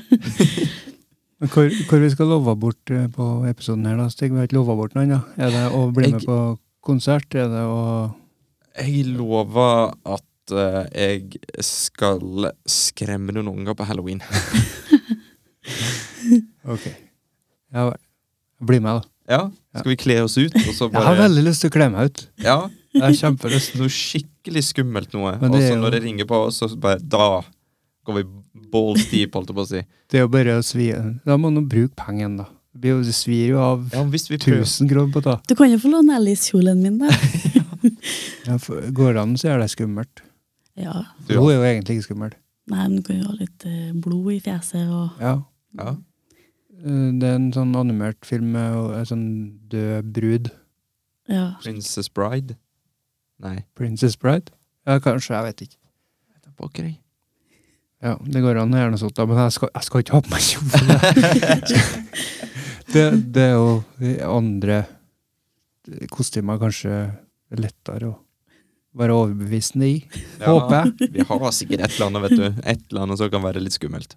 Hvor, 1.50 1.66
hvor 1.90 2.00
vi 2.00 2.08
skal 2.08 2.30
love 2.30 2.54
bort 2.56 2.90
eh, 2.94 3.08
på 3.12 3.24
episoden 3.50 3.84
her, 3.84 3.98
da, 4.00 4.06
Stig? 4.08 4.30
Vi 4.32 4.38
har 4.38 4.46
ikke 4.48 4.56
lova 4.56 4.76
bort 4.78 4.94
noe 4.96 5.02
ennå. 5.04 5.18
Er 5.36 5.50
det 5.52 5.64
å 5.76 5.82
bli 5.92 6.12
med 6.14 6.24
på 6.24 6.36
konsert? 6.86 7.34
Er 7.36 7.50
det 7.52 7.64
å 7.68 7.82
Jeg 8.80 9.02
lover 9.10 9.92
at 10.08 10.54
uh, 10.54 10.86
jeg 10.94 11.36
skal 11.60 12.48
skremme 12.70 13.34
noen 13.36 13.50
unger 13.58 13.76
på 13.76 13.88
halloween. 13.90 14.22
Ok. 16.64 16.86
Ja 17.74 17.82
vel. 17.90 17.98
Bli 18.64 18.78
med, 18.80 19.02
da. 19.02 19.10
Ja, 19.28 19.40
Skal 19.80 19.90
vi 19.94 19.96
kle 20.00 20.16
oss 20.24 20.36
ut, 20.36 20.52
og 20.52 20.72
så 20.76 20.88
Jeg 20.92 21.04
har 21.04 21.16
veldig 21.18 21.42
lyst 21.46 21.64
til 21.64 21.70
å 21.72 21.74
kle 21.74 21.88
meg 21.92 22.08
ut. 22.08 22.22
Ja, 22.44 22.56
Jeg 22.94 23.02
har 23.02 23.16
kjempelyst. 23.18 23.76
noe 23.80 23.92
skikkelig 23.92 24.33
skummelt 24.64 25.12
noe. 25.14 25.38
Og 25.40 25.54
så 25.60 25.76
når 25.80 25.90
det 25.96 26.02
ringer 26.04 26.24
på, 26.26 26.50
så 26.52 26.68
bare 26.76 26.98
Da 27.00 27.42
går 28.04 28.14
vi 28.14 28.24
balls 28.70 29.06
deep, 29.10 29.34
holdt 29.34 29.48
jeg 29.48 29.56
på 29.56 29.64
å 29.64 29.68
si. 29.68 29.80
Det 30.10 30.18
er 30.18 30.26
jo 30.26 30.28
bare 30.28 30.58
å 30.58 30.62
svi 30.62 30.90
Da 31.24 31.36
må 31.36 31.50
du 31.54 31.62
bruke 31.62 31.94
pengene, 31.96 32.44
da. 32.44 32.46
Det 32.74 32.90
svir 33.14 33.52
jo 33.54 33.58
av 33.62 33.84
Ja, 33.92 34.02
hvis 34.04 34.28
vi 34.28 34.36
prøver 34.36 34.64
1000 34.66 34.88
kroner 34.90 35.12
på 35.14 35.22
det. 35.22 35.36
Du 35.48 35.54
kan 35.54 35.70
jo 35.70 35.78
få 35.78 35.88
låne 35.92 36.16
Alice-kjolen 36.18 36.82
min, 36.82 36.98
da. 36.98 37.08
Ja, 38.46 38.56
for 38.60 38.80
går 38.92 39.14
det 39.14 39.20
an, 39.22 39.36
så 39.40 39.48
er 39.54 39.58
det 39.60 39.70
skummelt. 39.72 40.20
Ja. 40.76 41.04
Du 41.28 41.34
er 41.36 41.54
jo 41.54 41.62
egentlig 41.64 41.98
ikke 41.98 42.08
skummel. 42.10 42.32
Nei, 42.68 42.82
men 42.88 42.96
du 42.98 43.02
kan 43.06 43.18
jo 43.20 43.28
ha 43.28 43.36
litt 43.38 43.64
eh, 43.68 43.92
blod 43.92 44.32
i 44.34 44.40
fjeset 44.40 44.88
og 44.88 45.20
Ja. 45.20 45.34
Ja. 45.78 45.94
Eh, 46.84 47.10
Det 47.20 47.28
er 47.28 47.34
en 47.38 47.52
sånn 47.52 47.74
animert 47.76 48.24
film 48.26 48.52
med 48.52 48.74
en 48.98 49.06
sånn 49.08 49.26
død 49.70 50.12
brud. 50.16 50.50
Ja. 51.28 51.54
Princess 51.62 52.08
Bride? 52.12 52.56
Nei. 53.42 53.64
Princess 53.74 54.16
Bride? 54.20 54.52
Ja, 54.86 54.98
kanskje. 55.02 55.34
Jeg 55.34 55.48
vet 55.48 55.64
ikke. 55.66 55.80
Jeg 56.34 56.44
er 56.46 56.54
pokker, 56.60 56.84
jeg. 56.88 56.98
Ja, 58.04 58.18
det 58.20 58.42
går 58.44 58.58
an 58.60 58.74
å 58.74 58.80
gjøre 58.82 58.92
noe 58.92 59.00
sånt, 59.00 59.14
da, 59.16 59.24
men 59.24 59.38
jeg 59.40 59.54
skal, 59.54 59.70
jeg 59.72 59.86
skal 59.86 60.02
ikke 60.02 60.12
ha 60.12 60.20
på 60.26 60.32
meg 60.34 60.42
kjole. 60.44 60.96
det, 62.92 63.04
det 63.32 63.46
er 63.46 63.54
jo 63.54 63.70
de 64.02 64.12
andre 64.28 64.82
kostymer 66.12 66.60
kanskje 66.60 66.92
er 66.92 67.62
lettere 67.64 68.10
å 68.10 68.18
være 68.94 69.16
overbevisende 69.16 69.88
i. 69.88 69.96
Ja, 70.36 70.52
Håper 70.52 70.76
jeg. 70.76 71.10
Vi 71.16 71.26
har 71.30 71.46
sikkert 71.56 71.86
et 71.86 71.96
eller 71.96 72.10
annet, 72.10 72.26
vet 72.26 72.36
du. 72.38 72.46
Et 72.62 72.84
eller 72.90 73.06
annet 73.06 73.22
som 73.22 73.32
kan 73.32 73.44
være 73.46 73.64
litt 73.64 73.78
skummelt. 73.78 74.16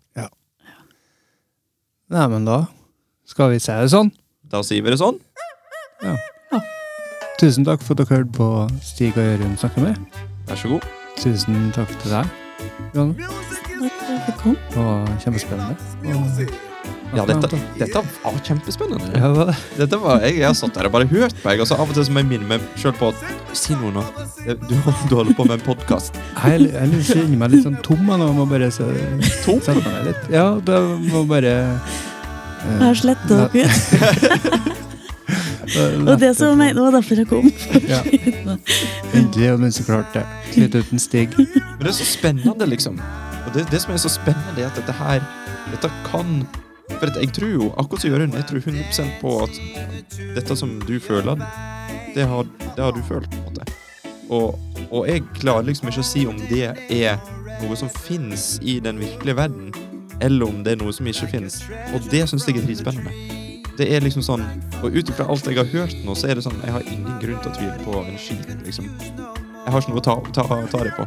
Nei, 2.07 2.27
men 2.31 2.47
da 2.47 2.65
skal 3.27 3.55
vi 3.55 3.63
si 3.63 3.71
det 3.71 3.91
sånn. 3.95 4.11
Da 4.47 4.61
sier 4.67 4.83
vi 4.83 4.93
det 4.93 4.99
sånn. 5.01 5.19
Tusen 7.37 7.65
takk 7.67 7.83
for 7.85 7.93
at 7.93 8.01
dere 8.01 8.17
hørte 8.17 8.33
på 8.33 8.47
Stig 8.81 9.13
og 9.17 9.21
Jørund 9.27 9.57
snakke 9.61 9.83
med. 9.83 9.97
Vær 10.47 10.57
så 10.57 10.71
god. 10.71 10.85
Tusen 11.21 11.67
takk 11.75 11.91
til 12.01 12.13
deg, 12.15 12.31
Johanne. 12.95 13.27
Var 14.73 15.11
kjempespennende. 15.21 15.75
Og- 16.15 16.65
Ja, 17.15 17.23
dette, 17.23 17.57
dette 17.79 18.01
var 18.23 18.33
kjempespennende. 18.43 19.11
Ja, 19.15 19.29
det. 19.45 19.55
Dette 19.77 19.99
var, 20.01 20.19
jeg, 20.25 20.39
jeg 20.39 20.45
har 20.47 20.53
satt 20.53 20.73
der 20.75 20.85
og 20.89 20.91
bare 20.91 21.05
hørt 21.07 21.33
på 21.41 21.49
deg, 21.49 21.61
og 21.61 21.67
så 21.69 21.75
av 21.79 21.87
og 21.87 21.93
til 21.95 22.03
så 22.03 22.11
må 22.11 22.19
jeg 22.19 22.27
minne 22.33 22.47
meg 22.49 22.65
sjøl 22.75 22.91
på 22.99 23.13
at 23.13 23.21
Si 23.55 23.73
noe 23.79 23.93
nå. 23.95 24.03
Du, 24.67 24.75
du 25.09 25.15
holder 25.15 25.33
på 25.37 25.45
med 25.47 25.55
en 25.59 25.63
podkast. 25.63 26.17
Jeg, 26.43 26.67
jeg 26.73 27.03
kjenner 27.07 27.37
meg 27.37 27.53
litt 27.53 27.63
sånn 27.63 27.77
tom 27.85 28.03
nå. 28.11 28.27
Må 28.35 28.45
bare 28.49 28.67
se, 28.75 28.83
Tom? 29.45 29.61
sette 29.63 29.85
meg 29.87 30.09
litt. 30.09 30.27
Ja, 30.33 30.49
da 30.59 30.81
må 31.07 31.23
bare 31.29 31.53
uh, 31.79 31.95
Jeg 32.65 32.81
har 32.83 32.99
sletta 33.05 33.47
dere 33.53 33.69
ut. 33.69 34.73
Og 36.07 36.19
det 36.19 36.31
som 36.37 36.61
jeg, 36.61 36.75
det 36.75 36.83
var 36.83 36.95
derfor 36.95 37.19
jeg 37.19 37.27
kom. 37.27 37.49
Ja. 37.87 38.01
Endelig 39.15 39.35
det 39.37 39.55
noen 39.59 39.73
som 39.75 40.05
det. 40.13 40.23
Litt 40.55 40.75
uten 40.77 41.01
Stig. 41.01 41.35
Men 41.37 41.83
det 41.83 41.91
er 41.91 41.97
så 41.99 42.07
spennende, 42.07 42.67
liksom. 42.69 42.99
Og 43.45 43.53
det, 43.55 43.67
det 43.71 43.81
som 43.83 43.93
er 43.93 44.01
så 44.01 44.11
spennende, 44.11 44.61
er 44.61 44.71
at 44.71 44.79
dette 44.79 44.95
her 44.97 45.23
Dette 45.67 45.89
kan 46.07 46.45
For 46.97 47.09
at 47.09 47.17
jeg 47.19 47.33
tror 47.35 47.49
jo, 47.51 47.65
akkurat 47.77 48.01
som 48.01 48.13
Jørund, 48.13 48.35
jeg 48.37 48.47
tror 48.47 48.61
100% 48.63 49.17
på 49.21 49.33
at 49.43 49.59
dette 50.37 50.55
som 50.55 50.77
du 50.87 50.95
føler, 51.03 51.41
det 52.15 52.25
har, 52.25 52.47
det 52.63 52.83
har 52.83 52.95
du 52.95 53.01
følt, 53.05 53.27
på 53.29 53.37
en 53.37 53.43
måte. 53.43 53.67
Og, 54.29 54.55
og 54.89 55.07
jeg 55.07 55.25
klarer 55.37 55.67
liksom 55.67 55.91
ikke 55.91 56.01
å 56.01 56.07
si 56.07 56.23
om 56.29 56.39
det 56.49 56.71
er 56.93 57.19
noe 57.61 57.77
som 57.77 57.91
finnes 57.91 58.55
i 58.63 58.79
den 58.83 59.01
virkelige 59.03 59.37
verden, 59.37 59.73
eller 60.23 60.47
om 60.47 60.63
det 60.65 60.73
er 60.77 60.81
noe 60.81 60.95
som 60.95 61.09
ikke 61.09 61.29
finnes. 61.35 61.59
Og 61.93 62.07
det 62.11 62.23
syns 62.31 62.47
jeg 62.47 62.57
er 62.57 62.65
dritspennende. 62.65 63.13
Det 63.77 63.87
er 63.93 64.01
liksom 64.01 64.23
sånn, 64.25 64.43
Og 64.81 64.95
ut 64.95 65.09
ifra 65.09 65.27
alt 65.29 65.45
jeg 65.45 65.57
har 65.57 65.67
hørt 65.69 65.97
nå, 66.05 66.15
så 66.17 66.31
er 66.31 66.39
det 66.39 66.45
sånn 66.47 66.57
Jeg 66.63 66.73
har 66.73 66.85
ingen 66.89 67.19
grunn 67.21 67.41
til 67.43 67.51
å 67.51 67.55
tvile 67.57 67.77
på 67.85 68.01
en 68.01 68.17
skit, 68.21 68.49
liksom. 68.65 68.89
Jeg 69.67 69.73
har 69.73 69.83
ikke 69.83 69.93
noe 69.93 70.01
å 70.01 70.05
ta, 70.05 70.15
ta, 70.33 70.59
ta 70.71 70.83
det 70.87 70.93
på. 70.95 71.05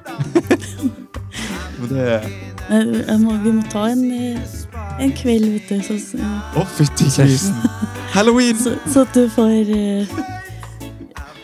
Men 1.81 1.93
det 1.95 3.19
må, 3.23 3.35
vi 3.41 3.53
må 3.57 3.63
ta 3.73 3.87
en, 3.89 4.03
eh, 4.13 4.57
en 5.01 5.15
kveld, 5.17 5.49
vet 5.57 5.71
du, 5.71 5.95
Å, 6.21 6.61
Å, 6.61 6.67
fytti 6.77 7.09
grisen! 7.09 7.57
Halloween! 8.15 8.59
så, 8.61 8.75
så 8.93 9.07
at 9.07 9.17
du 9.17 9.25
får 9.33 9.73
eh, 9.75 10.19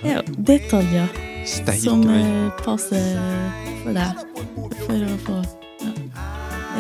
ja, 0.05 0.21
detaljer 0.37 1.09
Steike 1.47 1.81
som 1.81 2.05
eh, 2.11 2.51
passer 2.63 3.15
for 3.83 3.97
deg. 3.97 4.27
For 4.85 5.07
å 5.09 5.17
få 5.25 5.66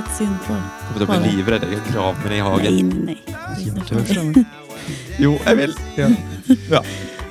ja, 0.06 0.14
synd 0.14 0.38
syn 0.38 0.38
på 0.46 0.54
Kommer 0.86 0.98
til 0.98 1.06
å 1.06 1.08
bli 1.10 1.34
livredd. 1.36 1.66
Jeg 1.72 1.82
graver 1.90 2.16
med 2.22 2.30
meg 2.30 2.36
i 2.36 2.46
hagen. 2.46 2.88
nei, 3.04 3.18
nei. 3.26 4.32
nei. 4.32 4.46
Jo, 5.18 5.32
jeg 5.44 5.56
vil. 5.58 5.72
Ja. 5.98 6.08
Ja. 6.70 6.80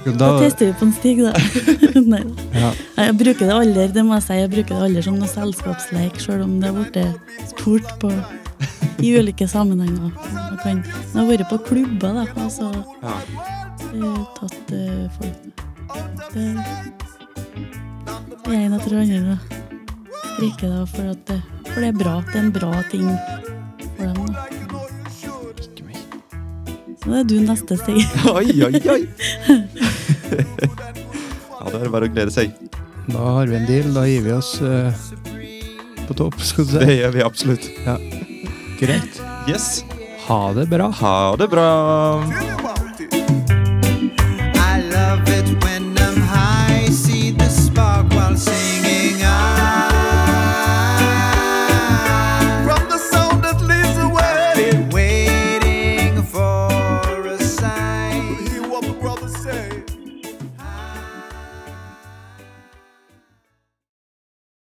Da 0.06 0.11
Da, 0.19 0.27
tester 0.38 0.68
vi 0.68 0.73
på 0.77 0.85
en 0.85 0.91
stig, 0.93 1.18
da. 1.23 1.31
nei. 2.14 2.19
ja. 2.53 2.72
Jeg 2.99 3.15
bruker 3.18 3.47
det 3.47 3.56
aldri 3.56 3.85
det 3.95 4.03
må 4.06 4.14
jeg 4.19 4.26
si, 4.27 4.34
jeg 4.41 4.52
bruker 4.52 4.76
det 4.76 4.84
aldri 4.89 5.02
som 5.06 5.15
noe 5.18 5.30
selskapsleik, 5.31 6.19
selv 6.22 6.43
om 6.45 6.60
det 6.61 6.69
har 6.69 6.76
blitt 6.77 7.49
spurt 7.53 7.89
på 8.03 8.11
i 9.02 9.14
ulike 9.18 9.47
sammenhenger. 9.49 10.11
Jeg, 10.35 10.60
kan, 10.61 10.84
jeg 10.85 11.15
har 11.18 11.26
vært 11.31 11.49
på 11.49 11.57
klubber, 11.72 12.19
da, 12.19 12.26
og 12.43 12.52
så 12.53 12.69
Ja. 13.02 13.15
eh, 13.95 14.22
tatt 14.38 14.76
eh, 14.76 15.06
folk 15.15 15.38
Det 16.35 16.45
det 18.45 18.53
er 18.53 18.65
en 18.68 18.73
etter 18.77 18.89
den 18.93 18.99
andre. 19.15 19.38
da 19.39 19.74
strikke, 20.35 20.67
da, 20.67 20.85
for, 20.85 21.11
at, 21.13 21.31
for, 21.71 21.81
det 21.81 21.87
er 21.87 21.97
bra. 21.97 22.15
Det 22.27 22.35
er 22.35 22.43
en 22.43 22.51
bra 22.55 22.73
ting 22.91 23.07
for 23.95 24.05
dem. 24.05 24.13
da. 24.33 24.45
Så 27.05 27.11
det 27.11 27.19
er 27.19 27.27
du 27.29 27.35
neste 27.45 27.77
steg. 27.77 27.99
oi, 28.37 28.47
oi, 28.65 28.79
oi! 28.89 29.01
ja, 31.59 31.65
det 31.69 31.81
er 31.83 31.91
bare 31.93 32.07
å 32.07 32.11
glede 32.11 32.33
seg. 32.33 32.55
Da 33.05 33.21
har 33.37 33.51
vi 33.51 33.59
en 33.59 33.67
deal. 33.69 33.91
Da 33.93 34.07
gir 34.09 34.25
vi 34.25 34.33
oss 34.33 34.55
uh, 34.65 34.89
på 36.07 36.17
topp, 36.17 36.39
skal 36.41 36.65
du 36.65 36.73
si. 36.73 36.81
Det 36.81 36.97
gjør 36.97 37.13
vi 37.13 37.25
absolutt. 37.27 37.69
Ja. 37.85 37.99
Greit. 38.81 39.21
Yes. 39.45 39.85
Ha 40.25 40.41
det 40.57 40.65
bra. 40.71 40.89
Ha 41.03 41.35
det 41.37 41.47
bra. 41.53 41.69
I 44.57 44.81
love 44.89 45.29
it 45.29 45.64